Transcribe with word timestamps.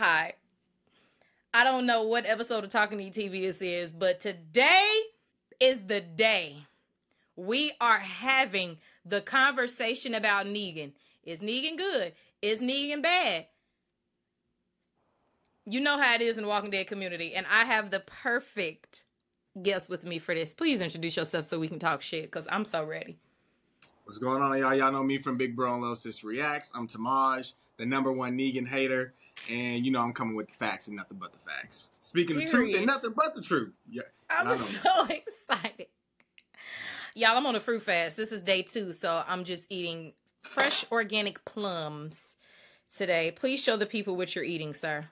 Hi. 0.00 0.32
I 1.52 1.62
don't 1.62 1.84
know 1.84 2.04
what 2.04 2.24
episode 2.24 2.64
of 2.64 2.70
Talk 2.70 2.90
and 2.90 3.02
Eat 3.02 3.12
TV 3.12 3.42
this 3.42 3.60
is, 3.60 3.92
but 3.92 4.18
today 4.18 4.88
is 5.60 5.80
the 5.80 6.00
day 6.00 6.56
we 7.36 7.72
are 7.82 7.98
having 7.98 8.78
the 9.04 9.20
conversation 9.20 10.14
about 10.14 10.46
Negan. 10.46 10.92
Is 11.22 11.42
Negan 11.42 11.76
good? 11.76 12.14
Is 12.40 12.62
Negan 12.62 13.02
bad? 13.02 13.48
You 15.66 15.80
know 15.80 15.98
how 15.98 16.14
it 16.14 16.22
is 16.22 16.38
in 16.38 16.44
the 16.44 16.48
Walking 16.48 16.70
Dead 16.70 16.86
community, 16.86 17.34
and 17.34 17.46
I 17.50 17.66
have 17.66 17.90
the 17.90 18.00
perfect 18.00 19.04
guest 19.62 19.90
with 19.90 20.06
me 20.06 20.18
for 20.18 20.34
this. 20.34 20.54
Please 20.54 20.80
introduce 20.80 21.18
yourself 21.18 21.44
so 21.44 21.60
we 21.60 21.68
can 21.68 21.78
talk 21.78 22.00
shit 22.00 22.22
because 22.22 22.48
I'm 22.50 22.64
so 22.64 22.86
ready. 22.86 23.18
What's 24.04 24.16
going 24.16 24.40
on, 24.40 24.58
y'all? 24.58 24.74
Y'all 24.74 24.92
know 24.92 25.02
me 25.02 25.18
from 25.18 25.36
Big 25.36 25.54
Bro 25.54 25.74
and 25.74 25.82
Little 25.82 25.94
Sis 25.94 26.24
Reacts. 26.24 26.72
I'm 26.74 26.88
Tamaj, 26.88 27.52
the 27.76 27.84
number 27.84 28.10
one 28.10 28.38
Negan 28.38 28.66
hater, 28.66 29.12
and 29.48 29.84
you 29.84 29.92
know 29.92 30.00
I'm 30.02 30.12
coming 30.12 30.34
with 30.34 30.48
the 30.48 30.54
facts 30.54 30.88
and 30.88 30.96
nothing 30.96 31.18
but 31.18 31.32
the 31.32 31.38
facts. 31.38 31.92
Speaking 32.00 32.38
the 32.38 32.46
truth 32.46 32.74
and 32.74 32.86
nothing 32.86 33.12
but 33.16 33.34
the 33.34 33.42
truth. 33.42 33.72
Yeah, 33.88 34.02
I'm 34.30 34.52
so 34.54 35.04
excited. 35.08 35.86
Y'all, 37.14 37.36
I'm 37.36 37.46
on 37.46 37.56
a 37.56 37.60
fruit 37.60 37.82
fast. 37.82 38.16
This 38.16 38.32
is 38.32 38.40
day 38.40 38.62
two, 38.62 38.92
so 38.92 39.24
I'm 39.26 39.44
just 39.44 39.66
eating 39.70 40.12
fresh 40.42 40.84
organic 40.92 41.44
plums 41.44 42.36
today. 42.94 43.32
Please 43.32 43.62
show 43.62 43.76
the 43.76 43.86
people 43.86 44.16
what 44.16 44.34
you're 44.34 44.44
eating, 44.44 44.74
sir. 44.74 45.04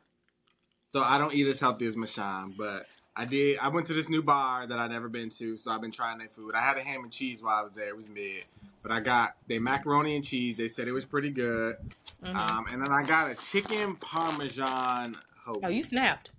So 0.93 1.03
I 1.03 1.19
don't 1.19 1.35
eat 1.35 1.47
as 1.47 1.61
healthy 1.61 1.87
as 1.87 1.97
Mashawn, 1.97 2.57
but 2.57 2.87
I 3.15 3.25
did. 3.25 3.59
I 3.59 3.69
went 3.69 3.87
to 3.89 3.93
this 3.93 4.09
new 4.09 4.23
bar 4.23 4.67
that 4.67 4.79
I'd 4.79 4.91
never 4.91 5.09
been 5.09 5.29
to, 5.31 5.57
so 5.57 5.71
I've 5.71 5.81
been 5.81 5.91
trying 5.91 6.19
their 6.19 6.29
food. 6.29 6.55
I 6.55 6.61
had 6.61 6.77
a 6.77 6.83
ham 6.83 7.03
and 7.03 7.13
cheese 7.13 7.43
while 7.43 7.59
I 7.59 7.63
was 7.63 7.73
there. 7.73 7.89
It 7.89 7.97
was 7.97 8.09
mid, 8.09 8.45
but 8.83 8.93
I 8.93 9.01
got 9.01 9.37
their 9.49 9.61
macaroni 9.61 10.17
and 10.17 10.25
cheese. 10.25 10.57
They 10.57 10.69
said 10.69 10.89
it 10.89 10.93
was 10.93 11.05
pretty 11.05 11.31
good. 11.31 11.77
Mm-hmm. 12.25 12.37
Um, 12.37 12.67
and 12.71 12.83
then 12.83 12.93
I 12.93 13.03
got 13.05 13.31
a 13.31 13.35
chicken 13.51 13.97
parmesan. 13.97 15.17
Hoagie. 15.47 15.61
Oh, 15.63 15.69
you 15.69 15.83
snapped. 15.83 16.33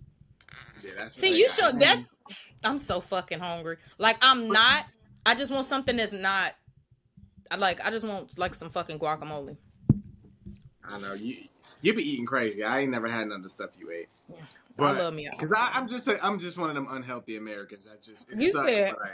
Yeah, 0.83 0.91
that's. 0.97 1.16
See, 1.16 1.38
you 1.38 1.50
should. 1.50 1.80
That's. 1.80 2.05
I'm 2.63 2.78
so 2.78 3.00
fucking 3.02 3.39
hungry. 3.39 3.78
Like 3.97 4.17
I'm 4.22 4.50
not. 4.50 4.86
I 5.25 5.36
just 5.36 5.52
want 5.52 5.66
something 5.66 5.95
that's 5.95 6.13
not. 6.13 6.55
I 7.52 7.55
like. 7.55 7.83
I 7.86 7.91
just 7.91 8.08
want 8.08 8.38
like 8.38 8.53
some 8.53 8.69
fucking 8.69 9.00
guacamole. 9.00 9.58
I 10.83 11.00
know 11.00 11.13
you. 11.13 11.38
You 11.81 11.94
be 11.94 12.03
eating 12.03 12.25
crazy. 12.25 12.63
I 12.63 12.80
ain't 12.80 12.91
never 12.91 13.08
had 13.08 13.28
none 13.28 13.38
of 13.38 13.44
the 13.44 13.50
stuff 13.50 13.69
you 13.80 13.89
ate. 13.91 14.09
Yeah. 14.30 14.35
But, 14.75 14.97
I 14.97 15.03
love 15.03 15.13
me 15.13 15.30
because 15.30 15.50
I'm 15.56 15.88
just 15.88 16.08
a, 16.08 16.25
I'm 16.25 16.39
just 16.39 16.58
one 16.58 16.69
of 16.69 16.75
them 16.75 16.88
unhealthy 16.89 17.38
Americans. 17.38 17.85
That 17.85 18.02
just 18.02 18.30
it 18.30 18.39
you 18.39 18.52
sucks, 18.52 18.69
said, 18.69 18.94
but. 18.97 19.11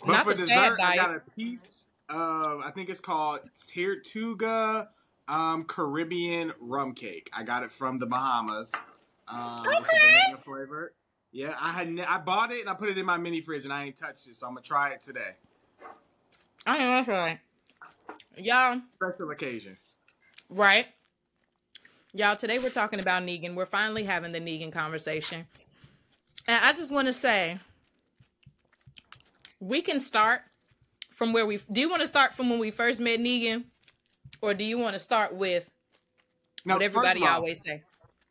But 0.00 0.12
not 0.12 0.24
for 0.24 0.34
the 0.34 0.46
dessert, 0.46 0.78
I 0.80 0.96
got 0.96 1.14
a 1.14 1.22
piece 1.36 1.85
of 2.08 2.60
I 2.60 2.70
think 2.70 2.88
it's 2.88 3.00
called 3.00 3.40
Tortuga 3.72 4.88
um, 5.28 5.64
Caribbean 5.64 6.52
rum 6.60 6.94
cake. 6.94 7.30
I 7.32 7.42
got 7.42 7.62
it 7.62 7.72
from 7.72 7.98
the 7.98 8.06
Bahamas. 8.06 8.72
Um, 9.28 9.64
okay. 9.66 10.34
Flavor. 10.44 10.92
Yeah, 11.32 11.54
I 11.60 11.72
had 11.72 11.90
ne- 11.90 12.04
I 12.04 12.18
bought 12.18 12.52
it 12.52 12.60
and 12.60 12.70
I 12.70 12.74
put 12.74 12.88
it 12.88 12.98
in 12.98 13.04
my 13.04 13.18
mini 13.18 13.40
fridge 13.40 13.64
and 13.64 13.72
I 13.72 13.84
ain't 13.84 13.96
touched 13.96 14.28
it, 14.28 14.36
so 14.36 14.46
I'm 14.46 14.54
gonna 14.54 14.62
try 14.62 14.90
it 14.90 15.00
today. 15.00 15.32
I 16.64 16.78
know 16.78 16.86
that's 16.86 17.08
right. 17.08 17.38
Y'all. 18.36 18.80
Special 18.96 19.30
occasion. 19.30 19.76
Right. 20.48 20.86
Y'all, 22.12 22.36
today 22.36 22.58
we're 22.58 22.70
talking 22.70 23.00
about 23.00 23.22
Negan. 23.22 23.54
We're 23.54 23.66
finally 23.66 24.04
having 24.04 24.32
the 24.32 24.40
Negan 24.40 24.72
conversation. 24.72 25.46
And 26.48 26.64
I 26.64 26.72
just 26.72 26.90
want 26.90 27.06
to 27.08 27.12
say, 27.12 27.58
we 29.60 29.82
can 29.82 29.98
start 30.00 30.42
from 31.16 31.32
where 31.32 31.46
we 31.46 31.58
do 31.72 31.80
you 31.80 31.88
want 31.88 32.02
to 32.02 32.06
start 32.06 32.34
from 32.34 32.50
when 32.50 32.58
we 32.58 32.70
first 32.70 33.00
met 33.00 33.18
Negan? 33.18 33.64
Or 34.42 34.52
do 34.52 34.64
you 34.64 34.78
want 34.78 34.92
to 34.92 34.98
start 34.98 35.34
with 35.34 35.68
now, 36.64 36.74
what 36.74 36.82
everybody 36.82 37.22
all, 37.22 37.36
always 37.36 37.62
say? 37.62 37.82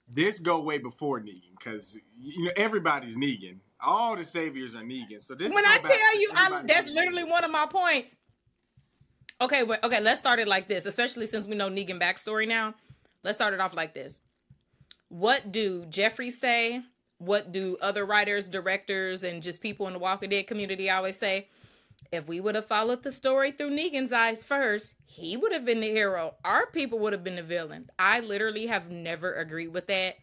This 0.07 0.37
go 0.37 0.61
way 0.61 0.77
before 0.77 1.19
Negan, 1.19 1.57
because 1.57 1.97
you 2.17 2.45
know 2.45 2.51
everybody's 2.55 3.17
Negan. 3.17 3.57
All 3.81 4.15
the 4.15 4.23
saviors 4.23 4.75
are 4.75 4.83
Negan. 4.83 5.19
So 5.19 5.33
this 5.33 5.51
when 5.51 5.65
I 5.65 5.79
tell 5.79 6.19
you, 6.19 6.29
I'm, 6.35 6.67
that's 6.67 6.91
Negan. 6.91 6.95
literally 6.95 7.23
one 7.23 7.43
of 7.43 7.51
my 7.51 7.65
points. 7.65 8.19
Okay, 9.41 9.63
wait, 9.63 9.79
okay, 9.83 9.99
let's 9.99 10.19
start 10.19 10.39
it 10.39 10.47
like 10.47 10.67
this, 10.67 10.85
especially 10.85 11.25
since 11.25 11.47
we 11.47 11.55
know 11.55 11.69
Negan 11.69 11.99
backstory 11.99 12.47
now. 12.47 12.75
Let's 13.23 13.37
start 13.39 13.55
it 13.55 13.59
off 13.59 13.75
like 13.75 13.95
this. 13.95 14.19
What 15.09 15.51
do 15.51 15.85
Jeffrey 15.89 16.29
say? 16.29 16.81
What 17.17 17.51
do 17.51 17.77
other 17.81 18.05
writers, 18.05 18.47
directors, 18.47 19.23
and 19.23 19.41
just 19.41 19.59
people 19.59 19.87
in 19.87 19.93
the 19.93 19.99
Walking 19.99 20.29
Dead 20.29 20.45
community 20.45 20.91
always 20.91 21.17
say? 21.17 21.47
If 22.11 22.27
we 22.27 22.39
would 22.39 22.55
have 22.55 22.65
followed 22.65 23.03
the 23.03 23.11
story 23.11 23.51
through 23.51 23.71
Negan's 23.71 24.13
eyes 24.13 24.43
first, 24.43 24.95
he 25.05 25.37
would 25.37 25.51
have 25.51 25.65
been 25.65 25.79
the 25.79 25.89
hero. 25.89 26.35
Our 26.43 26.67
people 26.67 26.99
would 26.99 27.13
have 27.13 27.23
been 27.23 27.35
the 27.35 27.43
villain. 27.43 27.89
I 27.97 28.19
literally 28.19 28.67
have 28.67 28.89
never 28.89 29.33
agreed 29.33 29.69
with 29.69 29.87
that, 29.87 30.15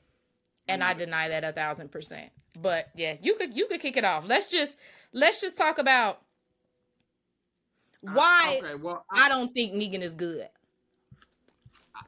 and 0.69 0.83
I 0.83 0.95
deny 0.95 1.29
that 1.29 1.45
a 1.45 1.53
thousand 1.53 1.91
percent. 1.91 2.31
But 2.61 2.89
yeah, 2.95 3.17
you 3.21 3.35
could 3.35 3.55
you 3.55 3.67
could 3.67 3.81
kick 3.81 3.97
it 3.97 4.05
off. 4.05 4.25
Let's 4.27 4.51
just 4.51 4.79
let's 5.13 5.41
just 5.41 5.57
talk 5.57 5.79
about 5.79 6.21
why 8.01 8.61
uh, 8.63 8.67
okay, 8.67 8.75
well, 8.75 9.05
I, 9.11 9.27
I 9.27 9.29
don't 9.29 9.53
think 9.55 9.75
Negan 9.75 10.03
is 10.03 10.15
good. 10.15 10.49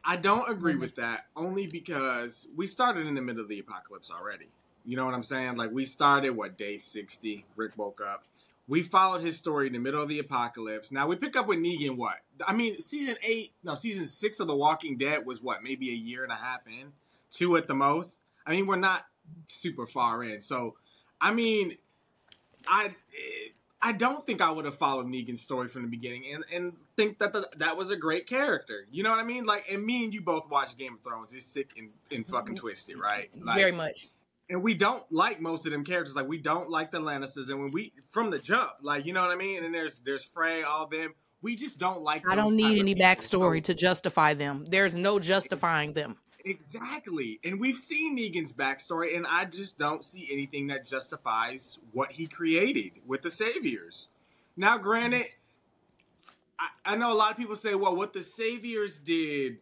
I 0.05 0.17
don't 0.17 0.51
agree 0.51 0.77
with 0.77 0.97
that 0.97 1.27
only 1.37 1.67
because 1.67 2.47
we 2.57 2.67
started 2.67 3.07
in 3.07 3.15
the 3.15 3.23
middle 3.23 3.43
of 3.43 3.49
the 3.49 3.59
apocalypse 3.61 4.11
already. 4.11 4.49
You 4.85 4.97
know 4.97 5.07
what 5.07 5.15
I'm 5.15 5.23
saying? 5.23 5.57
Like 5.57 5.71
we 5.71 5.85
started 5.85 6.31
what 6.31 6.59
day 6.59 6.77
60. 6.77 7.45
Rick 7.57 7.73
woke 7.77 8.01
up. 8.05 8.25
We 8.67 8.83
followed 8.83 9.23
his 9.23 9.37
story 9.37 9.67
in 9.67 9.73
the 9.73 9.79
middle 9.79 10.03
of 10.03 10.09
the 10.09 10.19
apocalypse. 10.19 10.91
Now 10.91 11.07
we 11.07 11.17
pick 11.17 11.37
up 11.37 11.47
with 11.47 11.59
Negan. 11.59 11.97
What? 11.97 12.17
I 12.47 12.55
mean, 12.55 12.81
season 12.81 13.17
eight, 13.23 13.53
no, 13.63 13.75
season 13.75 14.07
six 14.07 14.41
of 14.41 14.47
The 14.47 14.57
Walking 14.57 14.97
Dead 14.97 15.27
was 15.27 15.43
what? 15.43 15.63
Maybe 15.63 15.91
a 15.91 15.95
year 15.95 16.23
and 16.23 16.33
a 16.33 16.37
half 16.37 16.61
in, 16.67 16.93
two 17.31 17.57
at 17.57 17.67
the 17.67 17.75
most. 17.75 18.21
I 18.47 18.53
mean, 18.53 18.67
we're 18.67 18.77
not 18.77 19.05
super 19.49 19.87
far 19.87 20.25
in. 20.25 20.41
So, 20.41 20.77
I 21.21 21.33
mean, 21.33 21.77
I. 22.67 22.95
I 23.87 23.93
don't 23.93 24.25
think 24.25 24.41
I 24.41 24.51
would 24.51 24.65
have 24.65 24.77
followed 24.77 25.09
Negan's 25.09 25.43
story 25.43 25.69
from 25.69 25.83
the 25.83 25.89
beginning 25.89 26.33
and, 26.33 26.43
and 26.51 26.73
think 26.97 27.19
that 27.19 27.35
the, 27.35 27.47
that 27.59 27.77
was 27.77 27.91
a 27.91 27.97
great 27.97 28.27
character. 28.27 28.87
You 28.91 29.03
know 29.03 29.11
what 29.11 29.19
I 29.19 29.25
mean? 29.25 29.45
Like, 29.45 29.67
and 29.71 29.85
me 29.85 30.05
and 30.05 30.15
you 30.15 30.23
both 30.23 30.49
watched 30.49 30.79
Game 30.79 30.95
of 30.95 31.03
Thrones. 31.03 31.35
It's 31.35 31.45
sick 31.45 31.73
and, 31.77 31.91
and 32.11 32.27
fucking 32.27 32.57
twisted, 32.57 32.97
right? 32.97 33.29
Like, 33.39 33.57
Very 33.57 33.73
much. 33.73 34.09
And 34.51 34.63
we 34.63 34.75
don't 34.75 35.03
like 35.11 35.41
most 35.41 35.65
of 35.65 35.73
them 35.73 35.85
characters. 35.85 36.15
Like, 36.15 36.29
we 36.29 36.39
don't 36.39 36.69
like 36.69 36.91
the 36.91 37.01
Lannisters. 37.01 37.49
And 37.49 37.61
when 37.61 37.71
we, 37.71 37.93
from 38.11 38.31
the 38.31 38.39
jump, 38.39 38.73
like, 38.83 39.07
you 39.07 39.13
know 39.15 39.23
what 39.23 39.31
I 39.31 39.37
mean? 39.37 39.65
And 39.65 39.75
there's 39.75 40.01
there's 40.01 40.23
Frey, 40.23 40.63
all 40.63 40.87
them. 40.87 41.15
We 41.41 41.57
just 41.57 41.79
don't 41.79 42.03
like 42.03 42.27
I 42.29 42.35
don't 42.35 42.57
need 42.57 42.79
any 42.79 42.95
backstory 42.95 43.59
so, 43.59 43.73
to 43.73 43.75
justify 43.75 44.35
them. 44.35 44.65
There's 44.67 44.97
no 44.97 45.19
justifying 45.19 45.93
them. 45.93 46.17
Exactly. 46.45 47.41
And 47.43 47.59
we've 47.59 47.77
seen 47.77 48.19
Negan's 48.19 48.53
backstory, 48.53 49.17
and 49.17 49.27
I 49.27 49.47
just 49.47 49.79
don't 49.79 50.05
see 50.05 50.29
anything 50.31 50.67
that 50.69 50.85
justifies 50.85 51.79
what 51.93 52.13
he 52.13 52.27
created 52.27 52.93
with 53.07 53.23
the 53.23 53.31
Saviors. 53.31 54.09
Now, 54.57 54.77
granted, 54.77 55.29
I, 56.59 56.69
I 56.85 56.97
know 56.97 57.13
a 57.13 57.15
lot 57.15 57.31
of 57.31 57.37
people 57.39 57.57
say, 57.57 57.75
well, 57.75 57.97
what 57.97 58.13
the 58.13 58.23
Saviors 58.23 58.99
did 58.99 59.59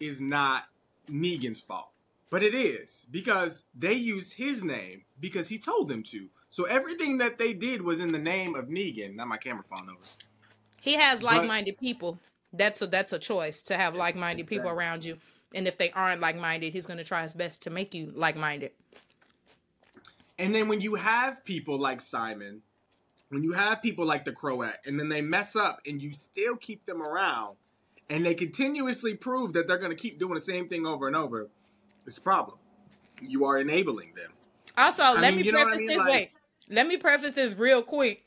is 0.00 0.20
not 0.20 0.64
Negan's 1.10 1.60
fault. 1.60 1.90
But 2.30 2.42
it 2.42 2.54
is 2.54 3.06
because 3.10 3.64
they 3.74 3.94
used 3.94 4.34
his 4.34 4.62
name 4.62 5.02
because 5.18 5.48
he 5.48 5.58
told 5.58 5.88
them 5.88 6.02
to. 6.04 6.28
So 6.50 6.64
everything 6.64 7.18
that 7.18 7.38
they 7.38 7.54
did 7.54 7.82
was 7.82 8.00
in 8.00 8.12
the 8.12 8.18
name 8.18 8.54
of 8.54 8.66
Negan. 8.66 9.14
Not 9.14 9.28
my 9.28 9.38
camera 9.38 9.64
phone 9.64 9.88
over. 9.88 10.06
He 10.80 10.94
has 10.94 11.22
like-minded 11.22 11.76
but, 11.76 11.84
people. 11.84 12.18
That's 12.52 12.80
a 12.82 12.86
that's 12.86 13.12
a 13.12 13.18
choice 13.18 13.62
to 13.62 13.76
have 13.76 13.94
like-minded 13.94 14.42
exactly. 14.42 14.58
people 14.58 14.70
around 14.70 15.04
you. 15.04 15.18
And 15.54 15.66
if 15.66 15.78
they 15.78 15.90
aren't 15.92 16.20
like 16.20 16.36
minded, 16.36 16.72
he's 16.72 16.86
going 16.86 16.98
to 16.98 17.04
try 17.04 17.22
his 17.22 17.34
best 17.34 17.62
to 17.62 17.70
make 17.70 17.94
you 17.94 18.12
like 18.14 18.36
minded. 18.36 18.72
And 20.38 20.54
then 20.54 20.68
when 20.68 20.80
you 20.80 20.94
have 20.94 21.44
people 21.44 21.78
like 21.78 22.00
Simon, 22.00 22.62
when 23.30 23.42
you 23.42 23.52
have 23.52 23.82
people 23.82 24.04
like 24.04 24.24
the 24.24 24.32
Croat, 24.32 24.74
and 24.86 25.00
then 25.00 25.08
they 25.08 25.20
mess 25.20 25.56
up 25.56 25.80
and 25.86 26.00
you 26.00 26.12
still 26.12 26.56
keep 26.56 26.84
them 26.86 27.02
around, 27.02 27.56
and 28.08 28.24
they 28.24 28.34
continuously 28.34 29.14
prove 29.14 29.54
that 29.54 29.66
they're 29.66 29.78
going 29.78 29.90
to 29.90 29.96
keep 29.96 30.18
doing 30.18 30.34
the 30.34 30.40
same 30.40 30.68
thing 30.68 30.86
over 30.86 31.06
and 31.06 31.16
over, 31.16 31.48
it's 32.08 32.18
a 32.18 32.22
problem. 32.22 32.56
You 33.20 33.44
are 33.44 33.58
enabling 33.58 34.14
them. 34.16 34.32
Also, 34.76 35.02
I 35.02 35.12
let 35.20 35.34
mean, 35.34 35.44
me 35.44 35.52
preface 35.52 35.74
I 35.74 35.78
mean? 35.78 35.86
this. 35.86 35.98
Like, 35.98 36.08
wait, 36.08 36.30
let 36.70 36.86
me 36.86 36.96
preface 36.96 37.32
this 37.32 37.54
real 37.54 37.82
quick 37.82 38.24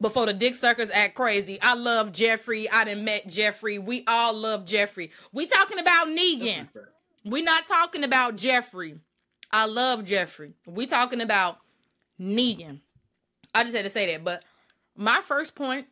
before 0.00 0.26
the 0.26 0.32
dick 0.32 0.54
suckers 0.54 0.90
act 0.90 1.14
crazy. 1.16 1.58
I 1.60 1.74
love 1.74 2.12
Jeffrey. 2.12 2.70
I 2.70 2.84
done 2.84 3.04
met 3.04 3.26
Jeffrey. 3.26 3.78
We 3.78 4.04
all 4.06 4.32
love 4.32 4.64
Jeffrey. 4.64 5.10
We 5.32 5.46
talking 5.46 5.78
about 5.78 6.06
Negan. 6.06 6.68
We 7.24 7.42
not 7.42 7.66
talking 7.66 8.04
about 8.04 8.36
Jeffrey. 8.36 8.94
I 9.50 9.66
love 9.66 10.04
Jeffrey. 10.04 10.52
We 10.66 10.86
talking 10.86 11.20
about 11.20 11.58
Negan. 12.20 12.80
I 13.52 13.64
just 13.64 13.74
had 13.74 13.82
to 13.82 13.90
say 13.90 14.12
that. 14.12 14.22
But 14.24 14.44
my 14.96 15.20
first 15.22 15.56
point, 15.56 15.86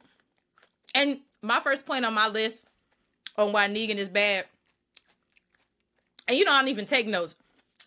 and 0.95 1.19
my 1.43 1.59
first 1.59 1.87
point 1.87 2.05
on 2.05 2.15
my 2.15 2.29
list 2.29 2.67
on 3.37 3.53
why 3.53 3.67
Negan 3.69 3.97
is 3.97 4.09
bad, 4.09 4.45
and 6.29 6.39
you 6.39 6.45
know 6.45 6.53
I 6.53 6.61
don't 6.61 6.69
even 6.69 6.87
take 6.87 7.07
notes. 7.07 7.35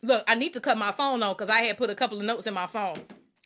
Look, 0.04 0.24
I 0.28 0.36
need 0.36 0.54
to 0.54 0.60
cut 0.60 0.78
my 0.78 0.92
phone 0.92 1.22
on 1.22 1.34
because 1.34 1.50
I 1.50 1.62
had 1.62 1.78
put 1.78 1.90
a 1.90 1.96
couple 1.96 2.20
of 2.20 2.26
notes 2.26 2.48
in 2.48 2.54
my 2.54 2.68
phone 2.68 2.98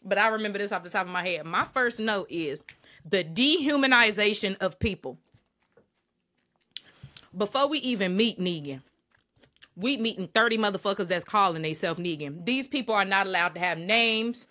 but 0.05 0.19
I 0.19 0.27
remember 0.27 0.59
this 0.59 0.71
off 0.71 0.83
the 0.83 0.89
top 0.89 1.07
of 1.07 1.11
my 1.11 1.27
head. 1.27 1.45
My 1.45 1.65
first 1.65 1.99
note 1.99 2.27
is 2.29 2.63
the 3.03 3.23
dehumanization 3.23 4.55
of 4.59 4.79
people. 4.79 5.17
Before 7.35 7.67
we 7.67 7.79
even 7.79 8.15
meet 8.15 8.39
Negan, 8.39 8.81
we 9.75 9.97
meeting 9.97 10.27
30 10.27 10.57
motherfuckers 10.59 11.07
that's 11.07 11.25
calling 11.25 11.63
themselves 11.63 11.99
Negan. 11.99 12.45
These 12.45 12.67
people 12.67 12.95
are 12.95 13.03
not 13.03 13.25
allowed 13.25 13.55
to 13.55 13.59
have 13.59 13.77
names 13.77 14.47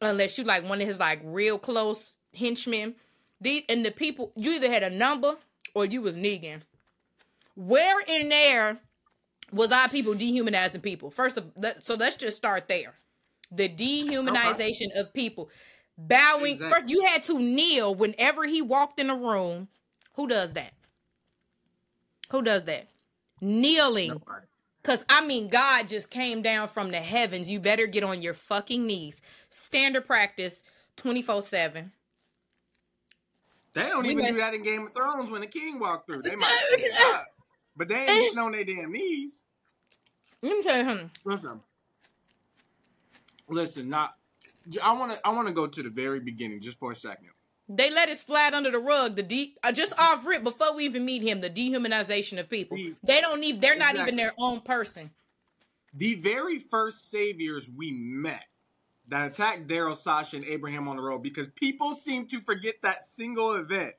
unless 0.00 0.38
you 0.38 0.44
like 0.44 0.66
one 0.66 0.80
of 0.80 0.86
his 0.86 0.98
like 0.98 1.20
real 1.24 1.58
close 1.58 2.16
henchmen. 2.32 2.94
These 3.40 3.64
and 3.68 3.84
the 3.84 3.90
people 3.90 4.32
you 4.36 4.52
either 4.52 4.70
had 4.70 4.84
a 4.84 4.88
number 4.88 5.34
or 5.74 5.84
you 5.84 6.00
was 6.00 6.16
Negan. 6.16 6.62
Where 7.54 8.00
in 8.06 8.30
there 8.30 8.78
was 9.52 9.72
our 9.72 9.88
people 9.88 10.14
dehumanizing 10.14 10.80
people? 10.80 11.10
First 11.10 11.36
of 11.36 11.52
that, 11.56 11.84
so 11.84 11.94
let's 11.94 12.16
just 12.16 12.36
start 12.36 12.68
there. 12.68 12.94
The 13.50 13.68
dehumanization 13.68 14.90
okay. 14.90 15.00
of 15.00 15.12
people. 15.12 15.50
Bowing 15.98 16.54
exactly. 16.54 16.80
first, 16.80 16.90
you 16.90 17.04
had 17.04 17.22
to 17.24 17.38
kneel 17.38 17.94
whenever 17.94 18.46
he 18.46 18.62
walked 18.62 18.98
in 18.98 19.10
a 19.10 19.16
room. 19.16 19.68
Who 20.14 20.26
does 20.26 20.54
that? 20.54 20.72
Who 22.30 22.42
does 22.42 22.64
that? 22.64 22.88
Kneeling. 23.40 24.08
Nobody. 24.08 24.46
Cause 24.82 25.04
I 25.08 25.24
mean, 25.24 25.48
God 25.48 25.86
just 25.86 26.10
came 26.10 26.42
down 26.42 26.66
from 26.66 26.90
the 26.90 26.98
heavens. 26.98 27.48
You 27.48 27.60
better 27.60 27.86
get 27.86 28.02
on 28.02 28.20
your 28.20 28.34
fucking 28.34 28.84
knees. 28.84 29.22
Standard 29.50 30.04
practice, 30.06 30.64
twenty 30.96 31.22
four 31.22 31.42
seven. 31.42 31.92
They 33.74 33.82
don't 33.82 34.02
we 34.02 34.10
even 34.10 34.24
must... 34.24 34.34
do 34.34 34.40
that 34.40 34.54
in 34.54 34.62
Game 34.62 34.86
of 34.86 34.92
Thrones 34.92 35.30
when 35.30 35.40
the 35.40 35.46
king 35.46 35.78
walked 35.78 36.06
through. 36.06 36.22
They 36.22 36.34
might, 36.34 37.22
but 37.76 37.88
they 37.88 37.96
ain't 37.96 38.08
getting 38.08 38.38
on 38.38 38.52
their 38.52 38.64
damn 38.64 38.92
knees. 38.92 39.42
Let 40.42 40.56
me 40.56 40.62
tell 40.62 40.78
you 40.78 40.84
something. 40.84 41.10
Listen, 41.24 41.60
listen. 43.48 43.88
Not. 43.88 44.14
I 44.82 44.92
want 44.92 45.12
to. 45.12 45.20
I 45.26 45.30
want 45.30 45.48
to 45.48 45.54
go 45.54 45.66
to 45.66 45.82
the 45.82 45.90
very 45.90 46.20
beginning 46.20 46.60
just 46.60 46.78
for 46.78 46.92
a 46.92 46.96
second. 46.96 47.28
They 47.68 47.90
let 47.90 48.08
it 48.08 48.18
slide 48.18 48.54
under 48.54 48.70
the 48.70 48.78
rug. 48.78 49.16
The 49.16 49.22
de- 49.22 49.56
uh, 49.62 49.72
just 49.72 49.98
off 49.98 50.26
rip 50.26 50.42
before 50.42 50.74
we 50.74 50.84
even 50.84 51.04
meet 51.04 51.22
him, 51.22 51.40
the 51.40 51.48
dehumanization 51.48 52.38
of 52.38 52.50
people. 52.50 52.76
The, 52.76 52.94
they 53.02 53.20
don't 53.20 53.42
even. 53.44 53.60
They're 53.60 53.74
exactly. 53.74 53.98
not 53.98 54.08
even 54.08 54.16
their 54.16 54.32
own 54.36 54.60
person. 54.60 55.10
The 55.94 56.14
very 56.16 56.58
first 56.58 57.10
saviors 57.10 57.68
we 57.68 57.92
met 57.92 58.44
that 59.08 59.30
attacked 59.30 59.66
Daryl, 59.66 59.96
Sasha, 59.96 60.36
and 60.36 60.44
Abraham 60.44 60.88
on 60.88 60.96
the 60.96 61.02
road 61.02 61.22
because 61.22 61.48
people 61.48 61.94
seem 61.94 62.26
to 62.28 62.40
forget 62.40 62.76
that 62.82 63.06
single 63.06 63.54
event. 63.54 63.94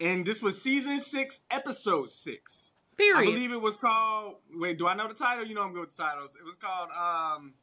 And 0.00 0.24
this 0.24 0.40
was 0.40 0.60
season 0.60 1.00
six, 1.00 1.40
episode 1.50 2.10
six. 2.10 2.74
Period. 2.98 3.30
I 3.30 3.32
believe 3.32 3.52
it 3.52 3.60
was 3.60 3.76
called. 3.76 4.36
Wait, 4.54 4.76
do 4.76 4.86
I 4.88 4.94
know 4.94 5.08
the 5.08 5.14
title? 5.14 5.46
You 5.46 5.54
know 5.54 5.62
I'm 5.62 5.72
good 5.72 5.86
with 5.86 5.96
titles. 5.96 6.36
It 6.38 6.44
was 6.44 6.56
called. 6.56 6.90
um 6.90 7.54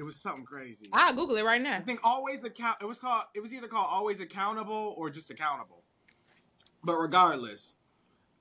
it 0.00 0.02
was 0.02 0.16
something 0.16 0.46
crazy. 0.46 0.86
I'll 0.94 1.12
Google 1.12 1.36
it 1.36 1.42
right 1.44 1.60
now. 1.60 1.76
I 1.76 1.80
think 1.80 2.00
always 2.04 2.42
account. 2.44 2.78
It 2.80 2.86
was 2.86 2.96
called. 2.98 3.24
It 3.34 3.40
was 3.40 3.52
either 3.52 3.68
called 3.68 3.88
always 3.90 4.20
accountable 4.20 4.94
or 4.96 5.10
just 5.10 5.30
accountable. 5.30 5.82
But 6.82 6.96
regardless, 6.96 7.74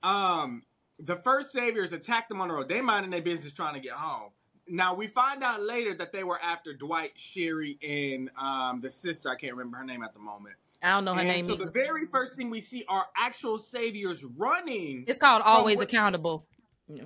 um, 0.03 0.63
the 0.99 1.17
first 1.17 1.51
saviors 1.51 1.91
attacked 1.91 2.29
them 2.29 2.39
on 2.39 2.47
the 2.47 2.53
road. 2.53 2.69
They 2.69 2.79
minding 2.79 3.11
their 3.11 3.21
business 3.21 3.51
trying 3.51 3.73
to 3.73 3.81
get 3.81 3.91
home. 3.91 4.29
Now 4.69 4.93
we 4.93 5.07
find 5.07 5.43
out 5.43 5.61
later 5.61 5.93
that 5.95 6.13
they 6.13 6.23
were 6.23 6.39
after 6.41 6.73
Dwight, 6.73 7.11
Sherry, 7.15 7.77
and 7.81 8.29
um, 8.37 8.79
the 8.79 8.89
sister. 8.89 9.29
I 9.29 9.35
can't 9.35 9.53
remember 9.53 9.77
her 9.77 9.83
name 9.83 10.03
at 10.03 10.13
the 10.13 10.19
moment. 10.19 10.55
I 10.81 10.91
don't 10.91 11.05
know 11.05 11.13
her 11.13 11.19
and 11.19 11.27
name. 11.27 11.45
So 11.45 11.53
either. 11.53 11.65
the 11.65 11.71
very 11.71 12.05
first 12.05 12.35
thing 12.35 12.49
we 12.49 12.61
see 12.61 12.85
are 12.87 13.05
actual 13.17 13.57
saviors 13.57 14.23
running. 14.23 15.03
It's 15.07 15.19
called 15.19 15.41
Always 15.43 15.77
what, 15.77 15.87
Accountable. 15.87 16.45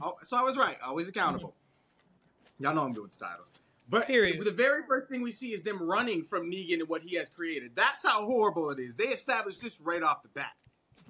Oh, 0.02 0.16
so 0.24 0.38
I 0.38 0.44
was 0.44 0.58
right. 0.58 0.78
Always 0.86 1.08
accountable. 1.08 1.50
Mm-hmm. 1.50 2.64
Y'all 2.64 2.76
know 2.76 2.84
I'm 2.84 2.94
good 2.94 3.04
with 3.04 3.18
the 3.18 3.26
titles. 3.26 3.54
But 3.90 4.08
Period. 4.08 4.44
the 4.44 4.52
very 4.52 4.84
first 4.88 5.10
thing 5.10 5.22
we 5.22 5.32
see 5.32 5.54
is 5.54 5.62
them 5.62 5.82
running 5.82 6.24
from 6.24 6.50
Negan 6.50 6.80
and 6.80 6.88
what 6.88 7.02
he 7.02 7.16
has 7.18 7.30
created. 7.30 7.72
That's 7.76 8.04
how 8.04 8.24
horrible 8.24 8.70
it 8.70 8.80
is. 8.80 8.96
They 8.96 9.10
established 9.10 9.62
this 9.62 9.82
right 9.82 10.02
off 10.02 10.24
the 10.24 10.30
bat. 10.30 10.54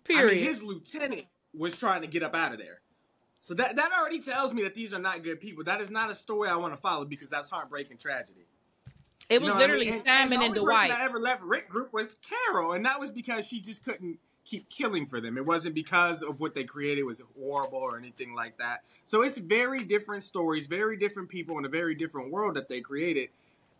Period. 0.03 0.31
I 0.31 0.35
mean, 0.35 0.43
his 0.43 0.63
lieutenant 0.63 1.25
was 1.53 1.75
trying 1.75 2.01
to 2.01 2.07
get 2.07 2.23
up 2.23 2.35
out 2.35 2.51
of 2.51 2.57
there. 2.57 2.81
So 3.39 3.53
that 3.55 3.75
that 3.75 3.91
already 3.97 4.19
tells 4.19 4.53
me 4.53 4.63
that 4.63 4.73
these 4.73 4.93
are 4.93 4.99
not 4.99 5.23
good 5.23 5.39
people. 5.39 5.63
That 5.65 5.81
is 5.81 5.91
not 5.91 6.09
a 6.09 6.15
story 6.15 6.49
I 6.49 6.55
want 6.55 6.73
to 6.73 6.79
follow 6.79 7.05
because 7.05 7.29
that's 7.29 7.49
heartbreaking 7.49 7.97
tragedy. 7.97 8.47
It 9.29 9.41
was 9.41 9.55
literally 9.55 9.87
I 9.87 9.91
mean? 9.91 9.93
and, 9.93 10.03
Simon 10.03 10.41
and, 10.41 10.55
and 10.57 10.65
Dwight. 10.65 10.89
That 10.89 11.01
ever 11.01 11.19
left 11.19 11.43
Rick 11.43 11.69
Group 11.69 11.93
was 11.93 12.17
Carol, 12.27 12.73
and 12.73 12.85
that 12.85 12.99
was 12.99 13.11
because 13.11 13.45
she 13.45 13.61
just 13.61 13.83
couldn't 13.83 14.19
keep 14.45 14.69
killing 14.69 15.05
for 15.05 15.21
them. 15.21 15.37
It 15.37 15.45
wasn't 15.45 15.75
because 15.75 16.21
of 16.21 16.41
what 16.41 16.53
they 16.53 16.63
created 16.63 17.03
was 17.03 17.21
horrible 17.39 17.79
or 17.79 17.97
anything 17.97 18.33
like 18.33 18.57
that. 18.57 18.83
So 19.05 19.21
it's 19.21 19.37
very 19.37 19.83
different 19.83 20.23
stories, 20.23 20.67
very 20.67 20.97
different 20.97 21.29
people 21.29 21.57
in 21.57 21.65
a 21.65 21.69
very 21.69 21.95
different 21.95 22.31
world 22.31 22.55
that 22.55 22.67
they 22.67 22.81
created. 22.81 23.29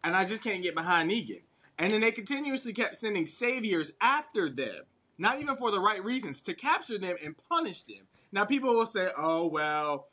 And 0.04 0.16
I 0.16 0.25
just 0.25 0.44
can't 0.44 0.63
get 0.63 0.75
behind 0.75 1.12
Negan. 1.12 1.42
And 1.80 1.92
then 1.92 2.01
they 2.01 2.12
continuously 2.12 2.74
kept 2.74 2.96
sending 2.96 3.25
saviors 3.25 3.94
after 4.00 4.50
them, 4.50 4.84
not 5.18 5.39
even 5.39 5.56
for 5.56 5.72
the 5.72 5.80
right 5.80 6.04
reasons, 6.04 6.42
to 6.42 6.54
capture 6.54 6.98
them 6.98 7.16
and 7.24 7.36
punish 7.50 7.84
them. 7.84 8.06
Now 8.31 8.46
people 8.46 8.74
will 8.74 8.86
say, 8.86 9.10
"Oh 9.18 9.48
well, 9.48 10.07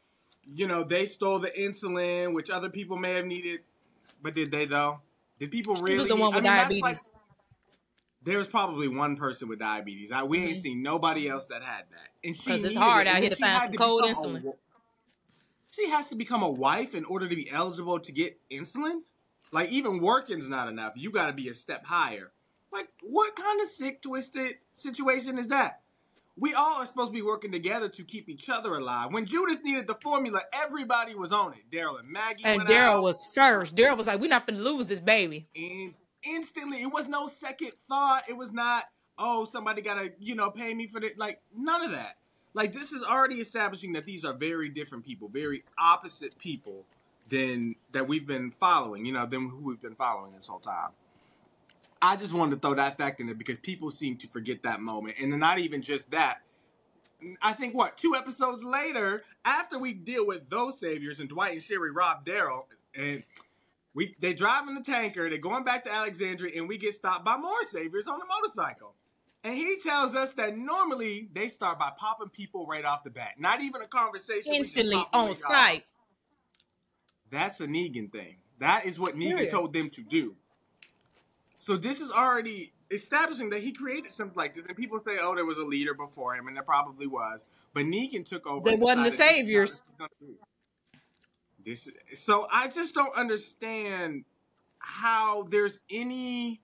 you 0.54 0.66
know, 0.66 0.84
they 0.84 1.06
stole 1.06 1.38
the 1.38 1.50
insulin, 1.50 2.34
which 2.34 2.50
other 2.50 2.70
people 2.70 2.96
may 2.96 3.14
have 3.14 3.26
needed." 3.26 3.60
But 4.22 4.34
did 4.34 4.50
they 4.50 4.64
though? 4.64 5.00
Did 5.40 5.50
people 5.50 5.74
really? 5.76 5.98
Was 5.98 6.08
the 6.08 6.16
one 6.16 6.34
with 6.34 6.44
I 6.44 6.48
mean, 6.48 6.52
diabetes. 6.52 6.82
Like, 6.82 6.96
there 8.22 8.36
was 8.36 8.46
probably 8.46 8.86
one 8.86 9.16
person 9.16 9.48
with 9.48 9.58
diabetes. 9.58 10.12
I, 10.12 10.22
we 10.22 10.38
mm-hmm. 10.38 10.48
ain't 10.48 10.58
seen 10.58 10.82
nobody 10.82 11.28
else 11.28 11.46
that 11.46 11.62
had 11.62 11.84
that. 11.90 12.10
And 12.22 12.36
because 12.36 12.62
it's 12.62 12.76
hard 12.76 13.06
it. 13.06 13.10
out 13.10 13.20
here 13.20 13.30
to 13.30 13.36
find 13.36 13.62
some 13.62 13.72
cold 13.72 14.02
insulin. 14.02 14.44
A, 14.44 14.52
she 15.70 15.88
has 15.88 16.10
to 16.10 16.14
become 16.14 16.42
a 16.42 16.50
wife 16.50 16.94
in 16.94 17.06
order 17.06 17.28
to 17.28 17.34
be 17.34 17.50
eligible 17.50 17.98
to 17.98 18.12
get 18.12 18.38
insulin. 18.50 19.00
Like 19.50 19.70
even 19.70 20.00
working's 20.00 20.48
not 20.48 20.68
enough. 20.68 20.92
You 20.96 21.10
got 21.10 21.28
to 21.28 21.32
be 21.32 21.48
a 21.48 21.54
step 21.54 21.86
higher. 21.86 22.30
Like 22.70 22.88
what 23.02 23.34
kind 23.34 23.60
of 23.62 23.68
sick, 23.68 24.02
twisted 24.02 24.56
situation 24.74 25.38
is 25.38 25.48
that? 25.48 25.80
We 26.36 26.54
all 26.54 26.76
are 26.76 26.86
supposed 26.86 27.08
to 27.10 27.14
be 27.14 27.22
working 27.22 27.52
together 27.52 27.88
to 27.88 28.04
keep 28.04 28.28
each 28.28 28.48
other 28.48 28.74
alive. 28.76 29.12
When 29.12 29.26
Judith 29.26 29.62
needed 29.62 29.86
the 29.86 29.96
formula, 29.96 30.42
everybody 30.52 31.14
was 31.14 31.32
on 31.32 31.52
it. 31.52 31.70
Daryl 31.70 31.98
and 31.98 32.08
Maggie. 32.08 32.44
And 32.44 32.62
Daryl 32.62 33.02
was 33.02 33.22
first. 33.34 33.76
Daryl 33.76 33.96
was 33.96 34.06
like, 34.06 34.20
"We're 34.20 34.28
not 34.28 34.46
gonna 34.46 34.60
lose 34.60 34.86
this 34.86 35.00
baby." 35.00 35.48
And 35.54 35.94
instantly. 36.24 36.82
It 36.82 36.92
was 36.92 37.06
no 37.06 37.28
second 37.28 37.72
thought. 37.88 38.24
It 38.28 38.36
was 38.36 38.52
not, 38.52 38.84
oh, 39.18 39.44
somebody 39.44 39.82
gotta, 39.82 40.12
you 40.18 40.34
know, 40.34 40.50
pay 40.50 40.72
me 40.74 40.86
for 40.86 41.02
it. 41.02 41.18
Like 41.18 41.40
none 41.54 41.84
of 41.84 41.90
that. 41.92 42.16
Like 42.54 42.72
this 42.72 42.92
is 42.92 43.02
already 43.02 43.36
establishing 43.36 43.92
that 43.92 44.06
these 44.06 44.24
are 44.24 44.32
very 44.32 44.68
different 44.68 45.04
people, 45.04 45.28
very 45.28 45.62
opposite 45.78 46.36
people 46.38 46.84
than 47.28 47.76
that 47.92 48.06
we've 48.08 48.26
been 48.26 48.50
following, 48.50 49.06
you 49.06 49.12
know, 49.12 49.24
than 49.26 49.48
who 49.48 49.58
we've 49.58 49.80
been 49.80 49.94
following 49.94 50.32
this 50.32 50.46
whole 50.46 50.58
time. 50.58 50.90
I 52.02 52.16
just 52.16 52.32
wanted 52.32 52.56
to 52.56 52.60
throw 52.60 52.74
that 52.74 52.96
fact 52.96 53.20
in 53.20 53.26
there 53.26 53.34
because 53.34 53.58
people 53.58 53.90
seem 53.90 54.16
to 54.18 54.28
forget 54.28 54.62
that 54.62 54.80
moment. 54.80 55.16
And 55.20 55.38
not 55.38 55.58
even 55.58 55.82
just 55.82 56.10
that. 56.10 56.38
I 57.42 57.52
think 57.52 57.74
what, 57.74 57.98
two 57.98 58.14
episodes 58.16 58.64
later, 58.64 59.24
after 59.44 59.78
we 59.78 59.92
deal 59.92 60.26
with 60.26 60.48
those 60.48 60.80
saviors 60.80 61.20
and 61.20 61.28
Dwight 61.28 61.52
and 61.52 61.62
Sherry 61.62 61.90
rob 61.90 62.24
Daryl 62.24 62.64
and 62.94 63.22
we 63.94 64.16
they 64.20 64.32
driving 64.32 64.74
the 64.74 64.82
tanker, 64.82 65.28
they're 65.28 65.38
going 65.38 65.64
back 65.64 65.84
to 65.84 65.92
Alexandria, 65.92 66.56
and 66.56 66.68
we 66.68 66.78
get 66.78 66.94
stopped 66.94 67.24
by 67.24 67.36
more 67.36 67.62
saviors 67.64 68.06
on 68.06 68.18
the 68.18 68.24
motorcycle. 68.24 68.94
And 69.42 69.54
he 69.54 69.78
tells 69.82 70.14
us 70.14 70.32
that 70.34 70.56
normally 70.56 71.28
they 71.32 71.48
start 71.48 71.78
by 71.78 71.90
popping 71.98 72.28
people 72.28 72.66
right 72.66 72.84
off 72.84 73.04
the 73.04 73.10
bat. 73.10 73.32
Not 73.38 73.62
even 73.62 73.80
a 73.82 73.86
conversation. 73.86 74.52
Instantly 74.54 75.02
on 75.12 75.34
sight. 75.34 75.84
That's 77.30 77.60
a 77.60 77.66
Negan 77.66 78.12
thing. 78.12 78.36
That 78.58 78.84
is 78.84 78.98
what 78.98 79.14
Negan 79.16 79.36
Period. 79.36 79.50
told 79.50 79.72
them 79.72 79.88
to 79.90 80.02
do. 80.02 80.36
So 81.60 81.76
this 81.76 82.00
is 82.00 82.10
already 82.10 82.72
establishing 82.90 83.50
that 83.50 83.62
he 83.62 83.70
created 83.70 84.10
something 84.10 84.36
like 84.36 84.54
this. 84.54 84.64
And 84.66 84.76
people 84.76 84.98
say, 85.06 85.18
oh, 85.20 85.34
there 85.34 85.44
was 85.44 85.58
a 85.58 85.64
leader 85.64 85.94
before 85.94 86.34
him, 86.34 86.48
and 86.48 86.56
there 86.56 86.64
probably 86.64 87.06
was. 87.06 87.44
But 87.74 87.84
Negan 87.84 88.24
took 88.24 88.46
over. 88.46 88.68
They 88.68 88.76
wasn't 88.76 89.04
the 89.04 89.12
saviors. 89.12 89.82
This 91.64 91.90
so 92.14 92.46
I 92.50 92.68
just 92.68 92.94
don't 92.94 93.14
understand 93.14 94.24
how 94.78 95.42
there's 95.50 95.78
any 95.90 96.62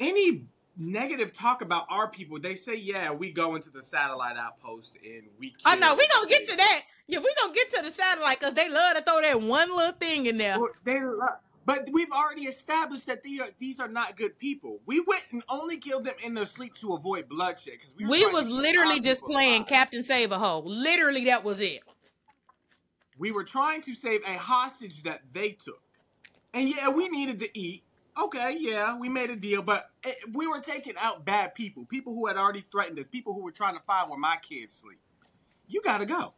any 0.00 0.44
negative 0.78 1.34
talk 1.34 1.60
about 1.60 1.84
our 1.90 2.08
people. 2.08 2.40
They 2.40 2.54
say, 2.54 2.76
yeah, 2.76 3.12
we 3.12 3.30
go 3.30 3.54
into 3.54 3.68
the 3.68 3.82
satellite 3.82 4.38
outpost 4.38 4.96
and 5.04 5.24
we. 5.38 5.54
Oh 5.66 5.74
no, 5.74 5.94
we 5.94 6.08
gonna 6.08 6.28
get 6.28 6.48
to 6.48 6.56
that. 6.56 6.82
Yeah, 7.06 7.18
we 7.18 7.34
gonna 7.38 7.52
get 7.52 7.70
to 7.74 7.82
the 7.82 7.90
satellite 7.90 8.40
because 8.40 8.54
they 8.54 8.70
love 8.70 8.96
to 8.96 9.02
throw 9.02 9.20
that 9.20 9.42
one 9.42 9.76
little 9.76 9.92
thing 9.92 10.24
in 10.24 10.38
there. 10.38 10.58
Well, 10.58 10.70
they 10.84 11.02
love, 11.02 11.38
but 11.68 11.86
we've 11.92 12.10
already 12.10 12.46
established 12.46 13.04
that 13.08 13.22
these 13.22 13.42
are, 13.42 13.48
these 13.58 13.78
are 13.78 13.88
not 13.88 14.16
good 14.16 14.38
people. 14.38 14.80
We 14.86 15.00
went 15.00 15.24
and 15.32 15.44
only 15.50 15.76
killed 15.76 16.04
them 16.04 16.14
in 16.24 16.32
their 16.32 16.46
sleep 16.46 16.74
to 16.76 16.94
avoid 16.94 17.28
bloodshed 17.28 17.74
because 17.74 17.94
we, 17.94 18.06
we 18.06 18.24
was 18.24 18.48
literally 18.48 19.00
just 19.00 19.22
playing 19.22 19.56
alive. 19.56 19.68
Captain 19.68 20.02
Save 20.02 20.32
a 20.32 20.38
Hole. 20.38 20.62
Literally, 20.64 21.26
that 21.26 21.44
was 21.44 21.60
it. 21.60 21.80
We 23.18 23.32
were 23.32 23.44
trying 23.44 23.82
to 23.82 23.94
save 23.94 24.22
a 24.26 24.38
hostage 24.38 25.02
that 25.02 25.20
they 25.34 25.50
took. 25.50 25.82
And 26.54 26.70
yeah, 26.70 26.88
we 26.88 27.06
needed 27.10 27.38
to 27.40 27.58
eat. 27.58 27.84
Okay, 28.18 28.56
yeah, 28.58 28.96
we 28.96 29.10
made 29.10 29.28
a 29.28 29.36
deal, 29.36 29.60
but 29.60 29.90
eh, 30.04 30.14
we 30.32 30.46
were 30.46 30.60
taking 30.60 30.94
out 30.98 31.26
bad 31.26 31.54
people, 31.54 31.84
people 31.84 32.14
who 32.14 32.28
had 32.28 32.38
already 32.38 32.64
threatened 32.72 32.98
us, 32.98 33.06
people 33.06 33.34
who 33.34 33.42
were 33.42 33.52
trying 33.52 33.76
to 33.76 33.82
find 33.82 34.08
where 34.08 34.18
my 34.18 34.38
kids 34.40 34.72
sleep. 34.72 35.00
You 35.66 35.82
gotta 35.82 36.06
go. 36.06 36.32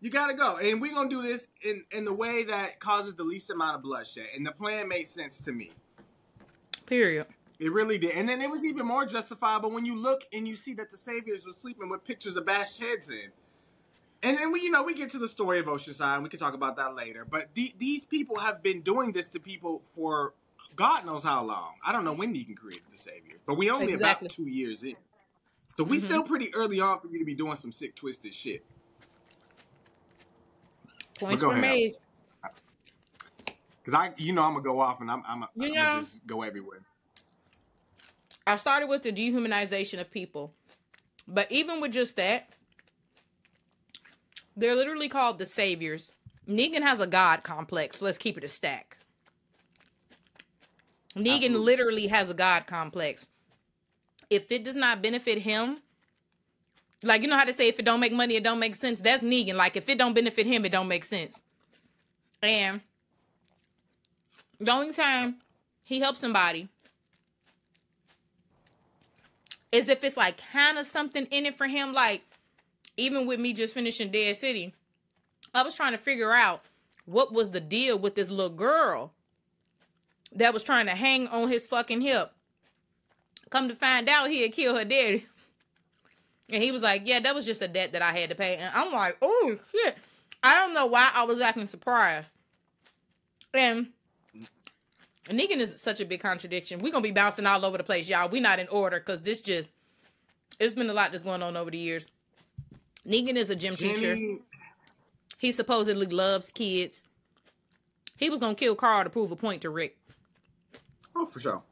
You 0.00 0.10
gotta 0.10 0.34
go. 0.34 0.56
And 0.58 0.80
we're 0.80 0.92
gonna 0.92 1.08
do 1.08 1.22
this 1.22 1.46
in, 1.62 1.84
in 1.90 2.04
the 2.04 2.12
way 2.12 2.44
that 2.44 2.80
causes 2.80 3.14
the 3.14 3.24
least 3.24 3.50
amount 3.50 3.76
of 3.76 3.82
bloodshed. 3.82 4.26
And 4.34 4.46
the 4.46 4.52
plan 4.52 4.88
made 4.88 5.08
sense 5.08 5.40
to 5.42 5.52
me. 5.52 5.70
Period. 6.84 7.26
It 7.58 7.72
really 7.72 7.96
did. 7.96 8.10
And 8.10 8.28
then 8.28 8.42
it 8.42 8.50
was 8.50 8.64
even 8.64 8.84
more 8.86 9.06
justifiable 9.06 9.70
when 9.70 9.86
you 9.86 9.96
look 9.96 10.24
and 10.32 10.46
you 10.46 10.56
see 10.56 10.74
that 10.74 10.90
the 10.90 10.96
Saviors 10.96 11.46
were 11.46 11.52
sleeping 11.52 11.88
with 11.88 12.04
pictures 12.04 12.36
of 12.36 12.44
bashed 12.44 12.78
heads 12.78 13.10
in. 13.10 13.30
And 14.22 14.36
then 14.36 14.52
we, 14.52 14.62
you 14.62 14.70
know, 14.70 14.82
we 14.82 14.94
get 14.94 15.10
to 15.10 15.18
the 15.18 15.28
story 15.28 15.58
of 15.58 15.66
Oceanside, 15.66 16.14
and 16.14 16.22
we 16.22 16.28
can 16.28 16.38
talk 16.38 16.54
about 16.54 16.76
that 16.76 16.94
later. 16.94 17.24
But 17.24 17.54
the, 17.54 17.72
these 17.78 18.04
people 18.04 18.38
have 18.38 18.62
been 18.62 18.80
doing 18.82 19.12
this 19.12 19.28
to 19.30 19.40
people 19.40 19.82
for 19.94 20.34
God 20.74 21.06
knows 21.06 21.22
how 21.22 21.44
long. 21.44 21.74
I 21.84 21.92
don't 21.92 22.04
know 22.04 22.12
when 22.12 22.34
Negan 22.34 22.56
created 22.56 22.84
the 22.90 22.96
Savior, 22.96 23.36
but 23.46 23.56
we 23.56 23.70
only 23.70 23.92
Exactly. 23.92 24.26
about 24.26 24.34
two 24.34 24.46
years 24.46 24.84
in, 24.84 24.96
so 25.76 25.84
we 25.84 25.98
Mhm. 25.98 26.04
still 26.04 26.22
pretty 26.22 26.52
early 26.54 26.80
on 26.80 27.00
for 27.00 27.08
you 27.08 27.18
to 27.18 27.24
be 27.24 27.34
doing 27.34 27.56
some 27.56 27.72
sick, 27.72 27.94
twisted 27.94 28.34
shit. 28.34 28.64
Points 31.18 31.40
go 31.42 31.48
were 31.48 31.54
ahead. 31.54 31.62
made. 31.62 31.94
Because 33.84 33.94
I, 33.94 34.12
you 34.16 34.32
know, 34.32 34.42
I'm 34.42 34.52
gonna 34.52 34.64
go 34.64 34.80
off 34.80 35.00
and 35.00 35.10
I'm, 35.10 35.22
I'm, 35.26 35.44
You 35.56 35.68
I'm 35.68 35.72
know- 35.72 35.74
gonna 35.84 36.00
just 36.00 36.26
go 36.26 36.42
everywhere. 36.42 36.80
I 38.46 38.56
started 38.56 38.88
with 38.88 39.02
the 39.02 39.12
dehumanization 39.12 40.00
of 40.00 40.10
people. 40.10 40.52
But 41.26 41.50
even 41.50 41.80
with 41.80 41.92
just 41.92 42.14
that, 42.16 42.48
they're 44.56 44.76
literally 44.76 45.08
called 45.08 45.38
the 45.38 45.46
saviors. 45.46 46.12
Negan 46.48 46.82
has 46.82 47.00
a 47.00 47.06
god 47.08 47.42
complex. 47.42 48.00
Let's 48.00 48.18
keep 48.18 48.38
it 48.38 48.44
a 48.44 48.48
stack. 48.48 48.98
Negan 51.16 51.34
Absolutely. 51.36 51.56
literally 51.58 52.06
has 52.06 52.30
a 52.30 52.34
god 52.34 52.66
complex. 52.68 53.26
If 54.30 54.52
it 54.52 54.62
does 54.64 54.76
not 54.76 55.02
benefit 55.02 55.38
him, 55.38 55.78
like 57.02 57.22
you 57.22 57.28
know 57.28 57.36
how 57.36 57.44
to 57.44 57.52
say 57.52 57.68
if 57.68 57.78
it 57.78 57.84
don't 57.84 58.00
make 58.00 58.12
money, 58.12 58.36
it 58.36 58.44
don't 58.44 58.58
make 58.58 58.74
sense. 58.74 59.00
That's 59.00 59.22
Negan. 59.22 59.54
Like 59.54 59.76
if 59.76 59.88
it 59.88 59.98
don't 59.98 60.14
benefit 60.14 60.46
him, 60.46 60.64
it 60.64 60.72
don't 60.72 60.88
make 60.88 61.04
sense. 61.04 61.40
And 62.42 62.80
the 64.58 64.72
only 64.72 64.92
time 64.92 65.36
he 65.84 66.00
helps 66.00 66.20
somebody 66.20 66.68
is 69.72 69.88
if 69.88 70.02
it's 70.04 70.16
like 70.16 70.40
kind 70.52 70.78
of 70.78 70.86
something 70.86 71.26
in 71.26 71.46
it 71.46 71.54
for 71.54 71.66
him. 71.66 71.92
Like 71.92 72.22
even 72.96 73.26
with 73.26 73.40
me 73.40 73.52
just 73.52 73.74
finishing 73.74 74.10
Dead 74.10 74.36
City, 74.36 74.74
I 75.54 75.62
was 75.62 75.74
trying 75.74 75.92
to 75.92 75.98
figure 75.98 76.32
out 76.32 76.62
what 77.04 77.32
was 77.32 77.50
the 77.50 77.60
deal 77.60 77.98
with 77.98 78.14
this 78.14 78.30
little 78.30 78.54
girl 78.54 79.12
that 80.32 80.52
was 80.52 80.62
trying 80.62 80.86
to 80.86 80.92
hang 80.92 81.28
on 81.28 81.48
his 81.48 81.66
fucking 81.66 82.00
hip. 82.00 82.32
Come 83.50 83.68
to 83.68 83.76
find 83.76 84.08
out, 84.08 84.28
he 84.28 84.42
had 84.42 84.52
killed 84.52 84.76
her 84.76 84.84
daddy. 84.84 85.26
And 86.50 86.62
he 86.62 86.72
was 86.72 86.82
like, 86.82 87.02
Yeah, 87.04 87.20
that 87.20 87.34
was 87.34 87.46
just 87.46 87.62
a 87.62 87.68
debt 87.68 87.92
that 87.92 88.02
I 88.02 88.16
had 88.16 88.30
to 88.30 88.34
pay. 88.34 88.56
And 88.56 88.70
I'm 88.74 88.92
like, 88.92 89.16
Oh 89.22 89.56
shit. 89.72 89.96
I 90.42 90.54
don't 90.54 90.74
know 90.74 90.86
why 90.86 91.10
I 91.14 91.24
was 91.24 91.40
acting 91.40 91.66
surprised. 91.66 92.28
And 93.54 93.88
Negan 95.28 95.58
is 95.58 95.80
such 95.80 96.00
a 96.00 96.04
big 96.04 96.20
contradiction. 96.20 96.78
We're 96.78 96.92
gonna 96.92 97.02
be 97.02 97.10
bouncing 97.10 97.46
all 97.46 97.64
over 97.64 97.78
the 97.78 97.84
place, 97.84 98.08
y'all. 98.08 98.28
We're 98.28 98.42
not 98.42 98.58
in 98.58 98.68
order 98.68 98.98
because 98.98 99.20
this 99.22 99.40
just 99.40 99.68
it's 100.60 100.74
been 100.74 100.88
a 100.88 100.94
lot 100.94 101.10
that's 101.10 101.24
going 101.24 101.42
on 101.42 101.56
over 101.56 101.70
the 101.70 101.78
years. 101.78 102.08
Negan 103.06 103.36
is 103.36 103.50
a 103.50 103.56
gym 103.56 103.76
teacher. 103.76 104.16
He 105.38 105.52
supposedly 105.52 106.06
loves 106.06 106.50
kids. 106.50 107.04
He 108.16 108.30
was 108.30 108.38
gonna 108.38 108.54
kill 108.54 108.76
Carl 108.76 109.04
to 109.04 109.10
prove 109.10 109.32
a 109.32 109.36
point 109.36 109.62
to 109.62 109.70
Rick. 109.70 109.96
oh, 111.14 111.26
for 111.26 111.40
sure, 111.40 111.62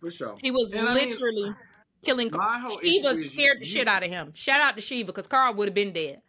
for 0.00 0.10
sure. 0.10 0.36
He 0.42 0.50
was 0.50 0.72
And 0.72 0.88
I 0.88 0.94
mean, 0.94 1.08
literally 1.08 1.50
killing 2.04 2.30
my 2.32 2.58
whole 2.58 2.78
Shiva 2.80 3.18
scared 3.18 3.58
the 3.60 3.66
you- 3.66 3.70
shit 3.72 3.88
out 3.88 4.02
of 4.02 4.10
him. 4.10 4.32
Shout 4.34 4.60
out 4.60 4.76
to 4.76 4.80
Shiva 4.82 5.06
because 5.06 5.26
Carl 5.26 5.54
would 5.54 5.68
have 5.68 5.74
been 5.74 5.92
dead. 5.92 6.22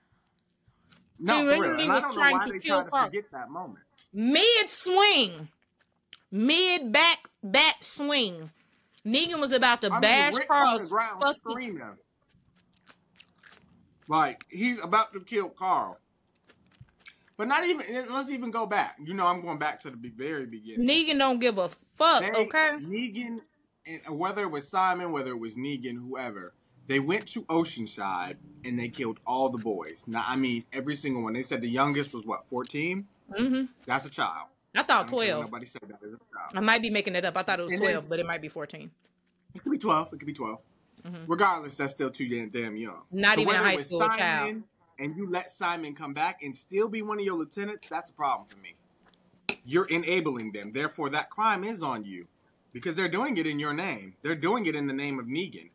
no, 1.20 1.40
he 1.50 1.56
for 1.56 1.62
real. 1.62 1.80
And 1.80 1.92
I 1.92 1.96
was 1.96 2.02
don't 2.04 2.12
know 2.12 2.16
trying 2.22 2.38
why 2.38 2.46
to 2.48 2.52
they 2.54 2.60
kill 2.60 2.76
try 2.78 2.84
to 2.86 2.90
Carl. 2.90 3.06
forget 3.08 3.24
that 3.32 3.50
moment. 3.50 3.80
Mid 4.14 4.70
swing, 4.70 5.48
mid 6.32 6.92
back 6.92 7.20
back 7.44 7.76
swing. 7.84 8.52
Negan 9.06 9.40
was 9.40 9.52
about 9.52 9.82
to 9.82 9.92
I 9.92 10.00
bash 10.00 10.36
the 10.36 10.46
Carl's 10.46 10.88
ground 10.90 11.22
fucking 11.22 11.42
screaming. 11.50 11.98
Like 14.08 14.46
he's 14.50 14.82
about 14.84 15.14
to 15.14 15.22
kill 15.22 15.50
Carl. 15.50 15.98
But 17.38 17.48
not 17.48 17.66
even. 17.66 17.86
Let's 18.12 18.30
even 18.30 18.52
go 18.52 18.66
back. 18.68 18.98
You 19.04 19.14
know, 19.14 19.26
I'm 19.26 19.42
going 19.42 19.58
back 19.58 19.82
to 19.82 19.90
the 19.90 19.98
very 20.16 20.46
beginning. 20.46 20.88
Negan 20.88 21.18
don't 21.18 21.40
give 21.40 21.58
a 21.58 21.70
fuck, 21.70 22.22
They- 22.22 22.32
okay? 22.32 22.72
Negan, 22.82 23.40
and 23.86 24.20
whether 24.20 24.44
it 24.44 24.52
was 24.52 24.68
Simon, 24.68 25.12
whether 25.12 25.32
it 25.32 25.40
was 25.40 25.58
Negan, 25.58 25.96
whoever, 25.98 26.54
they 26.88 27.00
went 27.00 27.28
to 27.30 27.44
Oceanside 27.44 28.36
and 28.66 28.78
they 28.78 28.90
killed 28.90 29.20
all 29.26 29.50
the 29.50 29.58
boys. 29.58 30.06
Now, 30.08 30.24
I 30.28 30.36
mean, 30.36 30.66
every 30.74 30.96
single 30.96 31.24
one. 31.24 31.34
They 31.34 31.42
said 31.42 31.62
the 31.62 31.70
youngest 31.70 32.14
was 32.14 32.26
what, 32.26 32.48
14? 32.50 33.08
hmm 33.36 33.64
That's 33.86 34.06
a 34.06 34.10
child. 34.10 34.48
I 34.76 34.80
I 34.82 34.84
thought 34.84 35.04
care 35.08 35.10
12. 35.10 35.46
Nobody 35.46 35.66
said 35.66 35.82
that 35.88 36.00
is 36.06 36.14
a 36.14 36.18
child. 36.18 36.52
I 36.56 36.60
might 36.60 36.82
be 36.82 36.90
making 36.90 37.16
it 37.16 37.26
up. 37.26 37.38
I 37.38 37.44
thought 37.44 37.60
it 37.60 37.64
was 37.64 37.72
And 37.74 37.82
then- 37.82 37.92
12, 37.94 38.10
but 38.10 38.20
it 38.20 38.26
might 38.26 38.42
be 38.42 38.48
14. 38.50 38.92
It 39.56 39.64
could 39.64 39.72
be 39.72 39.78
12. 39.78 40.14
It 40.14 40.18
could 40.20 40.26
be 40.26 40.34
12. 40.34 40.60
Mhm. 41.06 41.24
Regardless, 41.28 41.78
that's 41.78 41.92
still 41.92 42.12
too 42.12 42.28
damn, 42.28 42.50
damn 42.50 42.78
young. 42.78 43.02
Not 43.12 43.40
even 43.40 43.56
a 43.56 43.58
high 43.58 43.78
school 43.78 44.00
Simon 44.00 44.18
child. 44.18 44.64
And 45.00 45.18
you 45.18 45.30
let 45.30 45.52
Simon 45.52 45.96
come 45.96 46.14
back 46.14 46.44
and 46.44 46.56
still 46.56 46.88
be 46.88 47.02
one 47.02 47.18
of 47.20 47.26
your 47.26 47.36
lieutenants, 47.36 47.88
that's 47.90 48.12
a 48.12 48.14
problem 48.14 48.48
for 48.48 48.58
me. 48.58 48.76
You're 49.66 49.88
enabling 49.88 50.52
them. 50.52 50.72
Therefore, 50.72 51.10
that 51.10 51.30
crime 51.32 51.64
is 51.64 51.82
on 51.82 52.04
you 52.04 52.28
because 52.74 52.96
they're 52.96 53.10
doing 53.10 53.38
it 53.38 53.48
in 53.48 53.60
your 53.60 53.74
name. 53.74 54.16
They're 54.22 54.36
doing 54.36 54.66
it 54.66 54.76
in 54.76 54.88
the 54.88 54.94
name 54.94 55.20
of 55.20 55.26
Negan. 55.26 55.70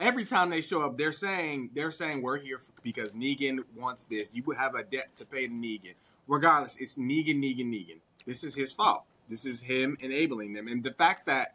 Every 0.00 0.24
time 0.24 0.50
they 0.50 0.60
show 0.60 0.82
up, 0.82 0.98
they're 0.98 1.12
saying 1.12 1.70
they're 1.74 1.92
saying 1.92 2.22
we're 2.22 2.38
here 2.38 2.60
because 2.82 3.12
Negan 3.12 3.64
wants 3.76 4.04
this. 4.04 4.30
You 4.32 4.42
would 4.44 4.56
have 4.56 4.74
a 4.74 4.82
debt 4.82 5.14
to 5.16 5.24
pay 5.24 5.46
to 5.46 5.52
Negan. 5.52 5.94
Regardless, 6.26 6.76
it's 6.76 6.96
Negan, 6.96 7.36
Negan, 7.36 7.66
Negan. 7.66 7.98
This 8.26 8.42
is 8.42 8.54
his 8.54 8.72
fault. 8.72 9.04
This 9.28 9.44
is 9.44 9.62
him 9.62 9.96
enabling 10.00 10.52
them. 10.52 10.68
And 10.68 10.82
the 10.82 10.92
fact 10.92 11.26
that 11.26 11.54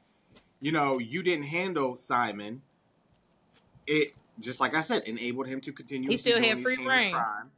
you 0.61 0.71
know 0.71 0.99
you 0.99 1.21
didn't 1.21 1.45
handle 1.45 1.95
Simon, 1.95 2.61
it 3.85 4.13
just 4.39 4.59
like 4.59 4.73
I 4.73 4.81
said, 4.81 5.03
enabled 5.03 5.47
him 5.47 5.61
to 5.61 5.73
continue. 5.73 6.09
He 6.09 6.17
still 6.17 6.41
had 6.41 6.61
free 6.61 6.77
reign. 6.77 7.13
crimes. 7.13 7.51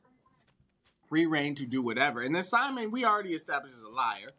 Free 1.10 1.25
reign 1.25 1.56
to 1.56 1.66
do 1.66 1.82
whatever. 1.82 2.22
And 2.22 2.34
then 2.34 2.44
Simon, 2.44 2.90
we 2.90 3.06
already 3.06 3.34
established 3.34 3.75
as 3.75 3.84
a 3.84 3.90
liar. 3.90 4.30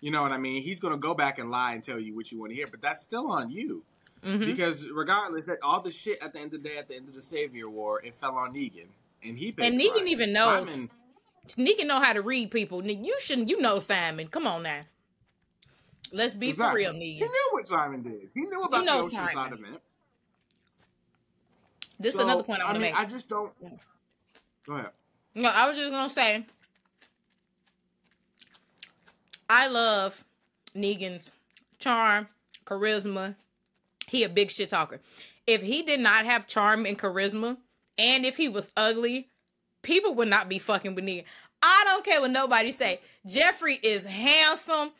You 0.00 0.10
know 0.10 0.22
what 0.22 0.32
I 0.32 0.38
mean? 0.38 0.62
He's 0.62 0.80
gonna 0.80 0.96
go 0.96 1.14
back 1.14 1.38
and 1.38 1.50
lie 1.50 1.74
and 1.74 1.82
tell 1.82 1.98
you 1.98 2.14
what 2.14 2.30
you 2.30 2.38
want 2.38 2.50
to 2.50 2.56
hear, 2.56 2.66
but 2.68 2.80
that's 2.80 3.00
still 3.02 3.30
on 3.30 3.50
you. 3.50 3.82
hmm 4.22 4.44
Because 4.44 4.88
regardless, 4.88 5.46
that 5.46 5.58
all 5.62 5.80
the 5.80 5.90
shit 5.90 6.22
at 6.22 6.32
the 6.32 6.38
end 6.38 6.54
of 6.54 6.62
the 6.62 6.68
day, 6.68 6.76
at 6.78 6.88
the 6.88 6.94
end 6.96 7.08
of 7.08 7.14
the 7.14 7.20
Savior 7.20 7.68
War, 7.68 8.00
it 8.04 8.14
fell 8.14 8.36
on 8.36 8.54
Negan, 8.54 8.86
and 9.24 9.36
he 9.38 9.54
And 9.58 9.80
Negan 9.80 9.92
price. 9.92 10.08
even 10.08 10.32
knows. 10.32 10.70
Simon, 10.70 10.88
Negan 11.66 11.86
know 11.86 12.00
how 12.00 12.12
to 12.12 12.22
read 12.22 12.50
people. 12.50 12.84
You 12.84 13.16
shouldn't. 13.20 13.48
You 13.48 13.60
know 13.60 13.78
Simon. 13.78 14.28
Come 14.28 14.46
on 14.46 14.62
now. 14.62 14.82
Let's 16.12 16.36
be 16.36 16.52
for 16.52 16.72
real, 16.72 16.92
Negan. 16.92 17.00
He 17.00 17.20
knew 17.20 17.48
what 17.52 17.68
Simon 17.68 18.02
did. 18.02 18.28
He 18.34 18.40
knew 18.42 18.62
about 18.62 18.84
know 18.84 19.02
the 19.08 19.16
Oceanside 19.16 19.32
Simon. 19.32 19.58
event. 19.58 19.80
This 22.00 22.14
is 22.14 22.20
another 22.20 22.44
point 22.44 22.60
I 22.62 22.66
gonna 22.66 22.78
mean, 22.78 22.92
make. 22.92 22.98
I 23.00 23.04
just 23.04 23.28
don't. 23.28 23.52
Go 24.66 24.74
ahead. 24.74 24.90
No, 25.34 25.48
I 25.48 25.66
was 25.68 25.76
just 25.76 25.90
gonna 25.90 26.08
say, 26.08 26.46
I 29.48 29.68
love 29.68 30.24
Negan's 30.74 31.32
charm, 31.78 32.28
charisma. 32.66 33.34
He 34.06 34.22
a 34.22 34.28
big 34.28 34.50
shit 34.50 34.68
talker. 34.70 35.00
If 35.46 35.62
he 35.62 35.82
did 35.82 36.00
not 36.00 36.24
have 36.24 36.46
charm 36.46 36.86
and 36.86 36.98
charisma, 36.98 37.56
and 37.96 38.24
if 38.26 38.36
he 38.36 38.48
was 38.48 38.72
ugly, 38.76 39.28
people 39.82 40.14
would 40.14 40.28
not 40.28 40.48
be 40.48 40.58
fucking 40.58 40.94
with 40.94 41.04
Negan. 41.04 41.24
I 41.62 41.84
don't 41.86 42.04
care 42.04 42.20
what 42.20 42.30
nobody 42.30 42.70
say. 42.70 43.00
Jeffrey 43.26 43.78
is 43.82 44.04
handsome, 44.04 44.90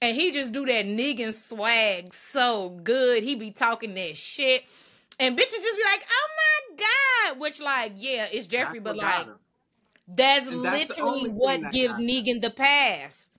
and 0.00 0.14
he 0.14 0.30
just 0.30 0.52
do 0.52 0.64
that 0.66 0.86
Negan 0.86 1.32
swag 1.32 2.12
so 2.12 2.68
good. 2.84 3.22
He 3.22 3.34
be 3.34 3.50
talking 3.50 3.94
that 3.94 4.16
shit, 4.16 4.64
and 5.18 5.36
bitches 5.36 5.50
just 5.50 5.76
be 5.76 5.84
like, 5.84 6.06
"Oh 6.08 6.28
my 6.36 6.84
god," 7.30 7.40
which 7.40 7.60
like, 7.60 7.92
yeah, 7.96 8.26
it's 8.30 8.46
Jeffrey, 8.46 8.80
but 8.80 8.96
like. 8.96 9.26
him. 9.26 9.34
That's, 10.06 10.46
And 10.46 10.60
literally 10.60 11.30
what 11.30 11.72
gives. 11.72 11.98
Negan 11.98 12.42
the 12.42 12.50
pass. 12.50 13.30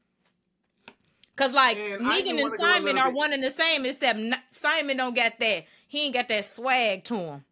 Cause 1.36 1.52
like 1.52 1.78
And 1.78 2.02
Negan 2.04 2.30
and 2.30 2.40
wanna 2.40 2.50
go 2.50 2.54
a 2.54 2.58
Simon 2.58 2.98
are 2.98 3.10
bit- 3.10 3.16
one 3.16 3.34
and 3.34 3.44
the 3.44 3.52
same, 3.52 3.86
except 3.86 4.20
Simon 4.50 4.98
don't 4.98 5.16
got 5.16 5.38
that. 5.40 5.66
He 5.88 6.06
ain't 6.06 6.14
got 6.14 6.28
that 6.30 6.46
swag 6.46 7.04
to 7.06 7.16
him. 7.16 7.46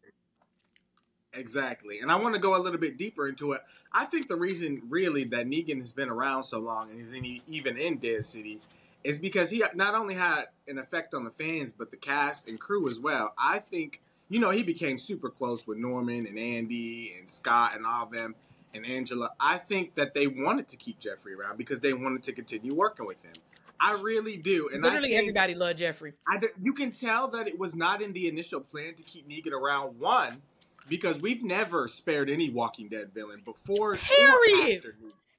Exactly. 1.33 1.99
And 1.99 2.11
I 2.11 2.15
want 2.15 2.35
to 2.35 2.39
go 2.39 2.55
a 2.55 2.61
little 2.61 2.79
bit 2.79 2.97
deeper 2.97 3.27
into 3.27 3.53
it. 3.53 3.61
I 3.91 4.05
think 4.05 4.27
the 4.27 4.35
reason, 4.35 4.83
really, 4.87 5.23
that 5.25 5.47
Negan 5.47 5.79
has 5.79 5.91
been 5.91 6.09
around 6.09 6.43
so 6.43 6.59
long 6.59 6.91
and 6.91 7.01
is 7.01 7.13
in, 7.13 7.41
even 7.47 7.77
in 7.77 7.97
Dead 7.97 8.23
City 8.23 8.61
is 9.03 9.19
because 9.19 9.49
he 9.49 9.63
not 9.73 9.95
only 9.95 10.13
had 10.13 10.45
an 10.67 10.77
effect 10.77 11.13
on 11.13 11.23
the 11.23 11.31
fans, 11.31 11.73
but 11.73 11.91
the 11.91 11.97
cast 11.97 12.47
and 12.47 12.59
crew 12.59 12.87
as 12.87 12.99
well. 12.99 13.33
I 13.37 13.59
think, 13.59 14.01
you 14.29 14.39
know, 14.39 14.51
he 14.51 14.63
became 14.63 14.97
super 14.97 15.29
close 15.29 15.65
with 15.67 15.77
Norman 15.77 16.27
and 16.27 16.37
Andy 16.37 17.15
and 17.19 17.29
Scott 17.29 17.75
and 17.75 17.85
all 17.85 18.03
of 18.05 18.11
them 18.11 18.35
and 18.73 18.85
Angela. 18.85 19.31
I 19.39 19.57
think 19.57 19.95
that 19.95 20.13
they 20.13 20.27
wanted 20.27 20.67
to 20.69 20.77
keep 20.77 20.99
Jeffrey 20.99 21.33
around 21.33 21.57
because 21.57 21.79
they 21.79 21.93
wanted 21.93 22.23
to 22.23 22.31
continue 22.31 22.73
working 22.73 23.05
with 23.07 23.21
him. 23.23 23.33
I 23.79 23.99
really 24.01 24.37
do. 24.37 24.69
And 24.73 24.85
I 24.85 24.89
Literally 24.89 25.15
everybody 25.15 25.55
loved 25.55 25.79
Jeffrey. 25.79 26.13
I 26.27 26.39
you 26.61 26.73
can 26.73 26.91
tell 26.91 27.27
that 27.29 27.47
it 27.47 27.57
was 27.57 27.75
not 27.75 28.01
in 28.01 28.13
the 28.13 28.27
initial 28.27 28.61
plan 28.61 28.93
to 28.95 29.03
keep 29.03 29.27
Negan 29.27 29.51
around. 29.51 29.99
One, 29.99 30.41
because 30.87 31.19
we've 31.19 31.43
never 31.43 31.87
spared 31.87 32.29
any 32.29 32.49
Walking 32.49 32.87
Dead 32.87 33.11
villain 33.13 33.41
before. 33.43 33.95
Period. 33.95 34.83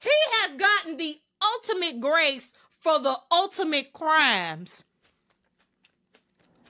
He 0.00 0.10
has 0.32 0.56
gotten 0.58 0.96
the 0.96 1.18
ultimate 1.42 2.00
grace 2.00 2.54
for 2.80 2.98
the 2.98 3.16
ultimate 3.32 3.92
crimes. 3.92 4.84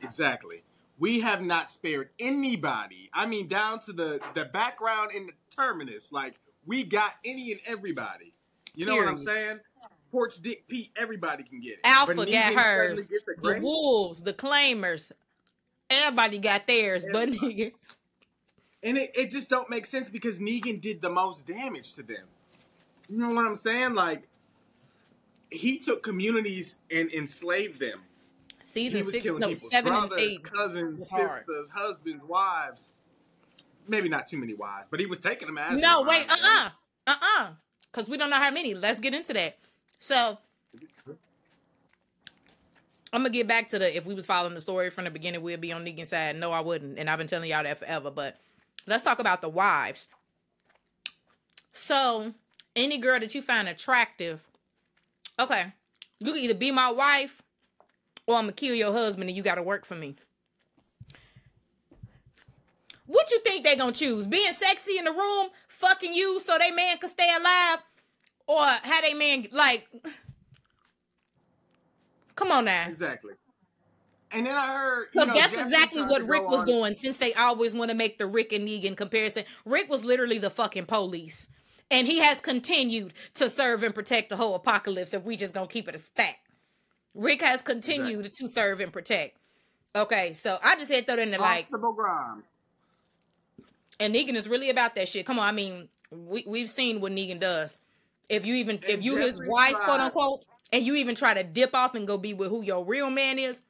Exactly. 0.03 0.63
We 0.99 1.21
have 1.21 1.43
not 1.43 1.71
spared 1.71 2.11
anybody. 2.21 3.11
I 3.13 3.27
mean, 3.27 3.49
down 3.49 3.81
to 3.81 3.93
the 3.93 4.21
the 4.35 4.45
background 4.45 5.11
in 5.13 5.27
the 5.27 5.33
terminus. 5.55 6.13
Like 6.13 6.35
we 6.67 6.85
got 6.85 7.15
any 7.25 7.51
and 7.53 7.61
everybody. 7.67 8.33
You 8.77 8.87
know 8.87 8.97
what 8.97 9.09
I'm 9.09 9.19
saying? 9.19 9.61
Porch 10.15 10.41
Dick 10.41 10.69
Pete, 10.69 10.93
everybody 10.97 11.43
can 11.43 11.61
get 11.61 11.73
it. 11.73 11.81
Alpha 11.83 12.15
But 12.15 12.31
got 12.31 12.55
hers. 12.55 13.11
a 13.11 13.41
The 13.41 13.59
wolves, 13.61 14.23
the 14.23 14.33
claimers, 14.33 15.11
everybody 15.91 16.39
got 16.39 16.69
theirs, 16.69 17.05
but 17.11 17.31
nigga. 17.31 17.73
And 18.85 18.97
it, 18.97 19.11
it 19.17 19.33
just 19.33 19.51
don't 19.51 19.69
make 19.69 19.87
sense 19.87 20.09
because 20.09 20.39
Negan 20.39 20.81
did 20.81 21.03
the 21.03 21.11
most 21.11 21.49
damage 21.49 21.95
to 21.95 22.05
them. 22.05 22.27
You 23.09 23.19
know 23.19 23.35
what 23.35 23.45
I'm 23.45 23.57
saying? 23.57 23.95
Like 23.95 24.29
he 25.51 25.79
took 25.79 26.05
communities 26.05 26.77
and 26.93 27.11
enslaved 27.13 27.81
them. 27.81 28.01
Season 28.63 29.03
six, 29.03 29.25
no, 29.25 29.53
seven 29.57 29.93
and 29.95 30.13
eight. 30.17 30.45
cousins, 30.45 31.09
sisters, 31.09 31.69
husbands, 31.75 32.23
wives. 32.25 32.91
Maybe 33.89 34.09
not 34.09 34.29
too 34.29 34.39
many 34.39 34.55
wives, 34.55 34.87
but 34.93 35.01
he 35.01 35.07
was 35.07 35.19
taking 35.19 35.49
them 35.49 35.59
as 35.59 35.81
No, 35.81 36.03
wait, 36.03 36.25
uh 36.31 36.37
uh-uh, 36.41 36.69
uh, 37.09 37.15
uh 37.39 37.49
Because 37.91 38.09
we 38.09 38.17
don't 38.17 38.31
know 38.31 38.37
how 38.37 38.53
many. 38.53 38.75
Let's 38.75 39.01
get 39.01 39.13
into 39.13 39.33
that. 39.33 39.59
So, 40.01 40.39
I'm 43.13 43.23
to 43.23 43.31
get 43.31 43.47
back 43.47 43.69
to 43.69 43.79
the 43.79 43.97
if 43.97 44.05
we 44.05 44.15
was 44.15 44.27
following 44.27 44.55
the 44.55 44.61
story 44.61 44.91
from 44.91 45.05
the 45.05 45.11
beginning, 45.11 45.41
we'd 45.41 45.61
be 45.61 45.73
on 45.73 45.85
Negan's 45.85 46.09
side. 46.09 46.37
No, 46.37 46.51
I 46.51 46.61
wouldn't. 46.61 46.99
And 46.99 47.09
I've 47.09 47.19
been 47.19 47.29
telling 47.29 47.49
y'all 47.49 47.63
that 47.63 47.79
forever. 47.79 48.11
But 48.11 48.37
let's 48.87 49.05
talk 49.05 49.21
about 49.21 49.41
the 49.41 49.49
wives. 49.49 50.09
So, 51.73 52.35
any 52.75 52.99
girl 52.99 53.21
that 53.21 53.35
you 53.35 53.41
find 53.41 53.69
attractive, 53.69 54.43
okay, 55.39 55.73
you 56.19 56.33
can 56.33 56.43
either 56.43 56.55
be 56.55 56.71
my 56.71 56.91
wife 56.91 57.43
or 58.27 58.37
I'm 58.37 58.47
to 58.47 58.53
kill 58.53 58.75
your 58.75 58.93
husband 58.93 59.29
and 59.29 59.37
you 59.37 59.43
got 59.43 59.57
to 59.57 59.63
work 59.63 59.85
for 59.85 59.95
me. 59.95 60.17
What 63.07 63.31
you 63.31 63.41
think 63.41 63.65
they 63.65 63.77
gonna 63.77 63.93
choose? 63.93 64.27
Being 64.27 64.55
sexy 64.55 64.99
in 64.99 65.05
the 65.05 65.13
room, 65.13 65.49
fucking 65.69 66.15
you 66.15 66.41
so 66.41 66.57
they 66.59 66.71
man 66.71 66.97
could 66.99 67.11
stay 67.11 67.31
alive, 67.39 67.83
or 68.47 68.59
how 68.65 69.01
they 69.01 69.15
man 69.15 69.47
like? 69.53 69.89
Come 72.37 72.51
on 72.51 72.65
now, 72.65 72.89
Exactly. 72.89 73.35
And 74.33 74.45
then 74.45 74.57
I 74.57 74.67
heard 74.67 75.09
because 75.13 75.29
that's 75.29 75.53
Jeffrey 75.53 75.61
exactly 75.63 76.03
what 76.03 76.27
Rick 76.27 76.49
was 76.49 76.61
on- 76.61 76.67
doing. 76.67 76.97
Since 76.97 77.19
they 77.19 77.33
always 77.35 77.73
want 77.73 77.91
to 77.93 77.97
make 77.97 78.19
the 78.19 78.27
Rick 78.27 78.53
and 78.53 78.67
Negan 78.67 78.97
comparison, 78.97 79.45
Rick 79.65 79.89
was 79.89 80.05
literally 80.05 80.39
the 80.39 80.51
fucking 80.51 80.87
police, 80.87 81.47
and 81.93 82.05
he 82.09 82.19
has 82.19 82.41
continued 82.41 83.13
to 83.35 83.49
serve 83.49 83.85
and 83.85 83.95
protect 83.95 84.31
the 84.31 84.37
whole 84.37 84.57
apocalypse. 84.57 85.15
If 85.15 85.23
we 85.23 85.37
just 85.37 85.55
gonna 85.55 85.69
keep 85.69 85.87
it 85.89 85.95
a 85.95 85.99
stack, 85.99 86.41
Rick 87.15 87.43
has 87.43 87.63
continued 87.63 88.35
to 88.35 88.49
serve 88.49 88.81
and 88.81 88.93
protect. 88.93 89.39
Okay, 89.95 90.33
so 90.33 90.59
I 90.61 90.75
just 90.75 90.91
had 90.91 91.07
to 91.07 91.07
throw 91.07 91.17
that 91.17 91.23
in 91.23 91.31
there 91.31 91.39
like. 91.39 91.69
And 94.01 94.13
Negan 94.13 94.35
is 94.35 94.49
really 94.49 94.69
about 94.69 94.97
that 94.97 95.09
shit. 95.09 95.25
Come 95.25 95.39
on, 95.39 95.47
I 95.47 95.53
mean, 95.53 95.89
we 96.11 96.43
we've 96.45 96.69
seen 96.69 97.01
what 97.01 97.13
Negan 97.13 97.39
does. 97.39 97.79
If 98.29 98.47
you 98.47 98.55
even 98.57 98.81
if 98.87 99.05
you 99.05 99.17
his 99.17 99.41
wife, 99.47 99.73
tried- 99.73 99.85
quote 99.85 100.01
unquote, 100.01 100.45
and 100.73 100.83
you 100.83 100.95
even 100.97 101.15
try 101.15 101.35
to 101.35 101.43
dip 101.45 101.75
off 101.75 101.95
and 101.95 102.07
go 102.07 102.17
be 102.19 102.35
with 102.35 102.49
who 102.51 102.63
your 102.63 102.85
real 102.85 103.11
man 103.11 103.39
is, 103.39 103.61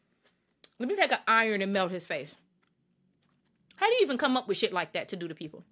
let 0.78 0.88
me 0.88 0.94
take 0.94 1.12
an 1.12 1.18
iron 1.26 1.62
and 1.62 1.72
melt 1.72 1.90
his 1.90 2.04
face. 2.06 2.36
How 3.76 3.86
do 3.86 3.92
you 3.94 4.00
even 4.02 4.18
come 4.18 4.36
up 4.36 4.46
with 4.48 4.56
shit 4.56 4.72
like 4.72 4.92
that 4.92 5.08
to 5.08 5.16
do 5.16 5.26
to 5.28 5.34
people? 5.34 5.64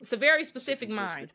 It's 0.00 0.12
a 0.12 0.16
very 0.16 0.44
specific 0.44 0.90
mind. 0.90 1.32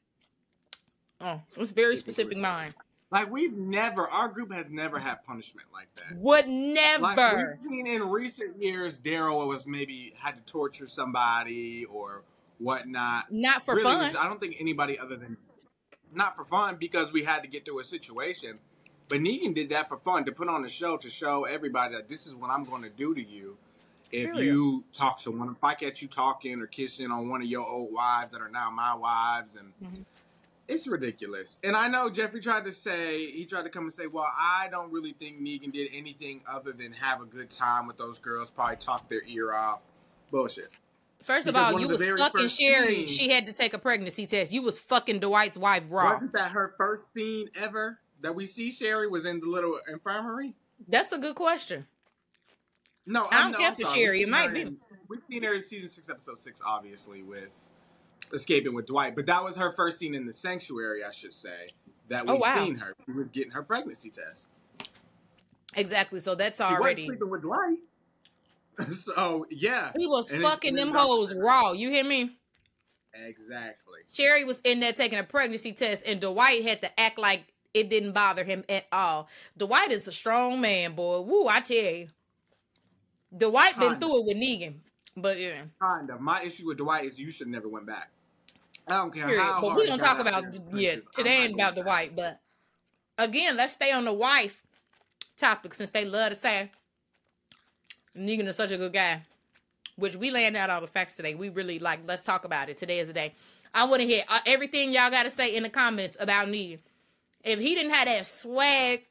Oh, 1.21 1.41
it's 1.57 1.71
a 1.71 1.73
very 1.73 1.95
specific 1.95 2.37
mind. 2.37 2.73
Like 3.11 3.31
we've 3.31 3.55
never, 3.55 4.07
our 4.09 4.27
group 4.27 4.51
has 4.51 4.65
never 4.69 4.99
had 4.99 5.23
punishment 5.25 5.67
like 5.73 5.87
that. 5.95 6.17
Would 6.17 6.47
Like 6.47 7.15
never. 7.15 7.59
we've 7.63 7.71
seen 7.71 7.87
in 7.87 8.03
recent 8.09 8.61
years, 8.61 8.99
Daryl 8.99 9.47
was 9.47 9.65
maybe 9.65 10.13
had 10.17 10.35
to 10.35 10.41
torture 10.51 10.87
somebody 10.87 11.85
or 11.85 12.23
whatnot. 12.57 13.31
Not 13.31 13.63
for 13.63 13.75
Really, 13.75 13.83
fun. 14.11 14.15
I 14.17 14.27
don't 14.27 14.39
think 14.39 14.57
anybody 14.59 14.97
other 14.99 15.15
than 15.15 15.37
not 16.15 16.35
for 16.35 16.45
fun 16.45 16.77
because 16.77 17.11
we 17.11 17.23
had 17.23 17.41
to 17.43 17.47
get 17.47 17.65
through 17.65 17.79
a 17.79 17.83
situation. 17.83 18.59
But 19.07 19.19
Negan 19.19 19.53
did 19.53 19.69
that 19.69 19.87
for 19.87 19.97
fun 19.97 20.25
to 20.25 20.31
put 20.31 20.47
on 20.47 20.65
a 20.65 20.69
show 20.69 20.97
to 20.97 21.09
show 21.09 21.43
everybody 21.43 21.93
that 21.93 22.09
this 22.09 22.25
is 22.25 22.33
what 22.35 22.49
I'm 22.49 22.63
going 22.65 22.81
to 22.81 22.89
do 22.89 23.13
to 23.13 23.21
you 23.23 23.57
if 24.11 24.31
Period. 24.31 24.45
you 24.45 24.83
talk 24.93 25.19
to 25.21 25.31
one. 25.31 25.49
If 25.49 25.63
I 25.63 25.75
catch 25.75 26.01
you 26.01 26.07
talking 26.07 26.59
or 26.61 26.67
kissing 26.67 27.11
on 27.11 27.29
one 27.29 27.41
of 27.41 27.47
your 27.47 27.67
old 27.67 27.93
wives 27.93 28.31
that 28.31 28.41
are 28.41 28.49
now 28.49 28.71
my 28.71 28.95
wives, 28.95 29.57
and 29.57 29.73
Mhm. 29.83 30.05
it's 30.67 30.87
ridiculous. 30.87 31.59
And 31.63 31.75
I 31.75 31.87
know 31.87 32.09
Jeffrey 32.09 32.39
tried 32.39 32.63
to 32.63 32.71
say 32.71 33.29
he 33.29 33.45
tried 33.45 33.63
to 33.63 33.69
come 33.69 33.83
and 33.83 33.93
say, 33.93 34.07
"Well, 34.07 34.25
I 34.35 34.67
don't 34.71 34.91
really 34.91 35.13
think 35.13 35.39
Negan 35.39 35.71
did 35.71 35.89
anything 35.93 36.41
other 36.47 36.71
than 36.71 36.93
have 36.93 37.21
a 37.21 37.25
good 37.25 37.49
time 37.51 37.85
with 37.85 37.97
those 37.97 38.17
girls, 38.17 38.49
probably 38.49 38.77
talk 38.77 39.07
their 39.07 39.21
ear 39.25 39.53
off." 39.53 39.81
Bullshit. 40.31 40.71
First 41.25 41.47
of 41.47 41.55
all, 41.55 41.79
you 41.79 41.87
of 41.87 41.91
was 41.93 42.05
fucking 42.05 42.47
Sherry. 42.47 42.97
scenes- 42.97 43.09
She 43.09 43.29
had 43.29 43.47
to 43.47 43.51
take 43.53 43.73
a 43.73 43.79
pregnancy 43.79 44.27
test. 44.27 44.51
You 44.53 44.61
was 44.61 44.77
fucking 44.77 45.19
Dwight's 45.19 45.57
wife 45.57 45.85
raw. 45.89 46.13
Wasn't 46.13 46.31
that 46.33 46.51
her 46.51 46.75
first 46.77 47.03
scene 47.15 47.49
ever 47.55 47.99
that 48.21 48.35
we 48.35 48.45
see? 48.45 48.69
Sherry 48.69 49.07
was 49.07 49.25
in 49.25 49.39
the 49.39 49.47
little 49.47 49.79
infirmary. 49.91 50.53
That's 50.87 51.11
a 51.11 51.17
good 51.17 51.35
question. 51.35 51.87
No, 53.07 53.27
I 53.31 53.41
don't 53.41 53.51
know, 53.53 53.57
care 53.57 53.69
I'm 53.69 53.75
for. 53.75 53.85
Sherry. 53.87 54.21
It 54.21 54.29
might 54.29 54.53
be. 54.53 54.61
in- 54.61 54.77
We've 55.07 55.21
seen 55.29 55.41
her 55.43 55.53
in 55.55 55.61
season 55.63 55.89
six, 55.89 56.09
episode 56.09 56.37
six, 56.39 56.59
obviously 56.63 57.21
with 57.23 57.49
escaping 58.33 58.73
with 58.73 58.85
Dwight, 58.87 59.15
but 59.15 59.25
that 59.27 59.43
was 59.43 59.55
her 59.55 59.71
first 59.71 59.97
scene 59.99 60.13
in 60.15 60.25
the 60.25 60.33
sanctuary, 60.33 61.03
I 61.03 61.11
should 61.11 61.33
say. 61.33 61.69
That 62.07 62.25
Oh, 62.27 62.33
we've 62.33 62.41
wow. 62.41 62.65
seen 62.65 62.75
her. 62.75 62.95
She 63.05 63.11
was 63.13 63.27
getting 63.31 63.51
her 63.51 63.63
pregnancy 63.63 64.09
test. 64.11 64.47
Exactly. 65.75 66.19
So 66.19 66.35
that's 66.35 66.57
She 66.59 66.63
already. 66.63 67.05
sleeping 67.07 67.29
with 67.29 67.41
Dwight. 67.41 67.77
so 68.99 69.45
yeah, 69.49 69.91
He 69.97 70.07
was 70.07 70.31
And 70.31 70.41
fucking 70.41 70.75
them 70.75 70.93
hoes 70.93 71.33
raw. 71.33 71.71
You 71.71 71.89
hear 71.89 72.03
me? 72.05 72.37
exactly. 73.13 73.99
Sherry 74.11 74.43
was 74.43 74.59
in 74.61 74.79
there 74.79 74.93
taking 74.93 75.19
a 75.19 75.23
pregnancy 75.23 75.71
test, 75.71 76.03
and 76.05 76.19
Dwight 76.19 76.63
had 76.63 76.81
to 76.81 76.99
act 76.99 77.17
like 77.17 77.45
it 77.73 77.89
didn't 77.89 78.11
bother 78.13 78.43
him 78.43 78.63
at 78.69 78.85
all. 78.91 79.27
Dwight 79.57 79.91
is 79.91 80.07
a 80.07 80.11
strong 80.11 80.61
man, 80.61 80.93
boy. 80.93 81.21
Woo, 81.21 81.47
I 81.47 81.61
tell 81.61 81.77
you. 81.77 82.07
Dwight 83.35 83.77
been 83.77 83.99
through 83.99 84.21
it 84.21 84.25
with 84.27 84.37
Negan, 84.37 84.75
but 85.17 85.39
yeah. 85.39 85.63
Kind 85.81 86.09
of. 86.09 86.21
My 86.21 86.41
issue 86.41 86.67
with 86.67 86.77
Dwight 86.77 87.05
is 87.05 87.19
you 87.19 87.29
should 87.29 87.47
never 87.47 87.67
went 87.67 87.85
back. 87.85 88.09
I 88.87 88.97
don't 88.97 89.13
care 89.13 89.25
Period. 89.27 89.41
how 89.43 89.61
But 89.61 89.75
we 89.75 89.87
gonna 89.87 90.01
talk 90.01 90.19
about 90.19 90.57
yeah. 90.73 90.97
Today 91.11 91.43
ain't 91.43 91.55
about 91.55 91.75
going 91.75 92.11
but 92.15 92.39
again, 93.17 93.57
let's 93.57 93.73
stay 93.73 93.91
on 93.91 94.05
the 94.05 94.13
wife 94.13 94.61
topic 95.37 95.73
since 95.73 95.89
they 95.89 96.05
love 96.05 96.29
to 96.29 96.35
say 96.35 96.69
Negan 98.17 98.47
is 98.47 98.55
such 98.55 98.71
a 98.71 98.77
good 98.77 98.93
guy. 98.93 99.21
Which 99.97 100.15
we 100.15 100.29
laying 100.29 100.57
out 100.57 100.69
all 100.69 100.81
the 100.81 100.87
facts 100.87 101.15
today. 101.15 101.35
We 101.35 101.49
really 101.49 101.79
like. 101.79 101.99
Let's 102.05 102.21
talk 102.21 102.43
about 102.43 102.69
it. 102.69 102.75
Today 102.77 102.99
is 102.99 103.07
the 103.07 103.13
day. 103.13 103.33
I 103.73 103.85
want 103.85 104.01
to 104.01 104.07
hear 104.07 104.23
uh, 104.27 104.39
everything 104.45 104.91
y'all 104.91 105.09
got 105.09 105.23
to 105.23 105.29
say 105.29 105.55
in 105.55 105.63
the 105.63 105.69
comments 105.69 106.17
about 106.19 106.47
Negan. 106.47 106.79
If 107.43 107.59
he 107.59 107.75
didn't 107.75 107.93
have 107.93 108.05
that 108.05 108.25
swag, 108.25 109.05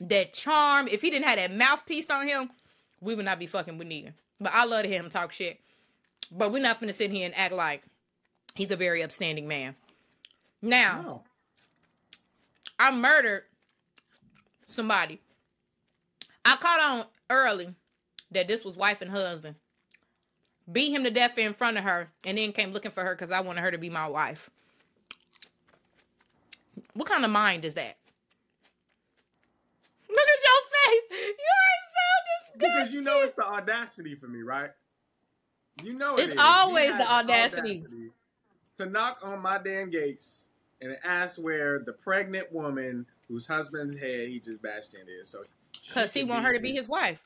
that 0.00 0.32
charm, 0.32 0.88
if 0.88 1.02
he 1.02 1.10
didn't 1.10 1.26
have 1.26 1.36
that 1.36 1.54
mouthpiece 1.54 2.10
on 2.10 2.26
him, 2.26 2.50
we 3.00 3.14
would 3.14 3.24
not 3.24 3.38
be 3.38 3.46
fucking 3.46 3.78
with 3.78 3.88
Negan. 3.88 4.12
But 4.40 4.54
I 4.54 4.64
love 4.64 4.82
to 4.82 4.88
hear 4.88 5.00
him 5.00 5.10
talk 5.10 5.32
shit. 5.32 5.60
But 6.30 6.52
we're 6.52 6.62
not 6.62 6.80
gonna 6.80 6.92
sit 6.92 7.10
here 7.10 7.26
and 7.26 7.36
act 7.36 7.52
like 7.54 7.82
he's 8.54 8.70
a 8.70 8.76
very 8.76 9.02
upstanding 9.02 9.46
man. 9.46 9.74
Now, 10.62 11.00
No. 11.02 11.22
I 12.78 12.90
murdered 12.92 13.44
somebody. 14.66 15.20
I 16.44 16.56
caught 16.56 16.80
on 16.80 17.06
early 17.30 17.74
that 18.30 18.48
this 18.48 18.64
was 18.64 18.76
wife 18.76 19.00
and 19.00 19.10
husband. 19.10 19.56
Beat 20.70 20.90
him 20.90 21.04
to 21.04 21.10
death 21.10 21.38
in 21.38 21.54
front 21.54 21.78
of 21.78 21.84
her, 21.84 22.10
and 22.24 22.36
then 22.36 22.52
came 22.52 22.72
looking 22.72 22.90
for 22.90 23.02
her 23.02 23.14
because 23.14 23.30
I 23.30 23.40
wanted 23.40 23.62
her 23.62 23.70
to 23.70 23.78
be 23.78 23.88
my 23.88 24.06
wife. 24.06 24.50
What 26.92 27.08
kind 27.08 27.24
of 27.24 27.30
mind 27.30 27.64
is 27.64 27.74
that? 27.74 27.96
Look 30.08 30.18
at 30.18 30.44
your 30.44 31.10
face. 31.10 31.20
You 31.38 31.46
are 31.54 31.78
so 31.94 32.58
disgusting. 32.58 32.58
Because 32.80 32.94
you 32.94 33.00
know 33.02 33.22
it's 33.22 33.36
the 33.36 33.44
audacity 33.46 34.14
for 34.14 34.26
me, 34.26 34.42
right? 34.42 34.70
You 35.82 35.94
know 35.94 36.16
it 36.16 36.22
It's 36.22 36.32
is. 36.32 36.38
Always 36.38 36.92
the 36.96 37.10
audacity. 37.10 37.84
to 38.78 38.86
knock 38.86 39.18
on 39.22 39.40
my 39.40 39.58
damn 39.58 39.90
gates 39.90 40.48
and 40.80 40.96
ask 41.04 41.36
where 41.36 41.78
the 41.80 41.92
pregnant 41.92 42.52
woman 42.52 43.06
whose 43.28 43.46
husband's 43.46 43.96
head 43.96 44.28
he 44.28 44.40
just 44.40 44.62
bashed 44.62 44.94
in 44.94 45.06
is. 45.08 45.28
So 45.28 45.44
Because 45.86 46.12
he 46.12 46.24
want 46.24 46.44
her 46.44 46.52
to 46.52 46.60
be 46.60 46.72
his 46.72 46.88
wife. 46.88 47.22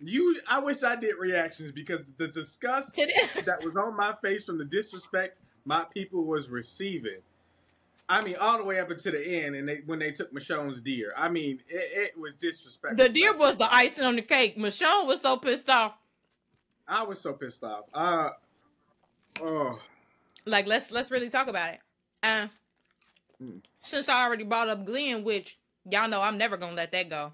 You, 0.00 0.38
I 0.48 0.60
wish 0.60 0.82
I 0.82 0.94
did 0.96 1.16
reactions 1.18 1.72
because 1.72 2.02
the 2.18 2.28
disgust 2.28 2.94
that 2.96 3.64
was 3.64 3.76
on 3.76 3.96
my 3.96 4.14
face 4.22 4.44
from 4.44 4.58
the 4.58 4.64
disrespect 4.64 5.38
my 5.64 5.84
people 5.92 6.24
was 6.24 6.48
receiving. 6.48 7.18
I 8.08 8.22
mean, 8.24 8.36
all 8.40 8.56
the 8.56 8.64
way 8.64 8.80
up 8.80 8.90
until 8.90 9.12
the 9.12 9.44
end, 9.44 9.54
and 9.54 9.68
they 9.68 9.82
when 9.84 9.98
they 9.98 10.12
took 10.12 10.32
Michonne's 10.32 10.80
deer. 10.80 11.12
I 11.16 11.28
mean, 11.28 11.60
it, 11.68 12.12
it 12.14 12.18
was 12.18 12.34
disrespectful. 12.36 13.04
The 13.04 13.10
deer 13.10 13.36
was 13.36 13.56
the 13.56 13.72
icing 13.72 14.04
on 14.04 14.16
the 14.16 14.22
cake. 14.22 14.56
Michonne 14.56 15.06
was 15.06 15.20
so 15.20 15.36
pissed 15.36 15.68
off. 15.68 15.94
I 16.86 17.02
was 17.02 17.20
so 17.20 17.34
pissed 17.34 17.62
off. 17.64 17.84
Uh, 17.92 18.30
oh, 19.42 19.78
like 20.46 20.66
let's 20.66 20.90
let's 20.90 21.10
really 21.10 21.28
talk 21.28 21.48
about 21.48 21.74
it. 21.74 21.80
Uh, 22.22 22.46
Hmm. 23.40 23.58
since 23.82 24.08
I 24.08 24.24
already 24.24 24.42
brought 24.42 24.68
up 24.68 24.84
Glenn, 24.84 25.22
which 25.22 25.58
y'all 25.88 26.08
know 26.08 26.20
I'm 26.20 26.38
never 26.38 26.56
gonna 26.56 26.74
let 26.74 26.90
that 26.90 27.08
go. 27.08 27.32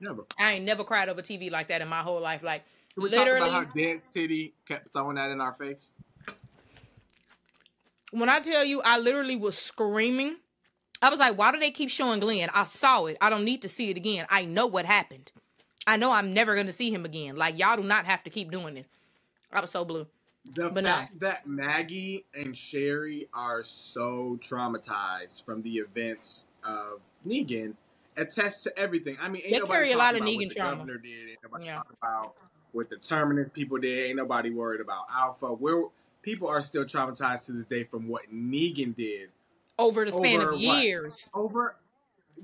Never. 0.00 0.24
I 0.38 0.54
ain't 0.54 0.64
never 0.64 0.84
cried 0.84 1.08
over 1.08 1.22
TV 1.22 1.50
like 1.50 1.68
that 1.68 1.80
in 1.80 1.88
my 1.88 2.00
whole 2.00 2.20
life. 2.20 2.42
Like 2.42 2.62
Can 2.94 3.02
we 3.02 3.10
Literally. 3.10 3.40
talk 3.40 3.62
about 3.62 3.66
how 3.68 3.72
Dead 3.74 4.02
City 4.02 4.52
kept 4.66 4.92
throwing 4.92 5.16
that 5.16 5.30
in 5.30 5.40
our 5.40 5.52
face? 5.54 5.90
when 8.10 8.28
I 8.28 8.40
tell 8.40 8.64
you, 8.64 8.80
I 8.82 8.98
literally 8.98 9.36
was 9.36 9.56
screaming. 9.56 10.36
I 11.02 11.10
was 11.10 11.18
like, 11.18 11.36
why 11.38 11.52
do 11.52 11.58
they 11.58 11.70
keep 11.70 11.90
showing 11.90 12.20
Glenn? 12.20 12.50
I 12.52 12.64
saw 12.64 13.06
it. 13.06 13.16
I 13.20 13.30
don't 13.30 13.44
need 13.44 13.62
to 13.62 13.68
see 13.68 13.90
it 13.90 13.96
again. 13.96 14.26
I 14.30 14.44
know 14.44 14.66
what 14.66 14.84
happened. 14.84 15.30
I 15.86 15.96
know 15.96 16.10
I'm 16.12 16.32
never 16.34 16.54
going 16.54 16.66
to 16.66 16.72
see 16.72 16.90
him 16.90 17.04
again. 17.04 17.36
Like, 17.36 17.58
y'all 17.58 17.76
do 17.76 17.82
not 17.82 18.06
have 18.06 18.22
to 18.24 18.30
keep 18.30 18.50
doing 18.50 18.74
this. 18.74 18.88
I 19.52 19.60
was 19.60 19.70
so 19.70 19.84
blue. 19.84 20.06
The 20.54 20.70
But 20.70 20.84
no. 20.84 21.04
that 21.18 21.46
Maggie 21.46 22.24
and 22.34 22.56
Sherry 22.56 23.28
are 23.34 23.62
so 23.62 24.38
traumatized 24.42 25.44
from 25.44 25.62
the 25.62 25.76
events 25.76 26.46
of 26.64 27.00
Negan 27.26 27.74
attests 28.18 28.62
to 28.64 28.78
everything. 28.78 29.16
I 29.20 29.28
mean, 29.28 29.42
ain't 29.42 29.52
They 29.52 29.58
nobody 29.60 29.72
carry 29.72 29.92
a 29.92 29.98
lot 29.98 30.14
of 30.16 30.22
Negan 30.22 30.54
trauma. 30.54 30.76
governor 30.76 30.98
did. 30.98 31.30
Ain't 31.30 31.38
nobody 31.42 31.64
Yeah. 31.66 31.76
talking 31.76 31.96
about 32.02 32.34
what 32.72 32.90
the 32.90 32.96
Terminus 32.96 33.48
people 33.52 33.78
did. 33.78 34.06
Ain't 34.08 34.16
nobody 34.16 34.50
worried 34.50 34.80
about 34.80 35.06
Alpha. 35.12 35.52
We're 35.52 35.84
people 36.22 36.48
are 36.48 36.62
still 36.62 36.84
traumatized 36.84 37.46
to 37.46 37.52
this 37.52 37.64
day 37.64 37.84
from 37.84 38.08
what 38.08 38.30
Negan 38.32 38.94
did 38.94 39.30
Over 39.78 40.04
the 40.04 40.12
span 40.12 40.40
Over 40.40 40.52
of 40.52 40.60
what? 40.60 40.82
years. 40.82 41.30
over 41.32 41.76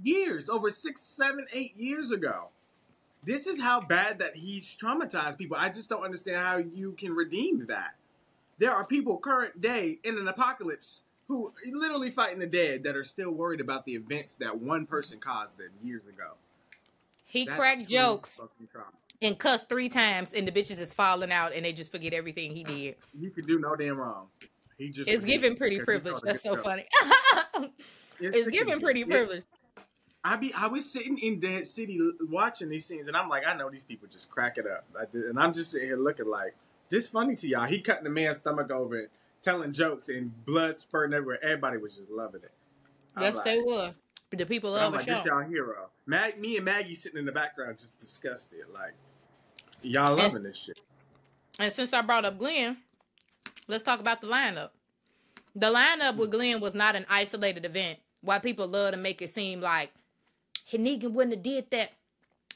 years, 0.02 0.48
over 0.48 0.70
six, 0.70 1.00
seven, 1.02 1.46
eight 1.52 1.76
years 1.76 2.10
ago. 2.10 2.48
This 3.24 3.46
is 3.46 3.60
how 3.60 3.80
bad 3.80 4.18
that 4.18 4.37
he's 4.37 4.66
traumatized 4.74 5.38
people. 5.38 5.56
I 5.58 5.68
just 5.70 5.88
don't 5.88 6.02
understand 6.04 6.37
how 6.38 6.56
you 6.58 6.92
can 6.92 7.14
redeem 7.14 7.66
that. 7.66 7.94
There 8.58 8.70
are 8.70 8.84
people 8.84 9.18
current 9.18 9.60
day 9.60 9.98
in 10.04 10.18
an 10.18 10.28
apocalypse 10.28 11.02
who 11.28 11.52
literally 11.72 12.10
fighting 12.10 12.38
the 12.38 12.46
dead 12.46 12.84
that 12.84 12.96
are 12.96 13.04
still 13.04 13.30
worried 13.30 13.60
about 13.60 13.84
the 13.87 13.94
events 13.94 14.34
that 14.37 14.60
one 14.60 14.87
person 14.87 15.18
caused 15.18 15.56
them 15.58 15.70
years 15.82 16.02
ago. 16.06 16.34
He 17.24 17.44
That's 17.46 17.58
cracked 17.58 17.88
jokes 17.88 18.38
and 19.22 19.38
cussed 19.38 19.68
three 19.68 19.88
times, 19.88 20.32
and 20.34 20.46
the 20.46 20.52
bitches 20.52 20.80
is 20.80 20.92
falling 20.92 21.32
out, 21.32 21.52
and 21.54 21.64
they 21.64 21.72
just 21.72 21.90
forget 21.90 22.12
everything 22.12 22.54
he 22.54 22.62
did. 22.62 22.96
You 23.18 23.30
could 23.30 23.46
do 23.46 23.58
no 23.58 23.74
damn 23.74 23.96
wrong. 23.96 24.26
He 24.76 24.90
just 24.90 25.08
It's 25.08 25.24
giving 25.24 25.56
pretty 25.56 25.80
privilege. 25.80 26.20
That's 26.22 26.42
so 26.42 26.54
joke. 26.56 26.64
funny. 26.64 26.87
It's 28.20 28.37
it's 28.37 28.48
giving 28.48 28.80
pretty 28.80 29.00
it. 29.00 29.08
privilege. 29.10 29.42
I 30.22 30.37
be 30.37 30.52
I 30.54 30.68
was 30.68 30.88
sitting 30.90 31.18
in 31.18 31.40
Dead 31.40 31.66
City 31.66 32.00
watching 32.30 32.68
these 32.68 32.87
scenes, 32.87 33.08
and 33.08 33.16
I'm 33.16 33.28
like, 33.28 33.42
I 33.46 33.54
know 33.54 33.68
these 33.68 33.82
people 33.82 34.08
just 34.08 34.30
crack 34.30 34.56
it 34.56 34.66
up, 34.66 34.87
and 35.12 35.38
I'm 35.38 35.52
just 35.52 35.72
sitting 35.72 35.88
here 35.88 35.98
looking 35.98 36.26
like 36.28 36.54
this 36.90 37.08
funny 37.08 37.34
to 37.37 37.48
y'all. 37.48 37.64
He 37.64 37.80
cutting 37.80 38.04
the 38.04 38.10
man's 38.10 38.38
stomach 38.38 38.70
open, 38.70 39.08
telling 39.44 39.72
jokes, 39.72 40.09
and 40.09 40.33
blood 40.46 40.76
spurting 40.76 41.14
everywhere. 41.14 41.38
Everybody 41.42 41.76
was 41.76 41.96
just 41.96 42.11
loving 42.11 42.42
it. 42.42 42.52
Yes, 43.20 43.37
like- 43.37 43.44
they 43.44 43.61
were. 43.61 43.94
The 44.30 44.46
people 44.46 44.72
love 44.72 44.92
like, 44.92 45.07
this 45.07 45.20
y'all 45.24 45.44
hero. 45.44 45.90
Mag, 46.07 46.40
me 46.40 46.57
and 46.57 46.64
Maggie 46.64 46.96
sitting 46.96 47.20
in 47.20 47.24
the 47.24 47.30
background, 47.30 47.78
just 47.78 47.98
disgusted. 48.00 48.64
Like 48.72 48.94
y'all 49.83 50.16
loving 50.16 50.42
this 50.42 50.57
shit. 50.57 50.80
And 51.61 51.72
since 51.72 51.92
I 51.92 52.02
brought 52.02 52.24
up 52.24 52.37
Glenn, 52.38 52.78
let's 53.68 53.85
talk 53.85 54.00
about 54.00 54.20
the 54.20 54.26
lineup. 54.26 54.70
The 55.54 55.66
lineup 55.66 56.16
with 56.16 56.33
Glenn 56.33 56.61
was 56.61 56.74
not 56.74 56.96
an 56.96 57.07
isolated 57.09 57.64
event. 57.64 58.00
Why 58.22 58.40
people 58.40 58.66
love 58.66 58.92
to 58.92 58.96
make 58.96 59.22
it 59.22 59.28
seem 59.28 59.61
like 59.61 59.92
Negan 60.72 61.12
wouldn't 61.12 61.37
have 61.37 61.44
did 61.44 61.70
that 61.70 61.92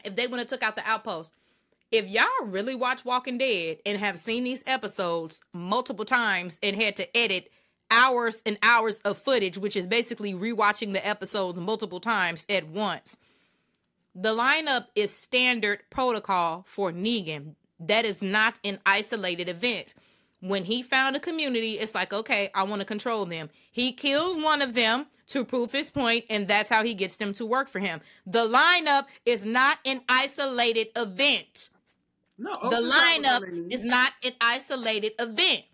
if 0.04 0.16
they 0.16 0.26
wouldn't 0.26 0.50
have 0.50 0.58
took 0.58 0.66
out 0.66 0.74
the 0.74 0.88
outpost. 0.88 1.34
If 1.90 2.06
y'all 2.06 2.44
really 2.44 2.74
watch 2.74 3.06
Walking 3.06 3.38
Dead 3.38 3.78
and 3.86 3.98
have 3.98 4.18
seen 4.18 4.44
these 4.44 4.62
episodes 4.66 5.40
multiple 5.54 6.04
times 6.04 6.60
and 6.62 6.76
had 6.76 6.96
to 6.96 7.16
edit 7.16 7.50
hours 7.90 8.42
and 8.44 8.58
hours 8.62 9.00
of 9.00 9.16
footage, 9.16 9.56
which 9.56 9.74
is 9.74 9.86
basically 9.86 10.34
rewatching 10.34 10.92
the 10.92 11.06
episodes 11.06 11.58
multiple 11.58 12.00
times 12.00 12.44
at 12.50 12.68
once, 12.68 13.16
the 14.14 14.34
lineup 14.34 14.88
is 14.94 15.14
standard 15.14 15.80
protocol 15.88 16.62
for 16.66 16.92
Negan. 16.92 17.54
That 17.80 18.04
is 18.04 18.20
not 18.20 18.60
an 18.64 18.80
isolated 18.84 19.48
event. 19.48 19.94
When 20.40 20.64
he 20.66 20.82
found 20.82 21.16
a 21.16 21.20
community, 21.20 21.78
it's 21.78 21.94
like, 21.94 22.12
okay, 22.12 22.50
I 22.54 22.64
want 22.64 22.80
to 22.80 22.84
control 22.84 23.24
them. 23.24 23.48
He 23.72 23.92
kills 23.92 24.36
one 24.36 24.60
of 24.60 24.74
them 24.74 25.06
to 25.28 25.42
prove 25.42 25.72
his 25.72 25.90
point, 25.90 26.26
and 26.28 26.46
that's 26.48 26.68
how 26.68 26.84
he 26.84 26.92
gets 26.92 27.16
them 27.16 27.32
to 27.34 27.46
work 27.46 27.68
for 27.70 27.78
him. 27.78 28.02
The 28.26 28.46
lineup 28.46 29.06
is 29.24 29.46
not 29.46 29.78
an 29.86 30.02
isolated 30.08 30.88
event. 30.94 31.70
No, 32.38 32.52
The 32.52 32.76
lineup 32.76 33.36
on 33.36 33.42
their 33.42 33.50
knees. 33.50 33.80
is 33.80 33.84
not 33.84 34.12
an 34.24 34.32
isolated 34.40 35.12
event. 35.18 35.64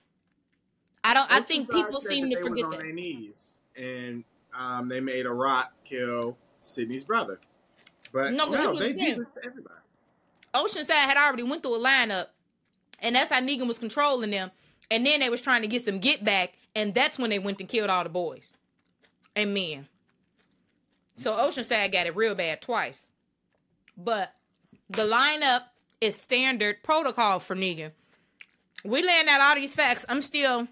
I 1.03 1.13
don't. 1.13 1.31
I 1.31 1.41
think 1.41 1.71
people 1.71 2.01
seem 2.01 2.31
to 2.31 2.41
forget 2.41 2.71
that. 2.71 2.81
their 2.81 2.93
knees, 2.93 3.59
and 3.77 4.25
um, 4.59 4.89
they 4.89 5.01
made 5.01 5.27
a 5.27 5.33
rock 5.33 5.73
kill 5.85 6.39
Cyndie's 6.63 7.05
brother. 7.05 7.39
But 8.13 8.33
No, 8.33 8.49
no, 8.49 8.79
they 8.79 8.95
thing. 8.95 9.19
this 9.19 9.29
to 9.35 9.45
everybody. 9.45 9.75
Oceanside 10.55 10.91
had 10.93 11.17
already 11.17 11.43
went 11.43 11.63
through 11.63 11.75
a 11.77 11.79
lineup, 11.85 12.29
and 13.01 13.15
that's 13.17 13.31
how 13.31 13.41
Negan 13.41 13.67
was 13.67 13.79
controlling 13.79 14.31
them. 14.31 14.51
And 14.91 15.05
then 15.05 15.21
they 15.21 15.29
was 15.29 15.43
trying 15.43 15.63
to 15.63 15.69
get 15.69 15.83
some 15.85 15.99
get 15.99 16.25
back, 16.25 16.55
and 16.75 16.95
that's 16.95 17.19
when 17.19 17.29
they 17.31 17.39
went 17.39 17.61
and 17.61 17.69
killed 17.69 17.91
all 17.91 18.05
the 18.05 18.09
boys 18.11 18.53
and 19.37 19.53
men. 19.53 19.89
So 21.17 21.33
Oceanside 21.33 21.93
got 21.93 22.07
it 22.07 22.17
real 22.17 22.35
bad 22.35 22.61
twice. 22.63 23.09
But 23.97 24.33
the 24.89 25.03
lineup 25.03 25.63
is 26.01 26.15
standard 26.17 26.83
protocol 26.83 27.41
for 27.41 27.55
Negan. 27.57 27.93
We 28.85 29.03
laying 29.03 29.29
out 29.29 29.41
all 29.41 29.55
these 29.55 29.75
facts. 29.75 30.05
I'm 30.09 30.21
still 30.23 30.69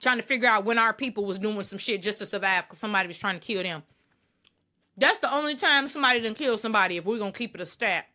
trying 0.00 0.18
to 0.18 0.22
figure 0.22 0.48
out 0.48 0.64
when 0.64 0.78
our 0.78 0.92
people 0.92 1.24
was 1.24 1.38
doing 1.38 1.62
some 1.62 1.78
shit 1.78 2.02
just 2.02 2.18
to 2.18 2.26
survive 2.26 2.64
because 2.64 2.78
somebody 2.78 3.08
was 3.08 3.18
trying 3.18 3.38
to 3.38 3.44
kill 3.44 3.62
them. 3.62 3.82
That's 4.96 5.18
the 5.18 5.32
only 5.32 5.54
time 5.54 5.88
somebody 5.88 6.20
didn't 6.20 6.36
kill 6.38 6.58
somebody 6.58 6.96
if 6.98 7.04
we're 7.04 7.18
gonna 7.18 7.32
keep 7.32 7.54
it 7.54 7.60
a 7.60 7.66
stat. 7.66 8.06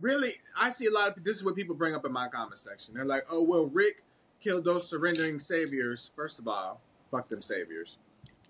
Really, 0.00 0.34
I 0.58 0.70
see 0.70 0.86
a 0.86 0.90
lot 0.90 1.16
of 1.16 1.22
this 1.24 1.36
is 1.36 1.44
what 1.44 1.54
people 1.54 1.74
bring 1.74 1.94
up 1.94 2.04
in 2.04 2.12
my 2.12 2.28
comment 2.28 2.58
section. 2.58 2.94
They're 2.94 3.04
like, 3.04 3.24
"Oh 3.30 3.42
well, 3.42 3.66
Rick 3.66 4.02
killed 4.40 4.64
those 4.64 4.88
surrendering 4.90 5.38
saviors." 5.38 6.10
First 6.16 6.38
of 6.40 6.48
all, 6.48 6.80
fuck 7.10 7.28
them 7.28 7.40
saviors. 7.40 7.96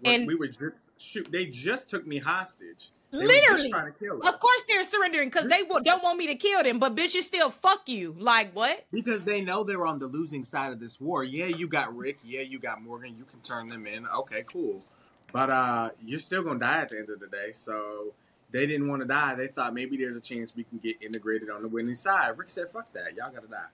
We- 0.02 0.14
And- 0.14 0.26
we 0.26 0.34
were 0.34 0.48
just 0.48 0.60
shoot. 0.98 1.30
They 1.30 1.46
just 1.46 1.86
took 1.88 2.06
me 2.06 2.18
hostage. 2.18 2.90
They 3.14 3.26
Literally. 3.26 3.70
trying 3.70 3.92
to 3.92 3.96
kill 3.98 4.20
us 4.20 4.28
Of 4.34 4.40
course 4.40 4.64
they're 4.66 4.82
surrendering 4.82 5.28
because 5.28 5.46
they 5.46 5.62
w- 5.62 5.84
don't 5.84 6.02
want 6.02 6.18
me 6.18 6.26
to 6.26 6.34
kill 6.34 6.64
them, 6.64 6.80
but 6.80 6.96
bitches 6.96 7.22
still 7.22 7.48
fuck 7.48 7.88
you. 7.88 8.16
Like 8.18 8.52
what? 8.56 8.84
because 8.92 9.22
they 9.22 9.40
know 9.40 9.62
they're 9.62 9.86
on 9.86 10.00
the 10.00 10.08
losing 10.08 10.42
side 10.42 10.72
of 10.72 10.80
this 10.80 11.00
war. 11.00 11.22
Yeah, 11.22 11.46
you 11.46 11.68
got 11.68 11.96
Rick. 11.96 12.18
Yeah, 12.24 12.40
you 12.40 12.58
got 12.58 12.82
Morgan. 12.82 13.14
You 13.16 13.24
can 13.24 13.38
turn 13.40 13.68
them 13.68 13.86
in. 13.86 14.04
Okay, 14.08 14.44
cool. 14.50 14.84
But 15.32 15.48
uh, 15.50 15.90
you're 16.04 16.18
still 16.18 16.42
gonna 16.42 16.58
die 16.58 16.80
at 16.82 16.88
the 16.88 16.98
end 16.98 17.10
of 17.10 17.20
the 17.20 17.28
day. 17.28 17.52
So 17.52 18.14
they 18.50 18.66
didn't 18.66 18.88
want 18.88 19.02
to 19.02 19.06
die. 19.06 19.36
They 19.36 19.46
thought 19.46 19.74
maybe 19.74 19.96
there's 19.96 20.16
a 20.16 20.20
chance 20.20 20.54
we 20.56 20.64
can 20.64 20.78
get 20.78 20.96
integrated 21.00 21.50
on 21.50 21.62
the 21.62 21.68
winning 21.68 21.94
side. 21.94 22.36
Rick 22.36 22.50
said, 22.50 22.70
"Fuck 22.72 22.92
that. 22.94 23.14
Y'all 23.16 23.30
gotta 23.32 23.46
die." 23.46 23.66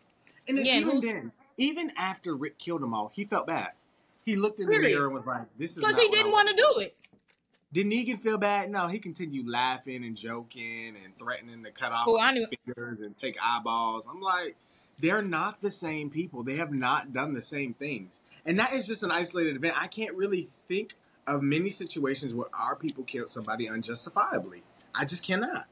And 0.48 0.58
then 0.58 0.66
Yeah, 0.66 0.76
even 0.76 0.90
who's- 0.90 1.04
then, 1.04 1.32
even 1.56 1.92
after 1.96 2.34
Rick 2.36 2.58
killed 2.58 2.82
them 2.82 2.92
all, 2.92 3.10
he 3.14 3.24
felt 3.24 3.46
bad. 3.46 3.72
He 4.22 4.36
looked 4.36 4.60
in 4.60 4.66
the 4.68 4.78
mirror 4.78 5.06
and 5.06 5.14
was 5.14 5.24
like, 5.24 5.46
"This 5.58 5.72
is 5.72 5.78
Because 5.78 5.98
he 5.98 6.08
didn't 6.10 6.30
want 6.32 6.48
to 6.48 6.54
do 6.54 6.80
it. 6.80 6.94
Did 7.72 7.86
Negan 7.86 8.20
feel 8.20 8.36
bad? 8.36 8.70
No, 8.70 8.88
he 8.88 8.98
continued 8.98 9.48
laughing 9.48 10.04
and 10.04 10.16
joking 10.16 10.94
and 11.02 11.16
threatening 11.18 11.62
to 11.62 11.70
cut 11.70 11.92
off 11.92 12.06
Oh, 12.08 12.18
fingers 12.18 13.00
and 13.00 13.16
take 13.16 13.36
eyeballs. 13.40 14.08
I'm 14.10 14.20
like, 14.20 14.56
they're 14.98 15.22
not 15.22 15.60
the 15.60 15.70
same 15.70 16.10
people. 16.10 16.42
They 16.42 16.56
have 16.56 16.72
not 16.72 17.12
done 17.12 17.32
the 17.32 17.42
same 17.42 17.74
things. 17.74 18.20
And 18.44 18.58
that 18.58 18.72
is 18.72 18.86
just 18.86 19.02
an 19.04 19.12
isolated 19.12 19.54
event. 19.54 19.80
I 19.80 19.86
can't 19.86 20.14
really 20.14 20.50
think 20.66 20.94
of 21.28 21.42
many 21.42 21.70
situations 21.70 22.34
where 22.34 22.48
our 22.52 22.74
people 22.74 23.04
killed 23.04 23.28
somebody 23.28 23.68
unjustifiably. 23.68 24.62
I 24.94 25.04
just 25.04 25.24
cannot. 25.24 25.66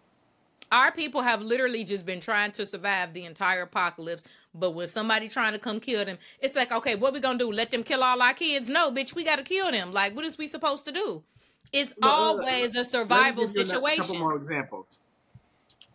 Our 0.70 0.92
people 0.92 1.22
have 1.22 1.42
literally 1.42 1.82
just 1.82 2.04
been 2.06 2.20
trying 2.20 2.52
to 2.52 2.66
survive 2.66 3.12
the 3.12 3.24
entire 3.24 3.62
apocalypse. 3.62 4.22
But 4.54 4.72
when 4.72 4.86
somebody 4.86 5.28
trying 5.28 5.54
to 5.54 5.58
come 5.58 5.80
kill 5.80 6.04
them, 6.04 6.18
it's 6.40 6.54
like, 6.54 6.70
okay, 6.70 6.94
what 6.94 7.12
we 7.12 7.20
gonna 7.20 7.38
do? 7.38 7.50
Let 7.50 7.70
them 7.70 7.82
kill 7.82 8.04
all 8.04 8.20
our 8.22 8.34
kids? 8.34 8.68
No, 8.68 8.92
bitch, 8.92 9.14
we 9.14 9.24
gotta 9.24 9.42
kill 9.42 9.72
them. 9.72 9.92
Like, 9.92 10.14
what 10.14 10.26
is 10.26 10.38
we 10.38 10.46
supposed 10.46 10.84
to 10.84 10.92
do? 10.92 11.24
It's 11.72 11.94
Well, 12.00 12.10
uh, 12.10 12.14
always 12.14 12.74
a 12.74 12.78
Let 12.78 12.84
me 12.86 12.90
survival 12.90 13.44
you 13.44 13.50
a 13.50 13.54
couple 13.54 13.66
situation. 13.66 14.18
more 14.18 14.36
examples. 14.36 14.86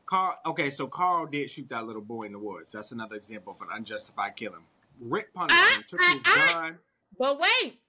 Carl, 0.05 0.37
okay, 0.45 0.69
so 0.69 0.85
Carl 0.87 1.25
did 1.25 1.49
shoot 1.49 1.67
that 1.69 1.85
little 1.87 2.01
boy 2.01 2.23
in 2.23 2.33
the 2.33 2.39
woods. 2.39 2.73
That's 2.73 2.91
another 2.91 3.15
example 3.15 3.53
of 3.59 3.67
an 3.67 3.73
unjustified 3.75 4.35
killing. 4.35 4.63
Rick 4.99 5.33
punished 5.33 5.57
Ah, 5.59 5.75
him, 5.77 5.83
took 5.87 5.99
his 6.01 6.09
ah, 6.09 6.21
ah. 6.25 6.53
gun. 6.53 6.77
But 7.17 7.39
wait, 7.39 7.79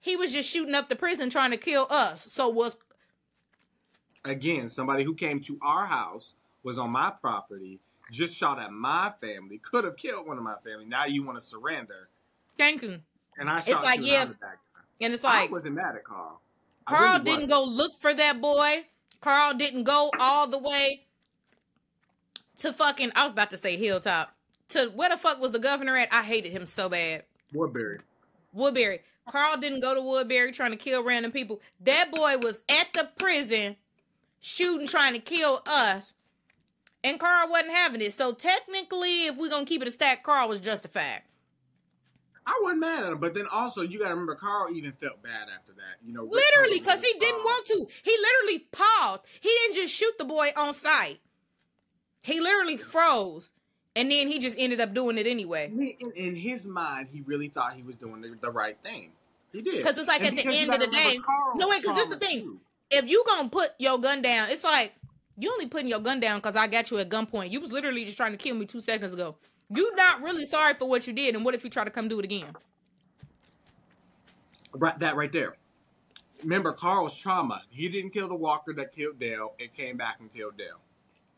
he 0.00 0.16
was 0.16 0.32
just 0.32 0.48
shooting 0.48 0.74
up 0.74 0.88
the 0.88 0.96
prison 0.96 1.28
trying 1.30 1.50
to 1.50 1.56
kill 1.58 1.86
us. 1.90 2.22
So 2.32 2.48
was 2.48 2.78
again, 4.24 4.68
somebody 4.68 5.04
who 5.04 5.14
came 5.14 5.40
to 5.42 5.58
our 5.62 5.84
house 5.86 6.34
was 6.62 6.78
on 6.78 6.90
my 6.90 7.10
property, 7.20 7.80
just 8.10 8.34
shot 8.34 8.58
at 8.58 8.72
my 8.72 9.12
family, 9.20 9.58
could 9.58 9.84
have 9.84 9.96
killed 9.96 10.26
one 10.26 10.38
of 10.38 10.44
my 10.44 10.56
family. 10.64 10.84
Now 10.86 11.04
you 11.06 11.22
want 11.24 11.38
to 11.38 11.44
surrender, 11.44 12.08
thinking, 12.56 13.02
and 13.38 13.50
I 13.50 13.58
shot 13.58 13.68
It's 13.68 13.82
like, 13.82 14.00
you 14.00 14.06
yeah, 14.06 14.22
and 14.22 14.22
I'm 14.22 14.28
the 14.28 14.34
bad 14.34 14.56
guy. 14.74 15.04
and 15.06 15.14
it's 15.14 15.24
I 15.24 15.40
like 15.42 15.50
wasn't 15.50 15.74
mad 15.74 15.96
at 15.96 16.04
Carl. 16.04 16.40
Carl 16.84 17.18
really 17.18 17.24
didn't 17.24 17.48
go 17.48 17.64
look 17.64 18.00
for 18.00 18.12
that 18.14 18.40
boy. 18.40 18.84
Carl 19.20 19.54
didn't 19.54 19.84
go 19.84 20.10
all 20.18 20.46
the 20.48 20.58
way 20.58 21.06
to 22.56 22.72
fucking. 22.72 23.12
I 23.14 23.22
was 23.22 23.32
about 23.32 23.50
to 23.50 23.56
say 23.56 23.76
Hilltop. 23.76 24.34
To 24.70 24.86
where 24.94 25.10
the 25.10 25.16
fuck 25.16 25.40
was 25.40 25.52
the 25.52 25.58
governor 25.58 25.96
at? 25.96 26.12
I 26.12 26.22
hated 26.22 26.52
him 26.52 26.66
so 26.66 26.88
bad. 26.88 27.24
Woodbury. 27.52 27.98
Woodbury. 28.52 29.00
Carl 29.28 29.56
didn't 29.58 29.80
go 29.80 29.94
to 29.94 30.00
Woodbury 30.02 30.50
trying 30.52 30.72
to 30.72 30.76
kill 30.76 31.02
random 31.04 31.30
people. 31.30 31.60
That 31.80 32.10
boy 32.12 32.38
was 32.38 32.62
at 32.68 32.92
the 32.92 33.08
prison 33.18 33.76
shooting, 34.40 34.86
trying 34.88 35.12
to 35.12 35.20
kill 35.20 35.62
us. 35.66 36.14
and 37.04 37.18
Carl 37.20 37.50
wasn't 37.50 37.70
having 37.72 38.00
it. 38.00 38.12
So 38.12 38.32
technically, 38.32 39.26
if 39.26 39.36
we're 39.36 39.50
gonna 39.50 39.64
keep 39.66 39.82
it 39.82 39.88
a 39.88 39.90
stack, 39.90 40.22
Carl 40.22 40.48
was 40.48 40.60
justified. 40.60 41.22
I 42.46 42.58
wasn't 42.62 42.80
mad 42.80 43.04
at 43.04 43.12
him, 43.12 43.18
but 43.18 43.34
then 43.34 43.46
also 43.50 43.82
you 43.82 43.98
got 43.98 44.06
to 44.06 44.10
remember 44.10 44.34
Carl 44.34 44.74
even 44.74 44.92
felt 44.92 45.22
bad 45.22 45.48
after 45.54 45.72
that. 45.72 45.96
You 46.04 46.12
know, 46.12 46.24
Literally, 46.24 46.78
because 46.80 47.00
he 47.02 47.12
didn't 47.18 47.40
uh, 47.40 47.44
want 47.44 47.66
to. 47.66 47.86
He 48.02 48.16
literally 48.20 48.66
paused. 48.72 49.22
He 49.40 49.48
didn't 49.48 49.76
just 49.76 49.94
shoot 49.94 50.16
the 50.18 50.24
boy 50.24 50.50
on 50.56 50.74
sight. 50.74 51.20
He 52.22 52.40
literally 52.40 52.76
froze, 52.76 53.52
and 53.96 54.10
then 54.10 54.28
he 54.28 54.38
just 54.38 54.56
ended 54.58 54.80
up 54.80 54.94
doing 54.94 55.18
it 55.18 55.26
anyway. 55.26 55.66
In, 55.72 56.12
in 56.14 56.36
his 56.36 56.66
mind, 56.66 57.08
he 57.12 57.20
really 57.22 57.48
thought 57.48 57.74
he 57.74 57.82
was 57.82 57.96
doing 57.96 58.20
the, 58.20 58.34
the 58.40 58.50
right 58.50 58.76
thing. 58.82 59.12
He 59.52 59.60
did 59.62 59.76
because 59.76 59.98
it's 59.98 60.08
like 60.08 60.22
And 60.24 60.38
at 60.38 60.46
the 60.46 60.56
end 60.56 60.72
of 60.72 60.80
the 60.80 60.86
day- 60.86 61.18
Carl's 61.24 61.56
No, 61.58 61.68
wait, 61.68 61.84
'cause 61.84 61.94
this 61.94 62.04
is 62.04 62.10
the 62.10 62.18
thing. 62.18 62.40
too. 62.42 62.60
If 62.90 63.06
you 63.08 63.22
gonna 63.26 63.48
put 63.48 63.70
your 63.78 63.98
gun 63.98 64.22
down, 64.22 64.48
it's 64.50 64.64
like 64.64 64.94
you 65.38 65.50
only 65.52 65.66
putting 65.66 65.88
your 65.88 66.00
gun 66.00 66.20
down 66.20 66.38
because 66.38 66.56
I 66.56 66.66
got 66.66 66.90
you 66.90 66.98
at 66.98 67.08
gunpoint. 67.08 67.50
You 67.50 67.60
was 67.60 67.72
literally 67.72 68.04
just 68.04 68.16
trying 68.16 68.32
to 68.32 68.38
kill 68.38 68.54
me 68.54 68.66
two 68.66 68.80
seconds 68.80 69.12
ago. 69.12 69.36
You 69.70 69.94
not 69.96 70.22
really 70.22 70.44
sorry 70.44 70.74
for 70.74 70.88
what 70.88 71.06
you 71.06 71.12
did, 71.12 71.34
and 71.34 71.44
what 71.44 71.54
if 71.54 71.64
you 71.64 71.70
try 71.70 71.84
to 71.84 71.90
come 71.90 72.08
do 72.08 72.18
it 72.18 72.24
again? 72.24 72.54
Right, 74.74 74.98
that 74.98 75.16
right 75.16 75.32
there. 75.32 75.56
Remember 76.42 76.72
Carl's 76.72 77.16
trauma. 77.16 77.62
He 77.70 77.88
didn't 77.88 78.10
kill 78.10 78.28
the 78.28 78.34
walker 78.34 78.72
that 78.74 78.92
killed 78.94 79.18
Dale. 79.18 79.52
It 79.58 79.74
came 79.74 79.96
back 79.96 80.16
and 80.20 80.32
killed 80.32 80.56
Dale. 80.56 80.80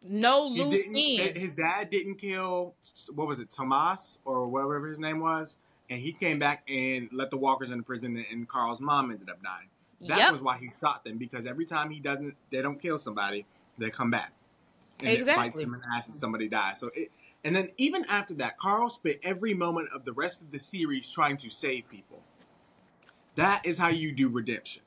No 0.03 0.47
He 0.47 0.63
loose 0.63 0.89
ends. 0.89 1.43
his 1.43 1.53
dad 1.53 1.91
didn't 1.91 2.17
kill 2.17 2.75
what 3.15 3.27
was 3.27 3.41
it, 3.41 3.51
Tomas 3.51 4.19
or 4.25 4.47
whatever 4.49 4.87
his 4.89 4.99
name 5.01 5.21
was, 5.21 5.59
and 5.91 6.01
he 6.01 6.13
came 6.13 6.39
back 6.39 6.63
and 6.69 7.09
let 7.13 7.31
the 7.31 7.37
walkers 7.37 7.71
in 7.71 7.79
the 7.79 7.85
prison, 7.85 8.25
and 8.31 8.49
Carl's 8.49 8.81
mom 8.81 9.11
ended 9.11 9.31
up 9.31 9.43
dying. 9.43 9.69
That 10.07 10.19
Yep. 10.19 10.33
was 10.33 10.43
why 10.43 10.59
he 10.59 10.71
shot 10.81 11.05
them 11.05 11.17
because 11.19 11.47
every 11.47 11.65
time 11.65 11.91
he 11.91 12.01
doesn't, 12.01 12.35
they 12.51 12.61
don't 12.63 12.81
kill 12.81 12.99
somebody, 12.99 13.47
they 13.79 13.91
come 13.91 14.11
back. 14.11 14.33
And 15.01 15.09
It 15.09 15.15
bites 15.15 15.29
Exactly. 15.29 15.65
him 15.65 15.75
in 15.75 15.81
the 15.81 15.87
ass 15.95 16.07
and 16.07 16.15
somebody 16.15 16.49
dies. 16.49 16.79
So 16.79 16.91
it, 16.95 17.11
and 17.45 17.55
then 17.55 17.71
even 17.77 18.05
after 18.07 18.35
that, 18.35 18.59
Carl 18.59 18.89
spent 18.89 19.19
every 19.23 19.53
moment 19.53 19.91
of 19.95 20.05
the 20.05 20.13
rest 20.13 20.41
of 20.41 20.51
the 20.51 20.59
series 20.59 21.11
trying 21.11 21.37
to 21.39 21.51
save 21.51 21.89
people. 21.91 22.23
That 23.37 23.67
is 23.67 23.77
how 23.77 23.89
you 23.89 24.13
do 24.13 24.29
redemption. 24.29 24.83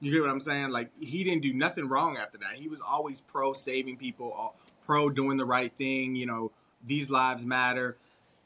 You 0.00 0.12
get 0.12 0.20
what 0.20 0.30
I'm 0.30 0.40
saying? 0.40 0.70
Like 0.70 0.90
he 1.00 1.24
didn't 1.24 1.42
do 1.42 1.54
nothing 1.54 1.88
wrong 1.88 2.18
after 2.18 2.36
that. 2.38 2.54
He 2.56 2.68
was 2.68 2.80
always 2.86 3.22
pro 3.22 3.54
saving 3.54 3.96
people, 3.96 4.54
pro 4.84 5.08
doing 5.08 5.38
the 5.38 5.46
right 5.46 5.72
thing. 5.78 6.14
You 6.14 6.26
know, 6.26 6.52
these 6.86 7.08
lives 7.08 7.46
matter. 7.46 7.96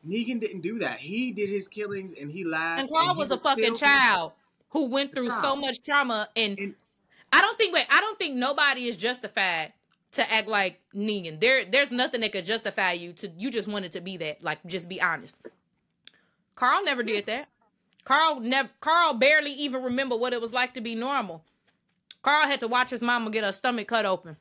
Negan 0.08 0.40
didn't 0.40 0.60
do 0.60 0.78
that. 0.78 0.98
He 0.98 1.32
did 1.32 1.50
his 1.50 1.66
killings 1.66 2.14
and 2.14 2.30
he 2.30 2.44
laughed. 2.44 2.80
And 2.80 2.88
Carl 2.88 3.14
he 3.14 3.18
was 3.18 3.32
a 3.32 3.38
fucking 3.38 3.74
child 3.74 4.32
who 4.70 4.86
went 4.86 5.14
through 5.14 5.30
so 5.30 5.56
much 5.56 5.82
trauma, 5.82 6.28
and 6.36 6.58
And- 6.58 6.76
I 7.32 7.40
don't 7.40 7.58
think. 7.58 7.74
Wait, 7.74 7.86
I 7.90 8.00
don't 8.00 8.18
think 8.18 8.36
nobody 8.36 8.86
is 8.86 8.96
justified 8.96 9.72
to 10.12 10.32
act 10.32 10.48
like 10.48 10.80
Negan. 10.94 11.40
There, 11.40 11.64
there's 11.64 11.90
nothing 11.90 12.20
that 12.22 12.32
could 12.32 12.44
justify 12.44 12.92
you 12.92 13.12
to. 13.14 13.28
You 13.36 13.50
just 13.50 13.68
wanted 13.68 13.92
to 13.92 14.00
be 14.00 14.16
that. 14.18 14.42
Like, 14.42 14.64
just 14.66 14.88
be 14.88 15.00
honest. 15.00 15.36
Carl 16.56 16.84
never 16.84 17.02
did 17.02 17.26
that. 17.26 17.48
Carl 18.04 18.40
never. 18.40 18.70
Carl 18.80 19.14
barely 19.14 19.52
even 19.52 19.82
remember 19.82 20.16
what 20.16 20.32
it 20.32 20.40
was 20.40 20.52
like 20.52 20.74
to 20.74 20.80
be 20.80 20.94
normal. 20.94 21.44
Carl 22.22 22.46
had 22.46 22.60
to 22.60 22.68
watch 22.68 22.90
his 22.90 23.02
mama 23.02 23.30
get 23.30 23.44
her 23.44 23.52
stomach 23.52 23.88
cut 23.88 24.04
open. 24.04 24.36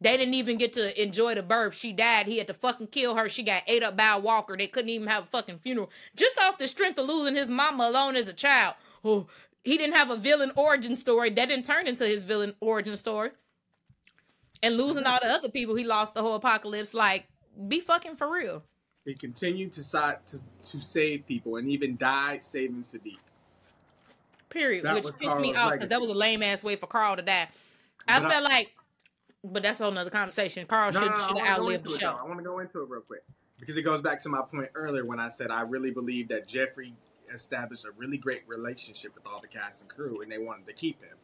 They 0.00 0.16
didn't 0.16 0.34
even 0.34 0.58
get 0.58 0.74
to 0.74 1.02
enjoy 1.02 1.34
the 1.34 1.42
birth. 1.42 1.74
She 1.74 1.92
died. 1.92 2.26
He 2.26 2.38
had 2.38 2.46
to 2.46 2.54
fucking 2.54 2.88
kill 2.88 3.16
her. 3.16 3.28
She 3.28 3.42
got 3.42 3.64
ate 3.66 3.82
up 3.82 3.96
by 3.96 4.12
a 4.14 4.18
walker. 4.18 4.56
They 4.56 4.68
couldn't 4.68 4.90
even 4.90 5.08
have 5.08 5.24
a 5.24 5.26
fucking 5.26 5.58
funeral. 5.58 5.90
Just 6.14 6.38
off 6.38 6.58
the 6.58 6.68
strength 6.68 6.98
of 6.98 7.06
losing 7.06 7.34
his 7.34 7.50
mama 7.50 7.88
alone 7.88 8.14
as 8.14 8.28
a 8.28 8.32
child. 8.32 8.74
Oh, 9.04 9.26
he 9.64 9.76
didn't 9.76 9.96
have 9.96 10.10
a 10.10 10.16
villain 10.16 10.52
origin 10.54 10.94
story. 10.94 11.30
That 11.30 11.48
didn't 11.48 11.64
turn 11.64 11.88
into 11.88 12.06
his 12.06 12.22
villain 12.22 12.54
origin 12.60 12.96
story. 12.96 13.30
And 14.62 14.76
losing 14.76 15.04
all 15.04 15.18
the 15.22 15.28
other 15.28 15.48
people 15.48 15.74
he 15.74 15.84
lost 15.84 16.14
the 16.14 16.22
whole 16.22 16.34
apocalypse. 16.34 16.94
Like, 16.94 17.26
be 17.68 17.80
fucking 17.80 18.16
for 18.16 18.30
real. 18.32 18.62
He 19.04 19.14
continued 19.14 19.72
to, 19.74 19.82
to 19.90 20.40
to 20.70 20.80
save 20.80 21.26
people 21.26 21.56
and 21.56 21.68
even 21.70 21.96
died 21.96 22.44
saving 22.44 22.82
Siddiq. 22.82 23.16
Period. 24.50 24.84
That 24.84 24.96
which 24.96 25.16
pissed 25.18 25.40
me 25.40 25.54
off 25.54 25.72
because 25.72 25.88
that 25.88 26.00
was 26.00 26.10
a 26.10 26.14
lame 26.14 26.42
ass 26.42 26.64
way 26.64 26.76
for 26.76 26.86
Carl 26.86 27.16
to 27.16 27.22
die. 27.22 27.48
I 28.06 28.18
But 28.20 28.26
I- 28.26 28.30
felt 28.30 28.44
like, 28.44 28.74
but 29.44 29.62
that's 29.62 29.80
a 29.80 29.84
whole 29.84 29.92
nother 29.92 30.10
conversation. 30.10 30.66
Carl 30.66 30.92
No, 30.92 31.00
should 31.00 31.06
no, 31.06 31.10
no, 31.10 31.14
I 31.16 31.18
should 31.26 31.34
wanna 31.36 31.46
have 31.48 31.58
outlived 31.58 31.84
the 31.84 31.94
it, 31.94 32.00
show. 32.00 32.18
I 32.20 32.24
want 32.24 32.38
to 32.38 32.44
go 32.44 32.58
into 32.58 32.82
it 32.82 32.88
real 32.88 33.00
quick 33.02 33.22
because 33.60 33.76
it 33.76 33.82
goes 33.82 34.00
back 34.00 34.20
to 34.22 34.28
my 34.28 34.42
point 34.42 34.70
earlier 34.74 35.04
when 35.04 35.20
I 35.20 35.28
said 35.28 35.50
I 35.50 35.62
really 35.62 35.90
believe 35.90 36.28
that 36.28 36.46
Jeffrey 36.46 36.92
established 37.32 37.84
a 37.84 37.90
really 37.92 38.16
great 38.16 38.42
relationship 38.46 39.14
with 39.14 39.26
all 39.26 39.40
the 39.40 39.48
cast 39.48 39.82
and 39.82 39.90
crew, 39.90 40.22
and 40.22 40.32
they 40.32 40.38
wanted 40.38 40.66
to 40.66 40.72
keep 40.72 41.00
him. 41.02 41.16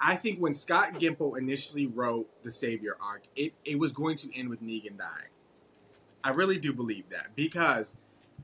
I 0.00 0.16
think 0.16 0.38
when 0.38 0.54
Scott 0.54 0.94
Gimple 0.94 1.38
initially 1.38 1.86
wrote 1.86 2.28
the 2.42 2.50
Savior 2.50 2.96
arc, 3.00 3.22
it, 3.34 3.54
it 3.64 3.78
was 3.78 3.92
going 3.92 4.16
to 4.18 4.38
end 4.38 4.48
with 4.48 4.62
Negan 4.62 4.98
dying. 4.98 5.30
I 6.22 6.30
really 6.30 6.58
do 6.58 6.72
believe 6.72 7.08
that 7.10 7.34
because 7.34 7.96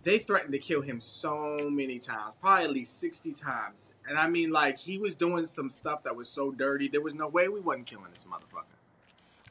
they 0.04 0.18
threatened 0.18 0.52
to 0.52 0.58
kill 0.58 0.80
him 0.80 1.00
so 1.00 1.68
many 1.70 1.98
times, 1.98 2.34
probably 2.40 2.64
at 2.64 2.70
least 2.70 2.98
60 3.00 3.32
times. 3.32 3.92
And 4.08 4.18
I 4.18 4.28
mean, 4.28 4.50
like, 4.50 4.78
he 4.78 4.98
was 4.98 5.14
doing 5.14 5.44
some 5.44 5.70
stuff 5.70 6.02
that 6.04 6.16
was 6.16 6.28
so 6.28 6.50
dirty, 6.50 6.88
there 6.88 7.00
was 7.00 7.14
no 7.14 7.28
way 7.28 7.48
we 7.48 7.60
wasn't 7.60 7.86
killing 7.86 8.10
this 8.12 8.24
motherfucker. 8.24 8.64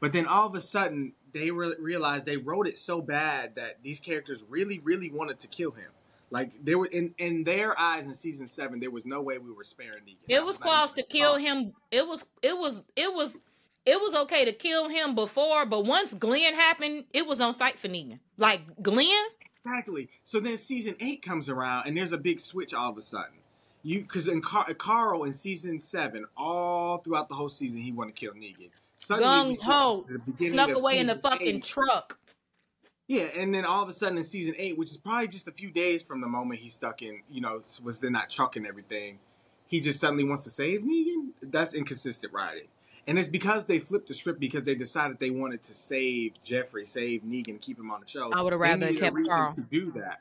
But 0.00 0.12
then 0.12 0.26
all 0.26 0.48
of 0.48 0.54
a 0.54 0.60
sudden, 0.60 1.12
they 1.32 1.50
re- 1.50 1.76
realized 1.78 2.26
they 2.26 2.36
wrote 2.36 2.66
it 2.66 2.78
so 2.78 3.00
bad 3.00 3.54
that 3.54 3.82
these 3.82 4.00
characters 4.00 4.44
really, 4.48 4.80
really 4.80 5.10
wanted 5.10 5.38
to 5.40 5.46
kill 5.46 5.70
him. 5.70 5.90
Like 6.32 6.64
they 6.64 6.74
were 6.74 6.86
in 6.86 7.14
in 7.18 7.44
their 7.44 7.78
eyes 7.78 8.06
in 8.06 8.14
season 8.14 8.46
seven, 8.46 8.80
there 8.80 8.90
was 8.90 9.04
no 9.04 9.20
way 9.20 9.38
we 9.38 9.52
were 9.52 9.64
sparing 9.64 10.02
Negan. 10.04 10.16
It 10.28 10.44
was 10.44 10.58
close 10.58 10.94
to 10.94 11.02
kill 11.02 11.36
him. 11.36 11.74
It 11.90 12.08
was 12.08 12.24
it 12.42 12.56
was 12.56 12.82
it 12.96 13.12
was 13.12 13.40
it 13.84 14.00
was 14.00 14.14
okay 14.14 14.44
to 14.46 14.52
kill 14.52 14.88
him 14.88 15.14
before, 15.14 15.66
but 15.66 15.84
once 15.84 16.14
Glenn 16.14 16.54
happened, 16.54 17.04
it 17.12 17.26
was 17.26 17.40
on 17.40 17.52
site 17.52 17.78
for 17.78 17.88
Negan. 17.88 18.18
Like 18.38 18.62
Glenn, 18.80 19.24
Exactly. 19.64 20.08
So 20.24 20.40
then 20.40 20.56
season 20.56 20.96
eight 21.00 21.22
comes 21.22 21.48
around, 21.48 21.86
and 21.86 21.96
there's 21.96 22.12
a 22.12 22.18
big 22.18 22.40
switch 22.40 22.74
all 22.74 22.90
of 22.90 22.98
a 22.98 23.02
sudden. 23.02 23.34
You 23.84 24.00
because 24.00 24.28
in 24.28 24.40
Car- 24.40 24.72
Carl 24.74 25.24
in 25.24 25.32
season 25.32 25.80
seven, 25.80 26.24
all 26.36 26.98
throughout 26.98 27.28
the 27.28 27.34
whole 27.34 27.48
season, 27.48 27.80
he 27.80 27.92
wanted 27.92 28.16
to 28.16 28.20
kill 28.20 28.32
Negan. 28.32 28.70
Suddenly, 28.98 29.54
gung 29.54 29.62
ho, 29.62 30.04
to 30.06 30.12
the 30.12 30.18
beginning 30.20 30.52
snuck 30.52 30.70
away 30.70 30.98
in 30.98 31.08
the 31.08 31.16
fucking 31.16 31.56
eight. 31.56 31.64
truck. 31.64 32.18
Yeah, 33.12 33.24
and 33.36 33.54
then 33.54 33.66
all 33.66 33.82
of 33.82 33.90
a 33.90 33.92
sudden 33.92 34.16
in 34.16 34.24
season 34.24 34.54
eight, 34.56 34.78
which 34.78 34.90
is 34.90 34.96
probably 34.96 35.28
just 35.28 35.46
a 35.46 35.52
few 35.52 35.70
days 35.70 36.02
from 36.02 36.22
the 36.22 36.26
moment 36.26 36.60
he 36.60 36.70
stuck 36.70 37.02
in, 37.02 37.20
you 37.30 37.42
know, 37.42 37.62
was 37.82 38.02
in 38.02 38.14
that 38.14 38.30
truck 38.30 38.56
and 38.56 38.66
everything, 38.66 39.18
he 39.66 39.80
just 39.80 40.00
suddenly 40.00 40.24
wants 40.24 40.44
to 40.44 40.50
save 40.50 40.80
Negan. 40.80 41.28
That's 41.42 41.74
inconsistent 41.74 42.32
writing. 42.32 42.68
And 43.06 43.18
it's 43.18 43.28
because 43.28 43.66
they 43.66 43.80
flipped 43.80 44.08
the 44.08 44.14
script 44.14 44.40
because 44.40 44.64
they 44.64 44.74
decided 44.74 45.20
they 45.20 45.28
wanted 45.28 45.60
to 45.64 45.74
save 45.74 46.32
Jeffrey, 46.42 46.86
save 46.86 47.20
Negan, 47.22 47.60
keep 47.60 47.78
him 47.78 47.90
on 47.90 48.00
the 48.00 48.08
show. 48.08 48.30
I 48.32 48.40
would 48.40 48.54
have 48.54 48.60
rather 48.60 48.94
kept 48.94 49.14
Carl. 49.26 49.54
to 49.56 49.60
do 49.60 49.92
that. 49.92 50.20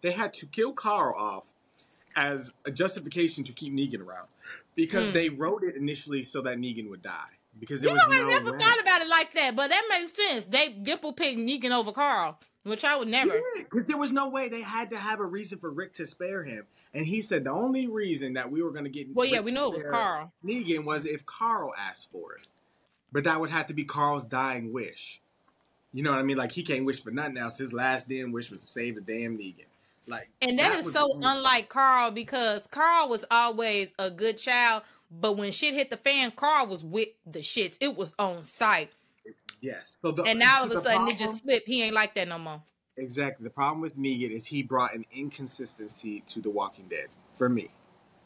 They 0.00 0.12
had 0.12 0.32
to 0.34 0.46
kill 0.46 0.72
Carl 0.72 1.14
off 1.18 1.44
as 2.16 2.54
a 2.64 2.70
justification 2.70 3.44
to 3.44 3.52
keep 3.52 3.74
Negan 3.74 4.00
around 4.00 4.28
because 4.74 5.08
Hmm. 5.08 5.12
they 5.12 5.28
wrote 5.28 5.62
it 5.62 5.76
initially 5.76 6.22
so 6.22 6.40
that 6.40 6.56
Negan 6.56 6.88
would 6.88 7.02
die. 7.02 7.32
Because 7.58 7.82
You 7.82 7.88
there 7.88 7.96
know, 7.96 8.08
was 8.08 8.18
I 8.18 8.28
never 8.28 8.58
thought 8.58 8.80
about 8.80 9.02
it 9.02 9.08
like 9.08 9.32
that, 9.34 9.56
but 9.56 9.70
that 9.70 9.84
makes 9.88 10.14
sense. 10.14 10.46
They 10.48 10.70
Gimple 10.70 11.16
picked 11.16 11.38
Negan 11.38 11.70
over 11.70 11.92
Carl, 11.92 12.38
which 12.64 12.84
I 12.84 12.96
would 12.96 13.08
never. 13.08 13.40
Because 13.56 13.86
there 13.86 13.98
was 13.98 14.12
no 14.12 14.28
way 14.28 14.48
they 14.48 14.60
had 14.60 14.90
to 14.90 14.96
have 14.96 15.20
a 15.20 15.24
reason 15.24 15.58
for 15.58 15.70
Rick 15.70 15.94
to 15.94 16.06
spare 16.06 16.42
him. 16.42 16.64
And 16.94 17.06
he 17.06 17.20
said 17.20 17.44
the 17.44 17.52
only 17.52 17.86
reason 17.86 18.34
that 18.34 18.50
we 18.50 18.62
were 18.62 18.70
going 18.70 18.84
to 18.84 18.90
get 18.90 19.08
Well, 19.14 19.26
yeah, 19.26 19.40
we 19.40 19.50
to 19.50 19.54
know 19.56 19.68
it 19.68 19.74
was 19.74 19.82
Carl. 19.82 20.32
Negan 20.44 20.84
was 20.84 21.04
if 21.04 21.26
Carl 21.26 21.72
asked 21.76 22.10
for 22.12 22.34
it. 22.34 22.46
But 23.12 23.24
that 23.24 23.40
would 23.40 23.50
have 23.50 23.66
to 23.68 23.74
be 23.74 23.84
Carl's 23.84 24.24
dying 24.24 24.72
wish. 24.72 25.20
You 25.92 26.02
know 26.02 26.10
what 26.10 26.18
I 26.18 26.22
mean? 26.22 26.36
Like 26.36 26.50
he 26.50 26.64
can't 26.64 26.84
wish 26.84 27.02
for 27.02 27.12
nothing 27.12 27.36
else. 27.36 27.56
His 27.56 27.72
last 27.72 28.08
damn 28.08 28.32
wish 28.32 28.50
was 28.50 28.62
to 28.62 28.66
save 28.66 28.96
the 28.96 29.00
damn 29.00 29.38
Negan. 29.38 29.66
Like 30.06 30.28
And 30.42 30.58
that 30.58 30.76
is 30.76 30.92
so 30.92 31.18
unlike 31.22 31.68
Carl 31.68 32.10
because 32.10 32.66
Carl 32.66 33.08
was 33.08 33.24
always 33.30 33.94
a 33.98 34.10
good 34.10 34.36
child, 34.36 34.82
but 35.20 35.36
when 35.36 35.52
shit 35.52 35.74
hit 35.74 35.90
the 35.90 35.96
fan, 35.96 36.32
Carl 36.32 36.66
was 36.66 36.84
with 36.84 37.08
the 37.26 37.40
shits. 37.40 37.76
It 37.80 37.96
was 37.96 38.14
on 38.18 38.44
site. 38.44 38.90
Yes. 39.60 39.96
So 40.02 40.12
the, 40.12 40.22
And 40.24 40.38
now 40.38 40.58
all 40.60 40.64
of 40.64 40.70
a 40.70 40.76
sudden 40.76 41.08
it 41.08 41.16
just 41.16 41.42
flipped. 41.42 41.66
He 41.66 41.82
ain't 41.82 41.94
like 41.94 42.14
that 42.16 42.28
no 42.28 42.38
more. 42.38 42.62
Exactly. 42.96 43.44
The 43.44 43.50
problem 43.50 43.80
with 43.80 43.96
Negan 43.98 44.30
is 44.30 44.44
he 44.44 44.62
brought 44.62 44.94
an 44.94 45.04
inconsistency 45.12 46.22
to 46.28 46.40
The 46.40 46.50
Walking 46.50 46.86
Dead. 46.88 47.06
For 47.36 47.48
me, 47.48 47.70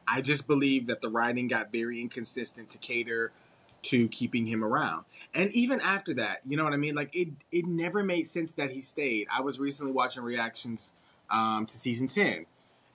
I 0.06 0.20
just 0.20 0.46
believe 0.46 0.86
that 0.88 1.00
the 1.00 1.08
writing 1.08 1.48
got 1.48 1.72
very 1.72 2.00
inconsistent 2.00 2.70
to 2.70 2.78
cater 2.78 3.32
to 3.80 4.08
keeping 4.08 4.46
him 4.46 4.64
around. 4.64 5.04
And 5.34 5.52
even 5.52 5.80
after 5.80 6.14
that, 6.14 6.40
you 6.46 6.56
know 6.56 6.64
what 6.64 6.72
I 6.72 6.76
mean? 6.76 6.94
Like 6.94 7.14
it, 7.14 7.28
it 7.52 7.66
never 7.66 8.02
made 8.02 8.26
sense 8.26 8.52
that 8.52 8.70
he 8.70 8.80
stayed. 8.80 9.28
I 9.32 9.40
was 9.40 9.60
recently 9.60 9.92
watching 9.92 10.22
reactions 10.22 10.92
um, 11.30 11.66
to 11.66 11.76
season 11.76 12.08
ten, 12.08 12.46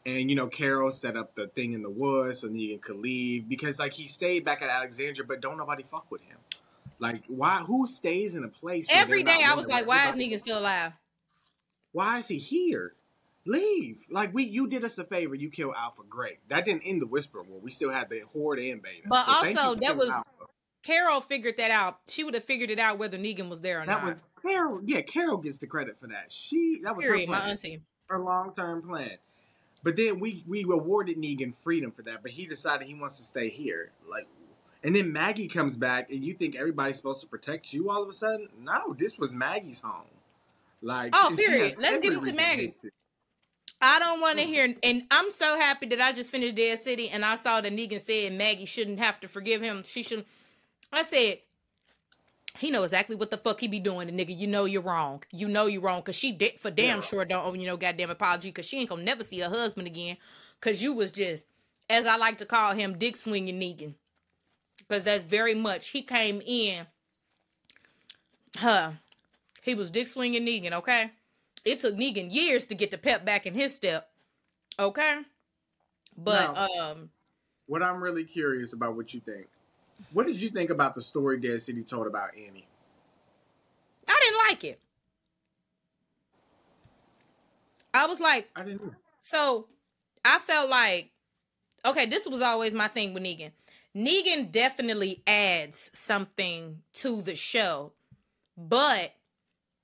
and 0.06 0.30
you 0.30 0.36
know 0.36 0.48
Carol 0.48 0.92
set 0.92 1.16
up 1.16 1.36
the 1.36 1.48
thing 1.48 1.74
in 1.74 1.82
the 1.82 1.90
woods 1.90 2.40
so 2.40 2.50
Negan 2.50 2.82
could 2.82 2.98
leave 2.98 3.48
because 3.48 3.80
like 3.80 3.94
he 3.94 4.08
stayed 4.08 4.44
back 4.46 4.62
at 4.62 4.70
Alexandria, 4.70 5.26
but 5.28 5.42
don't 5.42 5.58
nobody 5.58 5.84
fuck 5.84 6.10
with 6.12 6.22
him. 6.22 6.38
Like 7.00 7.24
why? 7.28 7.60
Who 7.60 7.86
stays 7.88 8.36
in 8.36 8.44
a 8.44 8.48
place? 8.50 8.88
Every 8.90 9.24
day 9.24 9.42
I 9.46 9.54
was 9.56 9.68
like, 9.68 9.88
why 9.88 10.10
is? 10.10 10.16
Negan 10.16 10.40
still 10.40 10.60
alive? 10.60 10.94
Why 11.92 12.20
is 12.20 12.28
he 12.28 12.38
here? 12.38 12.94
Leave. 13.46 14.06
Like 14.10 14.34
we, 14.34 14.44
you 14.44 14.68
did 14.68 14.84
us 14.86 14.98
a 14.98 15.04
favor. 15.04 15.36
You 15.36 15.50
killed 15.50 15.74
Alpha. 15.78 16.02
Great. 16.10 16.38
That 16.50 16.64
didn't 16.66 16.84
end 16.84 17.02
the 17.02 17.08
Whisper 17.08 17.44
War. 17.44 17.60
We 17.62 17.72
still 17.72 17.92
had 17.92 18.10
the 18.10 18.22
Horde 18.32 18.60
and 18.60 18.82
Beta. 18.82 19.08
But 19.10 19.26
So 19.26 19.32
also, 19.34 19.76
that 19.82 19.98
was- 19.98 20.10
Alpha. 20.10 20.26
Carol 20.82 21.22
figured 21.22 21.56
that 21.58 21.72
out, 21.72 22.00
she 22.10 22.26
would 22.26 22.34
have 22.34 22.44
figured 22.44 22.70
it 22.70 22.78
out 22.78 22.98
whether 23.00 23.18
Negan 23.18 23.48
was 23.50 23.62
there 23.62 23.82
or 23.82 23.86
That 23.86 24.04
not. 24.04 24.06
was 24.06 24.16
Carol. 24.42 24.82
Yeah, 24.86 25.00
Carol 25.02 25.38
gets 25.38 25.58
the 25.58 25.66
credit 25.66 25.98
for 25.98 26.08
that. 26.08 26.30
She 26.30 26.82
that 26.84 26.94
was 26.94 27.06
Period, 27.06 27.30
her 27.30 27.32
my 27.36 27.40
auntie. 27.50 27.82
her 28.08 28.20
long 28.20 28.54
term 28.54 28.82
plan. 28.82 29.12
But 29.84 29.98
then 29.98 30.20
we 30.20 30.44
we 30.48 30.64
awarded 30.64 31.18
Negan 31.18 31.54
freedom 31.54 31.92
for 31.92 32.04
that, 32.04 32.22
but 32.22 32.32
he 32.32 32.46
decided 32.46 32.88
he 32.88 32.96
wants 32.96 33.18
to 33.18 33.24
stay 33.24 33.50
here. 33.50 33.92
Like, 34.10 34.28
and 34.84 34.96
then 34.96 35.12
Maggie 35.12 35.48
comes 35.48 35.76
back, 35.76 36.10
and 36.10 36.24
you 36.24 36.34
think 36.34 36.56
everybody's 36.56 36.96
supposed 36.96 37.22
to 37.22 37.28
protect 37.28 37.74
you 37.74 37.90
all 37.90 38.02
of 38.02 38.10
a 38.10 38.14
sudden? 38.14 38.50
No, 38.62 38.94
this 38.94 39.20
was 39.20 39.34
Maggie's 39.34 39.82
home. 39.82 40.06
Like, 40.82 41.12
Oh, 41.14 41.34
period. 41.36 41.76
Let's 41.80 42.00
get 42.00 42.14
into 42.14 42.28
to 42.28 42.34
Maggie. 42.34 42.74
I 43.82 44.00
don't 44.00 44.22
want 44.22 44.38
to 44.38 44.46
mm-hmm. 44.46 44.54
hear, 44.54 44.76
and 44.82 45.04
I'm 45.12 45.30
so 45.30 45.60
happy 45.60 45.88
that 45.88 46.00
I 46.00 46.14
just 46.14 46.32
finished 46.32 46.56
Dead 46.56 46.80
City 46.80 47.10
and 47.10 47.26
I 47.26 47.36
saw 47.36 47.60
that 47.60 47.72
Negan 47.74 48.00
said 48.00 48.32
Maggie 48.32 48.66
shouldn't 48.66 49.00
have 49.00 49.20
to 49.20 49.28
forgive 49.28 49.62
him. 49.62 49.84
She 49.84 50.04
shouldn't. 50.04 50.28
I 50.92 51.02
said, 51.02 51.40
he 52.56 52.70
know 52.70 52.84
exactly 52.84 53.16
what 53.16 53.32
the 53.32 53.38
fuck 53.38 53.60
he 53.60 53.68
be 53.68 53.80
doing, 53.80 54.08
and 54.10 54.20
nigga, 54.20 54.38
you 54.38 54.48
know 54.48 54.66
you're 54.66 54.82
wrong. 54.82 55.24
You 55.32 55.48
know 55.48 55.66
you're 55.66 55.82
wrong, 55.82 56.02
cause 56.04 56.16
she 56.16 56.32
did 56.32 56.60
for 56.60 56.70
damn 56.70 56.98
Yeah. 56.98 57.04
sure 57.04 57.26
don't 57.26 57.46
owe 57.46 57.54
you 57.54 57.66
no 57.66 57.78
goddamn 57.78 58.10
apology, 58.12 58.52
cause 58.52 58.66
she 58.66 58.80
ain't 58.80 58.90
gonna 58.90 59.04
never 59.04 59.24
see 59.24 59.40
her 59.40 59.50
husband 59.50 59.88
again, 59.88 60.18
cause 60.62 60.82
you 60.82 60.94
was 60.94 61.12
just, 61.12 61.46
as 61.90 62.06
I 62.06 62.18
like 62.18 62.38
to 62.40 62.46
call 62.46 62.74
him, 62.74 62.98
dick 62.98 63.16
swinging 63.16 63.60
Negan, 63.60 63.96
cause 64.90 65.04
that's 65.04 65.24
very 65.24 65.56
much 65.56 65.88
he 65.90 66.04
came 66.04 66.42
in. 66.46 66.86
Huh, 68.58 68.92
he 69.64 69.74
was 69.74 69.90
dick 69.90 70.08
swinging 70.08 70.46
Negan, 70.46 70.74
okay. 70.74 71.12
It 71.66 71.80
took 71.80 71.96
Negan 71.96 72.32
years 72.32 72.66
to 72.68 72.76
get 72.76 72.92
the 72.92 72.98
pep 72.98 73.26
back 73.26 73.46
in 73.46 73.54
his 73.54 73.74
step. 73.74 74.10
Okay. 74.78 75.22
But 76.18 76.54
Now- 76.54 76.68
um 76.92 77.10
What 77.68 77.82
I'm 77.82 78.04
really 78.04 78.26
curious 78.26 78.74
about 78.74 78.96
what 78.96 79.14
you 79.14 79.22
think. 79.22 79.48
What 80.12 80.28
did 80.28 80.42
you 80.42 80.50
think 80.50 80.70
about 80.70 80.96
the 80.96 81.02
story 81.02 81.40
Dead 81.40 81.62
City 81.62 81.84
told 81.84 82.08
about 82.08 82.32
Annie? 82.36 82.68
I 84.08 84.20
didn't 84.22 84.40
like 84.50 84.64
it. 84.64 84.80
I 87.94 88.08
was 88.08 88.20
like, 88.20 88.50
I 88.56 88.64
didn't. 88.64 88.84
know. 88.84 88.94
so 89.22 89.68
I 90.26 90.40
felt 90.40 90.70
like 90.70 91.12
okay, 91.86 92.06
this 92.06 92.28
was 92.28 92.42
always 92.42 92.74
my 92.74 92.88
thing 92.88 93.14
with 93.14 93.24
Negan. 93.24 93.52
Negan 93.96 94.52
definitely 94.52 95.22
adds 95.28 95.92
something 95.94 96.80
to 96.94 97.22
the 97.22 97.36
show. 97.36 97.94
But 98.58 99.14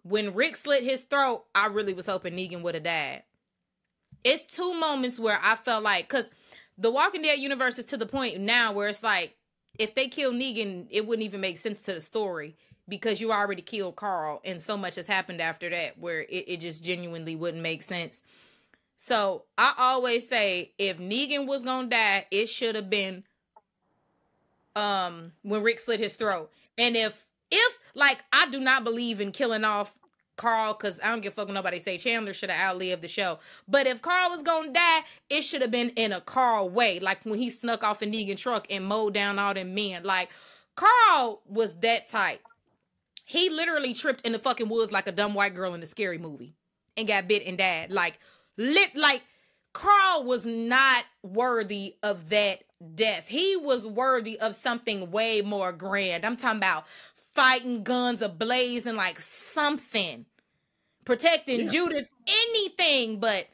when 0.03 0.33
Rick 0.33 0.55
slit 0.55 0.83
his 0.83 1.01
throat, 1.01 1.45
I 1.53 1.67
really 1.67 1.93
was 1.93 2.05
hoping 2.05 2.33
Negan 2.33 2.61
would 2.63 2.75
have 2.75 2.83
died. 2.83 3.23
It's 4.23 4.45
two 4.45 4.73
moments 4.73 5.19
where 5.19 5.39
I 5.41 5.55
felt 5.55 5.83
like 5.83 6.07
cuz 6.07 6.29
the 6.77 6.89
Walking 6.89 7.21
Dead 7.21 7.39
universe 7.39 7.77
is 7.77 7.85
to 7.85 7.97
the 7.97 8.05
point 8.05 8.39
now 8.39 8.71
where 8.71 8.87
it's 8.87 9.03
like 9.03 9.35
if 9.79 9.95
they 9.95 10.09
kill 10.09 10.31
Negan, 10.31 10.85
it 10.91 11.07
wouldn't 11.07 11.25
even 11.25 11.41
make 11.41 11.57
sense 11.57 11.81
to 11.83 11.93
the 11.93 12.01
story 12.01 12.55
because 12.87 13.21
you 13.21 13.31
already 13.31 13.61
killed 13.61 13.95
Carl 13.95 14.41
and 14.43 14.61
so 14.61 14.75
much 14.75 14.95
has 14.95 15.07
happened 15.07 15.41
after 15.41 15.69
that 15.69 15.97
where 15.97 16.21
it, 16.21 16.45
it 16.47 16.57
just 16.59 16.83
genuinely 16.83 17.35
wouldn't 17.35 17.63
make 17.63 17.81
sense. 17.81 18.21
So 18.97 19.45
I 19.57 19.73
always 19.77 20.27
say 20.27 20.73
if 20.77 20.97
Negan 20.97 21.47
was 21.47 21.63
gonna 21.63 21.87
die, 21.87 22.25
it 22.29 22.47
should 22.49 22.75
have 22.75 22.89
been 22.89 23.23
um 24.75 25.31
when 25.41 25.63
Rick 25.63 25.79
slit 25.79 26.01
his 26.01 26.15
throat. 26.15 26.51
And 26.77 26.97
if 26.97 27.25
if 27.49 27.77
like 27.95 28.19
I 28.33 28.49
do 28.49 28.59
not 28.59 28.83
believe 28.83 29.21
in 29.21 29.31
killing 29.31 29.63
off 29.63 29.97
Carl 30.39 30.73
because 30.73 31.01
I 31.03 31.07
don't 31.07 31.19
give 31.19 31.33
a 31.33 31.35
fuck 31.35 31.47
what 31.47 31.53
nobody 31.53 31.79
say 31.79 31.97
Chandler 31.97 32.33
should 32.33 32.49
have 32.49 32.71
outlived 32.71 33.01
the 33.01 33.09
show. 33.09 33.39
But 33.67 33.87
if 33.87 34.01
Carl 34.01 34.29
was 34.31 34.41
gonna 34.41 34.71
die, 34.71 35.01
it 35.29 35.41
should 35.41 35.61
have 35.61 35.69
been 35.69 35.89
in 35.89 36.13
a 36.13 36.21
Carl 36.21 36.69
way, 36.69 36.99
like 36.99 37.25
when 37.25 37.37
he 37.37 37.49
snuck 37.49 37.83
off 37.83 38.01
a 38.01 38.05
Negan 38.05 38.37
truck 38.37 38.65
and 38.69 38.85
mowed 38.85 39.13
down 39.13 39.37
all 39.37 39.53
them 39.53 39.75
men. 39.75 40.03
Like 40.03 40.29
Carl 40.75 41.41
was 41.45 41.73
that 41.81 42.07
type. 42.07 42.41
He 43.25 43.49
literally 43.49 43.93
tripped 43.93 44.25
in 44.25 44.31
the 44.31 44.39
fucking 44.39 44.69
woods 44.69 44.93
like 44.93 45.07
a 45.07 45.11
dumb 45.11 45.33
white 45.33 45.53
girl 45.53 45.73
in 45.73 45.81
the 45.81 45.85
scary 45.85 46.17
movie 46.17 46.55
and 46.95 47.05
got 47.05 47.27
bit 47.27 47.45
and 47.45 47.57
died. 47.57 47.91
Like 47.91 48.17
lit 48.55 48.95
like 48.95 49.23
Carl 49.73 50.23
was 50.23 50.45
not 50.45 51.03
worthy 51.21 51.95
of 52.01 52.29
that 52.29 52.63
death. 52.95 53.27
He 53.27 53.57
was 53.57 53.85
worthy 53.85 54.39
of 54.39 54.55
something 54.55 55.11
way 55.11 55.41
more 55.41 55.73
grand. 55.73 56.25
I'm 56.25 56.37
talking 56.37 56.59
about 56.59 56.85
fighting 57.33 57.83
guns 57.83 58.21
ablaze 58.21 58.85
and 58.85 58.97
like 58.97 59.19
something 59.19 60.25
protecting 61.05 61.61
Yeah. 61.61 61.67
Judith, 61.67 62.09
anything. 62.27 63.19
But 63.19 63.47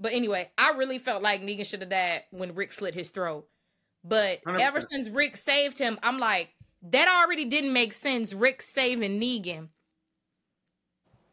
but 0.00 0.12
anyway, 0.12 0.50
I 0.56 0.70
really 0.72 0.98
felt 0.98 1.22
like 1.22 1.42
Negan 1.42 1.66
should 1.66 1.80
have 1.80 1.90
died 1.90 2.22
when 2.30 2.54
Rick 2.54 2.72
slit 2.72 2.94
his 2.94 3.10
throat. 3.10 3.48
But 4.04 4.42
100%. 4.44 4.60
ever 4.60 4.80
since 4.80 5.08
Rick 5.08 5.36
saved 5.36 5.76
him, 5.78 5.98
I'm 6.02 6.18
like, 6.18 6.50
that 6.82 7.08
already 7.08 7.44
didn't 7.44 7.72
make 7.72 7.92
sense. 7.92 8.32
Rick 8.32 8.62
saving 8.62 9.20
Negan. 9.20 9.68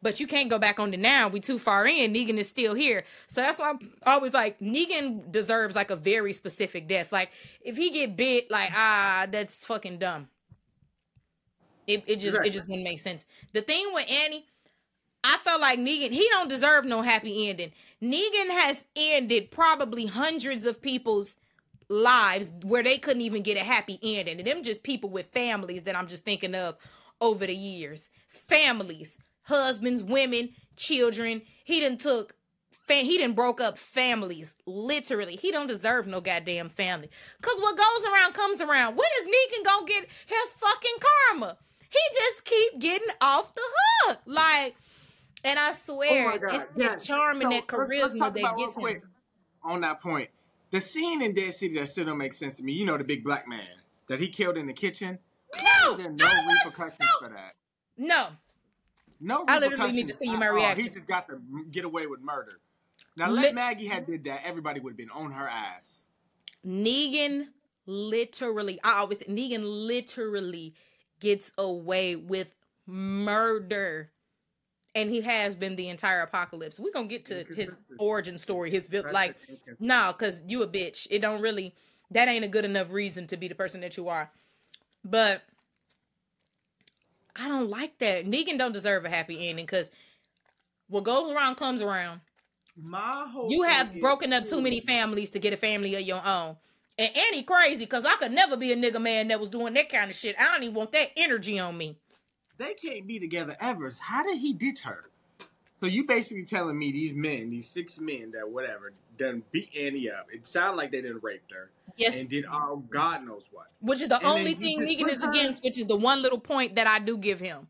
But 0.01 0.19
you 0.19 0.27
can't 0.27 0.49
go 0.49 0.59
back 0.59 0.79
on 0.79 0.91
the 0.91 0.97
now. 0.97 1.29
We 1.29 1.39
too 1.39 1.57
far 1.57 1.87
in. 1.87 2.13
Negan 2.13 2.37
is 2.37 2.49
still 2.49 2.73
here. 2.75 3.03
So 3.27 3.41
that's 3.41 3.59
why 3.59 3.69
I'm 3.69 3.93
always 4.05 4.33
like, 4.33 4.59
Negan 4.59 5.31
deserves 5.31 5.75
like 5.75 5.89
a 5.89 5.95
very 5.95 6.33
specific 6.33 6.87
death. 6.87 7.11
Like, 7.11 7.31
if 7.61 7.77
he 7.77 7.89
get 7.91 8.15
bit, 8.15 8.51
like, 8.51 8.71
ah, 8.73 9.27
that's 9.31 9.65
fucking 9.65 9.99
dumb. 9.99 10.27
It, 11.87 12.03
it 12.07 12.15
just 12.15 12.25
Exactly. 12.27 12.49
it 12.49 12.53
just 12.53 12.67
wouldn't 12.67 12.83
make 12.83 12.99
sense. 12.99 13.25
The 13.53 13.61
thing 13.61 13.87
with 13.93 14.09
Annie, 14.11 14.45
I 15.23 15.37
felt 15.37 15.61
like 15.61 15.79
Negan, 15.79 16.11
he 16.11 16.27
don't 16.29 16.49
deserve 16.49 16.85
no 16.85 17.01
happy 17.01 17.49
ending. 17.49 17.71
Negan 18.01 18.49
has 18.49 18.85
ended 18.95 19.51
probably 19.51 20.05
hundreds 20.05 20.65
of 20.65 20.81
people's 20.81 21.37
lives 21.89 22.51
where 22.63 22.83
they 22.83 22.97
couldn't 22.97 23.21
even 23.21 23.43
get 23.43 23.57
a 23.57 23.63
happy 23.63 23.99
ending. 24.01 24.39
And 24.39 24.47
them 24.47 24.63
just 24.63 24.83
people 24.83 25.09
with 25.09 25.27
families 25.27 25.83
that 25.83 25.95
I'm 25.95 26.07
just 26.07 26.25
thinking 26.25 26.55
of 26.55 26.77
over 27.21 27.45
the 27.45 27.55
years. 27.55 28.09
Families, 28.27 29.17
husbands, 29.43 30.03
women, 30.03 30.49
children. 30.75 31.41
He 31.63 31.79
done 31.79 31.97
took 31.97 32.35
he 32.87 33.17
done 33.17 33.33
broke 33.33 33.59
up 33.59 33.77
families. 33.79 34.53
Literally. 34.67 35.35
He 35.35 35.51
don't 35.51 35.67
deserve 35.67 36.05
no 36.05 36.21
goddamn 36.21 36.69
family. 36.69 37.09
Cause 37.41 37.59
what 37.59 37.77
goes 37.77 38.11
around 38.11 38.33
comes 38.33 38.61
around. 38.61 38.95
When 38.95 39.07
is 39.21 39.27
Negan 39.27 39.65
gonna 39.65 39.85
get 39.87 40.07
his 40.27 40.53
fucking 40.53 40.95
karma? 41.29 41.57
He 41.89 41.99
just 42.13 42.43
keep 42.45 42.79
getting 42.79 43.07
off 43.21 43.53
the 43.53 43.61
hook. 44.07 44.19
Like 44.25 44.75
and 45.43 45.59
I 45.59 45.69
oh 45.69 45.73
swear, 45.73 46.31
Oh 46.31 46.47
it's 46.55 46.65
that 46.65 46.71
yes. 46.77 47.05
charm 47.05 47.41
and 47.41 47.43
So, 47.43 47.49
that 47.49 47.77
let's- 47.77 48.15
let's 48.15 48.15
charisma 48.15 48.41
that 48.41 48.57
gets 48.57 48.77
him. 48.77 49.01
On 49.63 49.81
that 49.81 50.01
point, 50.01 50.29
the 50.71 50.79
scene 50.81 51.21
in 51.21 51.33
Dead 51.33 51.53
City 51.53 51.75
that 51.79 51.87
still 51.87 52.05
don't 52.05 52.17
make 52.19 52.33
sense 52.33 52.57
to 52.57 52.63
me. 52.63 52.73
You 52.73 52.85
know, 52.85 52.97
the 52.97 53.03
big 53.03 53.23
black 53.23 53.47
man 53.47 53.67
that 54.07 54.19
he 54.19 54.27
killed 54.27 54.57
in 54.57 54.67
the 54.67 54.73
kitchen. 54.73 55.17
No, 55.55 55.95
no 55.95 56.25
I 56.25 56.47
repercussions 56.65 56.97
so- 57.11 57.19
for 57.19 57.29
that. 57.29 57.53
No, 57.97 58.27
No 59.21 59.45
I 59.47 59.57
literally 59.59 59.91
need 59.93 60.07
to 60.09 60.13
see 60.13 60.27
at 60.29 60.37
my 60.37 60.47
reaction. 60.47 60.83
He 60.83 60.89
just 60.89 61.07
got 61.07 61.27
to 61.29 61.39
get 61.71 61.85
away 61.85 62.07
with 62.07 62.19
murder. 62.21 62.59
Now, 63.17 63.29
Lit- 63.29 63.43
let 63.45 63.55
Maggie 63.55 63.85
had 63.87 64.05
did 64.05 64.25
that, 64.25 64.41
everybody 64.45 64.79
would 64.81 64.91
have 64.91 64.97
been 64.97 65.09
on 65.11 65.31
her 65.31 65.47
ass. 65.47 66.05
Negan 66.65 67.47
literally, 67.85 68.79
I 68.83 68.99
always 68.99 69.19
say, 69.19 69.25
Negan 69.25 69.63
literally 69.63 70.73
gets 71.25 71.51
away 71.57 72.15
with 72.15 72.47
murder. 72.85 74.11
And 74.93 75.09
he 75.09 75.21
has 75.21 75.55
been 75.55 75.75
the 75.75 75.89
entire 75.89 76.21
apocalypse. 76.21 76.79
We're 76.79 76.93
gonna 76.93 77.07
get 77.07 77.25
to 77.25 77.43
his 77.43 77.75
origin 77.97 78.37
story, 78.37 78.69
his 78.69 78.87
vil- 78.87 79.11
like 79.11 79.35
no, 79.79 80.13
cause 80.13 80.41
you 80.47 80.61
a 80.63 80.67
bitch. 80.67 81.07
It 81.09 81.21
don't 81.21 81.41
really 81.41 81.73
that 82.11 82.27
ain't 82.27 82.45
a 82.45 82.47
good 82.47 82.63
enough 82.63 82.91
reason 82.91 83.25
to 83.27 83.37
be 83.37 83.47
the 83.47 83.55
person 83.55 83.81
that 83.81 83.97
you 83.97 84.07
are. 84.07 84.29
But 85.03 85.41
I 87.35 87.49
don't 87.49 87.69
like 87.69 87.97
that. 87.97 88.25
Negan 88.25 88.57
don't 88.57 88.71
deserve 88.71 89.03
a 89.03 89.09
happy 89.09 89.49
ending 89.49 89.65
because 89.65 89.91
what 90.87 91.03
goes 91.03 91.31
around 91.33 91.55
comes 91.55 91.81
around. 91.81 92.21
My 92.77 93.25
whole 93.27 93.51
You 93.51 93.63
have 93.63 93.99
broken 93.99 94.31
up 94.31 94.45
too 94.45 94.61
many 94.61 94.79
families 94.79 95.31
to 95.31 95.39
get 95.39 95.53
a 95.53 95.57
family 95.57 95.95
of 95.95 96.01
your 96.01 96.25
own. 96.25 96.55
And 96.97 97.11
Annie 97.15 97.43
crazy 97.43 97.85
because 97.85 98.05
I 98.05 98.15
could 98.15 98.31
never 98.31 98.55
be 98.55 98.71
a 98.71 98.77
nigga 98.77 99.01
man 99.01 99.27
that 99.27 99.39
was 99.39 99.49
doing 99.49 99.73
that 99.73 99.89
kind 99.89 100.09
of 100.09 100.15
shit. 100.15 100.35
I 100.39 100.51
don't 100.53 100.63
even 100.63 100.75
want 100.75 100.91
that 100.93 101.11
energy 101.17 101.59
on 101.59 101.77
me. 101.77 101.97
They 102.57 102.73
can't 102.73 103.05
be 103.05 103.19
together 103.19 103.55
ever. 103.59 103.91
How 103.99 104.23
did 104.23 104.37
he 104.37 104.53
ditch 104.53 104.81
her? 104.83 105.09
So 105.81 105.87
you 105.87 106.05
basically 106.05 106.45
telling 106.45 106.77
me 106.79 106.93
these 106.93 107.13
men, 107.13 107.49
these 107.49 107.67
six 107.67 107.99
men 107.99 108.31
that 108.31 108.49
whatever, 108.49 108.93
done 109.17 109.43
beat 109.51 109.69
Annie 109.77 110.09
up. 110.09 110.27
It 110.33 110.45
sounded 110.45 110.77
like 110.77 110.91
they 110.91 111.01
didn't 111.01 111.21
rape 111.23 111.43
her 111.51 111.69
Yes, 111.97 112.17
and 112.19 112.29
did 112.29 112.45
all 112.45 112.77
God 112.89 113.25
knows 113.25 113.49
what. 113.51 113.67
which 113.81 114.01
is 114.01 114.09
the 114.09 114.17
and 114.17 114.25
only 114.25 114.53
thing 114.53 114.79
just 114.79 114.99
Negan 114.99 115.09
is 115.09 115.23
against, 115.23 115.63
which 115.63 115.77
is 115.77 115.85
the 115.85 115.95
one 115.95 116.21
little 116.21 116.39
point 116.39 116.75
that 116.75 116.87
I 116.87 116.99
do 116.99 117.17
give 117.17 117.39
him. 117.39 117.67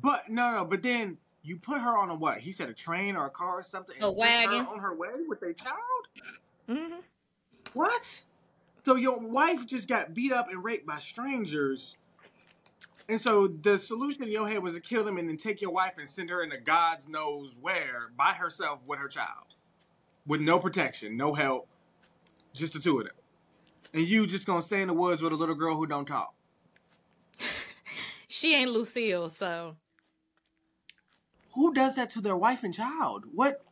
But 0.00 0.28
no, 0.28 0.52
no. 0.52 0.64
But 0.64 0.82
then 0.82 1.16
you 1.42 1.56
put 1.56 1.78
her 1.78 1.96
on 1.96 2.10
a 2.10 2.14
what? 2.14 2.38
He 2.38 2.52
said 2.52 2.68
a 2.68 2.74
train 2.74 3.16
or 3.16 3.26
a 3.26 3.30
car 3.30 3.58
or 3.58 3.62
something. 3.62 3.94
and 3.96 4.04
A 4.04 4.12
sent 4.12 4.46
her 4.46 4.50
wagon. 4.52 4.66
on 4.66 4.78
her 4.78 4.94
way 4.94 5.08
with 5.26 5.42
a 5.42 5.52
child. 5.54 5.76
Mm 6.68 6.88
hmm 6.88 7.00
What? 7.72 8.22
So 8.86 8.94
your 8.94 9.18
wife 9.18 9.66
just 9.66 9.88
got 9.88 10.14
beat 10.14 10.32
up 10.32 10.48
and 10.48 10.62
raped 10.62 10.86
by 10.86 10.98
strangers. 10.98 11.96
And 13.08 13.20
so 13.20 13.48
the 13.48 13.80
solution 13.80 14.22
in 14.22 14.28
your 14.30 14.48
head 14.48 14.62
was 14.62 14.74
to 14.74 14.80
kill 14.80 15.02
them 15.02 15.18
and 15.18 15.28
then 15.28 15.36
take 15.36 15.60
your 15.60 15.72
wife 15.72 15.94
and 15.98 16.08
send 16.08 16.30
her 16.30 16.40
into 16.40 16.56
God's 16.58 17.08
knows 17.08 17.56
where 17.60 18.12
by 18.16 18.32
herself 18.32 18.80
with 18.86 19.00
her 19.00 19.08
child. 19.08 19.56
With 20.24 20.40
no 20.40 20.60
protection, 20.60 21.16
no 21.16 21.34
help, 21.34 21.66
just 22.54 22.74
the 22.74 22.78
two 22.78 23.00
of 23.00 23.06
them. 23.06 23.16
And 23.92 24.06
you 24.06 24.24
just 24.24 24.46
gonna 24.46 24.62
stay 24.62 24.82
in 24.82 24.86
the 24.86 24.94
woods 24.94 25.20
with 25.20 25.32
a 25.32 25.36
little 25.36 25.56
girl 25.56 25.74
who 25.74 25.88
don't 25.88 26.06
talk. 26.06 26.32
she 28.28 28.54
ain't 28.54 28.70
Lucille, 28.70 29.28
so 29.28 29.74
Who 31.56 31.74
does 31.74 31.96
that 31.96 32.10
to 32.10 32.20
their 32.20 32.36
wife 32.36 32.62
and 32.62 32.72
child? 32.72 33.24
What? 33.34 33.62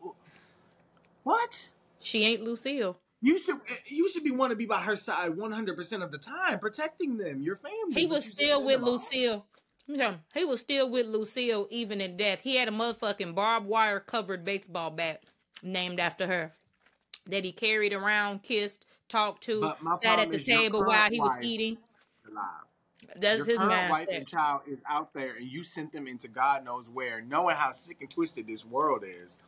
What? 1.22 1.70
she 2.00 2.24
ain't 2.24 2.42
Lucille. 2.42 2.98
You 3.24 3.38
should 3.38 3.54
eh, 3.54 3.76
you 3.86 4.10
should 4.10 4.22
be 4.22 4.32
want 4.32 4.50
to 4.50 4.56
be 4.56 4.66
by 4.66 4.82
her 4.82 4.98
side 4.98 5.34
one 5.34 5.50
hundred 5.50 5.76
percent 5.76 6.02
of 6.02 6.12
the 6.12 6.18
time, 6.18 6.58
protecting 6.58 7.16
them, 7.16 7.38
your 7.38 7.56
family. 7.56 7.94
He 7.94 8.04
was 8.04 8.26
still 8.26 8.62
with. 8.62 8.82
Lucille. 8.82 9.46
Let 9.88 9.92
me 9.92 9.98
tell 9.98 10.12
you, 10.12 10.18
He 10.34 10.44
was 10.44 10.60
still 10.60 10.90
with 10.90 11.06
Lucille 11.06 11.66
even 11.70 12.02
in 12.02 12.18
death. 12.18 12.42
He 12.42 12.56
had 12.56 12.68
a 12.68 12.70
motherfucking 12.70 13.34
barbed 13.34 13.66
wire 13.66 13.98
covered 13.98 14.44
baseball 14.44 14.90
bat 14.90 15.22
named 15.62 16.00
after 16.00 16.26
her 16.26 16.52
that 17.26 17.46
he 17.46 17.52
carried 17.52 17.94
around, 17.94 18.42
kissed, 18.42 18.84
talked 19.08 19.42
to, 19.44 19.72
sat 20.02 20.18
at 20.18 20.30
the 20.30 20.38
table 20.38 20.84
while 20.84 21.08
he 21.08 21.18
was 21.18 21.38
eating. 21.40 21.78
Alive. 22.30 22.44
That's 23.16 23.38
Your 23.38 23.46
his 23.46 23.58
current 23.58 23.90
wife 23.90 24.08
and 24.10 24.26
child 24.26 24.62
is 24.66 24.80
out 24.88 25.14
there, 25.14 25.36
and 25.36 25.46
you 25.46 25.62
sent 25.62 25.92
them 25.92 26.06
into 26.08 26.28
God 26.28 26.62
knows 26.62 26.90
where, 26.90 27.22
knowing 27.22 27.56
how 27.56 27.72
sick 27.72 27.98
and 28.00 28.10
twisted 28.10 28.46
this 28.46 28.66
world 28.66 29.02
is. 29.06 29.38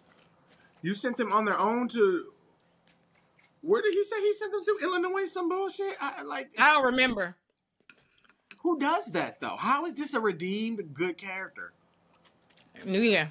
You 0.81 0.95
sent 0.95 1.18
them 1.18 1.31
on 1.31 1.45
their 1.45 1.59
own 1.59 1.89
to. 1.89 2.33
Where 3.66 3.82
did 3.82 3.92
he 3.94 4.02
say 4.04 4.20
he 4.20 4.32
sent 4.34 4.52
them 4.52 4.60
to? 4.64 4.78
Illinois, 4.82 5.24
some 5.24 5.48
bullshit. 5.48 5.96
I, 6.00 6.22
like, 6.22 6.50
I 6.58 6.72
don't 6.72 6.84
remember. 6.84 7.34
who 8.58 8.78
does 8.78 9.06
that 9.12 9.40
though? 9.40 9.56
How 9.56 9.84
is 9.86 9.94
this 9.94 10.14
a 10.14 10.20
redeemed 10.20 10.94
good 10.94 11.18
character? 11.18 11.72
Yeah. 12.84 13.28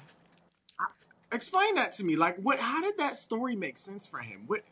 Explain 1.32 1.74
that 1.74 1.92
to 1.94 2.04
me. 2.04 2.16
Like, 2.16 2.36
what? 2.36 2.58
How 2.58 2.80
did 2.80 2.98
that 2.98 3.16
story 3.16 3.56
make 3.56 3.78
sense 3.78 4.06
for 4.06 4.18
him? 4.18 4.42
What? 4.46 4.62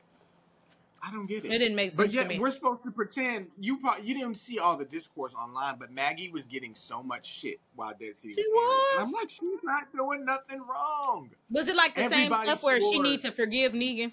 I 1.06 1.10
don't 1.10 1.26
get 1.26 1.44
it. 1.44 1.52
It 1.52 1.58
didn't 1.58 1.74
make 1.76 1.90
But 1.94 2.04
sense 2.04 2.12
to 2.14 2.18
yet 2.20 2.28
me. 2.28 2.38
we're 2.38 2.50
supposed 2.50 2.82
to 2.84 2.90
pretend 2.90 3.48
you 3.60 3.76
probably 3.78 4.06
you 4.06 4.14
didn't 4.14 4.36
see 4.38 4.58
all 4.58 4.74
the 4.76 4.86
discourse 4.86 5.34
online, 5.34 5.76
but 5.78 5.92
Maggie 5.92 6.30
was 6.30 6.46
getting 6.46 6.74
so 6.74 7.02
much 7.02 7.26
shit 7.26 7.60
while 7.76 7.92
Dead 8.00 8.14
City 8.14 8.32
She 8.34 8.40
was. 8.48 8.96
airing. 8.96 9.02
was? 9.02 9.08
I'm 9.08 9.12
like, 9.12 9.28
she's 9.28 9.62
not 9.62 9.92
doing 9.94 10.24
nothing 10.24 10.60
wrong. 10.66 11.28
Was 11.50 11.68
it 11.68 11.76
like 11.76 11.94
the 11.94 12.02
same 12.04 12.32
Everybody 12.32 12.48
stuff 12.48 12.62
where 12.62 12.80
she 12.80 12.92
swore. 12.92 13.02
needs 13.02 13.24
to 13.24 13.32
forgive 13.32 13.72
Negan? 13.72 14.12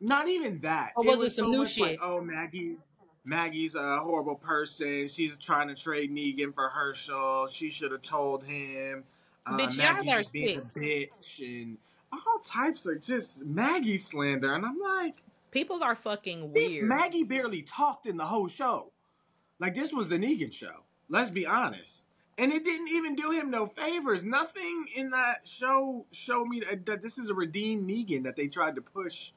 Not 0.00 0.28
even 0.28 0.60
that. 0.60 0.92
Or 0.96 1.04
was 1.04 1.22
it 1.22 1.32
some 1.32 1.46
so 1.46 1.50
new 1.50 1.58
much 1.58 1.78
like, 1.78 1.98
oh, 2.02 2.20
Maggie. 2.20 2.76
Maggie's 3.24 3.74
a 3.74 3.98
horrible 3.98 4.36
person. 4.36 5.06
She's 5.06 5.36
trying 5.36 5.68
to 5.68 5.74
trade 5.74 6.10
Negan 6.10 6.54
for 6.54 6.68
Hershel. 6.68 7.48
She 7.48 7.70
should 7.70 7.92
have 7.92 8.02
told 8.02 8.42
him. 8.42 9.04
Uh, 9.46 9.58
Bitch, 9.58 9.76
y'all 9.76 10.02
Maggie's 10.02 10.28
are 10.28 10.30
being 10.32 10.58
a 10.58 10.78
bitch 10.78 11.40
and 11.40 11.76
all 12.12 12.38
types 12.42 12.86
of 12.86 13.00
just 13.02 13.44
Maggie 13.44 13.98
slander. 13.98 14.54
And 14.54 14.64
I'm 14.64 14.78
like, 14.78 15.22
People 15.50 15.82
are 15.82 15.96
fucking 15.96 16.52
weird. 16.52 16.86
Maggie 16.86 17.24
barely 17.24 17.62
talked 17.62 18.06
in 18.06 18.16
the 18.16 18.24
whole 18.24 18.48
show. 18.48 18.92
Like 19.58 19.74
this 19.74 19.92
was 19.92 20.08
the 20.08 20.18
Negan 20.18 20.52
show. 20.52 20.84
Let's 21.08 21.30
be 21.30 21.44
honest. 21.46 22.04
And 22.38 22.52
it 22.52 22.64
didn't 22.64 22.88
even 22.88 23.16
do 23.16 23.32
him 23.32 23.50
no 23.50 23.66
favors. 23.66 24.22
Nothing 24.22 24.86
in 24.96 25.10
that 25.10 25.46
show 25.46 26.06
showed 26.12 26.46
me 26.46 26.62
that 26.84 27.02
this 27.02 27.18
is 27.18 27.28
a 27.28 27.34
redeemed 27.34 27.88
Negan 27.88 28.22
that 28.24 28.36
they 28.36 28.46
tried 28.46 28.76
to 28.76 28.80
push 28.80 29.32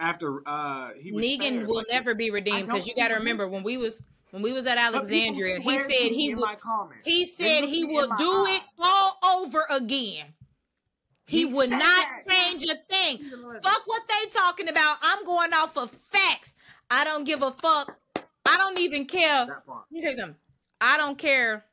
after 0.00 0.42
uh 0.46 0.90
he 1.00 1.12
was 1.12 1.24
Negan 1.24 1.36
spared. 1.38 1.66
will 1.66 1.76
Like, 1.76 1.86
never 1.90 2.14
be 2.14 2.30
redeemed 2.30 2.66
because 2.66 2.86
you 2.86 2.94
got 2.94 3.08
to 3.08 3.14
remember 3.14 3.48
when 3.48 3.62
we 3.62 3.76
was 3.76 4.02
when 4.30 4.42
we 4.42 4.52
was 4.52 4.66
at 4.66 4.76
Alexandria, 4.78 5.58
he 5.60 5.78
said 5.78 5.90
he 5.90 6.34
would 6.34 6.48
he 7.04 7.24
said 7.24 7.64
he 7.64 7.84
would 7.84 8.10
do 8.18 8.46
it 8.46 8.62
all 8.78 9.18
over 9.24 9.64
again. 9.70 10.26
He, 11.26 11.40
He 11.40 11.44
would 11.52 11.70
not 11.70 11.80
that. 11.80 12.22
change 12.26 12.64
a 12.64 12.74
thing. 12.90 13.18
Fuck 13.62 13.82
what 13.86 14.02
they 14.08 14.30
talking 14.30 14.68
about. 14.68 14.96
I'm 15.02 15.24
going 15.26 15.52
off 15.52 15.76
of 15.76 15.90
facts. 15.90 16.56
I 16.90 17.04
don't 17.04 17.24
give 17.24 17.42
a 17.42 17.50
fuck. 17.50 17.98
I 18.46 18.56
don't 18.56 18.78
even 18.78 19.04
care. 19.04 19.44
That 19.46 19.66
part. 19.66 19.84
Let 19.90 19.92
me 19.92 20.00
tell 20.00 20.14
something. 20.14 20.36
I 20.80 20.96
don't 20.96 21.18
care 21.18 21.64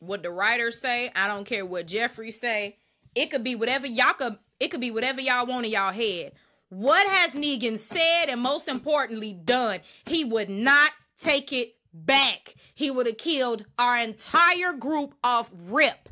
what 0.00 0.22
the 0.22 0.30
writers 0.30 0.78
say. 0.80 1.10
I 1.16 1.28
don't 1.28 1.44
care 1.44 1.64
what 1.64 1.86
Jeffrey 1.86 2.30
say. 2.30 2.76
It 3.14 3.30
could 3.30 3.42
be 3.42 3.54
whatever 3.54 3.86
y'all 3.86 4.12
could. 4.12 4.36
It 4.60 4.68
could 4.68 4.80
be 4.82 4.90
whatever 4.90 5.20
y'all 5.20 5.46
want 5.46 5.64
in 5.64 5.72
y'all 5.72 5.92
head. 5.92 6.32
What 6.70 7.06
has 7.08 7.32
Negan 7.32 7.78
said 7.78 8.26
and 8.28 8.40
most 8.40 8.68
importantly 8.68 9.32
done? 9.32 9.80
He 10.06 10.24
would 10.24 10.50
not 10.50 10.92
take 11.18 11.52
it 11.52 11.76
back. 11.94 12.54
He 12.74 12.90
would 12.90 13.06
have 13.06 13.16
killed 13.16 13.64
our 13.78 13.98
entire 13.98 14.72
group 14.74 15.14
off 15.24 15.50
rip. 15.66 16.08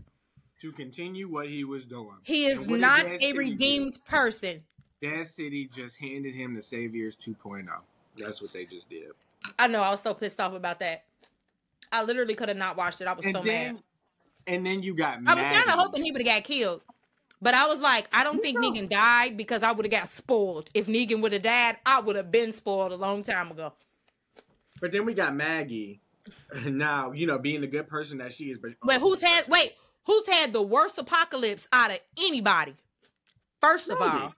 To 0.62 0.72
continue 0.72 1.28
what 1.28 1.48
he 1.48 1.64
was 1.64 1.84
doing. 1.84 2.16
He 2.22 2.46
is 2.46 2.66
did 2.66 2.80
not 2.80 3.12
a 3.20 3.32
redeemed 3.34 3.98
person. 4.06 4.62
Dead 5.02 5.26
City 5.26 5.66
just 5.66 5.98
handed 5.98 6.34
him 6.34 6.54
the 6.54 6.62
Saviors 6.62 7.14
2.0. 7.16 7.68
That's 8.16 8.40
what 8.40 8.54
they 8.54 8.64
just 8.64 8.88
did. 8.88 9.10
I 9.58 9.68
know. 9.68 9.82
I 9.82 9.90
was 9.90 10.00
so 10.00 10.14
pissed 10.14 10.40
off 10.40 10.54
about 10.54 10.78
that. 10.80 11.04
I 11.92 12.02
literally 12.02 12.34
could 12.34 12.48
have 12.48 12.56
not 12.56 12.78
watched 12.78 13.02
it. 13.02 13.06
I 13.06 13.12
was 13.12 13.26
And 13.26 13.34
so 13.34 13.42
then, 13.42 13.74
mad. 13.74 13.82
and 14.46 14.66
then 14.66 14.82
you 14.82 14.94
got 14.94 15.22
mad. 15.22 15.36
I 15.38 15.42
was 15.48 15.56
kind 15.56 15.70
of 15.70 15.78
hoping 15.84 16.02
he 16.02 16.12
would 16.12 16.26
have 16.26 16.36
got 16.36 16.44
killed. 16.44 16.80
But 17.46 17.54
I 17.54 17.68
was 17.68 17.80
like, 17.80 18.08
I 18.12 18.24
don't 18.24 18.42
think 18.42 18.60
too. 18.60 18.72
Negan 18.72 18.88
died 18.88 19.36
because 19.36 19.62
I 19.62 19.70
would 19.70 19.84
have 19.86 19.92
got 19.92 20.10
spoiled. 20.10 20.68
If 20.74 20.88
Negan 20.88 21.22
would 21.22 21.32
have 21.32 21.42
died, 21.42 21.76
I 21.86 22.00
would 22.00 22.16
have 22.16 22.32
been 22.32 22.50
spoiled 22.50 22.90
a 22.90 22.96
long 22.96 23.22
time 23.22 23.52
ago. 23.52 23.72
But 24.80 24.90
then 24.90 25.04
we 25.06 25.14
got 25.14 25.32
Maggie. 25.32 26.00
Now, 26.66 27.12
you 27.12 27.24
know, 27.28 27.38
being 27.38 27.60
the 27.60 27.68
good 27.68 27.86
person 27.86 28.18
that 28.18 28.32
she 28.32 28.46
is. 28.46 28.58
But 28.58 28.72
But 28.82 29.00
who's 29.00 29.22
had 29.22 29.46
wait, 29.46 29.74
who's 30.06 30.26
had 30.26 30.52
the 30.52 30.60
worst 30.60 30.98
apocalypse 30.98 31.68
out 31.72 31.92
of 31.92 32.00
anybody? 32.18 32.74
First 33.60 33.90
of 33.92 34.00
Maggie. 34.00 34.22
all, 34.24 34.34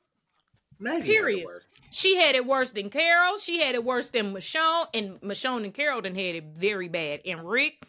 Maggie 0.78 1.06
period. 1.06 1.46
worse. 1.46 1.64
she 1.90 2.14
had 2.16 2.34
it 2.34 2.44
worse 2.44 2.72
than 2.72 2.90
Carol. 2.90 3.38
She 3.38 3.59
had 3.64 3.74
it 3.74 3.84
worse 3.84 4.11
than 4.11 4.34
Michonne, 4.34 4.86
and 4.92 5.18
Michonne 5.22 5.64
and 5.64 5.72
Carol 5.72 6.02
done 6.02 6.14
had 6.14 6.34
it 6.34 6.44
very 6.59 6.88
bad. 6.88 7.22
And 7.24 7.48
Rick, 7.48 7.86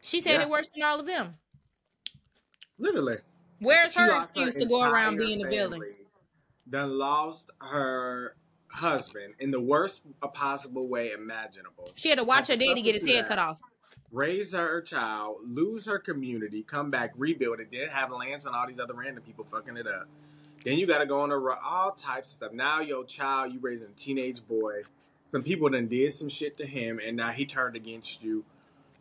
she's 0.00 0.24
had 0.24 0.34
Yeah. 0.36 0.42
it 0.42 0.48
worse 0.48 0.68
than 0.68 0.84
all 0.84 1.00
of 1.00 1.06
them. 1.06 1.34
Literally. 2.78 3.16
Where's 3.60 3.94
She 3.94 4.00
her 4.00 4.08
lost 4.08 4.30
excuse 4.30 4.54
to 4.56 4.66
go 4.66 4.82
around 4.82 5.14
entire 5.14 5.26
being 5.26 5.38
the 5.42 5.48
villain? 5.48 5.80
family. 5.80 5.94
Done 6.68 6.98
lost 6.98 7.50
her 7.60 8.36
husband 8.68 9.34
in 9.38 9.50
the 9.50 9.60
worst 9.60 10.02
possible 10.32 10.88
way 10.88 11.12
imaginable. 11.12 11.90
She 11.94 12.08
had 12.08 12.18
to 12.18 12.24
watch 12.24 12.48
her 12.48 12.54
Had 12.54 12.60
daddy 12.60 12.82
get 12.82 12.94
his 12.94 13.04
through 13.04 13.12
head 13.12 13.24
that. 13.24 13.28
cut 13.28 13.38
off. 13.38 13.58
Raise 14.10 14.52
her 14.52 14.80
child, 14.80 15.38
lose 15.42 15.86
her 15.86 15.98
community, 15.98 16.62
come 16.62 16.90
back, 16.90 17.12
rebuild 17.16 17.58
it, 17.60 17.68
then 17.72 17.88
have 17.88 18.12
Lance 18.12 18.46
and 18.46 18.54
all 18.54 18.66
these 18.66 18.78
other 18.78 18.94
random 18.94 19.22
people 19.24 19.44
fucking 19.44 19.76
it 19.76 19.88
up. 19.88 20.06
Then 20.64 20.78
you 20.78 20.86
got 20.86 20.98
to 20.98 21.06
go 21.06 21.20
on 21.20 21.32
a 21.32 21.38
ru- 21.38 21.54
all 21.62 21.90
types 21.92 22.30
of 22.30 22.34
stuff. 22.36 22.52
Now 22.52 22.80
your 22.80 23.04
child, 23.04 23.52
you 23.52 23.58
raising 23.60 23.88
a 23.88 23.92
teenage 23.92 24.46
boy. 24.46 24.82
Some 25.32 25.42
people 25.42 25.68
done 25.68 25.88
did 25.88 26.12
some 26.12 26.28
shit 26.28 26.56
to 26.58 26.66
him, 26.66 27.00
and 27.04 27.16
now 27.16 27.30
he 27.30 27.44
turned 27.44 27.76
against 27.76 28.22
you. 28.22 28.44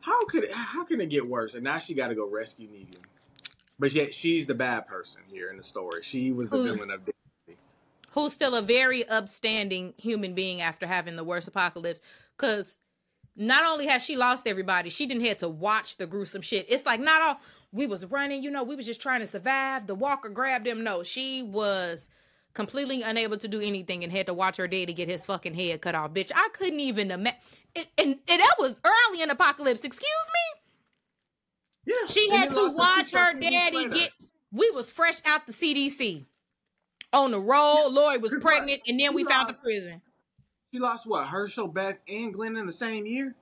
How 0.02 0.26
could 0.26 0.46
it, 0.46 0.52
how 0.52 0.84
can 0.84 1.00
it 1.00 1.10
get 1.10 1.28
worse? 1.28 1.54
And 1.54 1.64
now 1.64 1.78
she 1.78 1.94
got 1.94 2.08
to 2.08 2.16
go 2.16 2.28
rescue 2.28 2.68
Negan. 2.68 2.98
But 3.84 3.92
yet 3.92 4.14
she's 4.14 4.46
the 4.46 4.56
bad 4.56 4.88
person 4.88 5.24
here 5.30 5.50
in 5.50 5.58
the 5.58 5.64
story. 5.64 6.04
She 6.04 6.32
was 6.32 6.50
the 6.50 6.56
Who's- 6.56 6.70
villain 6.70 6.90
of 6.90 7.04
the 7.04 7.12
who's 8.12 8.32
still 8.32 8.56
a 8.56 8.62
very 8.62 9.06
upstanding 9.10 9.94
human 9.98 10.34
being 10.34 10.62
after 10.62 10.88
having 10.88 11.18
the 11.18 11.24
worst 11.26 11.50
apocalypse. 11.50 12.00
Because 12.38 12.78
not 13.36 13.66
only 13.66 13.88
has 13.88 14.02
she 14.02 14.16
lost 14.16 14.48
everybody, 14.48 14.90
she 14.90 15.06
didn't 15.06 15.26
have 15.26 15.40
to 15.40 15.50
watch 15.50 15.98
the 15.98 16.08
gruesome 16.08 16.42
shit. 16.42 16.66
It's 16.70 16.86
like 16.86 17.02
not 17.02 17.22
all 17.22 17.42
we 17.74 17.86
was 17.86 18.06
running, 18.06 18.42
you 18.42 18.52
know, 18.52 18.64
we 18.64 18.78
was 18.78 18.86
just 18.86 19.02
trying 19.02 19.20
to 19.20 19.28
survive. 19.28 19.86
The 19.86 19.96
walker 19.96 20.30
grabbed 20.30 20.66
him. 20.66 20.86
No, 20.86 21.04
she 21.04 21.44
was 21.44 22.10
completely 22.54 23.02
unable 23.02 23.38
to 23.38 23.50
do 23.50 23.60
anything 23.60 24.02
and 24.06 24.14
had 24.14 24.28
to 24.28 24.34
watch 24.34 24.56
her 24.56 24.68
daddy 24.70 24.94
get 24.94 25.10
his 25.10 25.26
fucking 25.26 25.56
head 25.56 25.82
cut 25.82 25.94
off. 25.94 26.14
Bitch, 26.14 26.32
I 26.34 26.48
couldn't 26.54 26.80
even 26.80 27.12
imagine. 27.12 27.38
And, 27.76 27.88
and, 27.98 28.10
and 28.30 28.40
that 28.40 28.56
was 28.60 28.80
early 28.86 29.24
in 29.24 29.30
apocalypse. 29.30 29.84
Excuse 29.84 30.30
me. 30.56 30.62
Yeah, 31.86 31.96
She 32.08 32.30
had 32.30 32.52
to 32.52 32.72
watch 32.76 33.12
her 33.12 33.34
daddy 33.40 33.90
get. 33.90 34.12
We 34.52 34.70
was 34.72 34.90
fresh 34.90 35.20
out 35.26 35.46
the 35.48 35.54
CDC 35.54 36.26
on 37.12 37.32
the 37.32 37.40
road. 37.40 37.90
Lori 37.90 38.18
was 38.20 38.36
pregnant, 38.40 38.82
and 38.88 39.00
then 39.00 39.10
She 39.10 39.16
we 39.16 39.24
found 39.26 39.50
the 39.50 39.54
prison. 39.54 40.02
She 40.72 40.80
lost 40.80 41.06
what? 41.06 41.28
Hershel, 41.28 41.68
Beth, 41.68 42.02
and 42.08 42.34
Glenn 42.34 42.56
in 42.58 42.66
the 42.66 42.72
same 42.72 43.06
year. 43.06 43.36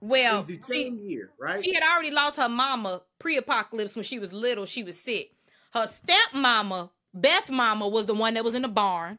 Well, 0.00 0.40
in 0.42 0.46
the 0.46 0.52
she 0.54 0.84
same 0.84 0.98
year, 0.98 1.30
right? 1.38 1.62
she 1.62 1.74
had 1.74 1.82
already 1.82 2.10
lost 2.12 2.36
her 2.36 2.48
mama 2.48 3.02
pre-apocalypse 3.18 3.96
when 3.96 4.04
she 4.04 4.18
was 4.18 4.32
little. 4.32 4.64
She 4.66 4.84
was 4.84 4.98
sick. 5.00 5.32
Her 5.72 5.86
stepmama, 5.86 6.90
Beth 7.14 7.50
mama, 7.50 7.88
was 7.88 8.06
the 8.06 8.14
one 8.14 8.34
that 8.34 8.44
was 8.44 8.54
in 8.54 8.62
the 8.62 8.68
barn. 8.68 9.18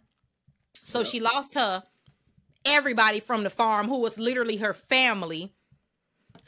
So 0.73 0.99
Yep. 0.99 1.07
she 1.07 1.19
lost 1.19 1.53
her. 1.55 1.83
Everybody 2.65 3.19
from 3.19 3.43
the 3.43 3.49
farm, 3.49 3.87
who 3.87 3.99
was 3.99 4.17
literally 4.19 4.57
her 4.57 4.73
family. 4.73 5.53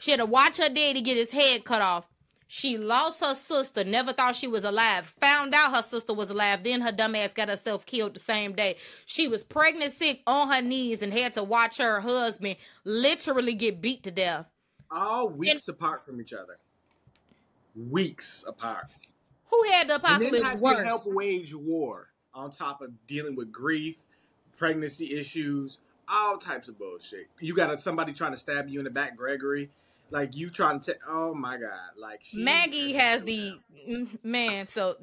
She 0.02 0.10
had 0.10 0.18
to 0.18 0.26
watch 0.26 0.56
her 0.56 0.68
daddy 0.68 1.00
get 1.00 1.16
his 1.16 1.30
head 1.30 1.64
cut 1.64 1.80
off. 1.80 2.08
She 2.48 2.76
lost 2.76 3.20
her 3.20 3.34
sister, 3.34 3.84
never 3.84 4.12
thought 4.12 4.34
she 4.34 4.48
was 4.48 4.64
alive. 4.64 5.06
Found 5.20 5.54
out 5.54 5.72
her 5.76 5.80
sister 5.80 6.12
was 6.12 6.28
alive. 6.28 6.64
Then 6.64 6.80
her 6.80 6.90
dumbass 6.90 7.36
got 7.36 7.48
herself 7.48 7.86
killed 7.86 8.14
the 8.14 8.18
same 8.18 8.52
day. 8.52 8.78
She 9.06 9.28
was 9.28 9.44
pregnant, 9.44 9.92
sick, 9.92 10.22
on 10.26 10.50
her 10.50 10.60
knees, 10.60 11.02
and 11.02 11.12
had 11.12 11.34
to 11.34 11.44
watch 11.44 11.78
her 11.78 12.00
husband 12.00 12.56
literally 12.82 13.54
get 13.54 13.80
beat 13.80 14.02
to 14.02 14.10
death. 14.10 14.46
All 14.90 15.28
weeks 15.28 15.68
apart 15.68 16.04
from 16.04 16.20
each 16.20 16.32
other. 16.32 16.58
Weeks 17.76 18.44
apart. 18.44 18.86
Who 19.50 19.62
had 19.70 19.86
the 19.86 19.94
And 20.04 20.20
then 20.20 20.34
apocalypse 20.34 20.66
had 20.66 20.76
to 20.78 20.84
help 20.84 21.02
wage 21.06 21.54
war 21.54 22.08
on 22.34 22.50
top 22.50 22.82
of 22.82 22.90
dealing 23.06 23.36
with 23.36 23.52
grief, 23.52 23.98
pregnancy 24.56 25.16
issues, 25.16 25.78
all 26.08 26.38
types 26.38 26.68
of 26.68 26.76
bullshit. 26.76 27.28
You 27.38 27.54
got 27.54 27.80
somebody 27.80 28.12
trying 28.12 28.32
to 28.32 28.36
stab 28.38 28.68
you 28.68 28.80
in 28.80 28.84
the 28.84 28.90
back, 28.90 29.16
Gregory. 29.16 29.70
Like 30.12 30.36
you 30.36 30.50
trying 30.50 30.80
to, 30.80 30.96
oh 31.08 31.32
my 31.34 31.56
god! 31.56 31.96
Like 31.96 32.20
she, 32.22 32.42
Maggie 32.42 32.92
has 32.92 33.22
the 33.22 33.58
man. 34.22 34.66
So 34.66 34.96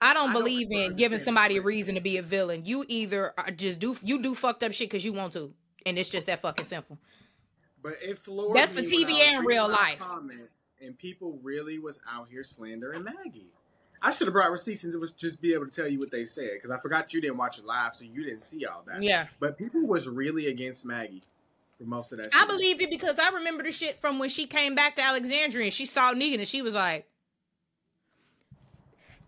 I 0.00 0.12
don't 0.12 0.30
I 0.30 0.32
believe 0.34 0.68
don't 0.68 0.78
in 0.78 0.96
giving 0.96 1.18
somebody 1.18 1.56
a 1.56 1.62
reason 1.62 1.94
to 1.94 2.02
be 2.02 2.18
a 2.18 2.22
villain. 2.22 2.66
You 2.66 2.84
either 2.86 3.32
uh, 3.38 3.50
just 3.50 3.80
do 3.80 3.96
you 4.04 4.20
do 4.20 4.34
fucked 4.34 4.62
up 4.62 4.72
shit 4.72 4.90
because 4.90 5.04
you 5.04 5.14
want 5.14 5.32
to, 5.32 5.52
and 5.86 5.98
it's 5.98 6.10
just 6.10 6.26
that 6.26 6.42
fucking 6.42 6.66
simple. 6.66 6.98
But 7.82 7.94
it 8.02 8.18
floored 8.18 8.54
That's 8.54 8.74
for 8.74 8.82
TV 8.82 9.12
and 9.20 9.46
real 9.46 9.66
life. 9.66 10.02
And 10.82 10.96
people 10.98 11.38
really 11.42 11.78
was 11.78 11.98
out 12.10 12.28
here 12.30 12.44
slandering 12.44 13.04
Maggie. 13.04 13.52
I 14.02 14.10
should 14.10 14.26
have 14.26 14.32
brought 14.32 14.50
receipts 14.50 14.84
and 14.84 14.94
it 14.94 15.00
was 15.00 15.12
just 15.12 15.42
be 15.42 15.52
able 15.52 15.66
to 15.66 15.70
tell 15.70 15.88
you 15.88 15.98
what 15.98 16.10
they 16.10 16.24
said 16.24 16.50
because 16.54 16.70
I 16.70 16.78
forgot 16.78 17.12
you 17.12 17.20
didn't 17.20 17.36
watch 17.36 17.58
it 17.58 17.66
live, 17.66 17.94
so 17.94 18.04
you 18.04 18.24
didn't 18.24 18.40
see 18.40 18.64
all 18.64 18.82
that. 18.86 19.02
Yeah. 19.02 19.26
But 19.40 19.58
people 19.58 19.86
was 19.86 20.08
really 20.08 20.46
against 20.46 20.86
Maggie 20.86 21.22
for 21.80 21.86
most 21.86 22.12
of 22.12 22.18
that. 22.18 22.30
I 22.34 22.46
believe 22.46 22.80
it 22.80 22.90
because 22.90 23.18
I 23.18 23.30
remember 23.30 23.62
the 23.62 23.72
shit 23.72 23.98
from 24.00 24.18
when 24.18 24.28
she 24.28 24.46
came 24.46 24.74
back 24.74 24.96
to 24.96 25.02
Alexandria 25.02 25.64
and 25.64 25.72
she 25.72 25.86
saw 25.86 26.12
Negan 26.12 26.34
and 26.34 26.46
she 26.46 26.60
was 26.60 26.74
like, 26.74 27.08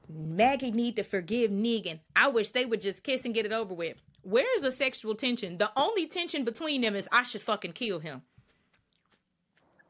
Maggie 0.09 0.71
need 0.71 0.97
to 0.97 1.03
forgive 1.03 1.51
Negan. 1.51 1.99
I 2.15 2.29
wish 2.29 2.51
they 2.51 2.67
would 2.67 2.83
just 2.83 3.03
kiss 3.03 3.25
and 3.25 3.33
get 3.33 3.47
it 3.47 3.53
over 3.53 3.73
with. 3.73 3.97
Where 4.23 4.55
is 4.55 4.63
the 4.63 4.71
sexual 4.71 5.15
tension? 5.15 5.57
The 5.57 5.73
only 5.77 6.07
tension 6.07 6.45
between 6.45 6.83
them 6.83 6.95
is 6.95 7.09
I 7.11 7.23
should 7.23 7.43
fucking 7.43 7.73
kill 7.73 7.99
him. 7.99 8.21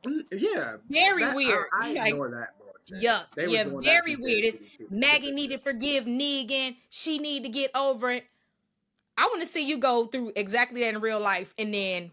Mm, 0.04 0.22
yeah. 0.30 0.76
Very 0.88 1.24
that, 1.24 1.34
weird. 1.34 1.66
I, 1.80 1.96
I 1.98 2.08
ignore 2.08 2.30
like, 2.30 2.38
that. 2.38 3.02
Yuck. 3.02 3.24
Yeah, 3.36 3.64
very 3.80 4.16
weird. 4.16 4.44
It's 4.44 4.58
Maggie 4.90 5.32
need 5.32 5.50
to 5.50 5.58
forgive 5.58 6.04
Negan. 6.04 6.76
She 6.90 7.18
need 7.18 7.42
to 7.42 7.48
get 7.48 7.70
over 7.74 8.12
it. 8.12 8.24
I 9.16 9.26
want 9.26 9.42
to 9.42 9.48
see 9.48 9.66
you 9.66 9.78
go 9.78 10.06
through 10.06 10.32
exactly 10.36 10.80
that 10.82 10.94
in 10.94 11.00
real 11.00 11.20
life 11.20 11.54
and 11.58 11.72
then 11.74 12.12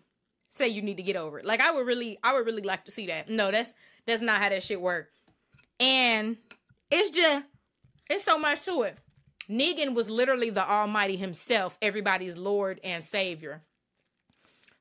say 0.50 0.68
you 0.68 0.82
need 0.82 0.97
to 0.97 1.04
get 1.04 1.16
over 1.16 1.39
it. 1.39 1.45
Like 1.45 1.62
I 1.62 1.72
would 1.72 1.86
really 1.86 2.18
I 2.24 2.34
would 2.34 2.45
really 2.45 2.62
like 2.62 2.86
to 2.86 2.91
see 2.91 3.08
that. 3.08 3.30
No, 3.30 3.52
that's 3.52 3.74
that's 4.06 4.22
not 4.22 4.41
how 4.41 4.50
that 4.50 4.64
shit 4.64 4.82
work. 4.82 5.10
And 5.80 6.38
it's 6.91 7.12
just 7.12 7.45
it's 8.10 8.24
so 8.24 8.38
much 8.38 8.66
to 8.66 8.84
it. 8.84 8.97
Negan 9.50 9.95
was 9.95 10.10
literally 10.10 10.52
the 10.52 10.70
Almighty 10.70 11.16
himself, 11.16 11.78
everybody's 11.82 12.38
Lord 12.38 12.80
and 12.84 13.04
Savior. 13.04 13.64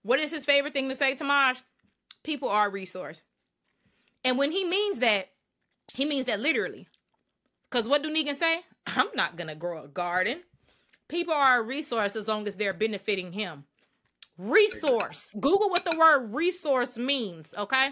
What 0.03 0.21
is 0.21 0.31
his 0.31 0.45
favorite 0.45 0.75
thing 0.75 0.89
to 0.89 0.95
say, 0.95 1.15
Tamaj? 1.15 1.63
People 2.23 2.49
are 2.49 2.69
a 2.69 2.71
resource. 2.71 3.25
And 4.25 4.37
when 4.37 4.51
he 4.51 4.65
means 4.65 4.99
that, 5.01 5.31
he 5.93 6.05
means 6.05 6.27
that 6.27 6.41
literally. 6.41 6.87
Because 7.71 7.89
what 7.89 8.03
do 8.03 8.15
Negan 8.15 8.35
say? 8.35 8.61
I'm 8.87 9.09
not 9.15 9.37
going 9.37 9.49
to 9.49 9.55
grow 9.55 9.85
a 9.85 9.89
garden. 9.89 10.41
People 11.09 11.35
are 11.35 11.61
a 11.61 11.63
resource 11.63 12.17
as 12.17 12.29
long 12.29 12.47
as 12.47 12.57
they're 12.57 12.75
benefiting 12.75 13.33
him. 13.33 13.65
Resource. 14.39 15.35
Google 15.41 15.69
what 15.69 15.85
the 15.85 15.97
word 15.99 16.33
resource 16.33 16.97
means, 16.97 17.55
okay? 17.59 17.91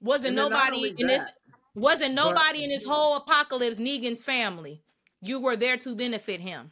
Wasn't 0.00 0.36
nobody 0.36 0.94
in 0.96 1.06
this 1.08 1.22
wasn't 1.74 2.14
nobody 2.14 2.60
but, 2.60 2.64
in 2.64 2.70
this 2.70 2.84
whole 2.84 3.16
apocalypse 3.16 3.80
Negan's 3.80 4.22
family. 4.22 4.82
You 5.20 5.40
were 5.40 5.56
there 5.56 5.76
to 5.78 5.94
benefit 5.94 6.40
him. 6.40 6.70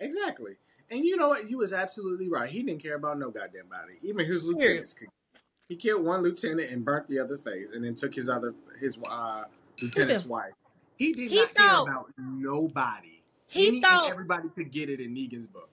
Exactly. 0.00 0.56
And 0.90 1.04
you 1.04 1.16
know 1.16 1.28
what? 1.28 1.48
You 1.50 1.58
was 1.58 1.72
absolutely 1.72 2.28
right. 2.28 2.48
He 2.48 2.62
didn't 2.62 2.82
care 2.82 2.96
about 2.96 3.18
no 3.18 3.30
goddamn 3.30 3.68
body. 3.68 3.94
Even 4.02 4.26
his 4.26 4.44
lieutenants 4.44 4.92
could 4.92 5.08
he 5.68 5.76
killed 5.76 6.04
one 6.04 6.22
lieutenant 6.22 6.70
and 6.70 6.82
burnt 6.82 7.06
the 7.08 7.18
other's 7.18 7.42
face, 7.42 7.72
and 7.72 7.84
then 7.84 7.94
took 7.94 8.14
his 8.14 8.28
other 8.28 8.54
his 8.80 8.98
uh, 9.08 9.44
lieutenant's 9.82 10.12
Listen, 10.14 10.28
wife. 10.28 10.52
He 10.96 11.12
did 11.12 11.30
he 11.30 11.36
not 11.36 11.54
thought, 11.54 11.86
care 11.86 11.94
about 11.94 12.12
nobody. 12.16 13.22
He 13.46 13.68
Any, 13.68 13.80
thought 13.80 14.10
everybody 14.10 14.48
could 14.48 14.72
get 14.72 14.88
it 14.88 15.00
in 15.00 15.14
Negan's 15.14 15.46
book. 15.46 15.70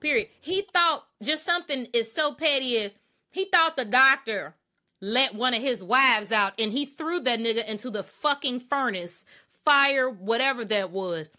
Period. 0.00 0.28
He 0.40 0.62
thought 0.72 1.06
just 1.22 1.44
something 1.44 1.86
is 1.92 2.12
so 2.12 2.32
petty 2.34 2.74
is 2.74 2.94
he 3.30 3.46
thought 3.46 3.76
the 3.76 3.84
doctor 3.84 4.54
let 5.00 5.34
one 5.34 5.54
of 5.54 5.62
his 5.62 5.82
wives 5.82 6.32
out 6.32 6.54
and 6.58 6.72
he 6.72 6.84
threw 6.84 7.20
that 7.20 7.38
nigga 7.38 7.66
into 7.66 7.90
the 7.90 8.02
fucking 8.02 8.60
furnace, 8.60 9.24
fire, 9.64 10.10
whatever 10.10 10.64
that 10.64 10.90
was. 10.90 11.30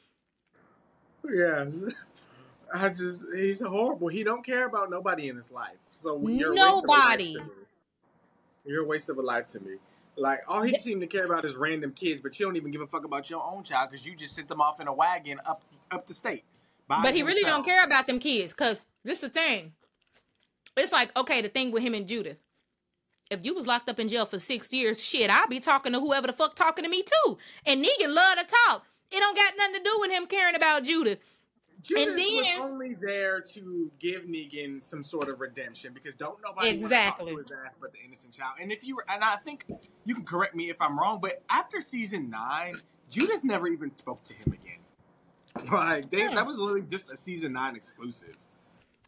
Yeah. 1.30 1.66
I 2.74 2.90
just 2.90 3.26
he's 3.36 3.62
horrible. 3.62 4.10
He 4.10 4.24
don't 4.24 4.46
care 4.46 4.68
about 4.68 4.92
nobody 4.92 5.30
in 5.30 5.36
his 5.36 5.52
life. 5.52 5.78
So 5.92 6.18
nobody. 6.18 7.36
You're 8.64 8.84
a 8.84 8.86
waste 8.86 9.10
of 9.10 9.18
a 9.18 9.22
life 9.22 9.48
to 9.50 9.60
me. 9.60 9.78
Like 10.16 10.42
all 10.48 10.62
he 10.62 10.78
seemed 10.78 11.02
to 11.02 11.08
care 11.08 11.26
about 11.26 11.46
is 11.46 11.56
random 11.56 11.94
kids, 11.94 12.22
but 12.22 12.40
you 12.40 12.46
don't 12.46 12.58
even 12.58 12.72
give 12.72 12.82
a 12.82 12.88
fuck 12.88 13.06
about 13.06 13.30
your 13.30 13.44
own 13.44 13.64
child 13.64 13.90
because 13.90 14.06
you 14.06 14.16
just 14.16 14.36
sent 14.36 14.48
them 14.48 14.62
off 14.62 14.80
in 14.80 14.88
a 14.88 14.94
wagon 14.94 15.40
up 15.46 15.64
up 15.90 16.06
the 16.06 16.14
state. 16.14 16.44
But 16.88 17.14
he 17.14 17.24
really 17.24 17.44
don't 17.44 17.64
care 17.64 17.84
about 17.84 18.08
them 18.08 18.20
kids 18.20 18.52
because 18.52 18.82
this 19.04 19.18
is 19.18 19.22
the 19.22 19.30
thing. 19.30 19.74
It's 20.78 20.92
like 20.92 21.16
okay, 21.18 21.42
the 21.42 21.50
thing 21.50 21.72
with 21.72 21.84
him 21.84 21.94
and 21.94 22.08
Judith. 22.08 22.40
If 23.30 23.46
you 23.46 23.54
was 23.54 23.68
locked 23.68 23.90
up 23.90 24.00
in 24.00 24.08
jail 24.08 24.26
for 24.26 24.40
six 24.40 24.74
years, 24.74 25.04
shit, 25.04 25.30
I'd 25.30 25.50
be 25.50 25.60
talking 25.60 25.94
to 25.94 26.00
whoever 26.00 26.26
the 26.26 26.34
fuck 26.34 26.56
talking 26.56 26.84
to 26.84 26.90
me 26.90 27.04
too. 27.04 27.38
And 27.66 27.84
Negan 27.84 28.14
love 28.14 28.40
to 28.40 28.46
talk. 28.68 28.86
It 29.12 29.20
don't 29.20 29.36
got 29.36 29.54
nothing 29.58 29.76
to 29.76 29.84
do 29.84 29.98
with 30.00 30.12
him 30.12 30.26
caring 30.26 30.56
about 30.56 30.84
Judith. 30.84 31.20
Judas 31.82 32.08
and 32.08 32.18
then, 32.18 32.36
was 32.36 32.60
only 32.60 32.96
there 32.96 33.40
to 33.40 33.90
give 34.00 34.24
Negan 34.24 34.84
some 34.84 35.04
sort 35.04 35.30
of 35.30 35.40
redemption 35.40 35.94
because 35.94 36.14
don't 36.14 36.38
nobody 36.44 36.70
exactly 36.70 37.34
want 37.34 37.48
to 37.48 37.54
talk 37.54 37.62
to 37.62 37.64
his 37.64 37.72
ass 37.72 37.78
but 37.80 37.94
the 37.94 38.00
innocent 38.06 38.34
child. 38.34 38.54
And 38.60 38.72
if 38.72 38.84
you 38.84 38.98
were, 38.98 39.06
and 39.08 39.24
I 39.24 39.38
think 39.38 39.66
you 40.06 40.14
can 40.14 40.26
correct 40.26 40.56
me 40.56 40.70
if 40.70 40.76
I'm 40.82 41.00
wrong, 41.00 41.20
but 41.22 41.42
after 41.50 41.80
season 41.80 42.30
nine, 42.30 42.72
Judith 43.10 43.44
never 43.44 43.68
even 43.68 43.96
spoke 43.98 44.24
to 44.26 44.34
him 44.34 44.54
again. 44.54 44.76
Like 45.72 46.10
they, 46.10 46.24
that 46.24 46.38
hmm. 46.38 46.48
was 46.48 46.60
literally 46.60 46.86
just 46.90 47.12
a 47.12 47.18
season 47.18 47.54
nine 47.54 47.76
exclusive. 47.76 48.36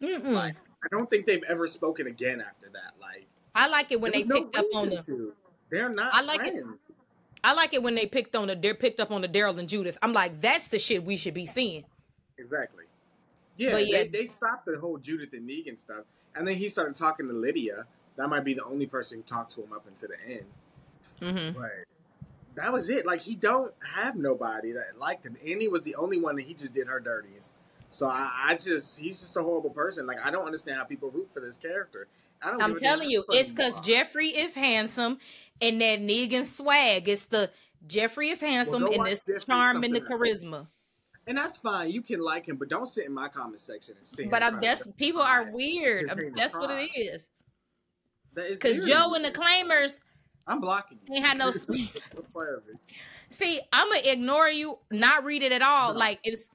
Mm-mm. 0.01 0.31
Like 0.31 0.55
I 0.83 0.87
don't 0.91 1.09
think 1.09 1.25
they've 1.25 1.43
ever 1.47 1.67
spoken 1.67 2.07
again 2.07 2.41
after 2.41 2.69
that. 2.73 2.93
Like 2.99 3.27
I 3.55 3.67
like 3.67 3.91
it 3.91 4.01
when 4.01 4.11
they 4.11 4.23
picked 4.23 4.53
no 4.53 4.59
up 4.59 4.65
on 4.73 4.89
the. 4.89 5.03
To. 5.03 5.33
They're 5.69 5.89
not. 5.89 6.13
I 6.13 6.21
like 6.21 6.41
friends. 6.41 6.59
it. 6.59 6.95
I 7.43 7.53
like 7.53 7.73
it 7.73 7.81
when 7.81 7.95
they 7.95 8.05
picked 8.05 8.35
on 8.35 8.47
the. 8.47 8.55
They're 8.55 8.75
picked 8.75 8.99
up 8.99 9.11
on 9.11 9.21
the 9.21 9.27
Daryl 9.27 9.57
and 9.59 9.67
Judith. 9.67 9.97
I'm 10.01 10.13
like, 10.13 10.41
that's 10.41 10.67
the 10.67 10.79
shit 10.79 11.03
we 11.03 11.17
should 11.17 11.33
be 11.33 11.45
seeing. 11.45 11.83
Exactly. 12.37 12.85
Yeah, 13.57 13.71
But 13.71 13.87
yeah. 13.87 14.03
They, 14.03 14.07
they 14.07 14.25
stopped 14.27 14.65
the 14.65 14.79
whole 14.79 14.97
Judith 14.97 15.33
and 15.33 15.47
Negan 15.47 15.77
stuff, 15.77 16.05
and 16.35 16.47
then 16.47 16.55
he 16.55 16.69
started 16.69 16.95
talking 16.95 17.27
to 17.27 17.33
Lydia. 17.33 17.85
That 18.15 18.27
might 18.29 18.43
be 18.43 18.53
the 18.53 18.63
only 18.63 18.87
person 18.87 19.17
who 19.19 19.23
talked 19.23 19.53
to 19.55 19.63
him 19.63 19.73
up 19.73 19.85
until 19.87 20.09
the 20.09 20.33
end. 20.33 20.45
Mm-hmm. 21.21 21.59
But 21.59 21.85
that 22.55 22.73
was 22.73 22.89
it. 22.89 23.05
Like 23.05 23.21
he 23.21 23.35
don't 23.35 23.73
have 23.95 24.15
nobody 24.15 24.71
that 24.73 24.97
liked 24.99 25.25
him. 25.25 25.37
Annie 25.45 25.67
was 25.67 25.81
the 25.83 25.95
only 25.95 26.19
one 26.19 26.35
that 26.35 26.43
he 26.43 26.53
just 26.53 26.73
did 26.73 26.87
her 26.87 26.99
dirtiest. 26.99 27.53
So 27.91 28.07
I, 28.07 28.31
I 28.45 28.55
just 28.55 28.99
he's 28.99 29.19
just 29.19 29.35
a 29.35 29.43
horrible 29.43 29.69
person. 29.69 30.07
Like 30.07 30.25
I 30.25 30.31
don't 30.31 30.45
understand 30.45 30.77
how 30.77 30.85
people 30.85 31.09
root 31.09 31.29
for 31.33 31.41
this 31.41 31.57
character. 31.57 32.07
I 32.41 32.49
don't 32.49 32.61
I'm 32.61 32.75
telling 32.75 33.09
you, 33.09 33.23
it's 33.29 33.51
because 33.51 33.79
Jeffrey 33.81 34.29
is 34.29 34.53
handsome 34.53 35.19
and 35.61 35.79
that 35.81 35.99
Negan 35.99 36.45
swag. 36.45 37.09
It's 37.09 37.25
the 37.25 37.51
Jeffrey 37.87 38.29
is 38.29 38.39
handsome 38.39 38.83
well, 38.83 38.93
and 38.93 39.05
this 39.05 39.45
charm 39.45 39.83
and 39.83 39.93
the 39.93 40.01
charisma. 40.01 40.67
And 41.27 41.37
that's 41.37 41.57
fine. 41.57 41.91
You 41.91 42.01
can 42.01 42.21
like 42.21 42.47
him, 42.47 42.55
but 42.55 42.69
don't 42.69 42.87
sit 42.87 43.05
in 43.05 43.13
my 43.13 43.27
comment 43.27 43.59
section 43.59 43.95
and 43.97 44.07
say. 44.07 44.25
But 44.25 44.41
I'm, 44.41 44.59
that's 44.59 44.87
people 44.97 45.21
are 45.21 45.51
weird. 45.51 46.09
I'm, 46.09 46.33
that's 46.35 46.57
what 46.57 46.71
it 46.71 46.89
is. 46.95 47.27
Because 48.33 48.79
Joe 48.87 49.13
and 49.13 49.25
the 49.25 49.31
claimers. 49.31 49.99
I'm 50.47 50.59
blocking 50.59 50.97
you. 51.05 51.15
Ain't 51.15 51.25
had 51.25 51.37
no 51.37 51.51
speed. 51.51 51.91
See, 53.29 53.61
I'm 53.71 53.89
gonna 53.89 54.01
ignore 54.05 54.49
you, 54.49 54.79
not 54.91 55.23
read 55.23 55.43
it 55.43 55.51
at 55.51 55.61
all. 55.61 55.93
No. 55.93 55.99
Like 55.99 56.19
it's, 56.23 56.49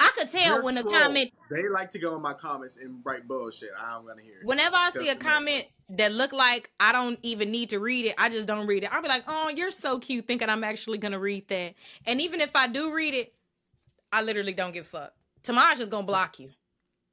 I 0.00 0.10
could 0.16 0.30
tell 0.30 0.54
They're 0.54 0.62
when 0.62 0.78
a 0.78 0.84
comment. 0.84 1.32
They 1.50 1.68
like 1.68 1.90
to 1.90 1.98
go 1.98 2.14
in 2.16 2.22
my 2.22 2.34
comments 2.34 2.76
and 2.76 3.00
write 3.04 3.26
bullshit. 3.26 3.70
I'm 3.78 4.06
gonna 4.06 4.22
hear. 4.22 4.40
It. 4.40 4.46
Whenever 4.46 4.76
I 4.76 4.90
see 4.90 5.08
a 5.08 5.16
comment 5.16 5.66
that 5.90 6.12
look 6.12 6.32
like 6.32 6.70
I 6.78 6.92
don't 6.92 7.18
even 7.22 7.50
need 7.50 7.70
to 7.70 7.80
read 7.80 8.06
it, 8.06 8.14
I 8.18 8.28
just 8.28 8.46
don't 8.46 8.66
read 8.66 8.84
it. 8.84 8.92
I'll 8.92 9.02
be 9.02 9.08
like, 9.08 9.24
"Oh, 9.26 9.48
you're 9.48 9.70
so 9.70 9.98
cute," 9.98 10.26
thinking 10.26 10.48
I'm 10.48 10.62
actually 10.62 10.98
gonna 10.98 11.18
read 11.18 11.48
that. 11.48 11.74
And 12.06 12.20
even 12.20 12.40
if 12.40 12.54
I 12.54 12.68
do 12.68 12.92
read 12.92 13.14
it, 13.14 13.34
I 14.12 14.22
literally 14.22 14.52
don't 14.52 14.72
give 14.72 14.86
fuck. 14.86 15.12
Tamaj 15.42 15.80
is 15.80 15.88
gonna 15.88 16.06
block 16.06 16.38
you. 16.38 16.50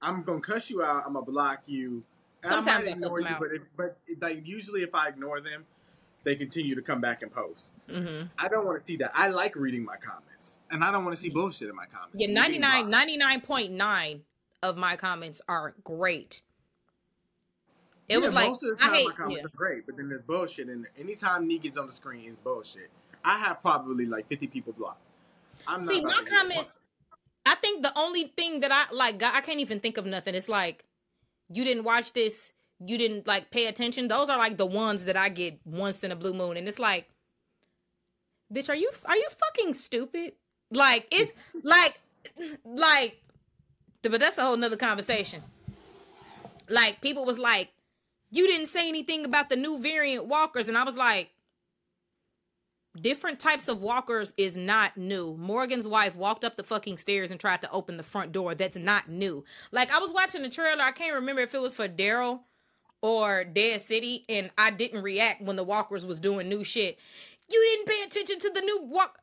I'm 0.02 0.24
gonna 0.24 0.42
cuss 0.42 0.70
you 0.70 0.84
out. 0.84 1.04
I'm 1.06 1.14
gonna 1.14 1.26
block 1.26 1.64
you. 1.66 2.04
Sometimes 2.44 2.88
I, 2.88 2.92
I 2.92 2.94
ignore 2.94 3.20
you, 3.20 3.28
out. 3.28 3.40
but 3.40 3.50
if, 3.52 3.62
but 3.76 3.98
like 4.22 4.46
usually 4.46 4.84
if 4.84 4.94
I 4.94 5.08
ignore 5.08 5.42
them, 5.42 5.66
they 6.24 6.36
continue 6.36 6.76
to 6.76 6.82
come 6.82 7.02
back 7.02 7.22
and 7.22 7.32
post. 7.32 7.72
Mm-hmm. 7.90 8.28
I 8.38 8.48
don't 8.48 8.66
want 8.66 8.86
to 8.86 8.92
see 8.92 8.98
that. 8.98 9.12
I 9.14 9.30
like 9.30 9.56
reading 9.56 9.86
my 9.86 9.96
comments, 9.98 10.35
and 10.72 10.84
I 10.84 10.91
don't 10.91 11.04
want 11.04 11.16
to 11.16 11.22
see 11.22 11.30
bullshit 11.30 11.70
in 11.70 11.76
my 11.76 11.86
comments. 11.86 12.16
Yeah, 12.16 12.28
99, 12.28 12.91
99.9 12.91 14.22
of 14.64 14.78
my 14.78 14.96
comments 14.96 15.41
are 15.48 15.76
great. 15.84 16.41
It 18.08 18.14
yeah, 18.14 18.18
was 18.20 18.34
like 18.34 18.50
most 18.50 18.64
of 18.64 18.70
the 18.70 18.76
time 18.84 18.93
I 18.93 18.96
hate, 18.98 19.08
my 19.08 19.14
comments 19.14 19.38
yeah. 19.39 19.46
are 19.46 19.58
great, 19.58 19.86
but 19.86 19.98
then 19.98 20.10
there's 20.10 20.22
bullshit, 20.24 20.68
and 20.68 20.88
anytime 21.00 21.50
Negan's 21.50 21.78
on 21.78 21.88
the 21.88 21.93
screen 21.93 22.30
is 22.30 22.36
bullshit. 22.38 22.89
I 23.24 23.39
have 23.39 23.62
probably 23.62 24.06
like 24.06 24.28
50 24.28 24.48
people 24.48 24.74
blocked. 24.74 25.02
I'm 25.68 25.82
See, 25.82 26.02
my 26.02 26.24
comments. 26.28 26.80
I 27.48 27.56
think 27.56 27.82
the 27.82 27.91
only 27.98 28.26
thing 28.38 28.60
that 28.60 28.72
I 28.72 28.93
like, 28.93 29.22
I 29.24 29.41
can't 29.41 29.60
even 29.60 29.80
think 29.80 29.98
of 29.98 30.06
nothing. 30.06 30.36
It's 30.36 30.50
like 30.50 30.86
you 31.50 31.64
didn't 31.64 31.84
watch 31.84 32.14
this, 32.14 32.52
you 32.80 32.98
didn't 32.98 33.26
like 33.26 33.50
pay 33.50 33.66
attention. 33.66 34.08
Those 34.08 34.30
are 34.30 34.38
like 34.38 34.58
the 34.58 34.66
ones 34.66 35.06
that 35.06 35.18
I 35.18 35.30
get 35.30 35.60
once 35.66 36.04
in 36.04 36.12
a 36.12 36.16
blue 36.16 36.34
moon, 36.34 36.58
and 36.58 36.68
it's 36.68 36.80
like, 36.80 37.10
bitch, 38.56 38.70
are 38.70 38.76
you 38.76 38.89
are 39.06 39.16
you 39.16 39.28
fucking 39.30 39.74
stupid? 39.74 40.34
Like 40.72 41.08
it's 41.12 41.34
like 41.64 41.99
like, 42.64 43.22
but 44.01 44.20
that's 44.20 44.38
a 44.38 44.43
whole 44.43 44.58
nother 44.58 44.78
conversation. 44.78 45.41
like 46.70 47.01
people 47.01 47.26
was 47.26 47.39
like, 47.39 47.72
you 48.32 48.47
didn't 48.47 48.68
say 48.68 48.88
anything 48.88 49.26
about 49.26 49.49
the 49.49 49.56
new 49.56 49.80
variant 49.80 50.26
walkers, 50.26 50.68
and 50.68 50.78
I 50.78 50.84
was 50.84 50.97
like, 50.97 51.30
different 52.99 53.39
types 53.39 53.68
of 53.68 53.82
walkers 53.82 54.34
is 54.38 54.58
not 54.58 54.97
new. 54.97 55.36
Morgan's 55.38 55.88
wife 55.88 56.16
walked 56.16 56.43
up 56.43 56.56
the 56.56 56.64
fucking 56.64 56.97
stairs 56.97 57.32
and 57.32 57.39
tried 57.39 57.62
to 57.62 57.72
open 57.72 57.97
the 57.97 58.03
front 58.03 58.32
door. 58.32 58.56
That's 58.56 58.78
not 58.78 59.10
new. 59.10 59.43
Like 59.72 59.93
I 59.93 59.99
was 59.99 60.14
watching 60.14 60.41
the 60.41 60.49
trailer, 60.49 60.84
I 60.84 60.91
can't 60.91 61.16
remember 61.16 61.41
if 61.41 61.53
it 61.53 61.62
was 61.62 61.76
for 61.76 61.88
Daryl 61.88 62.41
or 63.01 63.43
Dead 63.43 63.82
City, 63.82 64.26
and 64.28 64.49
I 64.58 64.72
didn't 64.72 65.03
react 65.03 65.41
when 65.41 65.58
the 65.58 65.64
walkers 65.64 66.06
was 66.06 66.20
doing 66.20 66.49
new 66.49 66.64
shit. 66.64 66.97
You 67.50 67.76
didn't 67.76 67.88
pay 67.88 68.04
attention 68.04 68.39
to 68.39 68.50
the 68.50 68.62
new 68.62 68.84
walk. 68.84 69.18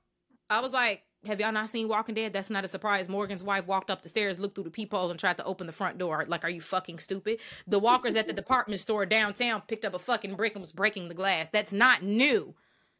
I 0.49 0.61
was 0.61 0.73
like, 0.73 1.03
have 1.27 1.41
y'all 1.41 1.53
not 1.53 1.71
seen 1.71 1.89
Walking 1.89 2.15
Dead? 2.15 2.33
That's 2.33 2.51
not 2.51 2.65
a 2.65 2.69
surprise. 2.69 3.09
Morgan's 3.09 3.45
wife 3.45 3.67
walked 3.67 3.91
up 3.91 4.03
the 4.03 4.09
stairs, 4.09 4.41
looked 4.41 4.57
through 4.57 4.65
the 4.65 4.71
peephole, 4.71 5.11
and 5.11 5.19
tried 5.19 5.37
to 5.37 5.45
open 5.45 5.67
the 5.67 5.73
front 5.73 5.99
door. 5.99 6.25
Like, 6.27 6.45
are 6.45 6.51
you 6.51 6.61
fucking 6.61 6.99
stupid? 6.99 7.39
The 7.67 7.79
walkers 7.79 8.17
at 8.17 8.27
the 8.27 8.33
department 8.33 8.81
store 8.81 9.07
downtown 9.07 9.63
picked 9.67 9.85
up 9.85 9.95
a 9.95 10.01
fucking 10.01 10.35
brick 10.35 10.55
and 10.55 10.61
was 10.61 10.73
breaking 10.73 11.09
the 11.09 11.15
glass. 11.15 11.49
That's 11.51 11.73
not 11.73 12.03
new. 12.03 12.55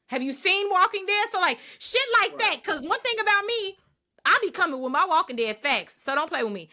Have 0.07 0.23
you 0.23 0.33
seen 0.33 0.69
Walking 0.71 1.05
Dead? 1.07 1.25
So 1.33 1.41
like 1.41 1.59
shit 1.79 2.03
like 2.21 2.39
that. 2.39 2.63
Cause 2.63 2.87
one 2.87 3.01
thing 3.01 3.19
about 3.21 3.45
me, 3.45 3.77
I 4.25 4.39
be 4.43 4.51
coming 4.51 4.81
with 4.81 4.93
my 4.93 5.07
Walking 5.07 5.37
Dead 5.37 5.57
facts. 5.57 6.01
So 6.03 6.15
don't 6.15 6.31
play 6.31 6.45
with 6.45 6.53
me. 6.53 6.69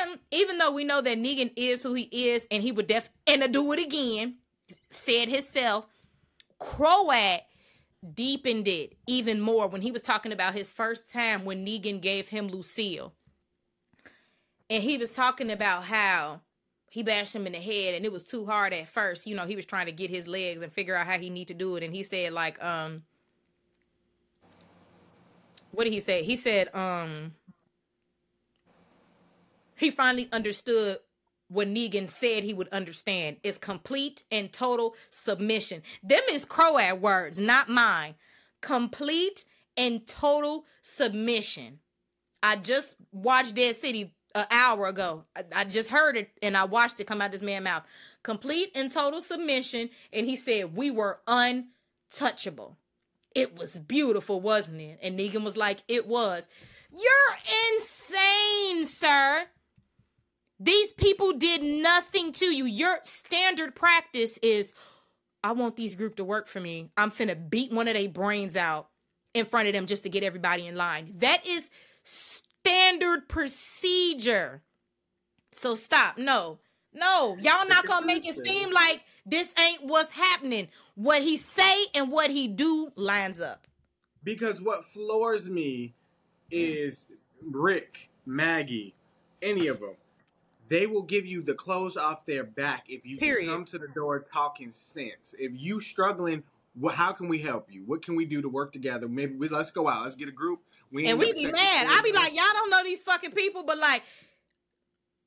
And 0.00 0.18
even 0.30 0.58
though 0.58 0.70
we 0.70 0.84
know 0.84 1.00
that 1.00 1.18
Negan 1.18 1.50
is 1.56 1.82
who 1.82 1.94
he 1.94 2.02
is, 2.30 2.46
and 2.50 2.62
he 2.62 2.72
would 2.72 2.86
def 2.86 3.10
and 3.26 3.52
do 3.52 3.72
it 3.72 3.78
again, 3.78 4.36
said 4.90 5.28
himself, 5.28 5.86
Croat 6.58 7.40
deepened 8.14 8.66
it 8.66 8.96
even 9.06 9.40
more 9.40 9.68
when 9.68 9.82
he 9.82 9.92
was 9.92 10.02
talking 10.02 10.32
about 10.32 10.54
his 10.54 10.72
first 10.72 11.10
time 11.10 11.44
when 11.44 11.64
Negan 11.64 12.00
gave 12.00 12.28
him 12.28 12.48
Lucille. 12.48 13.12
And 14.68 14.82
he 14.82 14.96
was 14.98 15.14
talking 15.14 15.50
about 15.50 15.84
how 15.84 16.40
he 16.90 17.02
bashed 17.02 17.34
him 17.34 17.46
in 17.46 17.52
the 17.52 17.58
head 17.58 17.94
and 17.94 18.04
it 18.04 18.12
was 18.12 18.24
too 18.24 18.44
hard 18.44 18.72
at 18.72 18.88
first. 18.88 19.26
You 19.26 19.36
know, 19.36 19.46
he 19.46 19.56
was 19.56 19.66
trying 19.66 19.86
to 19.86 19.92
get 19.92 20.10
his 20.10 20.26
legs 20.26 20.62
and 20.62 20.72
figure 20.72 20.96
out 20.96 21.06
how 21.06 21.18
he 21.18 21.30
need 21.30 21.48
to 21.48 21.54
do 21.54 21.76
it. 21.76 21.82
And 21.82 21.94
he 21.94 22.02
said 22.02 22.32
like, 22.32 22.62
um, 22.62 23.04
what 25.70 25.84
did 25.84 25.92
he 25.92 26.00
say? 26.00 26.22
He 26.22 26.36
said, 26.36 26.74
um, 26.74 27.34
he 29.76 29.90
finally 29.90 30.28
understood 30.32 30.98
what 31.52 31.68
Negan 31.68 32.08
said 32.08 32.44
he 32.44 32.54
would 32.54 32.68
understand 32.68 33.36
is 33.42 33.58
complete 33.58 34.22
and 34.30 34.52
total 34.52 34.94
submission. 35.10 35.82
Them 36.02 36.22
is 36.30 36.44
Croat 36.44 37.00
words, 37.00 37.40
not 37.40 37.68
mine. 37.68 38.14
Complete 38.60 39.44
and 39.76 40.06
total 40.06 40.64
submission. 40.82 41.80
I 42.42 42.56
just 42.56 42.96
watched 43.12 43.54
Dead 43.54 43.76
City 43.76 44.14
an 44.34 44.46
hour 44.50 44.86
ago. 44.86 45.24
I, 45.36 45.44
I, 45.54 45.64
just 45.64 45.90
heard 45.90 46.16
it 46.16 46.30
and 46.42 46.56
I 46.56 46.64
watched 46.64 46.98
it 47.00 47.06
come 47.06 47.20
out 47.20 47.32
this 47.32 47.42
man's 47.42 47.64
mouth. 47.64 47.84
Complete 48.22 48.70
and 48.74 48.90
total 48.90 49.20
submission. 49.20 49.90
And 50.12 50.26
he 50.26 50.36
said, 50.36 50.74
We 50.74 50.90
were 50.90 51.20
untouchable. 51.26 52.78
It 53.34 53.56
was 53.56 53.78
beautiful, 53.78 54.40
wasn't 54.40 54.80
it? 54.80 54.98
And 55.02 55.18
Negan 55.18 55.44
was 55.44 55.56
like, 55.56 55.82
It 55.88 56.06
was. 56.06 56.48
You're 56.90 57.78
insane, 57.78 58.84
sir. 58.84 59.46
These 60.62 60.92
people 60.92 61.32
did 61.32 61.62
nothing 61.62 62.32
to 62.32 62.46
you. 62.46 62.64
Your 62.66 62.98
standard 63.02 63.74
practice 63.74 64.38
is 64.38 64.72
I 65.42 65.52
want 65.52 65.76
these 65.76 65.96
group 65.96 66.16
to 66.16 66.24
work 66.24 66.46
for 66.46 66.60
me. 66.60 66.90
I'm 66.96 67.10
finna 67.10 67.50
beat 67.50 67.72
one 67.72 67.88
of 67.88 67.94
their 67.94 68.08
brains 68.08 68.56
out 68.56 68.88
in 69.34 69.44
front 69.44 69.66
of 69.66 69.74
them 69.74 69.86
just 69.86 70.04
to 70.04 70.08
get 70.08 70.22
everybody 70.22 70.66
in 70.66 70.76
line. 70.76 71.14
That 71.16 71.44
is 71.46 71.68
standard 72.04 73.28
procedure. 73.28 74.62
So 75.50 75.74
stop. 75.74 76.18
No. 76.18 76.58
No, 76.94 77.38
y'all 77.40 77.66
not 77.66 77.86
gonna 77.86 78.06
make 78.06 78.26
it 78.28 78.34
seem 78.34 78.70
like 78.70 79.02
this 79.24 79.50
ain't 79.58 79.82
what's 79.84 80.12
happening. 80.12 80.68
What 80.94 81.22
he 81.22 81.38
say 81.38 81.86
and 81.94 82.10
what 82.10 82.30
he 82.30 82.48
do 82.48 82.92
lines 82.96 83.40
up. 83.40 83.66
Because 84.22 84.60
what 84.60 84.84
floors 84.84 85.48
me 85.48 85.94
is 86.50 87.06
Rick, 87.42 88.10
Maggie, 88.26 88.94
any 89.40 89.68
of 89.68 89.80
them. 89.80 89.96
They 90.68 90.86
will 90.86 91.02
give 91.02 91.26
you 91.26 91.42
the 91.42 91.54
clothes 91.54 91.96
off 91.96 92.24
their 92.24 92.44
back 92.44 92.86
if 92.88 93.04
you 93.04 93.18
Period. 93.18 93.46
just 93.46 93.52
come 93.52 93.64
to 93.66 93.78
the 93.78 93.88
door 93.88 94.26
talking 94.32 94.72
sense. 94.72 95.34
If 95.38 95.52
you 95.54 95.80
struggling, 95.80 96.44
well, 96.74 96.94
how 96.94 97.12
can 97.12 97.28
we 97.28 97.38
help 97.38 97.70
you? 97.70 97.82
What 97.84 98.02
can 98.02 98.16
we 98.16 98.24
do 98.24 98.40
to 98.40 98.48
work 98.48 98.72
together? 98.72 99.08
Maybe 99.08 99.34
we, 99.34 99.48
let's 99.48 99.70
go 99.70 99.88
out. 99.88 100.04
Let's 100.04 100.14
get 100.14 100.28
a 100.28 100.32
group. 100.32 100.60
We 100.90 101.08
and 101.08 101.18
we 101.18 101.32
be 101.32 101.46
mad. 101.46 101.86
I 101.90 102.00
be 102.02 102.12
like, 102.12 102.34
y'all 102.34 102.44
don't 102.52 102.70
know 102.70 102.82
these 102.84 103.02
fucking 103.02 103.32
people, 103.32 103.64
but 103.64 103.78
like. 103.78 104.02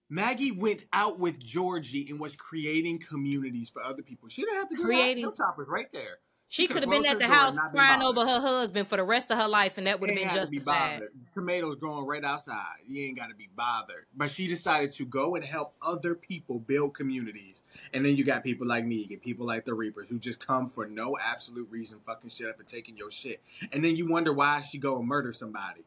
Maggie 0.10 0.52
went 0.52 0.86
out 0.94 1.20
with 1.20 1.44
Georgie 1.44 2.08
and 2.10 2.20
was 2.20 2.36
creating 2.36 3.00
communities 3.00 3.70
for 3.70 3.82
other 3.82 4.04
people. 4.04 4.30
She 4.30 4.44
didn't 4.44 4.58
have 4.58 4.70
to 4.70 4.76
do 4.76 4.84
creating. 4.84 5.16
that. 5.26 5.36
Hilltop 5.38 5.56
right 5.68 5.92
there. 5.92 6.20
She 6.48 6.68
could 6.68 6.84
have 6.84 6.90
been 6.92 7.06
at 7.06 7.20
the 7.20 7.28
house 7.28 7.58
crying 7.72 8.02
over 8.02 8.22
her 8.22 8.40
husband 8.40 8.88
for 8.88 8.98
the 8.98 9.04
rest 9.04 9.32
of 9.32 9.38
her 9.38 9.48
life, 9.48 9.78
and 9.78 9.88
that 9.88 10.00
would 10.00 10.10
have 10.10 10.18
been 10.18 10.30
justified. 10.30 10.52
Be 10.52 10.60
bothered. 10.60 11.12
Tomatoes 11.34 11.76
growing 11.76 12.06
right 12.06 12.24
outside. 12.24 12.78
You 12.88 13.04
ain't 13.04 13.18
got 13.18 13.30
to 13.30 13.36
be 13.36 13.50
bothered. 13.56 14.06
But 14.16 14.32
she 14.32 14.48
decided 14.48 14.92
to 14.94 15.06
go 15.06 15.36
and 15.36 15.44
help 15.44 15.74
other 15.82 16.16
people 16.16 16.60
build 16.60 16.94
communities. 16.94 17.64
And 17.94 18.06
then 18.06 18.16
you 18.16 18.24
got 18.24 18.44
people 18.44 18.68
like 18.68 18.86
Negan, 18.86 19.22
people 19.22 19.46
like 19.46 19.66
the 19.66 19.74
Reapers, 19.74 20.08
who 20.08 20.20
just 20.20 20.46
come 20.46 20.68
for 20.68 20.88
no 20.88 21.18
absolute 21.22 21.68
reason, 21.70 22.00
fucking 22.06 22.30
shit 22.30 22.48
up 22.48 22.60
and 22.60 22.68
taking 22.68 22.96
your 22.96 23.12
shit. 23.12 23.42
And 23.72 23.84
then 23.84 23.96
you 23.96 24.08
wonder 24.08 24.32
why 24.32 24.62
she 24.62 24.78
go 24.78 24.98
and 25.00 25.08
murder 25.08 25.34
somebody. 25.34 25.82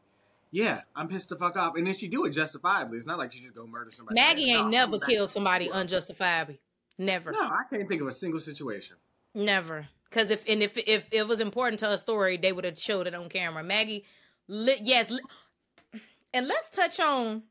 Yeah, 0.51 0.81
I'm 0.95 1.07
pissed 1.07 1.29
the 1.29 1.35
fuck 1.35 1.55
off. 1.57 1.77
And 1.77 1.87
then 1.87 1.95
she 1.95 2.07
do 2.07 2.25
it 2.25 2.31
justifiably. 2.31 2.97
It's 2.97 3.07
not 3.07 3.17
like 3.17 3.31
she 3.31 3.39
just 3.39 3.55
go 3.55 3.65
murder 3.65 3.91
somebody. 3.91 4.15
Maggie 4.15 4.51
ain't 4.51 4.65
no, 4.65 4.69
never 4.69 4.99
killed 4.99 5.29
somebody 5.29 5.71
unjustifiably. 5.71 6.59
Never. 6.97 7.31
No, 7.31 7.39
I 7.39 7.63
can't 7.69 7.87
think 7.87 8.01
of 8.01 8.07
a 8.07 8.11
single 8.11 8.39
situation. 8.39 8.97
Never. 9.33 9.87
Because 10.09 10.31
if 10.31 10.43
and 10.47 10.63
if 10.63 10.77
if 10.77 11.07
it 11.11 11.27
was 11.27 11.39
important 11.39 11.79
to 11.79 11.91
a 11.91 11.97
story, 11.97 12.37
they 12.37 12.51
would 12.51 12.65
have 12.65 12.79
showed 12.79 13.07
it 13.07 13.13
on 13.13 13.29
camera. 13.29 13.63
Maggie, 13.63 14.05
li- 14.47 14.79
yes, 14.81 15.11
li- 15.11 15.21
and 16.33 16.47
let's 16.47 16.69
touch 16.69 16.99
on. 16.99 17.43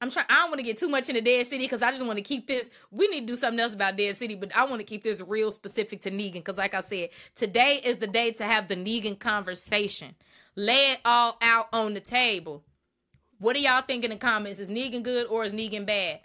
I'm 0.00 0.10
trying. 0.10 0.26
I 0.28 0.40
don't 0.40 0.50
want 0.50 0.58
to 0.58 0.64
get 0.64 0.76
too 0.76 0.88
much 0.88 1.08
into 1.08 1.22
Dead 1.22 1.46
City 1.46 1.64
because 1.64 1.82
I 1.82 1.90
just 1.90 2.04
want 2.04 2.18
to 2.18 2.22
keep 2.22 2.46
this. 2.46 2.68
We 2.90 3.08
need 3.08 3.20
to 3.20 3.26
do 3.26 3.36
something 3.36 3.60
else 3.60 3.72
about 3.72 3.96
Dead 3.96 4.14
City, 4.16 4.34
but 4.34 4.54
I 4.54 4.64
want 4.64 4.80
to 4.80 4.84
keep 4.84 5.02
this 5.02 5.22
real 5.22 5.50
specific 5.50 6.02
to 6.02 6.10
Negan 6.10 6.34
because, 6.34 6.58
like 6.58 6.74
I 6.74 6.82
said, 6.82 7.08
today 7.34 7.80
is 7.82 7.96
the 7.96 8.06
day 8.06 8.32
to 8.32 8.44
have 8.44 8.68
the 8.68 8.76
Negan 8.76 9.18
conversation. 9.18 10.14
Lay 10.56 10.92
it 10.92 11.00
all 11.04 11.38
out 11.40 11.68
on 11.72 11.94
the 11.94 12.00
table. 12.00 12.64
What 13.38 13.56
do 13.56 13.62
y'all 13.62 13.82
think 13.82 14.04
in 14.04 14.10
the 14.10 14.16
comments? 14.16 14.58
Is 14.58 14.68
Negan 14.68 15.02
good 15.02 15.26
or 15.26 15.44
is 15.44 15.54
Negan 15.54 15.86
bad? 15.86 16.20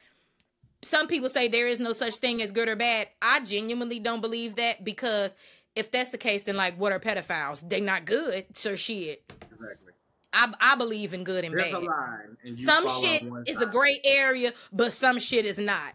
Some 0.82 1.08
people 1.08 1.28
say 1.30 1.48
there 1.48 1.68
is 1.68 1.80
no 1.80 1.92
such 1.92 2.16
thing 2.16 2.42
as 2.42 2.52
good 2.52 2.70
or 2.70 2.76
bad. 2.76 3.08
I 3.22 3.42
genuinely 3.42 4.00
don't 4.00 4.22
believe 4.22 4.56
that 4.56 4.84
because 4.84 5.36
if 5.80 5.92
that's 5.92 6.12
the 6.12 6.18
case, 6.18 6.44
then 6.44 6.58
like, 6.58 6.78
what 6.78 6.92
are 6.92 7.00
pedophiles? 7.00 7.68
They 7.68 7.82
not 7.82 8.06
good, 8.06 8.46
so 8.54 8.76
shit. 8.76 9.24
Exactly. 9.52 9.94
I, 10.32 10.54
I 10.62 10.76
believe 10.76 11.14
in 11.14 11.24
good 11.24 11.44
and 11.44 11.58
There's 11.58 11.72
bad. 11.72 12.38
And 12.44 12.60
some 12.60 12.88
shit 12.88 13.24
is 13.48 13.62
a 13.62 13.66
great 13.66 14.02
area, 14.04 14.54
but 14.72 14.92
some 14.92 15.18
shit 15.18 15.46
is 15.46 15.58
not. 15.58 15.94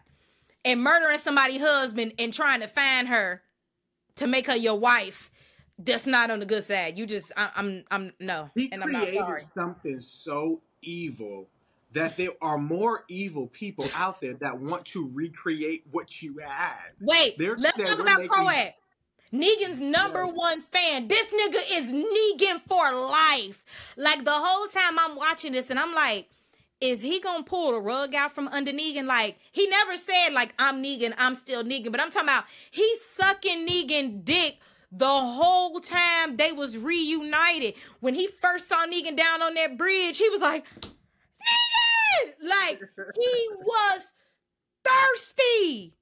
And 0.65 0.81
murdering 0.81 1.19
somebody's 1.19 1.61
husband 1.61 2.13
and 2.19 2.33
trying 2.33 2.59
to 2.61 2.67
find 2.67 3.07
her 3.07 3.43
to 4.17 4.27
make 4.27 4.47
her 4.47 4.55
your 4.55 4.77
wife, 4.77 5.31
that's 5.77 6.07
not 6.07 6.31
on 6.31 6.39
the 6.39 6.45
good 6.45 6.63
side. 6.63 6.97
You 6.97 7.05
just, 7.05 7.31
I, 7.37 7.51
am 7.55 7.85
I'm, 7.91 8.05
I'm 8.05 8.13
no, 8.19 8.49
he 8.55 8.71
and 8.71 8.83
I'm 8.83 8.91
not 8.91 9.07
sorry. 9.07 9.41
something 9.55 9.99
so 9.99 10.61
evil 10.81 11.47
that 11.91 12.17
there 12.17 12.31
are 12.41 12.57
more 12.57 13.05
evil 13.07 13.47
people 13.47 13.85
out 13.95 14.19
there 14.19 14.33
that 14.41 14.59
want 14.59 14.85
to 14.85 15.09
recreate 15.13 15.83
what 15.91 16.21
you 16.21 16.39
had. 16.39 16.75
Wait, 16.99 17.37
They're 17.37 17.55
let's 17.55 17.77
talk 17.77 17.99
about 17.99 18.27
Croat. 18.27 18.73
Negan's 19.35 19.81
number 19.81 20.25
one 20.25 20.61
fan. 20.61 21.07
This 21.07 21.33
nigga 21.33 21.61
is 21.73 21.93
Negan 21.93 22.61
for 22.61 22.91
life. 22.93 23.63
Like 23.97 24.23
the 24.23 24.31
whole 24.31 24.67
time 24.67 24.97
I'm 24.97 25.15
watching 25.15 25.51
this 25.51 25.69
and 25.69 25.79
I'm 25.79 25.93
like, 25.93 26.29
is 26.81 27.01
he 27.01 27.19
gonna 27.19 27.43
pull 27.43 27.71
the 27.71 27.79
rug 27.79 28.15
out 28.15 28.33
from 28.33 28.47
under 28.47 28.71
Negan? 28.71 29.05
Like 29.05 29.37
he 29.51 29.67
never 29.67 29.97
said 29.97 30.29
like 30.31 30.53
I'm 30.59 30.81
Negan, 30.83 31.13
I'm 31.17 31.35
still 31.35 31.63
Negan, 31.63 31.91
but 31.91 32.01
I'm 32.01 32.11
talking 32.11 32.29
about 32.29 32.45
he's 32.71 33.03
sucking 33.05 33.67
Negan 33.67 34.23
dick 34.23 34.59
the 34.91 35.07
whole 35.07 35.79
time 35.81 36.37
they 36.37 36.51
was 36.51 36.77
reunited. 36.77 37.75
When 37.99 38.13
he 38.13 38.27
first 38.27 38.67
saw 38.67 38.85
Negan 38.85 39.17
down 39.17 39.41
on 39.41 39.53
that 39.55 39.77
bridge, 39.77 40.17
he 40.17 40.29
was 40.29 40.41
like, 40.41 40.65
Negan! 40.81 42.33
Like 42.41 42.81
he 43.15 43.49
was 43.59 44.11
thirsty. 44.83 45.93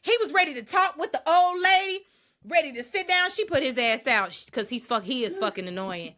He 0.00 0.16
was 0.20 0.32
ready 0.32 0.54
to 0.54 0.62
talk 0.62 0.96
with 0.96 1.12
the 1.12 1.22
old 1.28 1.60
lady 1.60 2.04
ready 2.46 2.72
to 2.72 2.82
sit 2.82 3.08
down. 3.08 3.30
She 3.30 3.44
put 3.44 3.62
his 3.62 3.78
ass 3.78 4.06
out 4.06 4.42
because 4.46 4.68
he's 4.68 4.86
fuck. 4.86 5.04
He 5.04 5.24
is 5.24 5.36
fucking 5.36 5.68
annoying. 5.68 6.14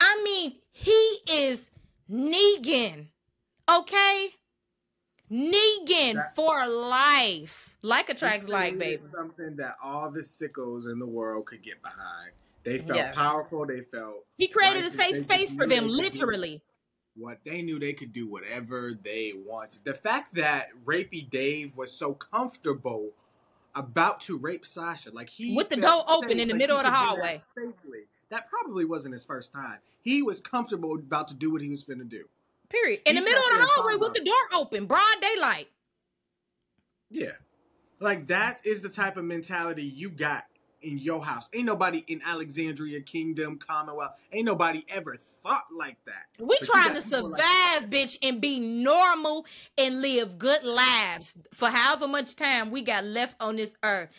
I 0.00 0.20
mean, 0.22 0.54
he 0.72 1.18
is 1.30 1.70
Negan. 2.10 3.06
Okay, 3.68 4.30
Negan 5.30 6.14
that, 6.14 6.34
for 6.34 6.66
life. 6.66 7.76
Like 7.82 8.08
attracts 8.08 8.48
like, 8.48 8.78
baby. 8.78 9.02
Something 9.14 9.56
that 9.56 9.76
all 9.82 10.10
the 10.10 10.20
sickos 10.20 10.90
in 10.90 10.98
the 10.98 11.06
world 11.06 11.46
could 11.46 11.62
get 11.62 11.82
behind. 11.82 12.32
They 12.62 12.78
felt 12.78 12.98
yes. 12.98 13.14
powerful. 13.14 13.66
They 13.66 13.82
felt. 13.82 14.24
He 14.38 14.48
created 14.48 14.84
a 14.84 14.90
safe 14.90 15.18
space 15.18 15.54
for 15.54 15.66
them, 15.66 15.88
literally. 15.88 16.62
what 17.16 17.38
they 17.44 17.62
knew 17.62 17.78
they 17.78 17.92
could 17.92 18.12
do 18.12 18.28
whatever 18.28 18.94
they 19.02 19.32
wanted. 19.46 19.84
The 19.84 19.94
fact 19.94 20.34
that 20.34 20.68
Rapey 20.84 21.28
Dave 21.30 21.76
was 21.76 21.92
so 21.92 22.14
comfortable 22.14 23.10
about 23.74 24.20
to 24.22 24.36
rape 24.36 24.64
Sasha, 24.64 25.10
like 25.10 25.28
he 25.28 25.54
with 25.54 25.68
the 25.68 25.76
door 25.76 26.04
open 26.08 26.38
in 26.38 26.48
the 26.48 26.54
middle 26.54 26.76
of 26.76 26.84
the 26.84 26.90
hallway, 26.90 27.42
safely. 27.56 28.00
That 28.30 28.48
probably 28.48 28.84
wasn't 28.84 29.14
his 29.14 29.24
first 29.24 29.52
time. 29.52 29.78
He 30.00 30.22
was 30.22 30.40
comfortable 30.40 30.94
about 30.94 31.28
to 31.28 31.34
do 31.34 31.52
what 31.52 31.60
he 31.60 31.68
was 31.68 31.84
finna 31.84 32.08
do. 32.08 32.24
Period. 32.68 33.00
In 33.06 33.14
he 33.14 33.20
the 33.20 33.24
middle 33.24 33.44
of 33.44 33.58
the 33.58 33.66
hallway 33.70 33.96
with 33.96 34.14
the 34.14 34.24
door 34.24 34.34
open, 34.60 34.86
broad 34.86 35.16
daylight. 35.20 35.68
Yeah. 37.10 37.32
Like 38.00 38.26
that 38.28 38.60
is 38.64 38.82
the 38.82 38.88
type 38.88 39.16
of 39.16 39.24
mentality 39.24 39.84
you 39.84 40.10
got 40.10 40.44
in 40.84 40.98
your 40.98 41.24
house. 41.24 41.48
Ain't 41.54 41.64
nobody 41.64 42.04
in 42.06 42.20
Alexandria 42.24 43.00
Kingdom, 43.00 43.58
Commonwealth, 43.58 44.24
ain't 44.32 44.44
nobody 44.44 44.84
ever 44.88 45.16
thought 45.16 45.64
like 45.76 45.96
that. 46.06 46.26
We 46.38 46.56
but 46.60 46.68
trying 46.68 46.94
to 46.94 47.00
survive, 47.00 47.32
like 47.32 47.90
bitch, 47.90 48.18
and 48.22 48.40
be 48.40 48.60
normal 48.60 49.46
and 49.78 50.00
live 50.00 50.38
good 50.38 50.62
lives 50.62 51.36
for 51.52 51.68
however 51.68 52.06
much 52.06 52.36
time 52.36 52.70
we 52.70 52.82
got 52.82 53.04
left 53.04 53.36
on 53.40 53.56
this 53.56 53.74
earth. 53.82 54.10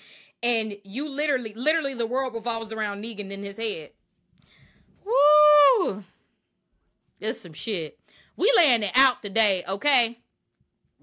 And 0.43 0.75
you 0.83 1.09
literally, 1.09 1.53
literally, 1.53 1.93
the 1.93 2.05
world 2.05 2.33
revolves 2.33 2.71
around 2.71 3.03
Negan 3.03 3.31
in 3.31 3.43
his 3.43 3.57
head. 3.57 3.91
Woo! 5.05 6.03
There's 7.19 7.39
some 7.39 7.53
shit. 7.53 7.99
We 8.35 8.51
laying 8.57 8.83
it 8.83 8.91
out 8.95 9.21
today, 9.21 9.63
okay? 9.67 10.19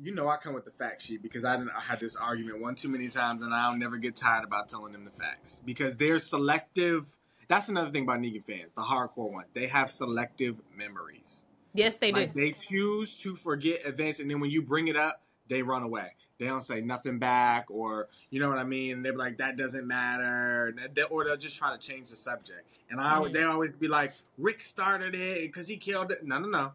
You 0.03 0.14
know 0.14 0.28
I 0.28 0.36
come 0.36 0.55
with 0.55 0.64
the 0.64 0.70
fact 0.70 1.03
sheet 1.03 1.22
because 1.22 1.44
I, 1.44 1.57
didn't, 1.57 1.70
I 1.70 1.80
had 1.80 2.00
this 2.00 2.16
argument 2.16 2.61
one 2.61 2.74
too 2.74 2.88
many 2.88 3.09
times, 3.09 3.42
and 3.42 3.55
I'll 3.55 3.76
never 3.76 3.96
get 3.96 4.16
tired 4.16 4.44
about 4.44 4.68
telling 4.68 4.92
them 4.92 5.05
the 5.05 5.11
facts 5.11 5.61
because 5.64 5.96
they're 5.96 6.18
selective. 6.18 7.16
That's 7.48 7.68
another 7.68 7.90
thing 7.90 8.05
about 8.05 8.20
Negan 8.20 8.44
fans, 8.44 8.70
the 8.74 8.82
hardcore 8.82 9.30
one. 9.30 9.44
They 9.55 9.66
have 9.66 9.90
selective 9.90 10.57
memories. 10.76 11.44
Yes, 11.74 11.96
they 11.96 12.12
like, 12.12 12.34
do. 12.34 12.40
They 12.40 12.53
choose 12.53 13.16
to 13.20 13.36
forget 13.36 13.86
events, 13.86 14.20
and 14.20 14.30
then 14.30 14.40
when 14.40 14.50
you 14.50 14.62
bring 14.62 14.88
it 14.88 14.96
up, 14.96 15.22
they 15.48 15.62
run 15.62 15.82
away. 15.82 16.14
They 16.38 16.46
don't 16.46 16.61
say 16.61 16.80
nothing 16.80 17.18
back, 17.18 17.70
or 17.70 18.09
you 18.30 18.40
know 18.40 18.48
what 18.48 18.59
I 18.59 18.64
mean. 18.64 19.03
They're 19.03 19.16
like, 19.16 19.36
"That 19.36 19.57
doesn't 19.57 19.86
matter," 19.86 20.74
or 21.11 21.24
they'll 21.24 21.36
just 21.36 21.57
try 21.57 21.72
to 21.72 21.78
change 21.78 22.11
the 22.11 22.16
subject. 22.16 22.66
And 22.90 23.00
I, 23.00 23.18
mm-hmm. 23.18 23.32
they 23.32 23.44
always 23.44 23.70
be 23.70 23.88
like, 23.88 24.12
"Rick 24.38 24.61
started 24.61 25.14
it 25.14 25.42
because 25.42 25.68
he 25.68 25.76
killed 25.76 26.11
it." 26.11 26.24
No, 26.24 26.38
no, 26.38 26.48
no. 26.48 26.72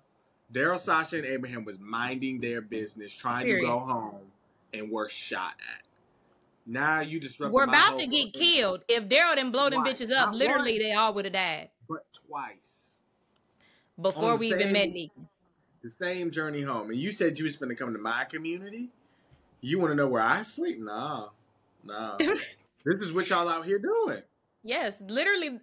Daryl, 0.53 0.79
Sasha, 0.79 1.17
and 1.17 1.25
Abraham 1.25 1.65
was 1.65 1.79
minding 1.79 2.39
their 2.39 2.61
business, 2.61 3.13
trying 3.13 3.45
Period. 3.45 3.61
to 3.61 3.67
go 3.67 3.79
home, 3.79 4.21
and 4.73 4.89
were 4.89 5.09
shot 5.09 5.55
at. 5.73 5.83
Now 6.65 7.01
you 7.01 7.19
disrupt. 7.19 7.53
We're 7.53 7.63
about 7.63 7.97
to 7.97 8.07
get 8.07 8.33
killed. 8.33 8.83
If 8.87 9.07
Daryl 9.07 9.35
didn't 9.35 9.51
blow 9.51 9.69
them 9.69 9.83
bitches 9.83 10.11
up, 10.11 10.29
Not 10.29 10.35
literally 10.35 10.73
one, 10.73 10.81
they 10.81 10.93
all 10.93 11.13
would 11.13 11.25
have 11.25 11.33
died. 11.33 11.69
But 11.87 12.05
twice. 12.13 12.97
Before 13.99 14.35
we 14.35 14.49
same, 14.49 14.59
even 14.59 14.73
met 14.73 14.91
me. 14.91 15.11
The 15.81 15.91
same 16.01 16.29
journey 16.29 16.61
home. 16.61 16.89
And 16.89 16.99
you 16.99 17.11
said 17.11 17.39
you 17.39 17.45
was 17.45 17.55
going 17.57 17.69
to 17.69 17.75
come 17.75 17.93
to 17.93 17.99
my 17.99 18.25
community? 18.25 18.89
You 19.61 19.79
want 19.79 19.91
to 19.91 19.95
know 19.95 20.07
where 20.07 20.21
I 20.21 20.41
sleep? 20.41 20.79
Nah. 20.79 21.29
Nah. 21.83 22.17
this 22.17 22.43
is 22.85 23.13
what 23.13 23.29
y'all 23.29 23.47
out 23.47 23.65
here 23.65 23.79
doing. 23.79 24.21
Yes, 24.63 25.01
literally. 25.07 25.59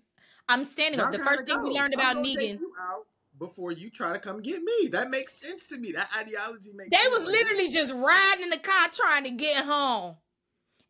I'm 0.48 0.64
standing 0.64 1.00
up. 1.00 1.12
The 1.12 1.18
first 1.18 1.44
thing 1.44 1.56
go. 1.56 1.62
we 1.62 1.70
learned 1.70 1.94
about 1.94 2.16
Negan 2.16 2.58
before 3.38 3.72
you 3.72 3.90
try 3.90 4.12
to 4.12 4.18
come 4.18 4.40
get 4.40 4.62
me. 4.62 4.88
That 4.88 5.10
makes 5.10 5.34
sense 5.34 5.66
to 5.68 5.76
me. 5.78 5.92
That 5.92 6.08
ideology 6.16 6.72
makes 6.74 6.90
They 6.90 6.96
sense. 6.96 7.18
was 7.18 7.28
literally 7.28 7.68
just 7.68 7.92
riding 7.92 8.44
in 8.44 8.50
the 8.50 8.58
car 8.58 8.88
trying 8.92 9.24
to 9.24 9.30
get 9.30 9.64
home. 9.64 10.16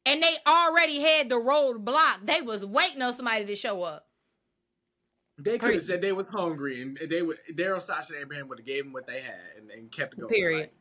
And 0.07 0.22
they 0.22 0.36
already 0.47 1.01
had 1.01 1.28
the 1.30 1.38
road 1.38 1.84
blocked. 1.84 2.26
They 2.26 2.42
was 2.42 2.64
waiting 2.64 3.01
on 3.01 3.12
somebody 3.14 3.47
to 3.47 3.57
show 3.57 3.82
up. 3.82 4.07
They 5.38 5.59
could 5.59 5.74
have 5.74 5.82
said 5.82 6.01
they 6.01 6.12
was 6.12 6.26
hungry 6.28 6.82
and 6.82 6.97
they 6.97 7.22
would 7.22 7.38
Daryl, 7.53 7.80
Sasha, 7.80 8.12
and 8.12 8.22
Abraham 8.22 8.49
would 8.49 8.59
have 8.59 8.66
gave 8.66 8.84
them 8.84 8.92
what 8.92 9.07
they 9.07 9.20
had 9.20 9.40
and, 9.59 9.70
and 9.70 9.90
kept 9.90 10.14
it 10.14 10.20
going. 10.20 10.32
Period. 10.32 10.61
Like, 10.61 10.72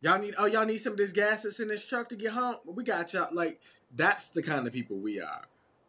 y'all 0.00 0.20
need 0.20 0.34
oh 0.36 0.44
y'all 0.44 0.66
need 0.66 0.78
some 0.78 0.92
of 0.92 0.98
this 0.98 1.12
gas 1.12 1.44
that's 1.44 1.58
in 1.60 1.68
this 1.68 1.84
truck 1.84 2.10
to 2.10 2.16
get 2.16 2.32
home. 2.32 2.56
We 2.66 2.84
got 2.84 3.14
y'all 3.14 3.32
like 3.32 3.60
that's 3.94 4.28
the 4.30 4.42
kind 4.42 4.66
of 4.66 4.72
people 4.72 4.98
we 4.98 5.20
are. 5.20 5.42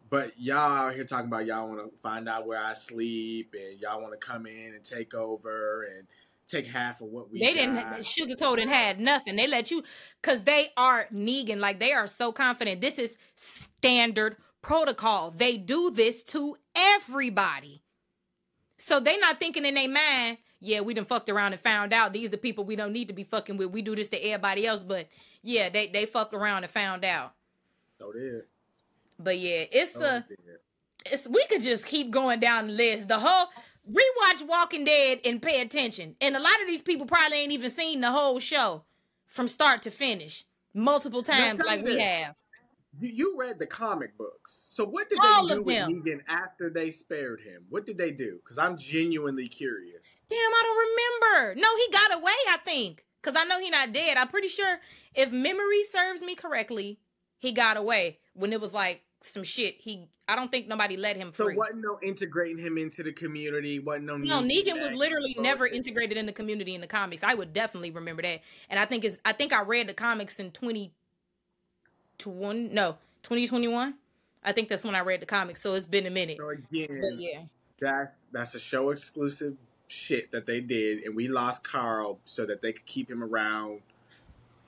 But 0.10 0.34
y'all 0.40 0.58
out 0.58 0.94
here 0.96 1.04
talking 1.04 1.28
about 1.28 1.46
y'all 1.46 1.68
want 1.68 1.80
to 1.80 1.98
find 2.00 2.28
out 2.28 2.48
where 2.48 2.62
I 2.64 2.74
sleep 2.74 3.54
and 3.58 3.80
y'all 3.80 4.02
want 4.02 4.20
to 4.20 4.26
come 4.26 4.48
in 4.48 4.74
and 4.74 4.84
take 4.84 5.14
over 5.14 5.84
and 5.84 6.08
take 6.48 6.66
half 6.66 7.02
of 7.02 7.08
what 7.08 7.32
we. 7.32 7.40
They 7.40 7.54
got. 7.54 7.92
didn't 7.92 8.04
sugarcoat 8.04 8.62
and 8.62 8.70
had 8.70 9.00
nothing. 9.00 9.36
They 9.36 9.48
let 9.48 9.70
you 9.70 9.84
because 10.22 10.42
they 10.42 10.70
are 10.76 11.08
Negan. 11.14 11.60
Like 11.60 11.80
they 11.80 11.94
are 11.94 12.08
so 12.08 12.32
confident. 12.32 12.82
This 12.82 12.98
is 12.98 13.18
standard 13.36 14.38
protocol. 14.62 15.32
They 15.32 15.58
do 15.58 15.92
this 15.92 16.24
to 16.24 16.58
everybody. 16.76 17.84
So 18.78 19.00
they 19.00 19.18
not 19.18 19.40
thinking 19.40 19.66
in 19.66 19.76
their 19.76 19.90
mind, 19.90 20.38
yeah, 20.60 20.82
we 20.82 20.94
done 20.94 21.06
fucked 21.06 21.30
around 21.30 21.54
and 21.54 21.62
found 21.62 21.94
out 21.94 22.14
these 22.14 22.30
the 22.30 22.38
people 22.38 22.64
we 22.64 22.76
don't 22.76 22.94
need 22.94 23.10
to 23.10 23.14
be 23.14 23.24
fucking 23.24 23.58
with. 23.58 23.72
We 23.72 23.82
do 23.82 23.96
this 23.96 24.10
to 24.10 24.18
everybody 24.18 24.66
else, 24.66 24.84
but 24.84 25.08
yeah, 25.44 25.70
they 25.70 25.88
they 25.88 26.06
fucked 26.06 26.34
around 26.34 26.64
and 26.64 26.72
found 26.72 27.06
out. 27.06 27.34
So 28.00 28.12
did. 28.12 28.44
But 29.20 29.38
yeah, 29.38 29.66
it's 29.72 29.96
oh, 29.98 30.02
a 30.02 30.26
it's 31.06 31.28
we 31.28 31.46
could 31.48 31.62
just 31.62 31.86
keep 31.86 32.10
going 32.10 32.40
down 32.40 32.68
the 32.68 32.74
list. 32.74 33.08
The 33.08 33.20
whole 33.20 33.50
rewatch 33.90 34.48
Walking 34.48 34.86
Dead 34.86 35.20
and 35.26 35.42
pay 35.42 35.62
attention. 35.62 36.16
And 36.22 36.36
a 36.36 36.40
lot 36.40 36.62
of 36.62 36.68
these 36.68 36.82
people 36.82 37.06
probably 37.06 37.40
ain't 37.40 37.52
even 37.52 37.70
seen 37.70 38.02
the 38.02 38.12
whole 38.12 38.40
show 38.40 38.84
from 39.28 39.48
start 39.48 39.82
to 39.84 39.92
finish 39.92 40.46
multiple 40.74 41.24
times 41.24 41.62
like 41.64 41.84
we 41.84 42.00
have. 42.00 42.36
You 43.00 43.36
read 43.38 43.60
the 43.60 43.68
comic 43.68 44.18
books. 44.18 44.68
So 44.72 44.86
what 44.86 45.10
did 45.10 45.20
All 45.22 45.48
they 45.48 45.56
do 45.56 45.62
with 45.62 45.76
them. 45.76 46.04
Negan 46.04 46.20
after 46.28 46.70
they 46.70 46.92
spared 46.92 47.40
him? 47.40 47.64
What 47.70 47.86
did 47.86 47.98
they 47.98 48.12
do? 48.12 48.40
Because 48.44 48.58
I'm 48.58 48.78
genuinely 48.78 49.48
curious. 49.48 50.22
Damn, 50.30 50.38
I 50.38 50.64
don't 50.64 51.38
remember. 51.38 51.62
No, 51.62 51.68
he 51.78 51.92
got 51.92 52.18
away, 52.18 52.34
I 52.50 52.58
think. 52.58 53.06
Because 53.22 53.40
I 53.40 53.46
know 53.46 53.60
he 53.60 53.70
not 53.70 53.92
dead. 53.94 54.18
I'm 54.18 54.28
pretty 54.28 54.48
sure 54.48 54.80
if 55.14 55.32
memory 55.32 55.84
serves 55.84 56.24
me 56.24 56.36
correctly, 56.36 57.00
he 57.38 57.52
got 57.52 57.78
away 57.78 58.20
when 58.34 58.54
it 58.54 58.62
was 58.62 58.74
like 58.74 59.04
some 59.22 59.44
shit. 59.44 59.76
He, 59.80 60.08
I 60.28 60.36
don't 60.36 60.52
think 60.52 60.68
nobody 60.68 60.98
let 60.98 61.18
him 61.18 61.32
free. 61.32 61.54
So 61.54 61.60
wasn't 61.60 61.82
no 61.82 62.00
integrating 62.02 62.58
him 62.58 62.78
into 62.78 63.04
the 63.04 63.12
community. 63.12 63.80
Wasn't 63.80 64.06
no. 64.06 64.18
No, 64.18 64.40
Negan 64.42 64.82
was 64.82 64.96
literally 64.96 65.36
never 65.40 65.68
integrated 65.68 66.18
in 66.18 66.26
the 66.26 66.34
community 66.34 66.76
in 66.76 66.82
the 66.82 66.88
comics. 66.88 67.24
I 67.24 67.34
would 67.34 67.54
definitely 67.54 67.92
remember 67.92 68.22
that. 68.22 68.42
And 68.70 68.80
I 68.80 68.86
think 68.86 69.04
is 69.04 69.20
I 69.26 69.34
think 69.34 69.54
I 69.54 69.62
read 69.62 69.88
the 69.88 69.94
comics 69.94 70.40
in 70.40 70.52
twenty 70.52 70.94
to 72.20 72.30
one 72.30 72.74
no 72.74 72.98
twenty 73.24 73.48
twenty 73.48 73.68
one. 73.68 73.96
I 74.44 74.54
think 74.54 74.70
that's 74.70 74.86
when 74.86 74.96
I 74.96 75.02
read 75.02 75.22
the 75.22 75.26
comics. 75.26 75.62
So 75.62 75.74
it's 75.74 75.86
been 75.86 76.06
a 76.06 76.12
minute. 76.12 76.38
So 76.38 76.50
again, 76.50 77.02
but 77.02 77.20
yeah, 77.20 77.42
that 77.82 78.16
that's 78.32 78.56
a 78.56 78.60
show 78.60 78.92
exclusive 78.92 79.58
shit 79.88 80.32
that 80.32 80.46
they 80.46 80.62
did, 80.62 81.04
and 81.04 81.16
we 81.16 81.28
lost 81.28 81.64
Carl 81.64 82.20
so 82.24 82.46
that 82.46 82.62
they 82.62 82.72
could 82.72 82.86
keep 82.86 83.10
him 83.10 83.24
around 83.24 83.82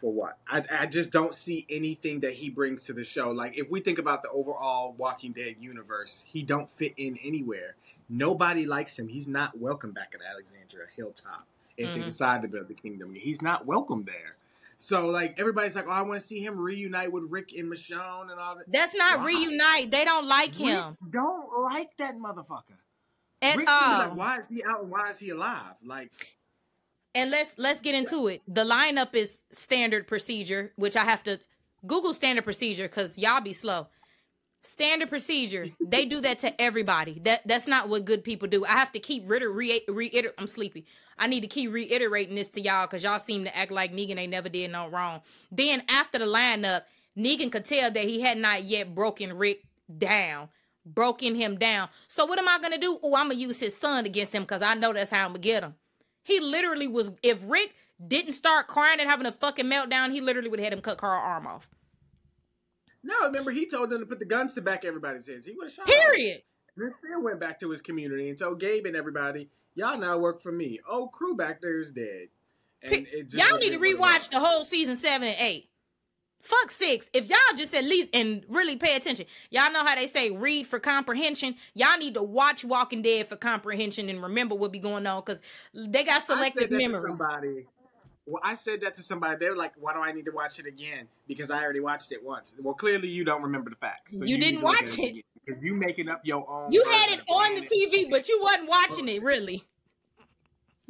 for 0.02 0.12
what? 0.12 0.38
I, 0.48 0.64
I 0.80 0.86
just 0.88 1.12
don't 1.12 1.34
see 1.34 1.66
anything 1.70 2.20
that 2.22 2.34
he 2.34 2.50
brings 2.50 2.84
to 2.86 2.94
the 2.94 3.04
show. 3.04 3.30
Like 3.30 3.58
if 3.58 3.70
we 3.70 3.80
think 3.80 4.00
about 4.00 4.24
the 4.24 4.30
overall 4.30 4.94
Walking 4.98 5.32
Dead 5.32 5.56
universe, 5.60 6.26
he 6.28 6.42
don't 6.42 6.70
fit 6.70 6.94
in 6.98 7.18
anywhere. 7.24 7.76
Nobody 8.10 8.66
likes 8.66 8.98
him. 9.00 9.08
He's 9.08 9.28
not 9.28 9.58
welcome 9.58 9.92
back 9.92 10.14
at 10.14 10.22
Alexandria 10.30 10.88
Hilltop 10.96 11.46
if 11.78 11.90
mm-hmm. 11.90 12.00
they 12.00 12.06
decide 12.06 12.42
to 12.42 12.48
build 12.48 12.68
the 12.68 12.74
kingdom. 12.74 13.14
He's 13.14 13.42
not 13.42 13.66
welcome 13.66 14.04
there. 14.04 14.36
So 14.78 15.08
like 15.08 15.40
everybody's 15.40 15.76
like, 15.76 15.88
oh, 15.88 15.92
I 15.92 16.02
want 16.02 16.20
to 16.20 16.26
see 16.26 16.44
him 16.44 16.60
reunite 16.60 17.12
with 17.12 17.26
Rick 17.30 17.54
and 17.56 17.72
Michonne 17.72 18.32
and 18.32 18.40
all 18.40 18.56
that. 18.56 18.66
That's 18.68 18.96
not 18.96 19.20
why? 19.20 19.28
reunite. 19.28 19.92
They 19.92 20.04
don't 20.04 20.28
like 20.28 20.56
him. 20.56 20.98
Don't 21.10 21.46
like 21.72 21.96
that 21.98 22.18
motherfucker. 22.18 22.80
At 23.44 23.58
Rick 23.58 23.70
all. 23.70 23.98
Like, 24.00 24.16
why 24.16 24.38
is 24.40 24.48
he 24.48 24.64
out 24.64 24.82
and 24.82 24.92
why 24.92 25.12
is 25.12 25.20
he 25.20 25.30
alive? 25.30 25.76
Like 25.84 26.12
and 27.14 27.32
let's 27.32 27.58
let's 27.58 27.82
get 27.82 27.96
into 27.96 28.28
it. 28.28 28.42
The 28.48 28.64
lineup 28.64 29.16
is 29.16 29.44
standard 29.52 30.08
procedure, 30.08 30.72
which 30.76 30.96
I 30.96 31.04
have 31.06 31.24
to 31.24 31.40
Google 31.86 32.14
standard 32.14 32.44
procedure 32.44 32.88
because 32.88 33.18
y'all 33.18 33.42
be 33.42 33.54
slow. 33.54 33.88
Standard 34.64 35.10
procedure. 35.10 35.66
they 35.84 36.06
do 36.06 36.22
that 36.22 36.40
to 36.40 36.62
everybody. 36.62 37.20
That 37.24 37.42
that's 37.48 37.68
not 37.68 37.90
what 37.90 38.06
good 38.06 38.24
people 38.24 38.48
do. 38.48 38.64
I 38.64 38.74
have 38.74 38.92
to 38.92 39.00
keep 39.00 39.28
reiter, 39.30 39.50
reiter 39.52 40.34
I'm 40.38 40.48
sleepy. 40.48 40.86
I 41.18 41.28
need 41.28 41.42
to 41.42 41.48
keep 41.48 41.72
reiterating 41.72 42.36
this 42.36 42.48
to 42.50 42.62
y'all 42.62 42.86
because 42.86 43.04
y'all 43.04 43.20
seem 43.20 43.44
to 43.46 43.58
act 43.58 43.72
like 43.72 43.92
Negan 43.92 44.18
ain't 44.18 44.32
never 44.32 44.50
did 44.50 44.72
no 44.72 44.88
wrong. 44.88 45.22
Then 45.52 45.82
after 45.90 46.20
the 46.20 46.26
lineup, 46.26 46.84
Negan 47.18 47.52
could 47.52 47.66
tell 47.66 47.92
that 47.92 48.04
he 48.04 48.22
had 48.22 48.38
not 48.38 48.64
yet 48.64 48.94
broken 48.94 49.38
Rick 49.38 49.64
down, 49.98 50.50
broken 50.86 51.34
him 51.34 51.58
down. 51.58 51.90
So 52.08 52.26
what 52.26 52.38
am 52.38 52.48
I 52.48 52.60
gonna 52.60 52.78
do? 52.78 53.00
Oh, 53.02 53.16
I'm 53.16 53.30
gonna 53.30 53.40
use 53.40 53.60
his 53.60 53.76
son 53.76 54.06
against 54.06 54.34
him 54.34 54.44
because 54.44 54.62
I 54.62 54.76
know 54.76 54.94
that's 54.94 55.10
how 55.10 55.26
I'm 55.26 55.32
gonna 55.32 55.40
get 55.40 55.64
him. 55.64 55.74
He 56.24 56.40
literally 56.40 56.88
was. 56.88 57.12
If 57.24 57.40
Rick 57.46 57.76
didn't 58.06 58.34
start 58.34 58.68
crying 58.68 59.00
and 59.00 59.10
having 59.10 59.26
a 59.26 59.32
fucking 59.32 59.66
meltdown, 59.66 60.12
he 60.12 60.22
literally 60.22 60.50
would 60.50 60.60
have 60.60 60.66
had 60.66 60.74
him 60.74 60.82
cut 60.82 60.98
Carl 60.98 61.22
arm 61.22 61.48
off. 61.48 61.70
No, 63.04 63.16
remember 63.26 63.52
he 63.52 63.68
told 63.68 63.90
them 63.90 64.00
to 64.00 64.06
put 64.06 64.20
the 64.20 64.26
guns 64.26 64.54
to 64.54 64.62
back 64.62 64.86
everybody's 64.86 65.28
heads. 65.28 65.48
He 65.48 65.54
would 65.54 65.66
have 65.66 65.74
shot. 65.74 65.88
Period. 65.88 66.44
And 66.78 66.94
then 67.04 67.24
went 67.24 67.40
back 67.40 67.60
to 67.62 67.70
his 67.70 67.82
community 67.82 68.30
and 68.30 68.38
told 68.38 68.60
Gabe 68.60 68.86
and 68.86 68.96
everybody, 68.96 69.50
"Y'all 69.74 69.98
now 69.98 70.18
work 70.18 70.42
for 70.42 70.52
me." 70.52 70.80
Oh, 70.88 71.08
crew 71.08 71.36
back 71.36 71.62
there 71.62 71.80
is 71.80 71.92
dead. 71.92 72.30
And 72.84 73.08
y'all 73.32 73.58
need 73.58 73.72
to 73.72 73.80
rewatch 73.80 74.30
the 74.30 74.40
whole 74.40 74.64
season 74.64 74.96
seven 74.96 75.28
and 75.28 75.38
eight. 75.40 75.70
Fuck 76.42 76.72
six. 76.72 77.10
If 77.14 77.30
y'all 77.30 77.38
just 77.56 77.74
at 77.76 77.84
least 77.84 78.16
and 78.16 78.44
really 78.50 78.76
pay 78.76 78.96
attention, 78.96 79.26
y'all 79.50 79.72
know 79.72 79.86
how 79.86 79.96
they 79.96 80.08
say 80.08 80.32
read 80.32 80.68
for 80.68 80.80
comprehension. 80.80 81.56
Y'all 81.74 81.98
need 81.98 82.16
to 82.16 82.24
watch 82.24 82.64
Walking 82.64 83.02
Dead 83.02 83.28
for 83.28 83.36
comprehension 83.36 84.10
and 84.10 84.22
remember 84.22 84.56
what 84.56 84.72
be 84.72 84.80
going 84.80 85.06
on 85.06 85.22
because 85.22 85.42
they 85.74 86.04
got 86.04 86.24
selective 86.24 86.72
memory. 86.72 87.02
Somebody, 87.02 87.66
well, 88.26 88.42
I 88.44 88.56
said 88.56 88.82
that 88.82 88.96
to 88.96 89.04
somebody. 89.04 89.38
They 89.40 89.50
were 89.50 89.56
like, 89.56 89.74
"Why 89.80 89.94
do 89.94 90.00
I 90.00 90.12
need 90.12 90.26
to 90.26 90.32
watch 90.32 90.60
it 90.60 90.66
again?" 90.66 91.08
Because 91.28 91.52
I 91.52 91.64
already 91.64 91.80
watched 91.80 92.12
it 92.12 92.24
once. 92.24 92.56
Well, 92.62 92.74
clearly 92.74 93.08
you 93.08 93.24
don't 93.24 93.42
remember 93.42 93.70
the 93.70 93.76
facts. 93.76 94.18
So 94.18 94.26
you, 94.26 94.36
you, 94.36 94.42
didn't 94.42 94.62
watch 94.62 94.98
it. 95.00 95.24
Because 95.46 95.62
you 95.64 95.74
making 95.74 96.08
up 96.08 96.22
your 96.24 96.50
own. 96.50 96.72
You 96.72 96.84
had 96.84 97.12
it 97.12 97.22
on 97.28 97.56
the 97.56 97.62
TV, 97.62 98.10
but 98.10 98.30
you 98.30 98.40
wasn't 98.42 98.70
watching 98.70 99.08
it 99.08 99.24
really. 99.24 99.64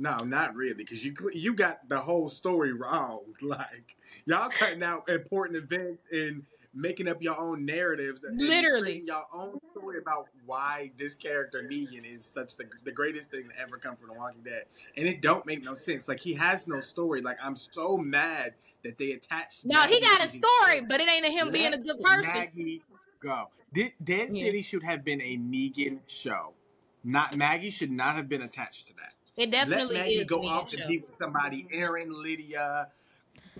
No, 0.01 0.17
not 0.17 0.55
really, 0.55 0.73
because 0.73 1.05
you 1.05 1.13
you 1.31 1.53
got 1.53 1.87
the 1.87 1.99
whole 1.99 2.27
story 2.27 2.73
wrong. 2.73 3.21
Like 3.41 3.95
y'all 4.25 4.49
cutting 4.49 4.83
out 4.83 5.09
important 5.09 5.57
events 5.57 6.03
and 6.11 6.43
making 6.73 7.07
up 7.07 7.21
your 7.21 7.37
own 7.37 7.65
narratives. 7.65 8.25
Literally, 8.31 9.03
your 9.05 9.25
own 9.33 9.59
story 9.71 9.97
about 9.99 10.27
why 10.45 10.91
this 10.97 11.13
character 11.13 11.63
Negan 11.63 12.03
is 12.03 12.25
such 12.25 12.57
the 12.57 12.65
the 12.83 12.91
greatest 12.91 13.29
thing 13.29 13.49
to 13.49 13.59
ever 13.59 13.77
come 13.77 13.95
from 13.95 14.07
The 14.07 14.13
Walking 14.13 14.41
Dead, 14.41 14.65
and 14.97 15.07
it 15.07 15.21
don't 15.21 15.45
make 15.45 15.63
no 15.63 15.75
sense. 15.75 16.07
Like 16.07 16.19
he 16.19 16.33
has 16.33 16.67
no 16.67 16.79
story. 16.79 17.21
Like 17.21 17.37
I'm 17.43 17.55
so 17.55 17.97
mad 17.97 18.53
that 18.83 18.97
they 18.97 19.11
attached. 19.11 19.65
No, 19.65 19.81
he 19.83 19.99
got 19.99 20.25
a 20.25 20.27
story, 20.27 20.81
but 20.81 20.99
it 20.99 21.09
ain't 21.09 21.25
him 21.25 21.47
Let 21.47 21.53
being 21.53 21.73
a 21.73 21.77
good 21.77 22.01
person. 22.01 22.33
Maggie 22.33 22.81
go. 23.21 23.49
Dead, 23.73 23.93
yeah. 24.07 24.27
City 24.27 24.61
should 24.61 24.83
have 24.83 25.03
been 25.03 25.21
a 25.21 25.37
Negan 25.37 25.99
show. 26.07 26.53
Not 27.03 27.37
Maggie 27.37 27.69
should 27.69 27.91
not 27.91 28.15
have 28.15 28.27
been 28.27 28.41
attached 28.41 28.87
to 28.87 28.93
that. 28.95 29.13
It 29.41 29.49
definitely 29.49 29.95
Let 29.95 30.03
Maggie 30.03 30.13
is 30.13 30.27
go 30.27 30.45
off 30.45 30.71
and 30.71 30.87
be 30.87 30.99
with 30.99 31.09
somebody, 31.09 31.65
Aaron, 31.71 32.13
Lydia, 32.13 32.89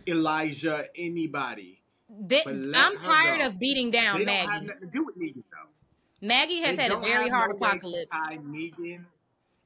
Elijah, 0.06 0.86
anybody. 0.96 1.82
They, 2.08 2.44
I'm 2.46 2.98
tired 3.00 3.40
go. 3.40 3.48
of 3.48 3.60
beating 3.60 3.90
down 3.90 4.20
they 4.20 4.26
Maggie. 4.26 4.46
Don't 4.46 4.54
have 4.54 4.64
nothing 4.64 4.82
to 4.82 4.88
do 4.88 5.06
with 5.06 5.18
Negan 5.18 5.44
though. 5.52 6.28
Maggie 6.28 6.62
has 6.62 6.78
they 6.78 6.84
had 6.84 6.92
a 6.92 6.98
very 6.98 7.30
hard 7.30 7.50
no 7.50 7.56
apocalypse. 7.56 8.12
tie 8.12 8.38
Negan 8.38 9.06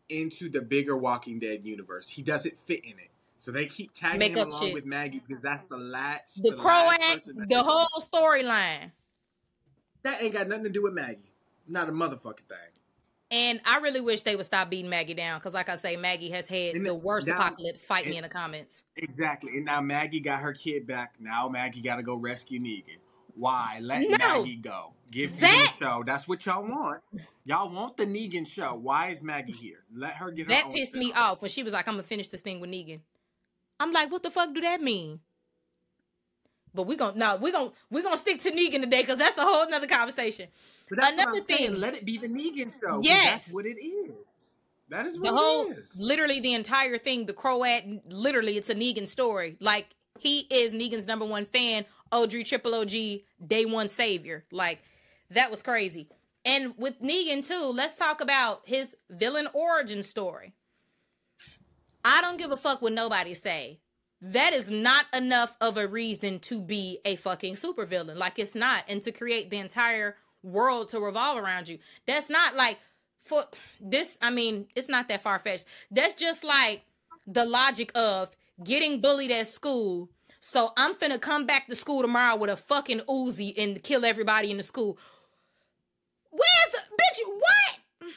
into 0.07 0.47
the 0.47 0.61
bigger 0.61 0.95
Walking 0.95 1.38
Dead 1.38 1.66
universe. 1.66 2.07
He 2.07 2.22
doesn't 2.22 2.57
fit 2.57 2.86
in 2.86 2.91
it. 2.91 3.09
So 3.36 3.51
they 3.51 3.66
keep 3.66 3.93
tagging 3.93 4.20
Make 4.20 4.38
him 4.38 4.47
along 4.47 4.61
shit. 4.61 4.74
with 4.74 4.86
Maggie 4.86 5.22
because 5.28 5.43
that's 5.43 5.66
the 5.66 5.78
last. 5.78 6.41
The, 6.41 6.51
the 6.51 6.55
Croat, 6.55 6.97
the 7.49 7.61
whole 7.61 7.88
storyline. 7.99 8.93
That 10.03 10.24
ain't 10.24 10.34
got 10.34 10.47
nothing 10.47 10.63
to 10.63 10.70
do 10.70 10.84
with 10.84 10.93
Maggie. 10.93 11.34
Not 11.68 11.89
a 11.89 11.91
motherfucking 11.91 12.47
thing. 12.47 12.74
And 13.36 13.59
I 13.65 13.79
really 13.79 13.99
wish 13.99 14.21
they 14.21 14.38
would 14.38 14.45
stop 14.45 14.69
beating 14.69 14.89
Maggie 14.89 15.13
down 15.13 15.39
because, 15.39 15.53
like 15.53 15.67
I 15.67 15.75
say, 15.75 15.97
Maggie 15.97 16.29
has 16.29 16.47
had 16.47 16.75
and 16.75 16.86
the 16.86 16.95
worst 16.95 17.27
now, 17.27 17.36
apocalypse. 17.36 17.83
Fight 17.83 18.05
and, 18.05 18.11
me 18.11 18.17
in 18.17 18.23
the 18.23 18.29
comments. 18.29 18.83
Exactly. 18.95 19.57
And 19.57 19.65
now 19.65 19.81
Maggie 19.81 20.21
got 20.21 20.39
her 20.39 20.53
kid 20.53 20.88
back. 20.88 21.15
Now 21.19 21.49
Maggie 21.49 21.81
got 21.81 21.97
to 21.97 22.03
go 22.03 22.15
rescue 22.15 22.61
Negan. 22.61 22.95
Why? 23.36 23.79
Let 23.81 24.09
no. 24.09 24.17
Maggie 24.17 24.55
go. 24.55 24.93
Give 25.11 25.38
that 25.41 25.73
the 25.77 25.83
show. 25.83 26.03
That's 26.05 26.29
what 26.29 26.45
y'all 26.45 26.63
want. 26.63 27.01
Y'all 27.43 27.69
want 27.69 27.97
the 27.97 28.05
Negan 28.05 28.47
show. 28.47 28.73
Why 28.75 29.09
is 29.09 29.21
Maggie 29.21 29.51
here? 29.51 29.83
Let 29.93 30.13
her 30.13 30.31
get. 30.31 30.45
Her 30.47 30.53
That 30.53 30.73
pissed 30.73 30.93
show. 30.93 30.99
me 30.99 31.11
off 31.11 31.41
when 31.41 31.51
she 31.51 31.61
was 31.61 31.73
like, 31.73 31.89
"I'm 31.89 31.95
gonna 31.95 32.03
finish 32.03 32.29
this 32.29 32.39
thing 32.39 32.61
with 32.61 32.69
Negan." 32.69 33.01
I'm 33.81 33.91
like, 33.91 34.11
"What 34.13 34.23
the 34.23 34.31
fuck 34.31 34.53
do 34.53 34.61
that 34.61 34.81
mean?" 34.81 35.19
But 36.76 36.88
we're 36.88 36.97
gonna 36.97 37.17
no, 37.17 37.38
we're 37.38 37.51
gonna 37.51 37.71
we're 37.89 38.03
gonna 38.03 38.17
stick 38.17 38.41
to 38.41 38.51
Negan 38.51 38.82
today 38.82 39.01
because 39.01 39.17
that's 39.17 39.38
a 39.38 39.41
whole 39.41 39.67
nother 39.69 39.88
conversation. 39.88 40.49
Another 40.91 41.41
thing, 41.41 41.57
saying. 41.57 41.80
let 41.80 41.95
it 41.95 42.05
be 42.05 42.17
the 42.17 42.28
Negan 42.28 42.71
show. 42.80 43.01
Yes, 43.01 43.45
that's 43.45 43.53
what 43.53 43.65
it 43.65 43.84
is. 43.84 44.11
That 44.89 45.05
is 45.07 45.17
what 45.17 45.32
the 45.32 45.36
whole, 45.36 45.73
literally 45.97 46.39
the 46.41 46.53
entire 46.53 46.97
thing. 46.97 47.26
The 47.26 47.34
Croat, 47.34 47.84
literally, 48.09 48.57
it's 48.57 48.69
a 48.69 48.76
Negan 48.76 49.07
story. 49.07 49.57
Like 49.59 49.88
he 50.19 50.41
is 50.51 50.71
Negan's 50.73 51.07
number 51.07 51.26
one 51.26 51.45
fan. 51.45 51.86
Audrey 52.11 52.43
Triple 52.43 52.76
OG, 52.76 52.91
day 53.47 53.65
one 53.65 53.89
savior. 53.89 54.45
Like 54.51 54.82
that 55.32 55.49
was 55.49 55.63
crazy. 55.63 56.07
And 56.43 56.76
with 56.78 57.01
Negan 57.01 57.45
too, 57.45 57.71
let's 57.73 57.97
talk 57.97 58.21
about 58.21 58.61
his 58.65 58.95
villain 59.09 59.47
origin 59.53 60.03
story. 60.03 60.53
I 62.03 62.21
don't 62.21 62.38
give 62.38 62.51
a 62.51 62.57
fuck 62.57 62.84
what 62.84 62.93
nobody 62.93 63.34
say 63.34 63.80
that 64.22 64.53
is 64.53 64.72
not 64.72 65.05
enough 65.13 65.55
of 65.61 65.78
a 65.78 65.88
reason 65.88 66.39
to 66.39 66.61
be 66.61 66.99
a 67.05 67.16
fucking 67.16 67.55
supervillain. 67.55 68.18
Like 68.18 68.39
it's 68.39 68.55
not. 68.55 68.84
And 68.88 69.01
to 69.03 69.11
create 69.11 69.49
the 69.49 69.57
entire 69.57 70.16
world 70.43 70.89
to 70.89 70.99
revolve 70.99 71.38
around 71.38 71.68
you. 71.68 71.80
That's 72.05 72.30
not 72.30 72.55
like 72.55 72.80
for 73.22 73.43
this, 73.82 74.18
I 74.22 74.30
mean, 74.30 74.68
it's 74.76 74.89
not 74.89 75.09
that 75.09 75.22
far 75.22 75.39
fetched. 75.39 75.66
That's 75.91 76.13
just 76.13 76.43
like 76.43 76.84
the 77.28 77.45
logic 77.45 77.91
of 77.95 78.30
getting 78.63 79.01
bullied 79.01 79.32
at 79.32 79.47
school. 79.47 80.09
So 80.39 80.72
I'm 80.78 80.93
finna 80.93 81.20
come 81.20 81.45
back 81.45 81.68
to 81.68 81.76
school 81.76 82.01
tomorrow 82.01 82.36
with 82.36 82.51
a 82.51 82.55
fucking 82.55 83.01
Uzi 83.09 83.53
and 83.57 83.82
kill 83.82 84.05
everybody 84.05 84.51
in 84.51 84.57
the 84.57 84.63
school. 84.63 84.97
Where's 86.30 86.72
the 86.72 86.78
bitch? 86.78 87.28
What? 87.28 88.11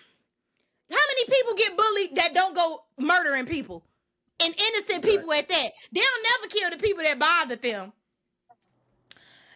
How 0.91 0.97
many 0.97 1.25
people 1.27 1.55
get 1.55 1.77
bullied 1.77 2.17
that 2.17 2.35
don't 2.35 2.55
go 2.55 2.85
murdering 2.99 3.47
people? 3.47 3.83
And 4.41 4.55
innocent 4.55 5.05
people 5.05 5.33
at 5.33 5.49
that. 5.49 5.73
They'll 5.93 6.05
never 6.23 6.49
kill 6.49 6.71
the 6.71 6.77
people 6.77 7.03
that 7.03 7.19
bothered 7.19 7.63
them. 7.63 7.93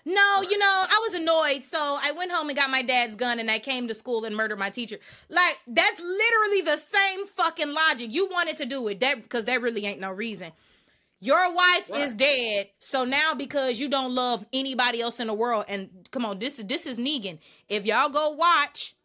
No, 0.04 0.42
you 0.42 0.58
know, 0.58 0.66
I 0.66 1.00
was 1.06 1.14
annoyed. 1.14 1.62
So 1.62 1.78
I 1.78 2.12
went 2.12 2.32
home 2.32 2.48
and 2.48 2.58
got 2.58 2.70
my 2.70 2.82
dad's 2.82 3.14
gun 3.14 3.38
and 3.38 3.50
I 3.50 3.60
came 3.60 3.86
to 3.86 3.94
school 3.94 4.24
and 4.24 4.34
murdered 4.34 4.58
my 4.58 4.70
teacher. 4.70 4.98
Like, 5.28 5.58
that's 5.68 6.00
literally 6.00 6.62
the 6.62 6.76
same 6.76 7.26
fucking 7.26 7.72
logic. 7.72 8.12
You 8.12 8.28
wanted 8.28 8.56
to 8.56 8.66
do 8.66 8.86
it 8.88 9.00
that 9.00 9.22
because 9.22 9.44
there 9.44 9.60
really 9.60 9.86
ain't 9.86 10.00
no 10.00 10.10
reason. 10.10 10.50
Your 11.20 11.54
wife 11.54 11.88
what? 11.88 12.00
is 12.00 12.14
dead. 12.14 12.70
So 12.80 13.04
now 13.04 13.34
because 13.34 13.78
you 13.78 13.88
don't 13.88 14.12
love 14.12 14.44
anybody 14.52 15.00
else 15.00 15.20
in 15.20 15.28
the 15.28 15.34
world, 15.34 15.66
and 15.68 15.88
come 16.10 16.26
on, 16.26 16.40
this 16.40 16.58
is 16.58 16.64
this 16.64 16.84
is 16.84 16.98
Negan. 16.98 17.38
If 17.68 17.86
y'all 17.86 18.08
go 18.08 18.30
watch 18.30 18.96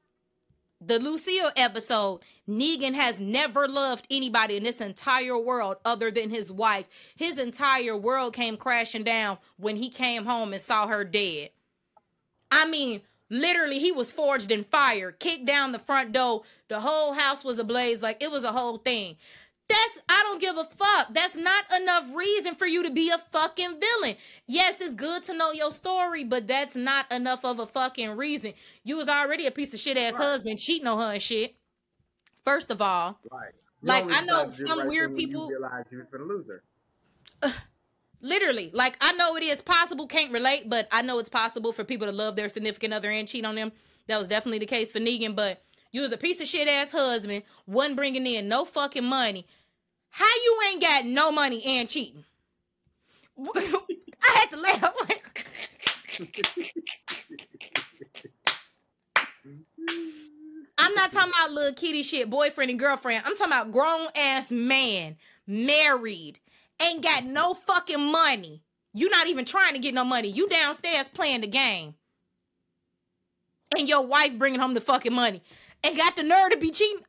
the 0.79 0.99
Lucille 0.99 1.51
episode, 1.55 2.21
Negan 2.47 2.93
has 2.93 3.19
never 3.19 3.67
loved 3.67 4.05
anybody 4.11 4.57
in 4.57 4.63
this 4.63 4.79
entire 4.79 5.37
world 5.37 5.77
other 5.83 6.11
than 6.11 6.29
his 6.29 6.51
wife. 6.51 6.85
His 7.15 7.37
entire 7.39 7.97
world 7.97 8.33
came 8.33 8.57
crashing 8.57 9.03
down 9.03 9.39
when 9.57 9.77
he 9.77 9.89
came 9.89 10.25
home 10.25 10.53
and 10.53 10.61
saw 10.61 10.87
her 10.87 11.03
dead. 11.03 11.49
I 12.51 12.67
mean, 12.67 13.01
literally, 13.29 13.79
he 13.79 13.91
was 13.91 14.11
forged 14.11 14.51
in 14.51 14.63
fire, 14.63 15.11
kicked 15.11 15.45
down 15.45 15.71
the 15.71 15.79
front 15.79 16.11
door. 16.11 16.43
The 16.69 16.79
whole 16.79 17.13
house 17.13 17.43
was 17.43 17.59
ablaze. 17.59 18.01
Like, 18.01 18.21
it 18.21 18.31
was 18.31 18.43
a 18.43 18.51
whole 18.51 18.77
thing. 18.77 19.17
That's 19.69 19.99
I 20.07 20.23
don't 20.23 20.39
give 20.39 20.57
a 20.57 20.63
fuck. 20.63 21.13
That's 21.13 21.35
not 21.35 21.65
enough 21.75 22.05
reason 22.15 22.55
for 22.55 22.65
you 22.65 22.83
to 22.83 22.89
be 22.89 23.09
a 23.09 23.17
fucking 23.17 23.79
villain. 23.79 24.15
Yes, 24.47 24.79
it's 24.79 24.95
good 24.95 25.23
to 25.23 25.33
know 25.33 25.51
your 25.51 25.71
story, 25.71 26.23
but 26.23 26.47
that's 26.47 26.75
not 26.75 27.11
enough 27.11 27.43
of 27.43 27.59
a 27.59 27.65
fucking 27.65 28.11
reason. 28.11 28.53
You 28.83 28.95
was 28.95 29.09
already 29.09 29.45
a 29.45 29.51
piece 29.51 29.73
of 29.73 29.79
shit 29.79 29.97
ass 29.97 30.13
right. 30.13 30.23
husband 30.23 30.59
cheating 30.59 30.87
on 30.87 30.99
her 30.99 31.13
and 31.13 31.21
shit. 31.21 31.55
First 32.45 32.71
of 32.71 32.81
all, 32.81 33.19
right. 33.29 33.51
like 33.81 34.05
I 34.09 34.21
know 34.21 34.49
some 34.51 34.79
right 34.79 34.87
weird 34.87 35.17
people 35.17 35.49
realize 35.49 35.83
you 35.91 35.97
was 35.97 36.21
a 36.21 36.23
loser. 36.23 36.63
literally, 38.21 38.71
like 38.73 38.95
I 39.01 39.11
know 39.13 39.35
it 39.35 39.43
is 39.43 39.61
possible. 39.61 40.07
Can't 40.07 40.31
relate, 40.31 40.69
but 40.69 40.87
I 40.93 41.01
know 41.01 41.19
it's 41.19 41.27
possible 41.27 41.73
for 41.73 41.83
people 41.83 42.07
to 42.07 42.13
love 42.13 42.37
their 42.37 42.47
significant 42.47 42.93
other 42.93 43.11
and 43.11 43.27
cheat 43.27 43.43
on 43.43 43.55
them. 43.55 43.73
That 44.07 44.17
was 44.17 44.29
definitely 44.29 44.59
the 44.59 44.65
case 44.65 44.91
for 44.91 44.99
Negan, 44.99 45.35
but 45.35 45.61
you 45.91 46.01
was 46.01 46.11
a 46.11 46.17
piece 46.17 46.41
of 46.41 46.47
shit 46.47 46.67
ass 46.67 46.91
husband, 46.91 47.43
wasn't 47.65 47.95
bringing 47.95 48.25
in 48.27 48.47
no 48.47 48.65
fucking 48.65 49.03
money. 49.03 49.45
How 50.09 50.25
you 50.25 50.57
ain't 50.69 50.81
got 50.81 51.05
no 51.05 51.31
money 51.31 51.63
and 51.63 51.87
cheating? 51.87 52.23
I 53.55 53.85
had 54.23 54.49
to 54.51 54.57
laugh. 54.57 54.93
I'm 60.79 60.93
not 60.93 61.11
talking 61.11 61.33
about 61.35 61.51
little 61.51 61.73
kitty 61.73 62.03
shit, 62.03 62.29
boyfriend 62.29 62.71
and 62.71 62.79
girlfriend. 62.79 63.23
I'm 63.25 63.35
talking 63.35 63.51
about 63.51 63.71
grown 63.71 64.07
ass 64.15 64.51
man, 64.51 65.17
married, 65.45 66.39
ain't 66.81 67.03
got 67.03 67.25
no 67.25 67.53
fucking 67.53 68.11
money. 68.11 68.63
You 68.93 69.09
not 69.09 69.27
even 69.27 69.45
trying 69.45 69.73
to 69.73 69.79
get 69.79 69.93
no 69.93 70.03
money. 70.03 70.29
You 70.29 70.49
downstairs 70.49 71.09
playing 71.09 71.41
the 71.41 71.47
game. 71.47 71.95
And 73.77 73.87
your 73.87 74.01
wife 74.01 74.37
bringing 74.37 74.59
home 74.59 74.73
the 74.73 74.81
fucking 74.81 75.13
money 75.13 75.43
and 75.87 75.97
got 75.97 76.15
the 76.15 76.23
nerve 76.23 76.51
to 76.51 76.57
be 76.57 76.71
cheating. 76.71 77.03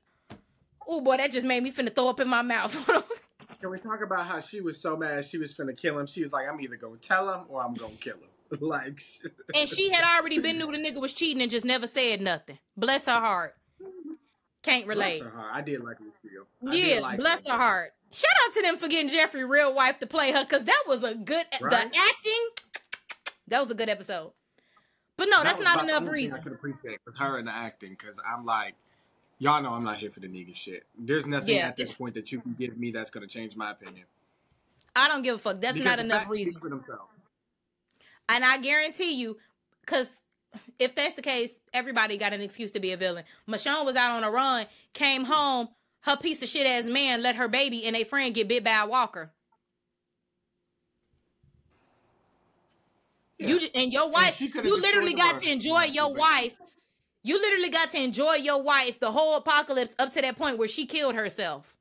Oh 0.86 1.00
boy, 1.00 1.16
that 1.18 1.32
just 1.32 1.46
made 1.46 1.62
me 1.62 1.70
finna 1.70 1.94
throw 1.94 2.08
up 2.08 2.20
in 2.20 2.28
my 2.28 2.42
mouth. 2.42 2.74
Can 3.60 3.70
we 3.70 3.78
talk 3.78 4.02
about 4.02 4.24
how 4.26 4.40
she 4.40 4.60
was 4.60 4.80
so 4.80 4.96
mad 4.96 5.24
she 5.24 5.36
was 5.36 5.52
finna 5.54 5.76
kill 5.76 5.98
him? 5.98 6.06
She 6.06 6.22
was 6.22 6.32
like, 6.32 6.48
I'm 6.48 6.60
either 6.60 6.76
gonna 6.76 6.96
tell 6.96 7.32
him 7.32 7.40
or 7.48 7.62
I'm 7.62 7.74
gonna 7.74 7.94
kill 7.94 8.16
him. 8.16 8.28
like 8.60 9.02
And 9.54 9.68
she 9.68 9.90
had 9.90 10.04
already 10.04 10.38
been 10.38 10.58
knew 10.58 10.72
the 10.72 10.78
nigga 10.78 11.00
was 11.00 11.12
cheating 11.12 11.42
and 11.42 11.50
just 11.50 11.66
never 11.66 11.86
said 11.86 12.22
nothing. 12.22 12.58
Bless 12.76 13.06
her 13.06 13.20
heart. 13.20 13.54
Can't 14.62 14.86
relate. 14.86 15.20
Bless 15.20 15.32
her 15.32 15.38
heart. 15.38 15.50
I 15.52 15.60
did 15.60 15.82
like 15.82 15.96
Lucille. 16.00 16.46
Yeah, 16.62 17.00
like 17.00 17.18
bless 17.18 17.46
her, 17.46 17.52
her 17.52 17.58
heart. 17.58 17.92
Shout 18.10 18.30
out 18.46 18.54
to 18.54 18.62
them 18.62 18.76
for 18.76 18.88
getting 18.88 19.08
Jeffrey 19.08 19.44
real 19.44 19.74
wife 19.74 19.98
to 19.98 20.06
play 20.06 20.32
her 20.32 20.44
because 20.44 20.64
that 20.64 20.84
was 20.86 21.02
a 21.02 21.14
good 21.14 21.44
right? 21.60 21.70
the 21.70 21.98
acting. 21.98 22.48
That 23.48 23.58
was 23.60 23.70
a 23.70 23.74
good 23.74 23.88
episode. 23.88 24.32
But 25.18 25.28
no, 25.28 25.38
that 25.38 25.44
that's 25.44 25.60
not 25.60 25.82
enough 25.82 26.08
reason. 26.08 26.38
I 26.38 26.42
could 26.42 26.52
appreciate 26.52 27.00
with 27.04 27.18
her 27.18 27.38
in 27.38 27.46
the 27.46 27.54
acting 27.54 27.90
because 27.90 28.20
I'm 28.24 28.46
like, 28.46 28.74
y'all 29.38 29.60
know 29.60 29.72
I'm 29.72 29.82
not 29.82 29.96
here 29.96 30.10
for 30.10 30.20
the 30.20 30.28
nigga 30.28 30.54
shit. 30.54 30.84
There's 30.96 31.26
nothing 31.26 31.56
yeah, 31.56 31.66
at 31.66 31.76
this 31.76 31.92
point 31.92 32.14
that 32.14 32.30
you 32.30 32.40
can 32.40 32.54
give 32.56 32.78
me 32.78 32.92
that's 32.92 33.10
gonna 33.10 33.26
change 33.26 33.56
my 33.56 33.72
opinion. 33.72 34.06
I 34.94 35.08
don't 35.08 35.22
give 35.22 35.34
a 35.34 35.38
fuck. 35.38 35.60
That's 35.60 35.74
because 35.74 35.90
not 35.90 35.98
enough 35.98 36.28
reason. 36.30 36.54
And 38.28 38.44
I 38.44 38.58
guarantee 38.58 39.20
you, 39.20 39.38
because 39.80 40.22
if 40.78 40.94
that's 40.94 41.16
the 41.16 41.22
case, 41.22 41.60
everybody 41.74 42.16
got 42.16 42.32
an 42.32 42.40
excuse 42.40 42.70
to 42.72 42.80
be 42.80 42.92
a 42.92 42.96
villain. 42.96 43.24
Michonne 43.48 43.84
was 43.84 43.96
out 43.96 44.12
on 44.12 44.22
a 44.22 44.30
run, 44.30 44.66
came 44.92 45.24
home, 45.24 45.68
her 46.02 46.16
piece 46.16 46.42
of 46.44 46.48
shit 46.48 46.66
ass 46.66 46.88
man 46.88 47.22
let 47.22 47.34
her 47.36 47.48
baby 47.48 47.84
and 47.86 47.96
a 47.96 48.04
friend 48.04 48.34
get 48.34 48.46
bit 48.46 48.62
by 48.62 48.82
a 48.82 48.86
walker. 48.86 49.32
Yeah. 53.38 53.48
You 53.48 53.60
and 53.74 53.92
your 53.92 54.10
wife, 54.10 54.40
and 54.40 54.64
you 54.64 54.80
literally 54.80 55.14
got 55.14 55.40
to 55.40 55.50
enjoy 55.50 55.84
your 55.84 56.12
wife. 56.12 56.56
You 57.22 57.40
literally 57.40 57.70
got 57.70 57.90
to 57.90 58.02
enjoy 58.02 58.34
your 58.34 58.62
wife 58.62 59.00
the 59.00 59.12
whole 59.12 59.36
apocalypse 59.36 59.94
up 59.98 60.12
to 60.14 60.22
that 60.22 60.36
point 60.36 60.58
where 60.58 60.68
she 60.68 60.86
killed 60.86 61.14
herself. 61.14 61.76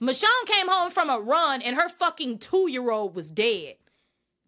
Michonne 0.00 0.46
came 0.46 0.68
home 0.68 0.90
from 0.90 1.08
a 1.08 1.18
run 1.18 1.62
and 1.62 1.76
her 1.76 1.88
fucking 1.88 2.38
two 2.38 2.70
year 2.70 2.90
old 2.90 3.14
was 3.14 3.30
dead. 3.30 3.76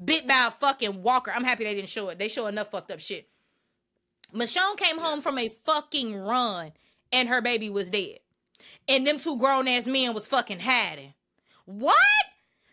Bit 0.05 0.26
by 0.26 0.47
a 0.47 0.51
fucking 0.51 1.03
walker. 1.03 1.32
I'm 1.34 1.44
happy 1.44 1.64
they 1.64 1.74
didn't 1.74 1.88
show 1.88 2.09
it. 2.11 2.18
They 2.18 2.28
show 2.28 2.47
enough 2.47 2.70
fucked 2.70 2.90
up 2.90 3.01
shit. 3.01 3.28
Michonne 4.34 4.76
came 4.76 4.99
home 4.99 5.20
from 5.20 5.38
a 5.38 5.49
fucking 5.49 6.14
run 6.14 6.72
and 7.12 7.28
her 7.28 7.40
baby 7.40 7.70
was 7.70 7.90
dead. 7.90 8.18
And 8.88 9.07
them 9.07 9.18
two 9.18 9.38
grown 9.38 9.68
ass 9.68 9.86
men 9.86 10.12
was 10.12 10.26
fucking 10.26 10.61
hiding. 10.61 11.14
What? 11.64 11.97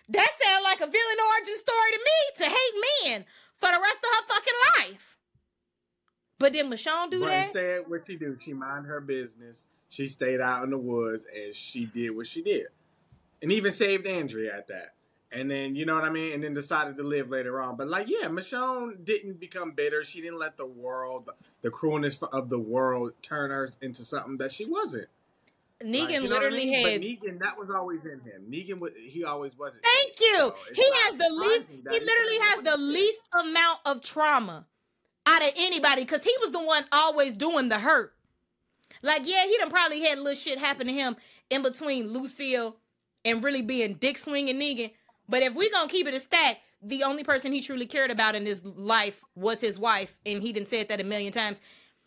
That 0.10 0.32
sound 0.46 0.64
like 0.64 0.82
a 0.82 0.86
villain 0.88 1.18
origin 1.32 1.58
story 1.58 1.92
to 1.92 2.00
me 2.00 2.36
to 2.38 2.44
hate 2.46 3.06
men 3.06 3.26
for 3.60 3.72
the 3.72 3.80
rest 3.80 3.98
of 3.98 4.10
her 4.12 4.28
fucking 4.28 4.54
life. 4.78 5.18
But 6.40 6.54
did 6.54 6.66
Michonne 6.66 7.10
do 7.10 7.22
but 7.22 7.30
that? 7.30 7.46
Instead, 7.46 7.84
what 7.88 8.06
she 8.06 8.18
do? 8.18 8.38
She 8.40 8.54
mind 8.54 8.86
her 8.86 9.00
business. 9.00 9.68
She 9.90 10.08
stayed 10.08 10.42
out 10.42 10.64
in 10.64 10.72
the 10.72 10.78
woods 10.78 11.26
and 11.34 11.56
she 11.56 11.86
did 11.86 12.10
what 12.10 12.28
she 12.28 12.42
did, 12.42 12.68
and 13.42 13.52
even 13.52 13.72
saved 13.72 14.08
Andrea 14.08 14.56
at 14.58 14.68
that. 14.68 14.96
And 15.32 15.50
then 15.50 15.76
you 15.76 15.86
know 15.86 15.96
what 15.96 16.04
I 16.04 16.10
mean, 16.10 16.34
and 16.34 16.44
then 16.44 16.54
decided 16.54 16.98
to 16.98 17.04
live 17.04 17.30
later 17.30 17.62
on. 17.62 17.78
But 17.78 17.88
like, 17.88 18.08
yeah, 18.08 18.28
Michonne 18.28 19.04
didn't 19.06 19.40
become 19.40 19.72
bitter. 19.72 20.04
She 20.04 20.22
didn't 20.22 20.40
let 20.40 20.58
the 20.58 20.66
world, 20.66 21.30
the 21.62 21.72
cruelness 21.72 22.22
of 22.22 22.50
the 22.50 22.60
world, 22.60 23.14
turn 23.22 23.52
her 23.52 23.72
into 23.82 24.04
something 24.04 24.38
that 24.38 24.52
she 24.52 24.66
wasn't. 24.66 25.08
Negan 25.84 26.22
like, 26.22 26.30
literally 26.30 26.62
I 26.62 26.66
mean? 26.66 26.74
had. 26.74 26.84
But 26.84 27.02
Negan, 27.02 27.40
that 27.40 27.58
was 27.58 27.70
always 27.70 28.02
in 28.06 28.20
him. 28.22 28.46
Negan, 28.50 28.80
was, 28.80 28.92
he 28.96 29.24
always 29.24 29.58
wasn't. 29.58 29.84
Thank 29.84 30.20
you. 30.20 30.38
So 30.38 30.56
he 30.74 30.84
has 30.84 31.16
the 31.16 31.30
least. 31.30 31.68
He 31.70 32.00
literally 32.00 32.38
has 32.40 32.64
the 32.64 32.78
least 32.78 33.22
amount 33.40 33.80
of 33.86 34.02
trauma 34.02 34.66
out 35.26 35.42
of 35.42 35.52
anybody 35.56 36.04
because 36.04 36.24
he 36.24 36.36
was 36.42 36.52
the 36.52 36.64
one 36.64 36.86
always 36.92 37.34
doing 37.34 37.70
the 37.70 37.80
hurt. 37.80 38.14
Like, 39.02 39.28
yeah, 39.28 39.46
he 39.46 39.58
done 39.58 39.70
probably 39.70 40.02
had 40.02 40.18
little 40.20 40.36
shit 40.36 40.60
happen 40.60 40.88
to 40.88 40.94
him 40.94 41.16
in 41.50 41.62
between 41.62 42.14
Lucille 42.14 42.78
and 43.26 43.44
really 43.44 43.62
being 43.62 43.96
dick 43.96 44.18
swinging 44.18 44.60
Negan. 44.60 44.92
But 45.28 45.44
if 45.44 45.54
we 45.54 45.70
gonna 45.70 45.90
keep 45.90 46.08
it 46.08 46.14
a 46.14 46.20
stat, 46.20 46.58
the 46.82 47.04
only 47.04 47.24
person 47.24 47.52
he 47.52 47.62
truly 47.62 47.86
cared 47.86 48.12
about 48.12 48.36
in 48.36 48.46
his 48.46 48.64
life 48.66 49.24
was 49.36 49.62
his 49.62 49.80
wife, 49.80 50.18
and 50.26 50.42
he 50.42 50.52
didn't 50.52 50.68
say 50.68 50.84
that 50.84 51.00
a 51.00 51.04
million 51.04 51.32
times. 51.32 51.62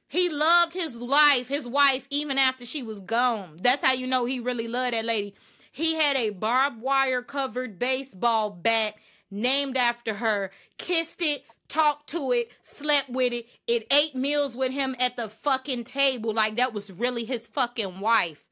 He 0.09 0.29
loved 0.29 0.75
his 0.75 0.97
life, 0.97 1.49
his 1.49 1.69
wife, 1.69 2.07
even 2.11 2.39
after 2.39 2.65
she 2.65 2.83
was 2.83 3.01
gone. 3.01 3.59
That's 3.61 3.85
how 3.85 3.93
you 3.93 4.07
know 4.07 4.25
he 4.25 4.39
really 4.41 4.69
loved 4.69 4.95
that 4.95 5.05
lady. 5.05 5.35
He 5.73 5.95
had 5.95 6.17
a 6.17 6.31
barbed 6.31 6.81
wire 6.81 7.23
covered 7.23 7.79
baseball 7.79 8.51
bat 8.51 8.95
named 9.31 9.77
after 9.77 10.15
her, 10.15 10.51
kissed 10.79 11.21
it, 11.23 11.45
talked 11.69 12.09
to 12.11 12.33
it, 12.33 12.51
slept 12.63 13.11
with 13.11 13.33
it, 13.33 13.47
it 13.67 13.87
ate 13.93 14.15
meals 14.15 14.57
with 14.57 14.73
him 14.73 14.95
at 15.01 15.17
the 15.17 15.29
fucking 15.29 15.85
table 15.85 16.33
like 16.33 16.57
that 16.57 16.73
was 16.73 16.91
really 16.93 17.25
his 17.25 17.47
fucking 17.49 18.01
wife. 18.01 18.45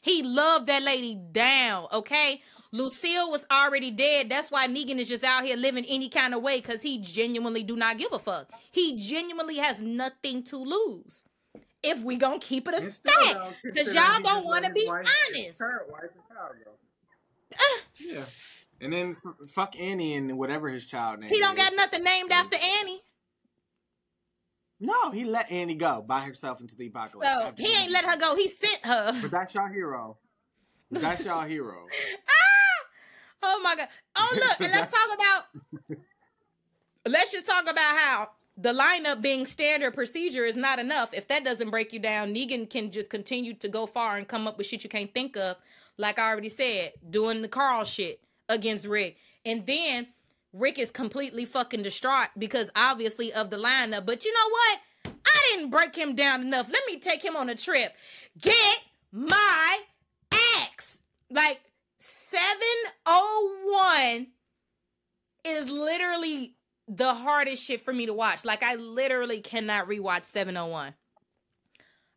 He 0.00 0.22
loved 0.22 0.66
that 0.68 0.82
lady 0.82 1.14
down, 1.14 1.88
okay? 1.92 2.40
Lucille 2.72 3.30
was 3.30 3.44
already 3.50 3.90
dead. 3.90 4.28
That's 4.30 4.50
why 4.50 4.68
Negan 4.68 4.98
is 4.98 5.08
just 5.08 5.24
out 5.24 5.44
here 5.44 5.56
living 5.56 5.84
any 5.88 6.08
kind 6.08 6.34
of 6.34 6.42
way 6.42 6.60
because 6.60 6.82
he 6.82 6.98
genuinely 6.98 7.62
do 7.62 7.76
not 7.76 7.98
give 7.98 8.12
a 8.12 8.18
fuck. 8.18 8.50
He 8.70 8.96
genuinely 8.96 9.56
has 9.56 9.82
nothing 9.82 10.44
to 10.44 10.56
lose. 10.56 11.24
If 11.82 12.02
we 12.02 12.16
gonna 12.16 12.38
keep 12.38 12.68
it 12.68 12.74
a 12.74 12.90
stat, 12.90 13.54
because 13.64 13.94
y'all 13.94 14.22
don't 14.22 14.44
want 14.44 14.66
to 14.66 14.72
be 14.72 14.86
honest. 14.86 15.60
yeah. 17.98 18.22
And 18.82 18.92
then 18.92 19.16
fuck 19.48 19.78
Annie 19.78 20.14
and 20.14 20.38
whatever 20.38 20.68
his 20.68 20.86
child 20.86 21.20
name. 21.20 21.30
He 21.30 21.38
don't 21.38 21.58
is. 21.58 21.64
got 21.64 21.74
nothing 21.74 22.04
named 22.04 22.30
after 22.30 22.56
Annie. 22.56 23.00
No, 24.78 25.10
he 25.10 25.24
let 25.24 25.50
Annie 25.50 25.74
go 25.74 26.02
by 26.06 26.20
herself 26.20 26.60
into 26.60 26.74
the 26.76 26.86
apocalypse. 26.86 27.28
So 27.30 27.52
he 27.56 27.76
ain't 27.76 27.90
let 27.90 28.06
her 28.06 28.16
go. 28.16 28.34
He 28.34 28.48
sent 28.48 28.84
her. 28.84 29.18
But 29.20 29.30
that's 29.30 29.54
your 29.54 29.68
hero. 29.68 30.16
That's 30.90 31.24
your 31.24 31.44
hero. 31.44 31.86
ah! 32.28 32.32
Oh 33.42 33.60
my 33.62 33.76
god. 33.76 33.88
Oh 34.16 34.34
look, 34.34 34.60
and 34.60 34.72
let's 34.72 34.92
talk 34.92 35.18
about. 35.18 35.98
let's 37.06 37.32
just 37.32 37.46
talk 37.46 37.62
about 37.62 37.96
how 37.96 38.30
the 38.56 38.72
lineup 38.72 39.22
being 39.22 39.46
standard 39.46 39.94
procedure 39.94 40.44
is 40.44 40.56
not 40.56 40.78
enough. 40.78 41.14
If 41.14 41.28
that 41.28 41.44
doesn't 41.44 41.70
break 41.70 41.92
you 41.92 41.98
down, 41.98 42.34
Negan 42.34 42.68
can 42.68 42.90
just 42.90 43.08
continue 43.08 43.54
to 43.54 43.68
go 43.68 43.86
far 43.86 44.16
and 44.16 44.28
come 44.28 44.46
up 44.46 44.58
with 44.58 44.66
shit 44.66 44.84
you 44.84 44.90
can't 44.90 45.12
think 45.14 45.36
of. 45.36 45.56
Like 45.96 46.18
I 46.18 46.28
already 46.28 46.48
said, 46.48 46.92
doing 47.08 47.42
the 47.42 47.48
Carl 47.48 47.84
shit 47.84 48.20
against 48.48 48.86
Rick. 48.86 49.16
And 49.44 49.66
then 49.66 50.08
Rick 50.52 50.78
is 50.78 50.90
completely 50.90 51.44
fucking 51.44 51.82
distraught 51.82 52.28
because 52.36 52.70
obviously 52.76 53.32
of 53.32 53.50
the 53.50 53.56
lineup. 53.56 54.04
But 54.04 54.24
you 54.24 54.32
know 54.34 54.50
what? 54.50 54.80
I 55.24 55.54
didn't 55.54 55.70
break 55.70 55.96
him 55.96 56.14
down 56.14 56.42
enough. 56.42 56.68
Let 56.70 56.82
me 56.86 56.98
take 56.98 57.24
him 57.24 57.36
on 57.36 57.48
a 57.48 57.54
trip. 57.54 57.92
Get 58.38 58.78
my. 59.12 59.78
Like 61.30 61.60
701 61.98 64.26
is 65.44 65.70
literally 65.70 66.56
the 66.88 67.14
hardest 67.14 67.64
shit 67.64 67.80
for 67.80 67.92
me 67.92 68.06
to 68.06 68.14
watch. 68.14 68.44
Like 68.44 68.62
I 68.62 68.74
literally 68.74 69.40
cannot 69.40 69.88
rewatch 69.88 70.26
701. 70.26 70.94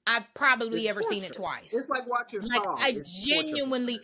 I've 0.06 0.26
probably 0.34 0.82
it's 0.82 0.90
ever 0.90 1.02
torture. 1.02 1.14
seen 1.14 1.24
it 1.24 1.34
twice. 1.34 1.74
It's 1.74 1.90
like 1.90 2.08
watching 2.08 2.42
like 2.42 2.62
I 2.68 2.90
it's 2.98 3.24
genuinely 3.24 4.00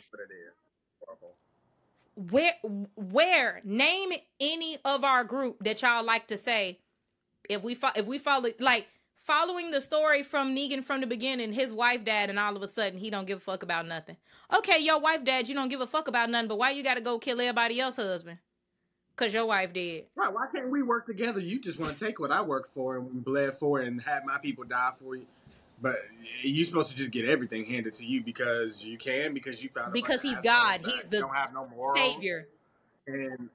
where 2.15 2.53
where 2.95 3.61
name 3.63 4.11
any 4.39 4.77
of 4.85 5.03
our 5.03 5.23
group 5.23 5.57
that 5.63 5.81
y'all 5.81 6.03
like 6.03 6.27
to 6.27 6.37
say 6.37 6.79
if 7.49 7.63
we 7.63 7.75
fo- 7.75 7.91
if 7.95 8.05
we 8.05 8.19
follow 8.19 8.49
like 8.59 8.87
following 9.29 9.69
the 9.69 9.79
story 9.79 10.23
from 10.23 10.55
Negan 10.55 10.83
from 10.83 11.01
the 11.01 11.05
beginning, 11.05 11.53
his 11.53 11.71
wife 11.71 12.03
died, 12.03 12.31
and 12.31 12.39
all 12.39 12.55
of 12.55 12.63
a 12.63 12.67
sudden 12.67 12.97
he 12.97 13.11
don't 13.11 13.27
give 13.27 13.37
a 13.37 13.41
fuck 13.41 13.61
about 13.61 13.87
nothing. 13.87 14.17
Okay, 14.57 14.79
your 14.79 14.99
wife 14.99 15.23
died, 15.23 15.47
you 15.47 15.53
don't 15.53 15.69
give 15.69 15.81
a 15.81 15.85
fuck 15.85 16.07
about 16.07 16.31
nothing, 16.31 16.47
but 16.47 16.57
why 16.57 16.71
you 16.71 16.81
gotta 16.81 16.99
go 16.99 17.19
kill 17.19 17.39
everybody 17.39 17.79
else's 17.79 18.07
husband? 18.07 18.39
Cause 19.15 19.31
your 19.31 19.45
wife 19.45 19.71
did. 19.71 20.05
Right? 20.15 20.33
Why 20.33 20.47
can't 20.55 20.71
we 20.71 20.81
work 20.81 21.05
together? 21.05 21.39
You 21.39 21.59
just 21.59 21.77
want 21.79 21.95
to 21.95 22.05
take 22.05 22.19
what 22.19 22.31
I 22.31 22.41
worked 22.41 22.69
for 22.69 22.97
and 22.97 23.23
bled 23.23 23.53
for, 23.53 23.81
and 23.81 24.01
have 24.01 24.25
my 24.25 24.39
people 24.39 24.63
die 24.63 24.93
for 24.97 25.15
you. 25.15 25.27
But 25.79 25.97
you're 26.41 26.65
supposed 26.65 26.89
to 26.89 26.97
just 26.97 27.11
get 27.11 27.25
everything 27.25 27.65
handed 27.65 27.93
to 27.95 28.05
you 28.05 28.23
because 28.23 28.83
you 28.83 28.97
can, 28.97 29.35
because 29.35 29.61
you 29.61 29.69
found 29.69 29.93
because 29.93 30.23
he's 30.23 30.39
God. 30.39 30.81
He's 30.83 31.03
the 31.03 31.19
don't 31.19 31.35
have 31.35 31.53
no 31.53 31.65
savior. 31.95 32.47
And 33.05 33.49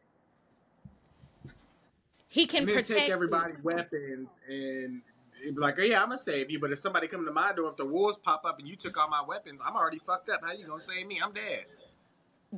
he 2.28 2.46
can 2.46 2.64
protect 2.64 2.88
take 2.88 3.10
everybody's 3.10 3.62
weapons 3.64 4.28
and 4.48 5.00
be 5.52 5.60
like, 5.60 5.78
oh, 5.78 5.82
yeah, 5.82 6.02
I'm 6.02 6.08
gonna 6.08 6.18
save 6.18 6.50
you. 6.50 6.58
But 6.58 6.72
if 6.72 6.78
somebody 6.78 7.08
come 7.08 7.24
to 7.24 7.32
my 7.32 7.52
door, 7.52 7.68
if 7.68 7.76
the 7.76 7.84
wolves 7.84 8.18
pop 8.18 8.44
up 8.44 8.58
and 8.58 8.68
you 8.68 8.76
took 8.76 8.96
all 8.96 9.08
my 9.08 9.22
weapons, 9.26 9.60
I'm 9.64 9.76
already 9.76 9.98
fucked 9.98 10.28
up. 10.28 10.40
How 10.44 10.52
you 10.52 10.66
gonna 10.66 10.80
save 10.80 11.06
me? 11.06 11.20
I'm 11.24 11.32
dead. 11.32 11.66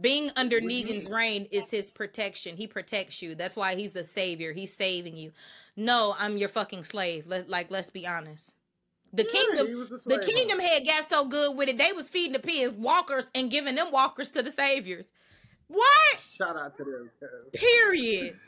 Being 0.01 0.31
under 0.37 0.61
Negan's 0.61 1.09
reign 1.09 1.49
is 1.51 1.71
his 1.71 1.91
protection. 1.91 2.57
He 2.57 2.67
protects 2.67 3.23
you. 3.23 3.35
That's 3.35 3.57
why 3.57 3.75
he's 3.75 3.93
the 3.93 4.05
savior. 4.05 4.53
He's 4.53 4.73
saving 4.73 5.17
you. 5.17 5.33
No, 5.75 6.15
I'm 6.19 6.37
your 6.37 6.51
fucking 6.51 6.85
slave. 6.85 7.27
Let, 7.27 7.49
like, 7.49 7.71
let's 7.71 7.91
be 7.91 8.07
honest. 8.07 8.57
The 9.15 9.25
yeah, 9.25 9.31
kingdom, 9.31 9.67
the, 9.89 10.17
the 10.17 10.27
kingdom 10.27 10.59
had 10.59 10.85
got 10.85 11.05
so 11.05 11.25
good 11.25 11.57
with 11.57 11.71
it, 11.71 11.79
they 11.79 11.93
was 11.93 12.09
feeding 12.11 12.35
the 12.35 12.39
pigs 12.39 12.77
walkers 12.77 13.27
and 13.35 13.51
giving 13.51 13.75
them 13.75 13.91
walkers 13.91 14.31
to 14.33 14.43
the 14.43 14.51
saviors. 14.51 15.09
What? 15.69 16.21
Shout 16.37 16.57
out 16.57 16.77
to 16.77 16.85
them. 16.85 17.11
Period. 17.55 18.39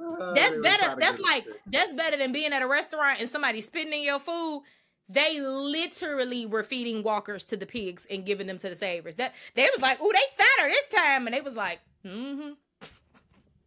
Uh, 0.00 0.32
that's 0.34 0.56
better. 0.58 0.94
That's 0.98 1.18
like 1.20 1.46
that's 1.66 1.92
better 1.92 2.16
than 2.16 2.32
being 2.32 2.52
at 2.52 2.62
a 2.62 2.66
restaurant 2.66 3.20
and 3.20 3.28
somebody 3.28 3.60
spitting 3.60 3.92
in 3.92 4.02
your 4.02 4.18
food. 4.18 4.62
They 5.08 5.40
literally 5.40 6.46
were 6.46 6.62
feeding 6.62 7.02
walkers 7.02 7.44
to 7.46 7.56
the 7.56 7.66
pigs 7.66 8.06
and 8.08 8.24
giving 8.24 8.46
them 8.46 8.58
to 8.58 8.68
the 8.68 8.76
saviors. 8.76 9.16
That 9.16 9.34
they 9.54 9.68
was 9.72 9.82
like, 9.82 10.00
"Ooh, 10.00 10.12
they 10.12 10.44
fatter 10.44 10.68
this 10.68 10.88
time," 10.94 11.26
and 11.26 11.34
they 11.34 11.40
was 11.40 11.56
like, 11.56 11.80
"Mm-hmm." 12.04 12.52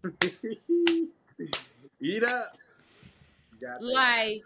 Eat 1.99 2.23
up. 2.23 2.57
Like 3.79 4.43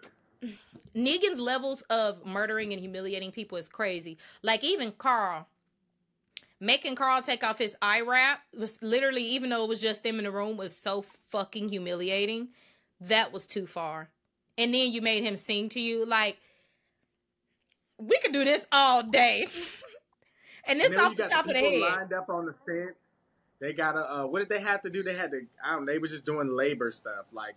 Negan's 0.96 1.40
levels 1.40 1.84
of 1.84 2.26
murdering 2.26 2.74
and 2.74 2.80
humiliating 2.80 3.32
people 3.32 3.58
is 3.58 3.70
crazy. 3.70 4.18
Like 4.42 4.64
even 4.64 4.92
Carl, 4.92 5.48
making 6.60 6.96
Carl 6.96 7.22
take 7.22 7.44
off 7.44 7.58
his 7.58 7.76
eye 7.82 8.02
wrap 8.02 8.42
was 8.58 8.82
literally, 8.82 9.24
even 9.24 9.50
though 9.50 9.64
it 9.64 9.70
was 9.70 9.82
just 9.82 10.04
them 10.04 10.18
in 10.18 10.26
the 10.26 10.32
room, 10.32 10.58
was 10.58 10.76
so 10.76 11.04
fucking 11.32 11.70
humiliating. 11.70 12.50
That 13.02 13.32
was 13.32 13.46
too 13.46 13.68
far. 13.68 14.10
And 14.58 14.74
then 14.74 14.92
you 14.92 15.02
made 15.02 15.24
him 15.24 15.38
sing 15.38 15.70
to 15.70 15.80
you. 15.80 16.06
Like, 16.06 16.38
we 18.00 18.18
could 18.20 18.34
do 18.34 18.44
this 18.44 18.66
all 18.72 19.04
day. 19.04 19.48
and 20.68 20.80
this 20.80 20.98
off 20.98 21.16
the 21.16 21.28
top 21.28 21.48
of 21.48 21.54
the 21.54 21.60
head. 21.60 21.82
lined 21.82 22.14
up 22.14 22.30
on 22.30 22.46
the 22.46 22.54
fence 22.66 22.96
They 23.60 23.74
got 23.74 23.94
to. 23.94 24.00
Uh, 24.00 24.26
what 24.26 24.40
did 24.40 24.50
they 24.50 24.60
have 24.60 24.82
to 24.84 24.90
do? 24.90 25.04
They 25.04 25.14
had 25.14 25.32
to. 25.32 25.42
I 25.64 25.74
don't. 25.74 25.86
know, 25.86 25.92
They 25.92 26.00
were 26.00 26.08
just 26.08 26.26
doing 26.26 26.48
labor 26.48 26.90
stuff 26.90 27.28
like 27.34 27.56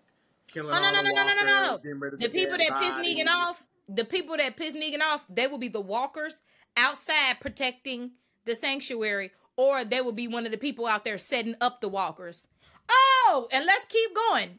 killing. 0.49 0.75
Oh 0.75 0.79
no 0.79 0.87
all 0.87 0.93
no 0.93 1.03
the 1.03 1.15
no 1.15 1.25
no 1.25 1.35
no 1.35 1.45
no 1.45 1.79
no! 1.83 1.99
rid 1.99 2.15
of 2.15 2.21
The 2.21 2.29
people 2.29 2.59
that 2.59 2.79
piss. 2.81 2.95
Negan 2.95 3.29
off, 3.29 3.67
the 3.89 4.05
people 4.05 4.37
that 4.37 4.57
piss 4.57 4.77
Negan 4.77 5.01
off, 5.01 5.25
they 5.31 5.47
will 5.47 5.59
be 5.59 5.69
the 5.69 5.81
walkers 5.81 6.43
outside 6.77 7.41
protecting 7.41 8.13
the 8.51 8.55
sanctuary, 8.55 9.33
or 9.57 9.85
they 9.85 10.01
will 10.01 10.13
be 10.13 10.29
one 10.29 10.45
of 10.45 10.53
the 10.53 10.59
people 10.59 10.87
out 10.87 11.05
there 11.05 11.19
setting 11.19 11.55
up 11.61 11.81
the 11.81 11.89
walkers. 11.89 12.49
Oh, 12.89 13.49
and 13.53 13.65
let's 13.65 13.87
keep 13.89 14.15
going. 14.15 14.59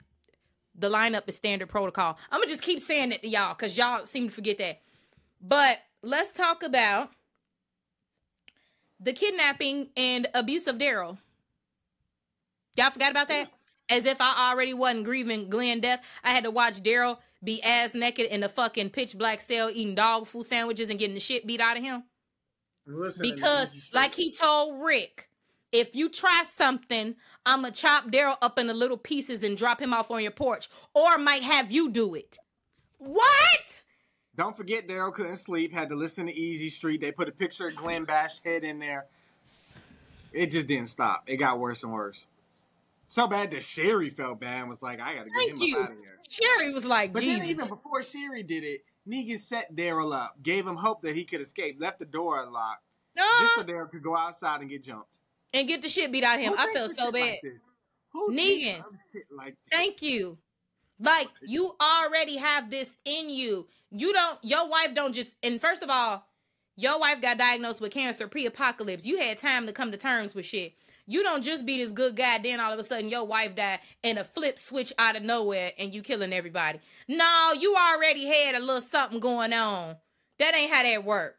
The 0.74 0.90
lineup 0.90 1.28
is 1.28 1.36
standard 1.36 1.70
protocol. 1.70 2.18
I'm 2.32 2.40
gonna 2.40 2.50
just 2.50 2.64
keep 2.64 2.80
saying 2.80 3.12
it 3.12 3.22
to 3.22 3.28
y'all 3.28 3.54
because 3.54 3.78
y'all 3.78 4.06
seem 4.06 4.30
to 4.30 4.34
forget 4.34 4.58
that. 4.60 4.82
But 5.42 5.80
let's 6.02 6.32
talk 6.32 6.64
about 6.64 7.10
the 9.00 9.14
kidnapping 9.14 9.90
and 9.98 10.28
abuse 10.34 10.68
of 10.68 10.78
Daryl. 10.78 11.18
Y'all 12.76 12.92
forgot 12.92 13.12
about 13.12 13.28
that? 13.28 13.50
As 13.90 14.06
if 14.06 14.22
I 14.22 14.50
already 14.50 14.74
wasn't 14.74 15.04
grieving 15.04 15.50
Glenn 15.50 15.82
death. 15.82 16.06
I 16.24 16.32
had 16.32 16.46
to 16.46 16.52
watch 16.52 16.82
Daryl 16.82 17.18
be 17.44 17.62
ass 17.62 17.94
naked 17.96 18.28
in 18.28 18.40
the 18.40 18.48
fucking 18.48 18.92
pitch 18.92 19.18
black 19.18 19.42
cell 19.42 19.70
eating 19.70 19.96
dog 19.96 20.28
food 20.28 20.46
sandwiches 20.46 20.90
and 20.90 21.00
getting 21.00 21.16
the 21.16 21.20
shit 21.20 21.46
beat 21.46 21.60
out 21.60 21.76
of 21.76 21.84
him. 21.84 22.04
Listen, 22.86 23.22
Because, 23.22 23.76
Easy 23.76 23.90
like 23.94 24.16
he 24.16 24.32
told 24.32 24.84
Rick, 24.84 25.30
if 25.72 25.96
you 25.96 26.10
try 26.10 26.44
something, 26.48 27.16
I'ma 27.46 27.70
chop 27.70 28.06
Daryl 28.12 28.38
up 28.42 28.60
into 28.60 28.74
little 28.74 28.98
pieces 28.98 29.44
and 29.44 29.56
drop 29.56 29.82
him 29.82 29.94
off 29.94 30.12
on 30.12 30.22
your 30.22 30.32
porch, 30.32 30.68
or 30.94 31.18
might 31.18 31.44
have 31.44 31.72
you 31.72 31.90
do 31.90 32.16
it. 32.16 32.38
What? 32.98 33.82
Don't 34.36 34.56
forget, 34.56 34.88
Daryl 34.88 35.14
couldn't 35.14 35.36
sleep. 35.36 35.74
Had 35.74 35.90
to 35.90 35.96
listen 35.96 36.26
to 36.26 36.34
Easy 36.34 36.70
Street. 36.70 37.02
They 37.02 37.12
put 37.12 37.28
a 37.30 37.32
picture 37.32 37.68
of 37.68 37.76
Glenn 37.76 38.06
bashed 38.06 38.44
head 38.44 38.64
in 38.64 38.80
there. 38.80 39.06
It 40.34 40.52
just 40.52 40.68
didn't 40.68 40.88
stop. 40.88 41.24
It 41.28 41.38
got 41.38 41.60
worse 41.60 41.84
and 41.84 41.92
worse. 41.92 42.28
So 43.10 43.28
bad 43.28 43.52
that 43.52 43.62
Sherry 43.62 44.10
felt 44.10 44.40
bad 44.40 44.62
and 44.62 44.70
was 44.70 44.82
like, 44.82 45.02
"I 45.02 45.16
gotta 45.16 45.30
get 45.30 45.38
Thank 45.38 45.52
him 45.52 45.62
you. 45.62 45.78
up 45.78 45.86
out 45.86 45.92
of 45.92 45.98
here." 45.98 46.18
Sherry 46.30 46.72
was 46.72 46.86
like, 46.86 47.12
But 47.12 47.24
Jesus. 47.24 47.42
then 47.42 47.50
even 47.50 47.68
before 47.68 48.04
Sherry 48.04 48.42
did 48.42 48.64
it, 48.64 48.86
Negan 49.08 49.40
set 49.40 49.76
Daryl 49.76 50.14
up, 50.14 50.42
gave 50.44 50.66
him 50.68 50.76
hope 50.76 51.02
that 51.02 51.16
he 51.16 51.24
could 51.26 51.42
escape, 51.42 51.78
left 51.80 52.00
the 52.00 52.06
door 52.06 52.44
unlocked, 52.44 52.84
just 53.16 53.56
so 53.56 53.62
Uh, 53.62 53.64
Daryl 53.64 53.90
could 53.90 54.04
go 54.04 54.16
outside 54.16 54.62
and 54.62 54.70
get 54.70 54.84
jumped. 54.84 55.20
and 55.54 55.68
get 55.68 55.82
the 55.82 55.90
shit 55.90 56.12
beat 56.12 56.24
out 56.24 56.36
of 56.36 56.42
him. 56.42 56.54
Who 56.54 56.60
I 56.60 56.72
felt 56.72 56.92
so 56.96 57.12
bad. 57.12 57.40
Like? 57.44 57.62
Who 58.14 58.32
Negan. 58.32 58.64
thinks 58.74 58.80
of 58.88 58.94
shit 59.12 59.24
like? 59.32 59.56
Thank 59.72 60.02
you. 60.02 60.38
Like 61.00 61.30
you 61.42 61.76
already 61.82 62.38
have 62.38 62.70
this 62.70 62.98
in 63.06 63.30
you. 63.30 63.68
You 63.90 64.14
don't 64.14 64.38
your 64.44 64.70
wife 64.70 64.94
don't 64.94 65.14
just 65.14 65.36
and 65.42 65.60
first 65.60 65.82
of 65.82 65.90
all, 65.90 66.24
your 66.76 67.00
wife 67.00 67.22
got 67.22 67.38
diagnosed 67.40 67.82
with 67.82 67.92
cancer 67.92 68.28
pre-apocalypse. 68.28 69.06
You 69.06 69.18
had 69.18 69.38
time 69.40 69.66
to 69.66 69.74
come 69.74 69.92
to 69.92 69.98
terms 69.98 70.36
with 70.36 70.46
shit. 70.46 70.74
You 71.06 71.24
don't 71.24 71.44
just 71.44 71.66
be 71.66 71.78
this 71.78 71.92
good 71.92 72.16
guy, 72.16 72.38
then 72.38 72.60
all 72.60 72.72
of 72.72 72.80
a 72.80 72.84
sudden 72.84 73.10
your 73.10 73.26
wife 73.26 73.56
died 73.56 73.80
and 74.04 74.18
a 74.18 74.24
flip 74.24 74.58
switch 74.60 74.94
out 74.98 75.16
of 75.16 75.24
nowhere 75.24 75.72
and 75.78 75.94
you 75.94 76.02
killing 76.02 76.34
everybody. 76.34 76.80
No, 77.08 77.54
you 77.58 77.76
already 77.76 78.26
had 78.26 78.56
a 78.56 78.60
little 78.60 78.82
something 78.82 79.20
going 79.20 79.54
on. 79.54 79.98
That 80.40 80.56
ain't 80.56 80.72
how 80.72 80.84
that 80.84 81.04
work. 81.04 81.38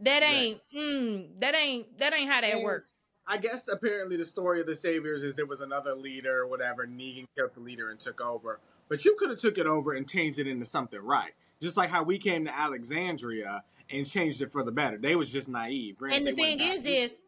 That 0.00 0.22
ain't 0.22 0.60
mm, 0.74 1.40
that 1.40 1.54
ain't 1.54 1.98
that 1.98 2.12
ain't 2.14 2.30
how 2.30 2.40
that 2.40 2.54
And 2.54 2.64
work. 2.64 2.86
I 3.26 3.38
guess 3.38 3.68
apparently 3.68 4.16
the 4.16 4.24
story 4.24 4.60
of 4.60 4.66
the 4.66 4.74
Saviors 4.74 5.22
is 5.22 5.34
there 5.34 5.46
was 5.46 5.62
another 5.62 5.94
leader 5.94 6.40
or 6.40 6.46
whatever. 6.46 6.86
Negan 6.86 7.26
killed 7.36 7.54
the 7.54 7.60
leader 7.60 7.90
and 7.90 7.98
took 7.98 8.20
over. 8.20 8.60
But 8.88 9.04
you 9.04 9.16
could 9.18 9.30
have 9.30 9.38
took 9.38 9.56
it 9.56 9.66
over 9.66 9.94
and 9.94 10.08
changed 10.08 10.38
it 10.38 10.46
into 10.46 10.66
something 10.66 11.00
right. 11.00 11.32
Just 11.60 11.76
like 11.76 11.88
how 11.88 12.02
we 12.02 12.18
came 12.18 12.44
to 12.44 12.54
Alexandria 12.54 13.64
and 13.90 14.06
changed 14.06 14.42
it 14.42 14.52
for 14.52 14.62
the 14.62 14.72
better. 14.72 14.98
They 14.98 15.16
was 15.16 15.32
just 15.32 15.48
naive. 15.48 15.96
And 16.10 16.26
the 16.26 16.32
thing 16.32 16.60
is, 16.60 16.84
naive. 16.84 17.10
is 17.10 17.18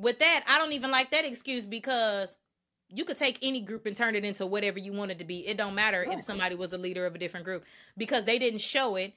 with 0.00 0.18
that, 0.20 0.44
I 0.46 0.58
don't 0.58 0.72
even 0.72 0.90
like 0.90 1.10
that 1.10 1.24
excuse 1.24 1.66
because 1.66 2.38
you 2.88 3.04
could 3.04 3.16
take 3.16 3.38
any 3.42 3.60
group 3.60 3.86
and 3.86 3.94
turn 3.94 4.16
it 4.16 4.24
into 4.24 4.46
whatever 4.46 4.78
you 4.78 4.92
wanted 4.92 5.18
to 5.20 5.24
be. 5.24 5.46
It 5.46 5.56
don't 5.56 5.74
matter 5.74 6.04
if 6.08 6.20
somebody 6.22 6.56
was 6.56 6.72
a 6.72 6.78
leader 6.78 7.06
of 7.06 7.14
a 7.14 7.18
different 7.18 7.44
group 7.44 7.64
because 7.96 8.24
they 8.24 8.38
didn't 8.38 8.60
show 8.60 8.96
it. 8.96 9.14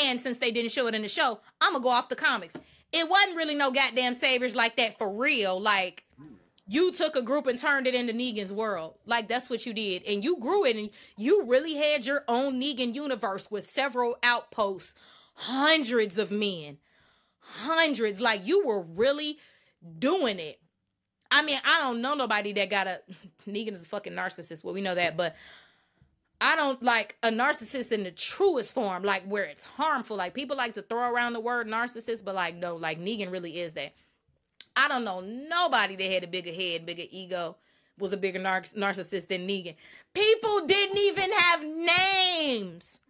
And 0.00 0.20
since 0.20 0.38
they 0.38 0.50
didn't 0.50 0.72
show 0.72 0.86
it 0.86 0.94
in 0.94 1.02
the 1.02 1.08
show, 1.08 1.40
I'm 1.60 1.72
gonna 1.72 1.82
go 1.82 1.88
off 1.88 2.08
the 2.08 2.16
comics. 2.16 2.54
It 2.92 3.08
wasn't 3.08 3.36
really 3.36 3.54
no 3.54 3.70
goddamn 3.70 4.14
saviors 4.14 4.54
like 4.54 4.76
that 4.76 4.98
for 4.98 5.10
real. 5.10 5.58
Like 5.60 6.04
you 6.68 6.92
took 6.92 7.16
a 7.16 7.22
group 7.22 7.46
and 7.46 7.58
turned 7.58 7.86
it 7.86 7.94
into 7.94 8.12
Negan's 8.12 8.52
world. 8.52 8.94
Like 9.06 9.26
that's 9.26 9.48
what 9.48 9.64
you 9.64 9.72
did. 9.72 10.04
And 10.04 10.22
you 10.22 10.38
grew 10.38 10.64
it 10.64 10.76
and 10.76 10.90
you 11.16 11.44
really 11.44 11.74
had 11.74 12.06
your 12.06 12.24
own 12.28 12.60
Negan 12.60 12.94
universe 12.94 13.50
with 13.50 13.64
several 13.64 14.18
outposts, 14.22 14.94
hundreds 15.34 16.18
of 16.18 16.30
men. 16.30 16.78
Hundreds. 17.40 18.20
Like 18.20 18.46
you 18.46 18.66
were 18.66 18.82
really 18.82 19.38
doing 19.98 20.38
it. 20.38 20.60
I 21.30 21.42
mean, 21.42 21.58
I 21.64 21.80
don't 21.80 22.00
know 22.00 22.14
nobody 22.14 22.52
that 22.54 22.70
got 22.70 22.86
a 22.86 23.00
Negan 23.48 23.72
is 23.72 23.84
a 23.84 23.88
fucking 23.88 24.12
narcissist. 24.12 24.64
Well, 24.64 24.74
we 24.74 24.80
know 24.80 24.94
that, 24.94 25.16
but 25.16 25.36
I 26.40 26.54
don't 26.56 26.82
like 26.82 27.16
a 27.22 27.28
narcissist 27.30 27.92
in 27.92 28.04
the 28.04 28.10
truest 28.10 28.74
form, 28.74 29.02
like 29.02 29.24
where 29.26 29.44
it's 29.44 29.64
harmful. 29.64 30.16
Like 30.16 30.34
people 30.34 30.56
like 30.56 30.74
to 30.74 30.82
throw 30.82 31.10
around 31.10 31.32
the 31.32 31.40
word 31.40 31.66
narcissist, 31.66 32.24
but 32.24 32.34
like 32.34 32.56
no, 32.56 32.76
like 32.76 33.00
Negan 33.00 33.32
really 33.32 33.60
is 33.60 33.72
that. 33.74 33.94
I 34.76 34.88
don't 34.88 35.04
know 35.04 35.20
nobody 35.20 35.96
that 35.96 36.12
had 36.12 36.24
a 36.24 36.26
bigger 36.26 36.52
head, 36.52 36.84
bigger 36.84 37.04
ego, 37.10 37.56
was 37.98 38.12
a 38.12 38.16
bigger 38.18 38.38
nar- 38.38 38.62
narcissist 38.62 39.28
than 39.28 39.48
Negan. 39.48 39.74
People 40.12 40.66
didn't 40.66 40.98
even 40.98 41.32
have 41.32 41.64
names. 41.64 43.00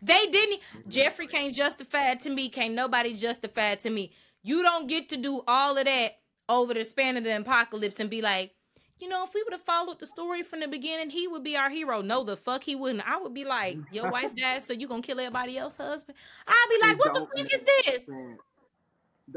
They 0.00 0.26
didn't. 0.26 0.60
Jeffrey 0.88 1.26
can't 1.26 1.54
justify 1.54 2.12
it 2.12 2.20
to 2.20 2.30
me. 2.30 2.48
Can't 2.48 2.74
nobody 2.74 3.14
justify 3.14 3.72
it 3.72 3.80
to 3.80 3.90
me. 3.90 4.12
You 4.46 4.62
don't 4.62 4.86
get 4.86 5.08
to 5.08 5.16
do 5.16 5.42
all 5.48 5.76
of 5.76 5.86
that 5.86 6.18
over 6.48 6.72
the 6.72 6.84
span 6.84 7.16
of 7.16 7.24
the 7.24 7.36
apocalypse 7.36 7.98
and 7.98 8.08
be 8.08 8.22
like, 8.22 8.54
you 9.00 9.08
know, 9.08 9.24
if 9.24 9.34
we 9.34 9.42
would 9.42 9.52
have 9.52 9.62
followed 9.62 9.98
the 9.98 10.06
story 10.06 10.44
from 10.44 10.60
the 10.60 10.68
beginning, 10.68 11.10
he 11.10 11.26
would 11.26 11.42
be 11.42 11.56
our 11.56 11.68
hero. 11.68 12.00
No, 12.00 12.22
the 12.22 12.36
fuck 12.36 12.62
he 12.62 12.76
wouldn't. 12.76 13.02
I 13.10 13.16
would 13.18 13.34
be 13.34 13.44
like, 13.44 13.76
your 13.90 14.08
wife 14.12 14.36
died, 14.36 14.62
so 14.62 14.72
you 14.72 14.86
gonna 14.86 15.02
kill 15.02 15.18
everybody 15.18 15.58
else's 15.58 15.78
husband? 15.78 16.16
I'd 16.46 16.66
be 16.70 16.86
like, 16.86 16.96
what 16.96 17.12
the 17.12 17.26
fuck 17.26 17.52
is 17.52 18.04
this? 18.06 18.08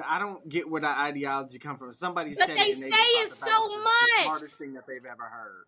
I 0.05 0.19
don't 0.19 0.47
get 0.47 0.69
where 0.69 0.81
that 0.81 0.99
ideology 0.99 1.57
come 1.57 1.79
from. 1.79 1.91
Somebody 1.91 2.35
But 2.35 2.45
said 2.45 2.57
they 2.59 2.73
say 2.73 2.87
it 2.87 3.33
so 3.33 3.79
much. 3.79 3.85
The 4.23 4.29
hardest 4.29 4.55
thing 4.59 4.73
that 4.73 4.85
they've 4.87 5.03
ever 5.03 5.23
heard. 5.23 5.65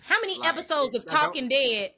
How 0.00 0.18
many 0.22 0.38
Like, 0.38 0.48
episodes 0.48 0.94
of 0.94 1.04
Talking 1.04 1.48
Dead? 1.48 1.92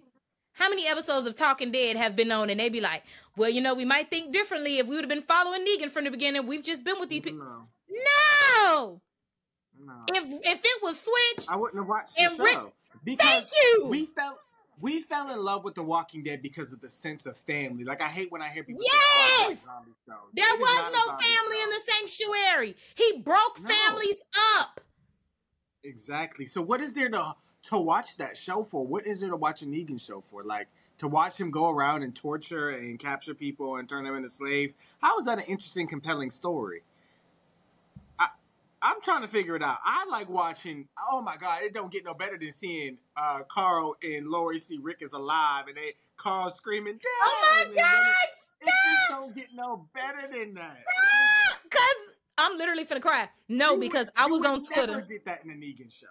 How 0.55 0.69
many 0.69 0.87
episodes 0.87 1.27
of 1.27 1.35
Talking 1.35 1.73
Dead 1.73 1.97
have 1.97 2.15
been 2.17 2.31
on 2.33 2.49
and 2.51 2.59
they 2.61 2.69
be 2.69 2.81
like, 2.81 3.03
well, 3.37 3.51
you 3.51 3.61
know, 3.61 3.75
we 3.75 3.85
might 3.85 4.09
think 4.11 4.33
differently 4.33 4.79
if 4.79 4.87
we 4.87 4.95
would 4.95 5.05
have 5.05 5.09
been 5.09 5.23
following 5.23 5.65
Negan 5.67 5.91
from 5.91 6.05
the 6.05 6.11
beginning. 6.11 6.47
We've 6.47 6.63
just 6.63 6.85
been 6.85 6.99
with 7.01 7.09
these 7.09 7.23
people. 7.23 7.41
No, 7.41 7.69
No! 7.91 9.01
no. 9.85 9.93
If 10.13 10.25
if 10.47 10.61
it 10.65 10.83
was 10.83 10.99
Switch, 11.01 11.47
I 11.49 11.57
wouldn't 11.57 11.79
have 11.81 11.89
watched 11.89 12.15
the 12.17 12.43
Rick- 12.43 12.53
show 12.55 12.73
because 13.05 13.29
thank 13.29 13.47
you. 13.53 13.87
we 13.89 14.07
felt 14.07 14.39
we 14.81 15.03
fell 15.03 15.31
in 15.31 15.39
love 15.39 15.63
with 15.65 15.75
The 15.75 15.83
Walking 15.83 16.23
Dead 16.25 16.41
because 16.43 16.73
of 16.73 16.81
the 16.81 16.89
sense 16.91 17.27
of 17.27 17.37
family. 17.47 17.85
Like 17.85 18.01
I 18.01 18.09
hate 18.09 18.31
when 18.33 18.41
I 18.43 18.49
hear 18.49 18.63
people 18.65 18.83
say, 18.83 18.89
"Oh, 18.93 19.45
like 19.49 19.51
Yes! 19.59 19.65
zombie 19.65 19.93
shows." 20.07 20.17
there 20.35 20.57
was 20.57 20.93
no 20.93 21.05
family 21.17 21.57
show. 21.57 21.65
in 21.65 21.71
the 21.71 21.81
sanctuary. 21.93 22.77
He 22.95 23.19
broke 23.23 23.61
No. 23.61 23.69
families 23.69 24.23
up. 24.59 24.81
Exactly. 25.83 26.47
So 26.47 26.63
what 26.63 26.81
is 26.81 26.93
there 26.93 27.09
to 27.11 27.35
to 27.65 27.79
watch 27.79 28.17
that 28.19 28.37
show 28.37 28.63
for? 28.63 28.87
What 28.87 29.07
is 29.07 29.21
there 29.21 29.31
to 29.31 29.37
watch 29.37 29.63
a 29.63 29.67
Negan 29.67 30.01
show 30.01 30.21
for? 30.21 30.43
Like 30.43 30.69
to 30.99 31.09
watch 31.09 31.37
him 31.39 31.51
go 31.51 31.71
around 31.71 32.03
and 32.03 32.15
torture 32.15 32.71
and 32.71 32.99
capture 32.99 33.35
people 33.35 33.77
and 33.77 33.89
turn 33.89 34.05
them 34.05 34.15
into 34.17 34.29
slaves? 34.29 34.77
How 34.99 35.19
is 35.19 35.25
that 35.27 35.39
an 35.39 35.45
interesting, 35.45 35.87
compelling 35.89 36.31
story? 36.31 36.83
I 38.19 38.29
I'm 38.83 39.01
trying 39.03 39.23
to 39.23 39.29
figure 39.29 39.57
it 39.57 39.63
out. 39.63 39.79
I 39.85 40.05
like 40.11 40.29
watching. 40.29 40.87
Oh 41.11 41.21
my 41.23 41.37
god, 41.37 41.63
it 41.63 41.73
don't 41.75 41.91
get 41.93 42.05
no 42.05 42.15
better 42.15 42.37
than 42.39 42.53
seeing 42.53 42.99
uh, 43.17 43.41
Carl 43.49 43.97
and 44.03 44.29
Lori 44.29 44.59
see 44.59 44.79
Rick 44.79 44.99
is 45.01 45.13
alive 45.13 45.67
and 45.69 45.77
they 45.77 45.95
Carl 46.17 46.51
screaming. 46.51 46.99
Oh 47.23 47.65
my 47.67 47.75
gosh! 47.75 48.15
It, 48.61 48.69
it 48.69 48.73
just 48.85 49.09
don't 49.11 49.35
get 49.35 49.49
no 49.55 49.87
better 49.95 50.29
than 50.33 50.55
that. 50.55 50.79
Cause 51.71 52.15
I'm 52.39 52.57
literally 52.59 52.85
finna 52.85 53.01
cry. 53.01 53.29
No, 53.49 53.73
You 53.75 53.81
because 53.81 54.07
would- 54.07 54.13
I 54.17 54.27
was 54.27 54.45
on 54.45 54.63
Never 54.71 54.87
Twitter. 54.87 55.07
get 55.09 55.25
that 55.27 55.45
in 55.45 55.51
a 55.51 55.55
Negan 55.55 55.91
show. 55.93 56.07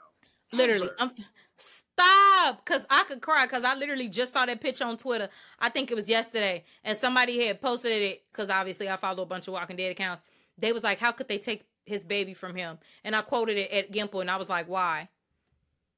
Literally. 0.51 0.89
I'm 0.99 1.11
stop 1.57 2.65
because 2.65 2.85
I 2.89 3.03
could 3.07 3.21
cry 3.21 3.45
because 3.45 3.63
I 3.63 3.75
literally 3.75 4.09
just 4.09 4.33
saw 4.33 4.45
that 4.45 4.61
picture 4.61 4.85
on 4.85 4.97
Twitter. 4.97 5.29
I 5.59 5.69
think 5.69 5.91
it 5.91 5.95
was 5.95 6.09
yesterday, 6.09 6.63
and 6.83 6.97
somebody 6.97 7.45
had 7.45 7.61
posted 7.61 7.91
it 8.01 8.23
because 8.31 8.49
obviously 8.49 8.89
I 8.89 8.97
follow 8.97 9.23
a 9.23 9.27
bunch 9.27 9.47
of 9.47 9.53
Walking 9.53 9.75
Dead 9.75 9.91
accounts. 9.91 10.21
They 10.57 10.71
was 10.71 10.83
like, 10.83 10.99
"How 10.99 11.11
could 11.11 11.27
they 11.27 11.37
take 11.37 11.63
his 11.85 12.05
baby 12.05 12.33
from 12.33 12.55
him?" 12.55 12.77
And 13.03 13.15
I 13.15 13.21
quoted 13.21 13.57
it 13.57 13.71
at 13.71 13.91
Gimple, 13.91 14.21
and 14.21 14.31
I 14.31 14.37
was 14.37 14.49
like, 14.49 14.67
"Why?" 14.67 15.09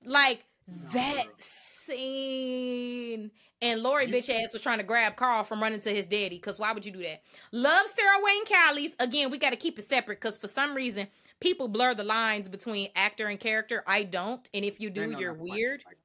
Like 0.03 0.45
that 0.93 1.27
scene. 1.37 3.31
And 3.61 3.81
Lori 3.81 4.07
bitch 4.07 4.29
ass 4.29 4.51
was 4.51 4.61
trying 4.61 4.79
to 4.79 4.83
grab 4.83 5.15
Carl 5.15 5.43
from 5.43 5.61
running 5.61 5.79
to 5.79 5.89
his 5.89 6.07
daddy. 6.07 6.37
Cause 6.39 6.59
why 6.59 6.71
would 6.73 6.85
you 6.85 6.91
do 6.91 7.01
that? 7.03 7.23
Love 7.51 7.87
Sarah 7.87 8.17
Wayne 8.21 8.45
Callies. 8.45 8.91
Again, 8.99 9.31
we 9.31 9.37
got 9.37 9.51
to 9.51 9.55
keep 9.55 9.79
it 9.79 9.87
separate. 9.87 10.19
Cause 10.19 10.37
for 10.37 10.47
some 10.47 10.75
reason, 10.75 11.07
people 11.39 11.67
blur 11.67 11.93
the 11.93 12.03
lines 12.03 12.49
between 12.49 12.89
actor 12.95 13.27
and 13.27 13.39
character. 13.39 13.83
I 13.87 14.03
don't. 14.03 14.47
And 14.53 14.65
if 14.65 14.79
you 14.79 14.89
do, 14.89 15.01
you're 15.01 15.09
not 15.09 15.19
to 15.19 15.31
like 15.31 15.41
weird. 15.41 15.83
like. 15.85 15.97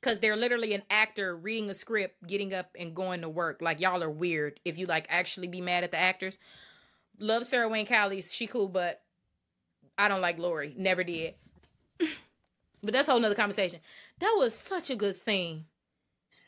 Cause 0.00 0.20
they're 0.20 0.36
literally 0.36 0.74
an 0.74 0.84
actor 0.90 1.34
reading 1.36 1.70
a 1.70 1.74
script, 1.74 2.24
getting 2.24 2.54
up 2.54 2.70
and 2.78 2.94
going 2.94 3.22
to 3.22 3.28
work. 3.28 3.60
Like 3.60 3.80
y'all 3.80 4.02
are 4.02 4.10
weird. 4.10 4.60
If 4.64 4.78
you 4.78 4.86
like 4.86 5.06
actually 5.08 5.48
be 5.48 5.60
mad 5.60 5.82
at 5.82 5.90
the 5.90 5.98
actors. 5.98 6.38
Love 7.18 7.44
Sarah 7.44 7.68
Wayne 7.68 7.84
Callies. 7.84 8.32
She 8.32 8.46
cool, 8.46 8.68
but 8.68 9.02
I 9.98 10.06
don't 10.06 10.20
like 10.20 10.38
Lori. 10.38 10.72
Never 10.76 11.04
did. 11.04 11.34
But 12.80 12.92
that's 12.92 13.08
a 13.08 13.10
whole 13.10 13.20
nother 13.20 13.34
conversation. 13.34 13.80
That 14.20 14.34
was 14.38 14.54
such 14.54 14.90
a 14.90 14.94
good 14.94 15.16
scene. 15.16 15.64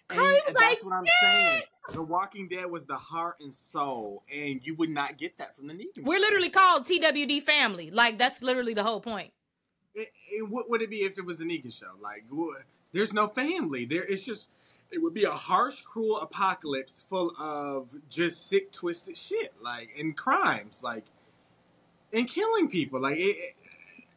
Cardi 0.06 0.30
was 0.30 0.42
that's 0.46 0.60
like, 0.60 0.84
what 0.84 0.94
I'm 0.94 1.04
saying. 1.20 1.62
The 1.92 2.02
Walking 2.02 2.48
Dead 2.48 2.66
was 2.70 2.84
the 2.84 2.96
heart 2.96 3.36
and 3.40 3.52
soul, 3.52 4.22
and 4.32 4.60
you 4.64 4.74
would 4.76 4.90
not 4.90 5.18
get 5.18 5.36
that 5.38 5.56
from 5.56 5.66
the 5.66 5.74
Negan. 5.74 6.04
We're 6.04 6.20
literally 6.20 6.48
called 6.50 6.84
TWD 6.86 7.42
family. 7.42 7.90
Like 7.90 8.16
that's 8.16 8.42
literally 8.42 8.74
the 8.74 8.84
whole 8.84 9.00
point. 9.00 9.32
It, 9.94 10.08
it, 10.30 10.48
what 10.48 10.70
would 10.70 10.82
it 10.82 10.90
be 10.90 10.98
if 11.02 11.18
it 11.18 11.24
was 11.24 11.40
a 11.40 11.44
Negan 11.44 11.76
show? 11.76 11.90
Like, 12.00 12.24
there's 12.92 13.12
no 13.12 13.26
family. 13.26 13.84
There, 13.84 14.04
it's 14.04 14.22
just. 14.22 14.48
It 14.92 15.00
would 15.00 15.14
be 15.14 15.22
a 15.22 15.30
harsh, 15.30 15.82
cruel 15.82 16.20
apocalypse 16.20 17.04
full 17.08 17.32
of 17.38 17.86
just 18.08 18.48
sick, 18.48 18.72
twisted 18.72 19.16
shit, 19.16 19.52
like 19.62 19.90
and 19.96 20.16
crimes, 20.16 20.82
like 20.82 21.04
and 22.12 22.26
killing 22.26 22.68
people. 22.68 23.00
Like, 23.00 23.16
it, 23.16 23.36
it, 23.36 23.54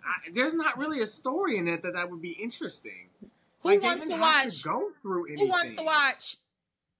I, 0.03 0.31
there's 0.31 0.55
not 0.55 0.79
really 0.79 1.01
a 1.01 1.05
story 1.05 1.57
in 1.59 1.67
it 1.67 1.83
that 1.83 1.93
that 1.93 2.09
would 2.09 2.23
be 2.23 2.31
interesting. 2.31 3.09
Who 3.61 3.69
Like, 3.69 3.83
wants 3.83 4.07
to 4.07 4.15
watch? 4.17 4.63
go 4.63 4.89
through 5.03 5.27
anything? 5.27 5.45
Who 5.45 5.51
wants 5.51 5.73
to 5.75 5.83
watch 5.83 6.37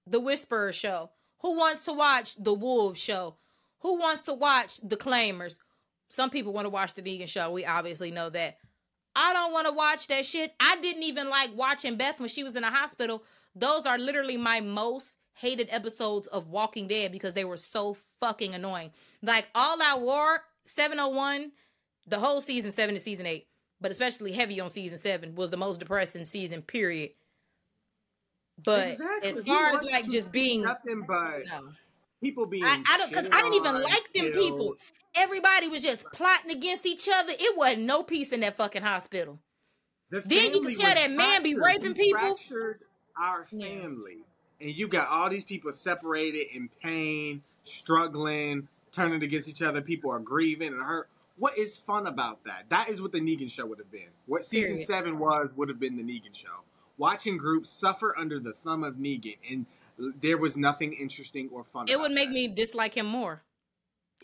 the 0.06 0.20
Whisperer 0.20 0.72
show? 0.72 1.10
Who 1.40 1.56
wants 1.56 1.84
to 1.84 1.92
watch 1.92 2.36
the 2.36 2.54
Wolves 2.54 3.00
show? 3.00 3.36
Who 3.80 3.98
wants 3.98 4.22
to 4.22 4.34
watch 4.34 4.80
the 4.82 4.96
Claimers? 4.96 5.58
Some 6.08 6.30
people 6.30 6.52
want 6.52 6.66
to 6.66 6.70
watch 6.70 6.94
the 6.94 7.02
Negan 7.02 7.28
show. 7.28 7.50
We 7.50 7.66
obviously 7.66 8.10
know 8.10 8.30
that. 8.30 8.58
I 9.16 9.32
don't 9.32 9.52
want 9.52 9.66
to 9.66 9.72
watch 9.72 10.06
that 10.08 10.26
shit. 10.26 10.52
I 10.58 10.76
didn't 10.80 11.02
even 11.04 11.28
like 11.28 11.50
watching 11.54 11.96
Beth 11.96 12.18
when 12.18 12.28
she 12.28 12.42
was 12.42 12.56
in 12.56 12.62
the 12.62 12.70
hospital. 12.70 13.22
Those 13.54 13.86
are 13.86 13.98
literally 13.98 14.36
my 14.36 14.60
most 14.60 15.16
hated 15.34 15.68
episodes 15.70 16.26
of 16.28 16.48
Walking 16.48 16.86
Dead 16.86 17.12
because 17.12 17.34
they 17.34 17.44
were 17.44 17.56
so 17.56 17.96
fucking 18.20 18.54
annoying. 18.54 18.90
Like 19.22 19.46
All 19.54 19.80
Out 19.82 20.00
War, 20.00 20.42
701, 20.64 21.52
the 22.06 22.18
whole 22.18 22.40
season 22.40 22.72
7 22.72 22.94
to 22.94 23.00
season 23.00 23.26
8, 23.26 23.46
but 23.80 23.90
especially 23.90 24.32
heavy 24.32 24.60
on 24.60 24.68
season 24.68 24.98
7 24.98 25.34
was 25.34 25.50
the 25.50 25.56
most 25.56 25.80
depressing 25.80 26.24
season 26.24 26.62
period. 26.62 27.10
But 28.62 28.88
Exactly. 28.90 29.28
as 29.30 29.40
far 29.40 29.70
as 29.70 29.82
like 29.82 30.08
just 30.08 30.30
being 30.32 30.62
nothing 30.62 31.02
but 31.06 31.44
no. 31.46 31.70
people 32.22 32.46
being. 32.46 32.64
I, 32.64 32.82
I 32.88 32.98
don't 32.98 33.08
because 33.08 33.26
I 33.32 33.42
didn't 33.42 33.54
even 33.54 33.82
like 33.82 34.12
them 34.14 34.32
killed. 34.32 34.34
people. 34.34 34.76
Everybody 35.16 35.68
was 35.68 35.82
just 35.82 36.04
plotting 36.12 36.50
against 36.50 36.86
each 36.86 37.08
other. 37.12 37.32
It 37.38 37.56
wasn't 37.56 37.82
no 37.82 38.02
peace 38.02 38.32
in 38.32 38.40
that 38.40 38.56
fucking 38.56 38.82
hospital. 38.82 39.38
The 40.10 40.20
Then 40.20 40.52
you 40.52 40.60
can 40.60 40.74
tell 40.78 40.94
that 40.94 41.10
man 41.10 41.42
be 41.42 41.54
raping 41.56 41.92
We 41.94 42.04
people. 42.04 42.20
Fractured 42.20 42.80
our 43.16 43.46
Yeah. 43.50 43.66
family, 43.80 44.18
and 44.60 44.70
you 44.74 44.86
got 44.88 45.08
all 45.08 45.28
these 45.28 45.44
people 45.44 45.70
separated 45.72 46.48
in 46.54 46.68
pain, 46.82 47.42
struggling, 47.64 48.68
turning 48.92 49.22
against 49.22 49.48
each 49.48 49.62
other. 49.62 49.80
People 49.80 50.10
are 50.10 50.18
grieving 50.20 50.72
and 50.72 50.82
hurt. 50.82 51.08
What 51.36 51.58
is 51.58 51.76
fun 51.76 52.06
about 52.06 52.42
that? 52.44 52.64
That 52.68 52.88
is 52.88 53.02
what 53.02 53.10
the 53.12 53.20
Negan 53.20 53.50
show 53.50 53.66
would 53.66 53.78
have 53.78 53.90
been. 53.90 54.08
What 54.26 54.44
season 54.44 54.72
Period. 54.74 54.86
seven 54.86 55.18
was 55.18 55.50
would 55.56 55.68
have 55.68 55.80
been 55.80 55.96
the 55.96 56.02
Negan 56.04 56.34
show. 56.36 56.62
Watching 56.96 57.36
groups 57.36 57.70
suffer 57.70 58.16
under 58.16 58.38
the 58.38 58.52
thumb 58.52 58.84
of 58.84 58.94
Negan, 58.94 59.36
and 59.50 59.66
there 60.20 60.38
was 60.38 60.56
nothing 60.56 60.92
interesting 60.92 61.48
or 61.52 61.64
fun. 61.64 61.88
It 61.88 61.98
would 61.98 62.12
make 62.12 62.28
that. 62.28 62.34
me 62.34 62.48
dislike 62.48 62.96
him 62.96 63.06
more 63.06 63.42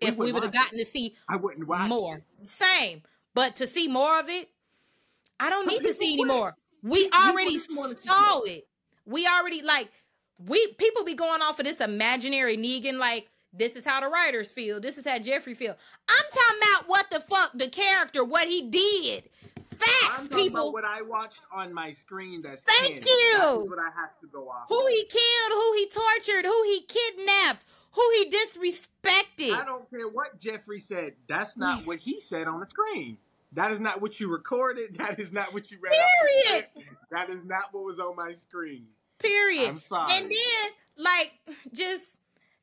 We 0.01 0.09
if 0.09 0.17
we 0.17 0.33
would 0.33 0.43
have 0.43 0.53
gotten 0.53 0.79
to 0.79 0.85
see 0.85 1.15
I 1.29 1.37
wouldn't 1.37 1.67
watch 1.67 1.89
more. 1.89 2.17
it. 2.41 2.49
Same, 2.49 3.03
but 3.35 3.57
to 3.57 3.67
see 3.67 3.89
more 3.89 4.19
of 4.19 4.29
it, 4.29 4.51
I 5.39 5.51
don't 5.51 5.67
need 5.67 5.83
to 5.85 5.93
see 5.93 6.15
anymore. 6.15 6.57
We 6.83 7.05
People 7.05 7.21
already 7.21 7.53
just 7.53 7.77
wanna 7.77 7.95
see 7.95 8.09
saw 8.09 8.41
it. 8.43 8.67
We 9.07 9.27
already 9.27 9.63
like 9.63 9.91
we 10.39 10.69
people 10.75 11.05
be 11.05 11.15
going 11.15 11.43
off 11.43 11.59
of 11.59 11.67
this 11.67 11.81
imaginary 11.81 12.57
Negan 12.57 12.99
like 12.99 13.29
this 13.53 13.75
is 13.75 13.85
how 13.85 14.01
the 14.01 14.09
writers 14.09 14.51
feel. 14.51 14.81
This 14.81 14.97
is 14.97 15.05
how 15.07 15.19
Jeffrey 15.19 15.55
feel. 15.55 15.77
I'm 16.09 16.25
talking 16.33 16.63
about 16.73 16.89
what 16.89 17.11
the 17.11 17.21
fuck 17.21 17.51
the 17.55 17.69
character, 17.69 18.25
what 18.25 18.49
he 18.49 18.63
did. 18.63 19.25
I'm 19.83 20.29
talking 20.29 20.45
people. 20.45 20.61
about 20.69 20.73
what 20.73 20.85
I 20.85 21.03
watched 21.03 21.43
on 21.53 21.73
my 21.73 21.91
screen. 21.91 22.43
That's 22.43 22.63
Thank 22.63 22.89
canon. 22.89 23.03
you. 23.07 23.39
That 23.39 23.61
is 23.63 23.69
what 23.69 23.79
I 23.79 23.91
have 24.01 24.19
to 24.21 24.27
go 24.27 24.49
off. 24.49 24.67
who 24.69 24.81
of. 24.81 24.89
he 24.89 25.05
killed, 25.05 25.51
who 25.51 25.73
he 25.75 25.89
tortured, 25.89 26.45
who 26.47 26.63
he 26.65 26.81
kidnapped, 26.83 27.65
who 27.93 28.03
he 28.17 28.31
disrespected. 28.31 29.55
I 29.55 29.65
don't 29.65 29.89
care 29.91 30.09
what 30.09 30.41
Jeffrey 30.41 30.79
said. 30.79 31.15
That's 31.29 31.57
not 31.57 31.87
what 31.87 31.99
he 31.99 32.21
said 32.21 32.47
on 32.47 32.61
the 32.61 32.67
screen. 32.67 33.17
That 33.53 33.73
is 33.73 33.81
not 33.81 34.01
what 34.01 34.21
you 34.21 34.31
recorded. 34.31 34.97
That 34.99 35.19
is 35.19 35.33
not 35.33 35.53
what 35.53 35.71
you 35.71 35.79
read. 35.81 35.93
Period. 36.45 36.67
That 37.11 37.31
is 37.31 37.45
not 37.45 37.65
what 37.73 37.85
was 37.85 37.99
on 37.99 38.15
my 38.17 38.33
screen. 38.35 38.87
Period. 39.19 39.69
I'm 39.69 39.77
sorry. 39.77 40.13
And 40.15 40.27
then, 40.27 40.71
like, 40.97 41.33
just 41.73 42.17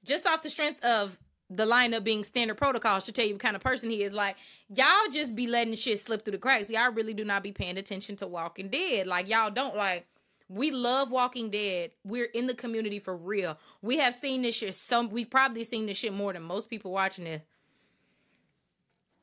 just 0.04 0.26
off 0.26 0.42
the 0.42 0.50
strength 0.50 0.84
of 0.84 1.18
the 1.50 1.66
lineup 1.66 2.04
being 2.04 2.24
standard 2.24 2.58
protocol 2.58 3.00
should 3.00 3.16
tell 3.16 3.26
you 3.26 3.34
what 3.34 3.42
kind 3.42 3.56
of 3.56 3.62
person 3.62 3.90
he 3.90 4.04
is. 4.04 4.14
Like, 4.14 4.36
y'all 4.70 4.88
just 5.12 5.36
be 5.36 5.48
letting 5.48 5.76
shit 5.76 6.00
slip 6.00 6.26
through 6.26 6.34
the 6.34 6.38
cracks. 6.38 6.70
Y'all 6.70 6.92
really 6.92 7.14
do 7.14 7.24
not 7.24 7.44
be 7.44 7.52
paying 7.52 7.78
attention 7.78 8.16
to 8.18 8.28
Walking 8.28 8.68
Dead. 8.70 9.08
Like, 9.08 9.30
y'all 9.30 9.52
don't 9.52 9.76
like. 9.76 10.06
We 10.50 10.72
love 10.72 11.12
Walking 11.12 11.50
Dead. 11.50 11.92
We're 12.04 12.26
in 12.26 12.48
the 12.48 12.54
community 12.54 13.00
for 13.00 13.16
real. 13.16 13.58
We 13.82 13.98
have 13.98 14.14
seen 14.14 14.42
this 14.42 14.56
shit. 14.56 14.74
Some 14.74 15.10
we've 15.10 15.30
probably 15.30 15.64
seen 15.64 15.86
this 15.86 15.98
shit 15.98 16.14
more 16.14 16.34
than 16.34 16.44
most 16.44 16.70
people 16.70 16.92
watching 16.92 17.26
this. 17.26 17.42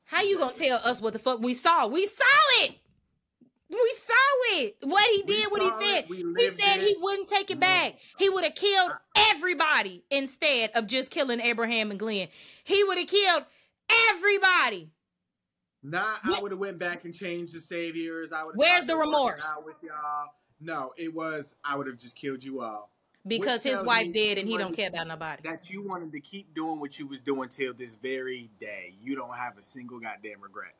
How 0.04 0.22
you 0.22 0.38
gonna 0.38 0.52
tell 0.52 0.80
us 0.84 1.00
what 1.00 1.14
the 1.14 1.18
fuck 1.18 1.40
we 1.40 1.54
saw? 1.54 1.86
We 1.86 2.06
saw 2.06 2.24
it. 2.62 2.76
We 3.70 3.94
saw 4.04 4.58
it. 4.58 4.76
What 4.82 5.04
he 5.10 5.22
did, 5.22 5.50
what 5.50 5.62
he 5.62 5.70
said. 5.70 6.04
it. 6.08 6.36
He 6.38 6.50
said 6.60 6.80
he 6.80 6.96
wouldn't 7.00 7.28
take 7.28 7.50
it 7.50 7.56
No. 7.56 7.60
back. 7.60 7.94
He 8.18 8.28
would 8.28 8.44
have 8.44 8.54
killed 8.54 8.92
everybody 9.16 10.04
instead 10.10 10.70
of 10.74 10.86
just 10.86 11.10
killing 11.10 11.40
Abraham 11.40 11.90
and 11.90 11.98
Glenn. 11.98 12.28
He 12.62 12.84
would 12.84 12.98
have 12.98 13.06
killed 13.08 13.44
everybody. 14.10 14.90
Nah, 15.82 16.16
I 16.22 16.40
would 16.40 16.50
have 16.50 16.60
went 16.60 16.78
back 16.78 17.04
and 17.04 17.14
changed 17.14 17.54
the 17.54 17.60
saviors. 17.60 18.32
I 18.32 18.44
would. 18.44 18.56
Where's 18.56 18.84
the 18.84 18.96
remorse? 18.96 19.46
With 19.64 19.76
y'all. 19.82 20.28
No, 20.60 20.92
it 20.96 21.12
was. 21.12 21.56
I 21.64 21.76
would 21.76 21.86
have 21.86 21.98
just 21.98 22.16
killed 22.16 22.42
you 22.42 22.62
all. 22.62 22.90
Because 23.26 23.62
his 23.62 23.82
wife 23.82 24.12
did 24.12 24.36
and 24.36 24.46
he 24.46 24.58
don't 24.58 24.74
care 24.74 24.88
about 24.88 25.06
nobody. 25.06 25.42
That 25.48 25.70
you 25.70 25.82
wanted 25.82 26.12
to 26.12 26.20
keep 26.20 26.54
doing 26.54 26.78
what 26.78 26.98
you 26.98 27.06
was 27.06 27.20
doing 27.20 27.48
till 27.48 27.72
this 27.72 27.96
very 27.96 28.50
day. 28.60 28.94
You 29.00 29.16
don't 29.16 29.34
have 29.34 29.56
a 29.56 29.62
single 29.62 29.98
goddamn 29.98 30.42
regret. 30.42 30.74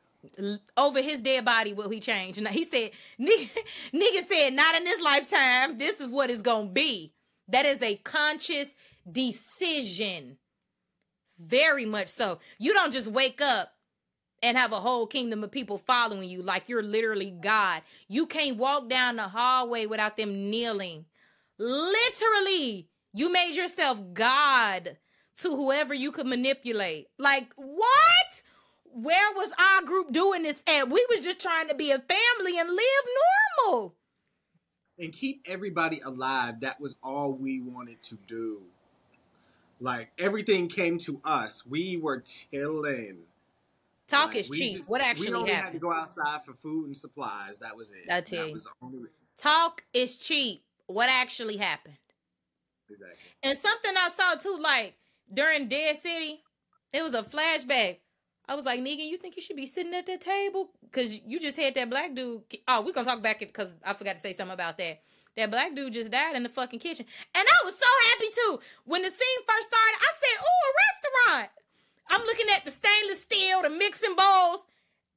Over 0.77 1.01
his 1.01 1.21
dead 1.21 1.45
body 1.45 1.73
will 1.73 1.89
he 1.89 1.99
change? 1.99 2.37
And 2.37 2.47
he 2.47 2.63
said, 2.63 2.91
nigga, 3.19 3.49
nigga 3.93 4.27
said, 4.27 4.53
not 4.53 4.75
in 4.75 4.83
this 4.83 5.01
lifetime. 5.01 5.77
This 5.77 5.99
is 5.99 6.11
what 6.11 6.29
it's 6.29 6.41
gonna 6.41 6.69
be. 6.69 7.13
That 7.47 7.65
is 7.65 7.81
a 7.81 7.95
conscious 7.97 8.75
decision. 9.09 10.37
Very 11.37 11.85
much 11.85 12.07
so. 12.07 12.39
You 12.57 12.73
don't 12.73 12.93
just 12.93 13.07
wake 13.07 13.41
up 13.41 13.73
and 14.41 14.57
have 14.57 14.71
a 14.71 14.79
whole 14.79 15.07
kingdom 15.07 15.43
of 15.43 15.51
people 15.51 15.77
following 15.77 16.29
you 16.29 16.41
like 16.41 16.69
you're 16.69 16.83
literally 16.83 17.31
God. 17.31 17.81
You 18.07 18.25
can't 18.25 18.57
walk 18.57 18.89
down 18.89 19.15
the 19.15 19.23
hallway 19.23 19.85
without 19.85 20.17
them 20.17 20.49
kneeling. 20.49 21.05
Literally, 21.57 22.89
you 23.13 23.31
made 23.31 23.55
yourself 23.55 23.99
God 24.13 24.97
to 25.41 25.55
whoever 25.55 25.93
you 25.93 26.11
could 26.11 26.25
manipulate. 26.25 27.07
Like, 27.17 27.53
what? 27.55 28.14
Where 28.97 29.33
was 29.33 29.51
our 29.59 29.81
group 29.85 30.13
doing 30.13 30.43
this 30.43 30.63
at? 30.67 30.89
We 30.89 31.05
was 31.09 31.21
just 31.21 31.41
trying 31.41 31.67
to 31.67 31.75
be 31.75 31.91
a 31.91 31.99
family 31.99 32.57
and 32.57 32.69
live 32.69 33.05
normal. 33.67 33.95
and 34.97 35.11
keep 35.11 35.41
everybody 35.45 35.99
alive. 35.99 36.61
That 36.61 36.79
was 36.79 36.95
all 37.03 37.33
we 37.33 37.59
wanted 37.59 38.01
to 38.03 38.17
do. 38.29 38.61
Like 39.81 40.11
everything 40.17 40.69
came 40.69 40.97
to 40.99 41.19
us. 41.25 41.65
We 41.65 41.97
were 41.97 42.21
chilling. 42.21 43.17
Talk 44.07 44.27
Like, 44.27 44.37
is 44.37 44.49
we 44.49 44.57
cheap. 44.57 44.77
just- 44.77 44.87
what 44.89 45.01
we 45.01 45.07
actually 45.07 45.33
only 45.33 45.51
had 45.51 45.73
to 45.73 45.79
go 45.79 45.91
outside 45.91 46.45
for 46.45 46.53
food 46.53 46.85
and 46.85 46.95
supplies. 46.95 47.57
That 47.59 47.75
was 47.75 47.91
it. 47.91 48.05
That's 48.07 48.31
that 48.31 48.49
was 48.49 48.63
the 48.63 48.71
only 48.81 49.09
Talk 49.35 49.83
is 49.93 50.15
cheap. 50.15 50.63
What 50.85 51.09
actually 51.09 51.57
happened? 51.57 51.97
exactly. 52.89 53.17
And 53.43 53.57
something 53.57 53.97
I 53.97 54.07
saw 54.09 54.35
too, 54.35 54.57
like 54.61 54.95
during 55.33 55.67
Dead 55.67 55.97
City, 55.97 56.41
it 56.93 57.01
was 57.03 57.13
a 57.13 57.23
flashback. 57.23 57.97
I 58.47 58.55
was 58.55 58.65
like, 58.65 58.79
Negan, 58.79 59.07
you 59.09 59.17
think 59.17 59.35
you 59.35 59.41
should 59.41 59.55
be 59.55 59.65
sitting 59.65 59.93
at 59.93 60.05
that 60.05 60.21
table? 60.21 60.69
Because 60.83 61.17
you 61.25 61.39
just 61.39 61.57
had 61.57 61.73
that 61.75 61.89
black 61.89 62.13
dude. 62.15 62.43
Oh, 62.67 62.81
we're 62.81 62.91
going 62.93 63.05
to 63.05 63.11
talk 63.11 63.21
back 63.23 63.39
because 63.39 63.73
I 63.83 63.93
forgot 63.93 64.15
to 64.15 64.21
say 64.21 64.33
something 64.33 64.53
about 64.53 64.77
that. 64.77 65.01
That 65.35 65.51
black 65.51 65.75
dude 65.75 65.93
just 65.93 66.11
died 66.11 66.35
in 66.35 66.43
the 66.43 66.49
fucking 66.49 66.79
kitchen. 66.79 67.05
And 67.35 67.45
I 67.47 67.65
was 67.65 67.75
so 67.77 67.85
happy 68.09 68.27
too. 68.33 68.59
When 68.85 69.01
the 69.01 69.09
scene 69.09 69.45
first 69.47 69.67
started, 69.67 69.97
I 69.99 70.11
said, 70.21 70.37
Ooh, 70.41 70.65
a 70.69 71.35
restaurant. 71.35 71.49
I'm 72.09 72.21
looking 72.25 72.45
at 72.55 72.63
the 72.65 72.71
stainless 72.71 73.21
steel, 73.21 73.61
the 73.63 73.69
mixing 73.69 74.15
bowls. 74.15 74.61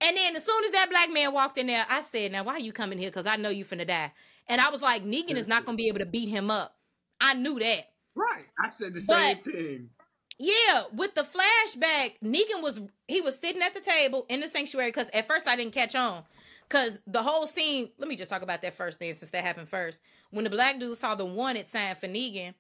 And 0.01 0.17
then 0.17 0.35
as 0.37 0.45
soon 0.45 0.65
as 0.65 0.71
that 0.73 0.91
black 0.91 1.13
man 1.13 1.33
walked 1.33 1.59
in 1.59 1.67
there, 1.67 1.85
I 1.89 2.01
said, 2.01 2.33
Now, 2.33 2.45
why 2.45 2.55
are 2.55 2.61
you 2.61 2.73
coming 2.73 2.99
here? 2.99 3.11
Because 3.11 3.27
I 3.27 3.37
know 3.37 3.51
you 3.51 3.65
finna 3.65 3.87
die. 3.87 4.13
And 4.49 4.61
I 4.61 4.71
was 4.71 4.81
like, 4.83 5.05
Negan 5.05 5.37
is 5.37 5.47
not 5.47 5.65
going 5.67 5.77
to 5.77 5.83
be 5.83 5.89
able 5.89 5.99
to 5.99 6.07
beat 6.07 6.29
him 6.29 6.51
up. 6.51 6.75
I 7.21 7.35
knew 7.35 7.59
that. 7.59 7.91
Right. 8.15 8.47
I 8.59 8.71
said 8.71 8.95
the 8.95 9.05
But- 9.07 9.45
same 9.45 9.53
thing. 9.55 9.91
Yeah, 10.39 10.85
with 10.93 11.15
the 11.15 11.23
flashback, 11.23 12.15
Negan 12.25 12.63
was 12.63 12.81
he 13.09 13.21
was 13.21 13.37
sitting 13.39 13.63
at 13.63 13.75
the 13.75 13.81
table 13.81 14.25
in 14.29 14.41
the 14.41 14.49
sanctuary 14.49 14.91
because 14.91 15.11
at 15.13 15.27
first 15.27 15.49
I 15.49 15.57
didn't 15.57 15.73
catch 15.73 15.95
on. 15.97 16.23
Cause 16.69 17.01
the 17.07 17.23
whole 17.23 17.47
scene, 17.47 17.89
let 17.99 18.09
me 18.09 18.15
just 18.15 18.31
talk 18.31 18.43
about 18.43 18.61
that 18.63 18.75
first 18.75 18.99
thing 18.99 19.15
since 19.15 19.31
that 19.31 19.43
happened 19.43 19.69
first. 19.69 20.01
When 20.31 20.45
the 20.45 20.51
black 20.51 20.79
dude 20.79 20.97
saw 20.99 21.15
the 21.15 21.25
wanted 21.25 21.67
sign 21.67 21.97
for 21.97 22.07
Negan, 22.07 22.53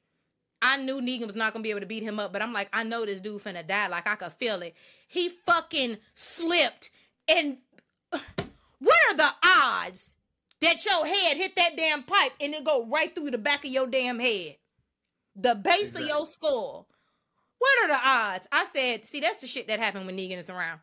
I 0.62 0.78
knew 0.78 1.00
Negan 1.00 1.26
was 1.26 1.36
not 1.36 1.52
gonna 1.52 1.62
be 1.62 1.70
able 1.70 1.80
to 1.80 1.86
beat 1.86 2.02
him 2.02 2.18
up, 2.18 2.32
but 2.32 2.42
I'm 2.42 2.52
like, 2.52 2.68
I 2.72 2.84
know 2.84 3.04
this 3.04 3.20
dude 3.20 3.42
finna 3.42 3.66
die. 3.66 3.86
Like 3.86 4.08
I 4.08 4.16
could 4.16 4.32
feel 4.32 4.62
it. 4.62 4.74
He 5.06 5.28
fucking 5.28 5.98
slipped. 6.14 6.90
And 7.28 7.58
what 8.10 8.96
are 9.10 9.16
the 9.16 9.30
odds 9.44 10.16
that 10.60 10.84
your 10.84 11.06
head 11.06 11.36
hit 11.36 11.54
that 11.56 11.76
damn 11.76 12.02
pipe 12.02 12.32
and 12.40 12.54
it 12.54 12.64
go 12.64 12.86
right 12.86 13.14
through 13.14 13.30
the 13.30 13.38
back 13.38 13.64
of 13.64 13.70
your 13.70 13.86
damn 13.86 14.18
head, 14.18 14.56
the 15.36 15.54
base 15.54 15.88
exactly. 15.88 16.02
of 16.02 16.08
your 16.08 16.26
skull. 16.26 16.88
What 17.58 17.84
are 17.84 17.88
the 17.88 18.00
odds? 18.04 18.48
I 18.52 18.64
said, 18.64 19.04
see, 19.04 19.20
that's 19.20 19.40
the 19.40 19.46
shit 19.46 19.68
that 19.68 19.78
happened 19.78 20.06
when 20.06 20.16
Negan 20.16 20.38
is 20.38 20.50
around. 20.50 20.80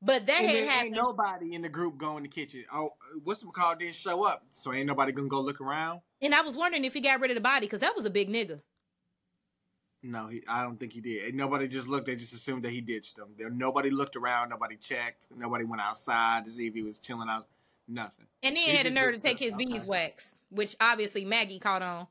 But 0.00 0.26
that 0.26 0.42
and 0.42 0.50
ain't 0.50 0.68
happened. 0.68 0.94
Ain't 0.94 0.96
nobody 0.96 1.54
in 1.54 1.62
the 1.62 1.68
group 1.68 1.96
going 1.96 2.22
to 2.24 2.28
kitchen. 2.28 2.64
Oh, 2.72 2.90
what's 3.22 3.40
the 3.40 3.46
call 3.46 3.74
didn't 3.74 3.94
show 3.94 4.24
up, 4.24 4.44
so 4.50 4.72
ain't 4.72 4.86
nobody 4.86 5.12
gonna 5.12 5.28
go 5.28 5.40
look 5.40 5.62
around. 5.62 6.00
And 6.20 6.34
I 6.34 6.42
was 6.42 6.56
wondering 6.56 6.84
if 6.84 6.92
he 6.92 7.00
got 7.00 7.20
rid 7.20 7.30
of 7.30 7.36
the 7.36 7.40
body 7.40 7.66
because 7.66 7.80
that 7.80 7.96
was 7.96 8.04
a 8.04 8.10
big 8.10 8.28
nigga. 8.28 8.60
No, 10.02 10.26
he, 10.26 10.42
I 10.46 10.62
don't 10.62 10.78
think 10.78 10.92
he 10.92 11.00
did. 11.00 11.34
Nobody 11.34 11.66
just 11.66 11.88
looked. 11.88 12.04
They 12.06 12.16
just 12.16 12.34
assumed 12.34 12.64
that 12.64 12.70
he 12.70 12.82
ditched 12.82 13.16
them. 13.16 13.28
There, 13.38 13.48
nobody 13.48 13.88
looked 13.88 14.16
around. 14.16 14.50
Nobody 14.50 14.76
checked. 14.76 15.28
Nobody 15.34 15.64
went 15.64 15.80
outside 15.80 16.44
to 16.44 16.50
see 16.50 16.66
if 16.66 16.74
he 16.74 16.82
was 16.82 16.98
chilling 16.98 17.30
out. 17.30 17.46
Nothing. 17.88 18.26
And 18.42 18.56
then 18.56 18.62
he 18.62 18.76
had 18.76 18.84
the 18.84 18.90
nerve 18.90 19.14
to 19.14 19.20
take 19.20 19.38
his 19.38 19.56
beeswax, 19.56 20.34
which 20.50 20.76
obviously 20.80 21.24
Maggie 21.24 21.58
caught 21.58 21.80
on. 21.80 22.06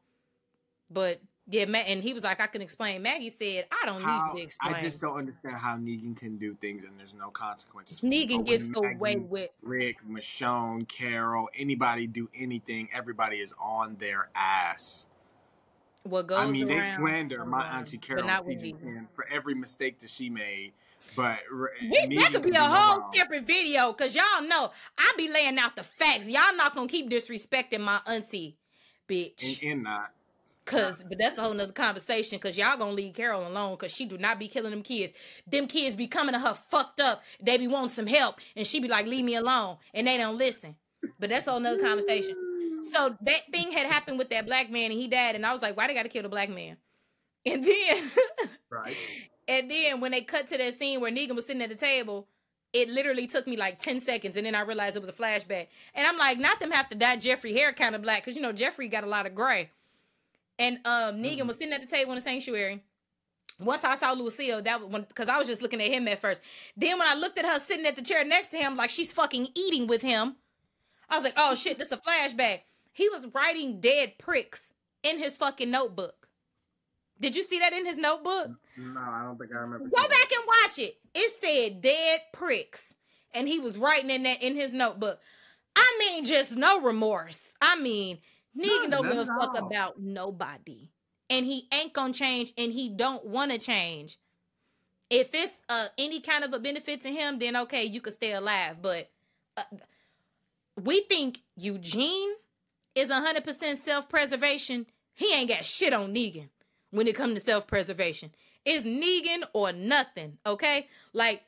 But 0.89 1.21
yeah, 1.49 1.63
and 1.63 2.01
he 2.01 2.13
was 2.13 2.23
like, 2.23 2.39
I 2.39 2.47
can 2.47 2.61
explain. 2.61 3.01
Maggie 3.01 3.29
said, 3.29 3.65
I 3.69 3.85
don't 3.85 4.01
how, 4.01 4.27
need 4.33 4.39
to 4.39 4.43
explain. 4.43 4.75
I 4.75 4.79
just 4.79 5.01
don't 5.01 5.17
understand 5.17 5.55
how 5.55 5.75
Negan 5.75 6.15
can 6.15 6.37
do 6.37 6.55
things 6.55 6.85
and 6.85 6.97
there's 6.97 7.13
no 7.13 7.29
consequences. 7.29 7.99
Negan 7.99 8.45
gets 8.45 8.69
Maggie, 8.69 8.95
away 8.95 9.15
with 9.17 9.49
Rick, 9.61 9.97
Michonne, 10.09 10.87
Carol, 10.87 11.49
anybody 11.57 12.07
do 12.07 12.29
anything, 12.35 12.87
everybody 12.93 13.37
is 13.37 13.53
on 13.61 13.97
their 13.99 14.29
ass. 14.35 15.09
What 16.03 16.27
goes 16.27 16.39
I 16.39 16.51
mean, 16.51 16.67
they 16.67 16.83
slander 16.97 17.45
my 17.45 17.65
auntie 17.77 17.97
Carol 17.97 18.27
for 19.13 19.27
every 19.29 19.53
mistake 19.53 19.99
that 19.99 20.09
she 20.09 20.29
made. 20.29 20.73
But 21.15 21.39
we, 21.51 22.15
that 22.15 22.31
could 22.31 22.43
be 22.43 22.51
a 22.51 22.59
whole 22.59 22.99
wrong. 22.99 23.11
separate 23.13 23.45
video 23.45 23.91
because 23.91 24.15
y'all 24.15 24.41
know 24.47 24.71
I 24.97 25.13
be 25.17 25.29
laying 25.29 25.59
out 25.59 25.75
the 25.75 25.83
facts. 25.83 26.29
Y'all 26.29 26.55
not 26.55 26.73
gonna 26.73 26.87
keep 26.87 27.09
disrespecting 27.09 27.81
my 27.81 27.99
auntie, 28.05 28.57
bitch. 29.07 29.61
And, 29.61 29.71
and 29.71 29.83
not. 29.83 30.11
Cause, 30.65 31.03
but 31.07 31.17
that's 31.17 31.37
a 31.37 31.41
whole 31.41 31.53
nother 31.53 31.73
conversation. 31.73 32.39
Cause 32.39 32.57
y'all 32.57 32.77
gonna 32.77 32.93
leave 32.93 33.13
Carol 33.13 33.45
alone. 33.45 33.75
Cause 33.77 33.93
she 33.93 34.05
do 34.05 34.17
not 34.17 34.39
be 34.39 34.47
killing 34.47 34.71
them 34.71 34.81
kids. 34.81 35.11
Them 35.45 35.67
kids 35.67 35.95
be 35.95 36.07
coming 36.07 36.33
to 36.33 36.39
her 36.39 36.53
fucked 36.53 37.01
up. 37.01 37.21
They 37.41 37.57
be 37.57 37.67
wanting 37.67 37.89
some 37.89 38.07
help, 38.07 38.39
and 38.55 38.65
she 38.65 38.79
be 38.79 38.87
like, 38.87 39.05
"Leave 39.05 39.25
me 39.25 39.35
alone," 39.35 39.77
and 39.93 40.07
they 40.07 40.17
don't 40.17 40.37
listen. 40.37 40.75
But 41.19 41.29
that's 41.29 41.47
a 41.47 41.51
whole 41.51 41.59
nother 41.59 41.81
conversation. 41.81 42.35
So 42.83 43.15
that 43.21 43.41
thing 43.51 43.71
had 43.71 43.87
happened 43.87 44.17
with 44.17 44.29
that 44.29 44.45
black 44.45 44.69
man, 44.69 44.91
and 44.91 44.99
he 44.99 45.07
died. 45.07 45.35
And 45.35 45.45
I 45.45 45.51
was 45.51 45.61
like, 45.61 45.75
"Why 45.75 45.87
they 45.87 45.93
got 45.93 46.03
to 46.03 46.09
kill 46.09 46.23
the 46.23 46.29
black 46.29 46.49
man?" 46.49 46.77
And 47.45 47.61
then, 47.61 48.11
right. 48.69 48.95
And 49.49 49.69
then 49.69 49.99
when 49.99 50.11
they 50.11 50.21
cut 50.21 50.47
to 50.47 50.57
that 50.57 50.75
scene 50.75 51.01
where 51.01 51.11
Negan 51.11 51.35
was 51.35 51.45
sitting 51.45 51.61
at 51.61 51.67
the 51.67 51.75
table, 51.75 52.29
it 52.71 52.89
literally 52.89 53.27
took 53.27 53.45
me 53.47 53.57
like 53.57 53.79
10 53.79 53.99
seconds 53.99 54.37
and 54.37 54.45
then 54.45 54.55
I 54.55 54.61
realized 54.61 54.95
it 54.95 54.99
was 54.99 55.09
a 55.09 55.13
flashback. 55.13 55.67
And 55.93 56.07
I'm 56.07 56.17
like, 56.17 56.39
not 56.39 56.59
them 56.59 56.71
have 56.71 56.89
to 56.89 56.95
dye 56.95 57.17
Jeffrey 57.17 57.53
hair 57.53 57.73
kind 57.73 57.95
of 57.95 58.01
black, 58.01 58.23
because 58.23 58.35
you 58.35 58.41
know 58.41 58.51
Jeffrey 58.51 58.87
got 58.87 59.03
a 59.03 59.07
lot 59.07 59.25
of 59.25 59.35
gray. 59.35 59.69
And 60.59 60.77
um, 60.85 61.17
Negan 61.17 61.37
mm-hmm. 61.37 61.47
was 61.47 61.57
sitting 61.57 61.73
at 61.73 61.81
the 61.81 61.87
table 61.87 62.11
in 62.11 62.15
the 62.15 62.21
sanctuary. 62.21 62.83
Once 63.59 63.83
I 63.83 63.95
saw 63.95 64.11
Lucille, 64.13 64.61
that 64.63 64.81
was 64.81 64.89
when 64.89 65.03
because 65.03 65.29
I 65.29 65.37
was 65.37 65.47
just 65.47 65.61
looking 65.61 65.81
at 65.81 65.91
him 65.91 66.07
at 66.07 66.19
first. 66.19 66.41
Then 66.75 66.97
when 66.97 67.07
I 67.07 67.15
looked 67.15 67.37
at 67.37 67.45
her 67.45 67.59
sitting 67.59 67.85
at 67.85 67.95
the 67.95 68.01
chair 68.01 68.25
next 68.25 68.47
to 68.47 68.57
him, 68.57 68.75
like 68.75 68.89
she's 68.89 69.11
fucking 69.11 69.49
eating 69.55 69.87
with 69.87 70.01
him, 70.01 70.35
I 71.09 71.15
was 71.15 71.23
like, 71.23 71.35
oh 71.37 71.55
shit, 71.55 71.77
this 71.77 71.87
is 71.87 71.93
a 71.93 71.97
flashback. 71.97 72.61
He 72.91 73.09
was 73.09 73.27
writing 73.33 73.79
dead 73.79 74.17
pricks 74.17 74.73
in 75.03 75.19
his 75.19 75.37
fucking 75.37 75.69
notebook. 75.69 76.27
Did 77.19 77.35
you 77.35 77.43
see 77.43 77.59
that 77.59 77.73
in 77.73 77.85
his 77.85 77.97
notebook? 77.97 78.51
No, 78.77 78.99
I 78.99 79.23
don't 79.23 79.37
think 79.37 79.51
I 79.51 79.59
remember. 79.59 79.85
Go 79.85 80.07
back 80.07 80.31
and 80.31 80.43
watch 80.45 80.79
it. 80.79 80.97
It 81.13 81.31
said 81.31 81.81
dead 81.81 82.21
pricks. 82.33 82.95
And 83.33 83.47
he 83.47 83.59
was 83.59 83.77
writing 83.77 84.09
in 84.09 84.23
that 84.23 84.41
in 84.43 84.55
his 84.55 84.73
notebook. 84.73 85.19
I 85.75 85.95
mean, 85.99 86.25
just 86.25 86.55
no 86.55 86.81
remorse. 86.81 87.53
I 87.61 87.79
mean, 87.79 88.19
Nigga 88.57 88.89
don't 88.91 89.09
give 89.09 89.17
a 89.17 89.25
fuck 89.25 89.57
about 89.57 89.99
nobody. 89.99 90.89
And 91.29 91.45
he 91.45 91.67
ain't 91.73 91.93
gonna 91.93 92.13
change 92.13 92.53
and 92.57 92.71
he 92.71 92.89
don't 92.89 93.25
wanna 93.25 93.57
change. 93.57 94.19
If 95.09 95.33
it's 95.33 95.61
uh, 95.69 95.87
any 95.97 96.21
kind 96.21 96.43
of 96.43 96.53
a 96.53 96.59
benefit 96.59 97.01
to 97.01 97.09
him, 97.09 97.39
then 97.39 97.55
okay, 97.55 97.83
you 97.83 98.01
could 98.01 98.13
stay 98.13 98.33
alive. 98.33 98.81
But 98.81 99.09
uh, 99.57 99.63
we 100.81 101.01
think 101.01 101.39
Eugene 101.55 102.33
is 102.95 103.09
100% 103.09 103.77
self 103.77 104.09
preservation. 104.09 104.85
He 105.13 105.33
ain't 105.33 105.49
got 105.49 105.65
shit 105.65 105.93
on 105.93 106.13
Negan 106.13 106.49
when 106.91 107.07
it 107.07 107.15
comes 107.15 107.35
to 107.35 107.39
self 107.39 107.67
preservation. 107.67 108.31
It's 108.65 108.85
Negan 108.85 109.43
or 109.53 109.71
nothing, 109.71 110.37
okay? 110.45 110.87
Like, 111.11 111.43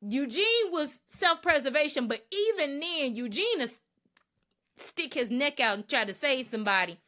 Eugene 0.00 0.70
was 0.70 1.00
self 1.06 1.42
preservation, 1.42 2.06
but 2.06 2.26
even 2.30 2.78
then, 2.80 3.14
Eugene 3.14 3.60
is 3.60 3.80
stick 4.78 5.14
his 5.14 5.30
neck 5.30 5.60
out 5.60 5.74
and 5.74 5.88
try 5.88 6.04
to 6.04 6.14
save 6.14 6.48
somebody 6.48 6.98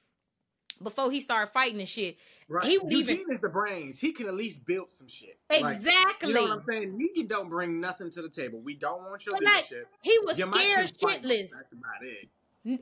before 0.83 1.11
he 1.11 1.21
started 1.21 1.53
fighting 1.53 1.81
and 1.81 1.89
shit. 1.89 2.17
Right. 2.49 2.65
He 2.65 2.79
would 2.79 2.93
Eugene 2.93 3.21
even 3.21 3.31
is 3.31 3.39
the 3.39 3.49
brains. 3.49 3.99
He 3.99 4.13
can 4.13 4.27
at 4.27 4.35
least 4.35 4.65
build 4.67 4.91
some 4.91 5.07
shit. 5.07 5.39
Exactly. 5.51 6.33
Like, 6.33 6.43
you 6.43 6.49
know 6.49 6.57
what 6.57 6.59
I'm 6.59 6.65
saying? 6.69 6.99
Negan 6.99 7.29
don't 7.29 7.49
bring 7.49 7.81
nothing 7.81 8.11
to 8.11 8.23
the 8.23 8.29
table. 8.29 8.61
We 8.61 8.75
don't 8.75 9.05
want 9.05 9.25
your 9.25 9.37
leadership. 9.37 9.71
Like, 9.71 9.87
he 10.03 10.19
was 10.25 10.39
you 10.39 10.47
scared 10.47 10.93
shitless. 10.93 11.51
That's 11.51 11.73
about 11.73 12.03
it. 12.03 12.81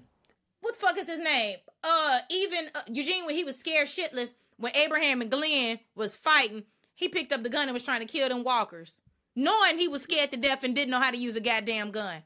What 0.61 0.75
the 0.75 0.81
fuck 0.81 0.99
is 0.99 1.07
his 1.07 1.21
name? 1.21 1.59
Uh, 1.85 2.21
even 2.31 2.71
uh, 2.75 2.83
Eugene 2.89 3.27
when 3.27 3.35
he 3.35 3.45
was 3.45 3.59
scared 3.59 3.89
shitless 3.89 4.35
when 4.57 4.75
Abraham 4.75 5.21
and 5.21 5.31
Glenn 5.31 5.79
was 5.95 6.17
fighting, 6.17 6.65
he 6.95 7.09
picked 7.09 7.33
up 7.33 7.43
the 7.43 7.49
gun 7.49 7.69
and 7.69 7.75
was 7.75 7.85
trying 7.85 8.01
to 8.01 8.07
kill 8.07 8.29
them 8.29 8.43
walkers, 8.43 9.03
knowing 9.37 9.79
he 9.79 9.87
was 9.87 10.03
scared 10.03 10.33
to 10.33 10.37
death 10.37 10.65
and 10.65 10.75
didn't 10.75 10.91
know 10.91 11.01
how 11.01 11.11
to 11.11 11.17
use 11.17 11.37
a 11.37 11.41
goddamn 11.41 11.91
gun. 11.91 12.23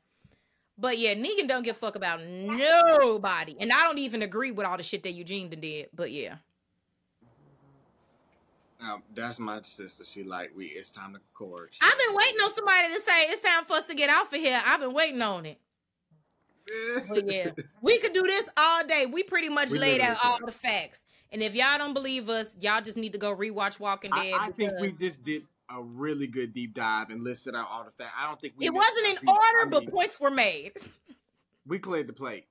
But 0.78 0.98
yeah, 0.98 1.14
Negan 1.14 1.48
don't 1.48 1.62
give 1.62 1.76
a 1.76 1.78
fuck 1.78 1.96
about 1.96 2.24
nobody. 2.24 3.56
And 3.60 3.72
I 3.72 3.84
don't 3.84 3.98
even 3.98 4.22
agree 4.22 4.50
with 4.50 4.66
all 4.66 4.76
the 4.76 4.82
shit 4.82 5.02
that 5.02 5.12
Eugene 5.12 5.50
did. 5.50 5.88
But 5.94 6.10
yeah. 6.10 6.36
Um, 8.80 9.02
that's 9.14 9.38
my 9.38 9.60
sister. 9.62 10.04
She 10.04 10.24
like 10.24 10.50
we. 10.56 10.66
It's 10.66 10.90
time 10.90 11.12
to 11.12 11.20
record. 11.20 11.68
She 11.72 11.80
I've 11.82 11.98
been 11.98 12.16
waiting 12.16 12.40
on 12.40 12.50
somebody 12.52 12.88
to 12.94 13.00
say 13.00 13.24
it's 13.26 13.42
time 13.42 13.64
for 13.64 13.74
us 13.74 13.86
to 13.86 13.94
get 13.94 14.10
off 14.10 14.32
of 14.32 14.40
here. 14.40 14.60
I've 14.64 14.80
been 14.80 14.92
waiting 14.92 15.22
on 15.22 15.46
it. 15.46 15.58
but 17.08 17.30
yeah, 17.30 17.50
we 17.80 17.98
could 17.98 18.12
do 18.12 18.22
this 18.22 18.48
all 18.56 18.84
day. 18.84 19.06
We 19.06 19.22
pretty 19.22 19.48
much 19.48 19.70
we 19.70 19.78
laid 19.78 20.00
out 20.00 20.16
all 20.22 20.38
the 20.44 20.52
facts. 20.52 21.04
And 21.30 21.42
if 21.42 21.54
y'all 21.54 21.78
don't 21.78 21.94
believe 21.94 22.28
us, 22.28 22.54
y'all 22.60 22.82
just 22.82 22.96
need 22.96 23.12
to 23.12 23.18
go 23.18 23.34
rewatch 23.34 23.80
Walking 23.80 24.10
Dead. 24.10 24.34
I, 24.34 24.46
I 24.46 24.50
think 24.50 24.72
we 24.80 24.92
just 24.92 25.22
did 25.22 25.44
a 25.74 25.82
really 25.82 26.26
good 26.26 26.52
deep 26.52 26.74
dive 26.74 27.10
and 27.10 27.22
listed 27.24 27.54
out 27.54 27.68
all 27.70 27.84
the 27.84 27.90
facts. 27.90 28.14
I 28.18 28.26
don't 28.26 28.40
think 28.40 28.54
we. 28.56 28.66
it 28.66 28.74
wasn't 28.74 29.06
in 29.06 29.28
order, 29.28 29.40
I 29.60 29.64
mean, 29.64 29.70
but 29.70 29.90
points 29.90 30.20
were 30.20 30.30
made. 30.30 30.72
We 31.66 31.78
cleared 31.78 32.06
the 32.06 32.12
plate. 32.12 32.46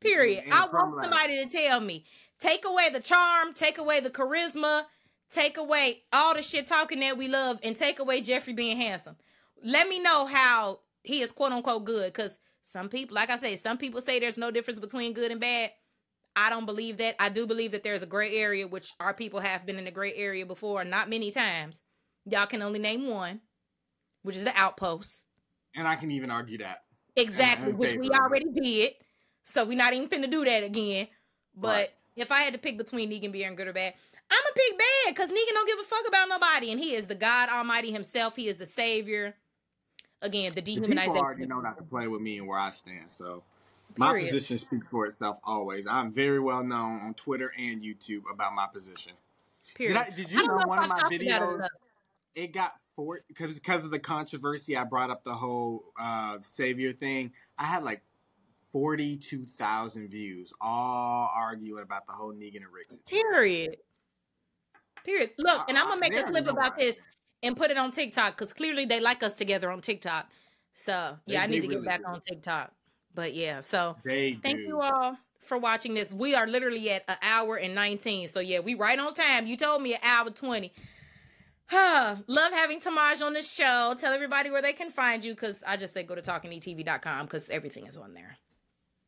Period. 0.00 0.44
I 0.50 0.66
want 0.72 1.02
somebody 1.02 1.44
to 1.44 1.50
tell 1.50 1.80
me. 1.80 2.04
Take 2.40 2.64
away 2.64 2.88
the 2.90 3.00
charm, 3.00 3.52
take 3.52 3.76
away 3.76 4.00
the 4.00 4.08
charisma, 4.08 4.84
take 5.30 5.58
away 5.58 6.04
all 6.12 6.34
the 6.34 6.42
shit 6.42 6.66
talking 6.66 7.00
that 7.00 7.18
we 7.18 7.28
love, 7.28 7.58
and 7.62 7.76
take 7.76 7.98
away 7.98 8.22
Jeffrey 8.22 8.54
being 8.54 8.78
handsome. 8.78 9.16
Let 9.62 9.88
me 9.88 10.00
know 10.00 10.24
how 10.24 10.80
he 11.02 11.20
is 11.20 11.32
quote 11.32 11.52
unquote 11.52 11.84
good. 11.84 12.12
Because 12.12 12.38
some 12.62 12.88
people, 12.88 13.14
like 13.14 13.30
I 13.30 13.36
say, 13.36 13.56
some 13.56 13.76
people 13.76 14.00
say 14.00 14.18
there's 14.18 14.38
no 14.38 14.50
difference 14.50 14.80
between 14.80 15.12
good 15.12 15.30
and 15.30 15.40
bad. 15.40 15.72
I 16.34 16.48
don't 16.48 16.66
believe 16.66 16.96
that. 16.98 17.16
I 17.18 17.28
do 17.28 17.46
believe 17.46 17.72
that 17.72 17.82
there's 17.82 18.02
a 18.02 18.06
gray 18.06 18.36
area, 18.36 18.66
which 18.66 18.94
our 19.00 19.12
people 19.12 19.40
have 19.40 19.66
been 19.66 19.76
in 19.76 19.84
the 19.84 19.90
gray 19.90 20.14
area 20.14 20.46
before, 20.46 20.84
not 20.84 21.10
many 21.10 21.30
times. 21.30 21.82
Y'all 22.26 22.46
can 22.46 22.62
only 22.62 22.78
name 22.78 23.08
one, 23.08 23.40
which 24.22 24.36
is 24.36 24.44
the 24.44 24.52
outpost. 24.56 25.24
And 25.74 25.86
I 25.86 25.96
can 25.96 26.10
even 26.10 26.30
argue 26.30 26.58
that. 26.58 26.84
Exactly, 27.16 27.72
which 27.72 27.96
we 27.96 28.08
already 28.10 28.46
did. 28.52 28.92
So 29.44 29.64
we're 29.64 29.76
not 29.76 29.92
even 29.94 30.08
finna 30.08 30.30
do 30.30 30.44
that 30.44 30.62
again. 30.62 31.08
But 31.56 31.68
right. 31.68 31.90
if 32.16 32.30
I 32.30 32.42
had 32.42 32.52
to 32.52 32.58
pick 32.58 32.78
between 32.78 33.10
Negan 33.10 33.32
being 33.32 33.54
good 33.54 33.68
or 33.68 33.72
bad, 33.72 33.94
I'm 34.30 34.38
a 34.38 34.54
pick 34.54 34.78
bad 34.78 35.14
because 35.14 35.30
Negan 35.30 35.52
don't 35.52 35.66
give 35.66 35.78
a 35.80 35.84
fuck 35.84 36.06
about 36.06 36.28
nobody, 36.28 36.70
and 36.70 36.78
he 36.78 36.94
is 36.94 37.06
the 37.06 37.14
God 37.14 37.48
Almighty 37.48 37.90
himself. 37.90 38.36
He 38.36 38.48
is 38.48 38.56
the 38.56 38.66
Savior. 38.66 39.34
Again, 40.22 40.52
the 40.54 40.62
dehumanization. 40.62 40.84
The 40.84 41.00
people 41.00 41.16
already 41.18 41.46
know 41.46 41.60
not 41.60 41.78
to 41.78 41.82
play 41.82 42.06
with 42.06 42.20
me 42.20 42.38
and 42.38 42.46
where 42.46 42.58
I 42.58 42.70
stand. 42.70 43.10
So 43.10 43.42
my 43.96 44.10
Period. 44.10 44.28
position 44.28 44.58
speaks 44.58 44.86
for 44.90 45.06
itself 45.06 45.38
always. 45.42 45.86
I'm 45.86 46.12
very 46.12 46.38
well 46.38 46.62
known 46.62 47.00
on 47.00 47.14
Twitter 47.14 47.52
and 47.58 47.82
YouTube 47.82 48.22
about 48.30 48.54
my 48.54 48.66
position. 48.66 49.12
Period. 49.74 49.94
Did, 49.94 50.02
I, 50.02 50.16
did 50.16 50.32
you 50.32 50.46
know, 50.46 50.58
know 50.58 50.66
one 50.66 50.78
of 50.78 50.88
my 50.88 51.02
videos? 51.10 51.66
It 52.34 52.52
got 52.52 52.74
four 52.96 53.20
because 53.28 53.54
because 53.54 53.84
of 53.84 53.90
the 53.90 53.98
controversy. 53.98 54.76
I 54.76 54.84
brought 54.84 55.10
up 55.10 55.24
the 55.24 55.34
whole 55.34 55.84
uh, 55.98 56.38
savior 56.42 56.92
thing. 56.92 57.32
I 57.58 57.64
had 57.64 57.84
like 57.84 58.02
forty 58.72 59.16
two 59.16 59.46
thousand 59.46 60.08
views, 60.08 60.52
all 60.60 61.30
arguing 61.34 61.82
about 61.82 62.06
the 62.06 62.12
whole 62.12 62.32
Negan 62.32 62.56
and 62.56 62.72
Rick 62.72 62.92
situation. 62.92 63.32
Period. 63.32 63.76
Period. 65.04 65.30
Look, 65.38 65.68
and 65.68 65.78
I'm 65.78 65.88
gonna 65.88 66.00
make 66.00 66.16
a 66.16 66.24
clip 66.24 66.46
about 66.46 66.76
this 66.76 66.98
and 67.42 67.56
put 67.56 67.70
it 67.70 67.78
on 67.78 67.90
TikTok 67.90 68.36
because 68.36 68.52
clearly 68.52 68.84
they 68.84 69.00
like 69.00 69.22
us 69.22 69.34
together 69.34 69.70
on 69.70 69.80
TikTok. 69.80 70.28
So 70.74 71.16
yeah, 71.26 71.38
they, 71.40 71.44
I 71.44 71.46
need 71.46 71.62
to 71.62 71.68
really 71.68 71.80
get 71.80 71.84
back 71.84 72.00
do. 72.00 72.06
on 72.06 72.20
TikTok. 72.20 72.72
But 73.14 73.34
yeah, 73.34 73.60
so 73.60 73.96
they 74.04 74.38
thank 74.42 74.58
do. 74.58 74.64
you 74.64 74.80
all 74.80 75.16
for 75.40 75.58
watching 75.58 75.94
this. 75.94 76.12
We 76.12 76.34
are 76.34 76.46
literally 76.46 76.90
at 76.90 77.04
an 77.08 77.16
hour 77.22 77.56
and 77.56 77.74
19. 77.74 78.28
So 78.28 78.40
yeah, 78.40 78.60
we 78.60 78.74
right 78.74 78.98
on 78.98 79.14
time. 79.14 79.46
You 79.46 79.56
told 79.56 79.82
me 79.82 79.94
an 79.94 80.00
hour 80.04 80.30
20. 80.30 80.72
Love 81.72 82.52
having 82.52 82.80
Tamaj 82.80 83.22
on 83.22 83.32
the 83.32 83.42
show. 83.42 83.94
Tell 83.98 84.12
everybody 84.12 84.50
where 84.50 84.62
they 84.62 84.72
can 84.72 84.90
find 84.90 85.22
you 85.24 85.34
because 85.34 85.62
I 85.66 85.76
just 85.76 85.94
said 85.94 86.06
go 86.06 86.14
to 86.14 86.22
talkandeattv.com 86.22 87.26
because 87.26 87.48
everything 87.50 87.86
is 87.86 87.96
on 87.96 88.14
there. 88.14 88.36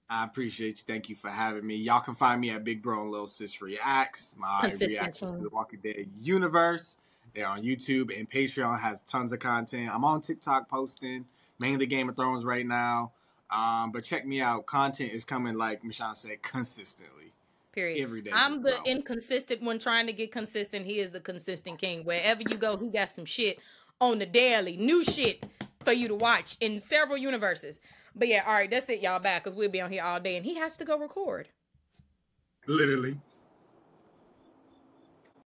I 0.09 0.25
appreciate 0.25 0.79
you. 0.79 0.85
Thank 0.87 1.09
you 1.09 1.17
for 1.17 1.31
having 1.31 1.67
me. 1.67 1.77
Y'all 1.77 2.01
can 2.01 2.15
find 2.15 2.41
me 2.41 2.51
at 2.51 2.65
Big 2.65 2.83
Bro 2.83 3.03
and 3.03 3.11
Little 3.11 3.27
Sis 3.27 3.63
Reacts. 3.63 4.35
My 4.39 4.71
reactions 4.79 5.31
to 5.31 5.39
the 5.39 5.49
Walking 5.49 5.81
Dead 5.83 6.07
universe. 6.21 6.99
They're 7.35 7.49
on 7.49 7.63
YouTube 7.63 8.17
and 8.17 8.31
Patreon 8.31 8.79
has 8.79 9.03
tons 9.03 9.33
of 9.33 9.39
content. 9.39 9.93
I'm 9.93 10.05
on 10.05 10.21
TikTok 10.21 10.69
posting 10.69 11.25
mainly 11.59 11.87
Game 11.87 12.11
of 12.11 12.17
Thrones 12.17 12.45
right 12.45 12.67
now. 12.67 13.13
Um, 13.51 13.93
but 13.93 14.05
check 14.05 14.27
me 14.27 14.41
out. 14.41 14.67
Content 14.67 15.13
is 15.13 15.25
coming, 15.25 15.57
like 15.57 15.83
Michonne 15.83 16.17
said, 16.17 16.43
consistently. 16.43 17.22
Period. 17.73 18.03
Every 18.03 18.21
day, 18.21 18.31
I'm 18.33 18.63
the 18.63 18.73
bro. 18.73 18.83
inconsistent 18.85 19.63
one 19.63 19.79
trying 19.79 20.07
to 20.07 20.13
get 20.13 20.31
consistent. 20.31 20.85
He 20.85 20.99
is 20.99 21.11
the 21.11 21.21
consistent 21.21 21.79
king. 21.79 22.05
Wherever 22.05 22.43
you 22.43 22.57
go, 22.57 22.77
he 22.77 22.89
got 22.89 23.11
some 23.11 23.25
shit 23.25 23.59
on 24.01 24.19
the 24.19 24.27
daily, 24.27 24.77
new 24.77 25.03
shit 25.03 25.45
for 25.83 25.93
you 25.93 26.09
to 26.09 26.15
watch 26.15 26.57
in 26.61 26.79
several 26.79 27.17
universes. 27.17 27.81
But 28.15 28.29
yeah, 28.29 28.45
all 28.47 28.53
right, 28.53 28.71
that's 28.71 28.91
it, 28.91 29.01
y'all. 29.01 29.19
Back 29.21 29.45
because 29.45 29.57
we'll 29.57 29.71
be 29.71 29.81
on 29.81 29.91
here 29.91 30.03
all 30.03 30.21
day, 30.21 30.37
and 30.37 30.45
he 30.45 30.57
has 30.57 30.77
to 30.77 30.85
go 30.85 30.99
record. 30.99 31.49
Literally. 32.67 33.19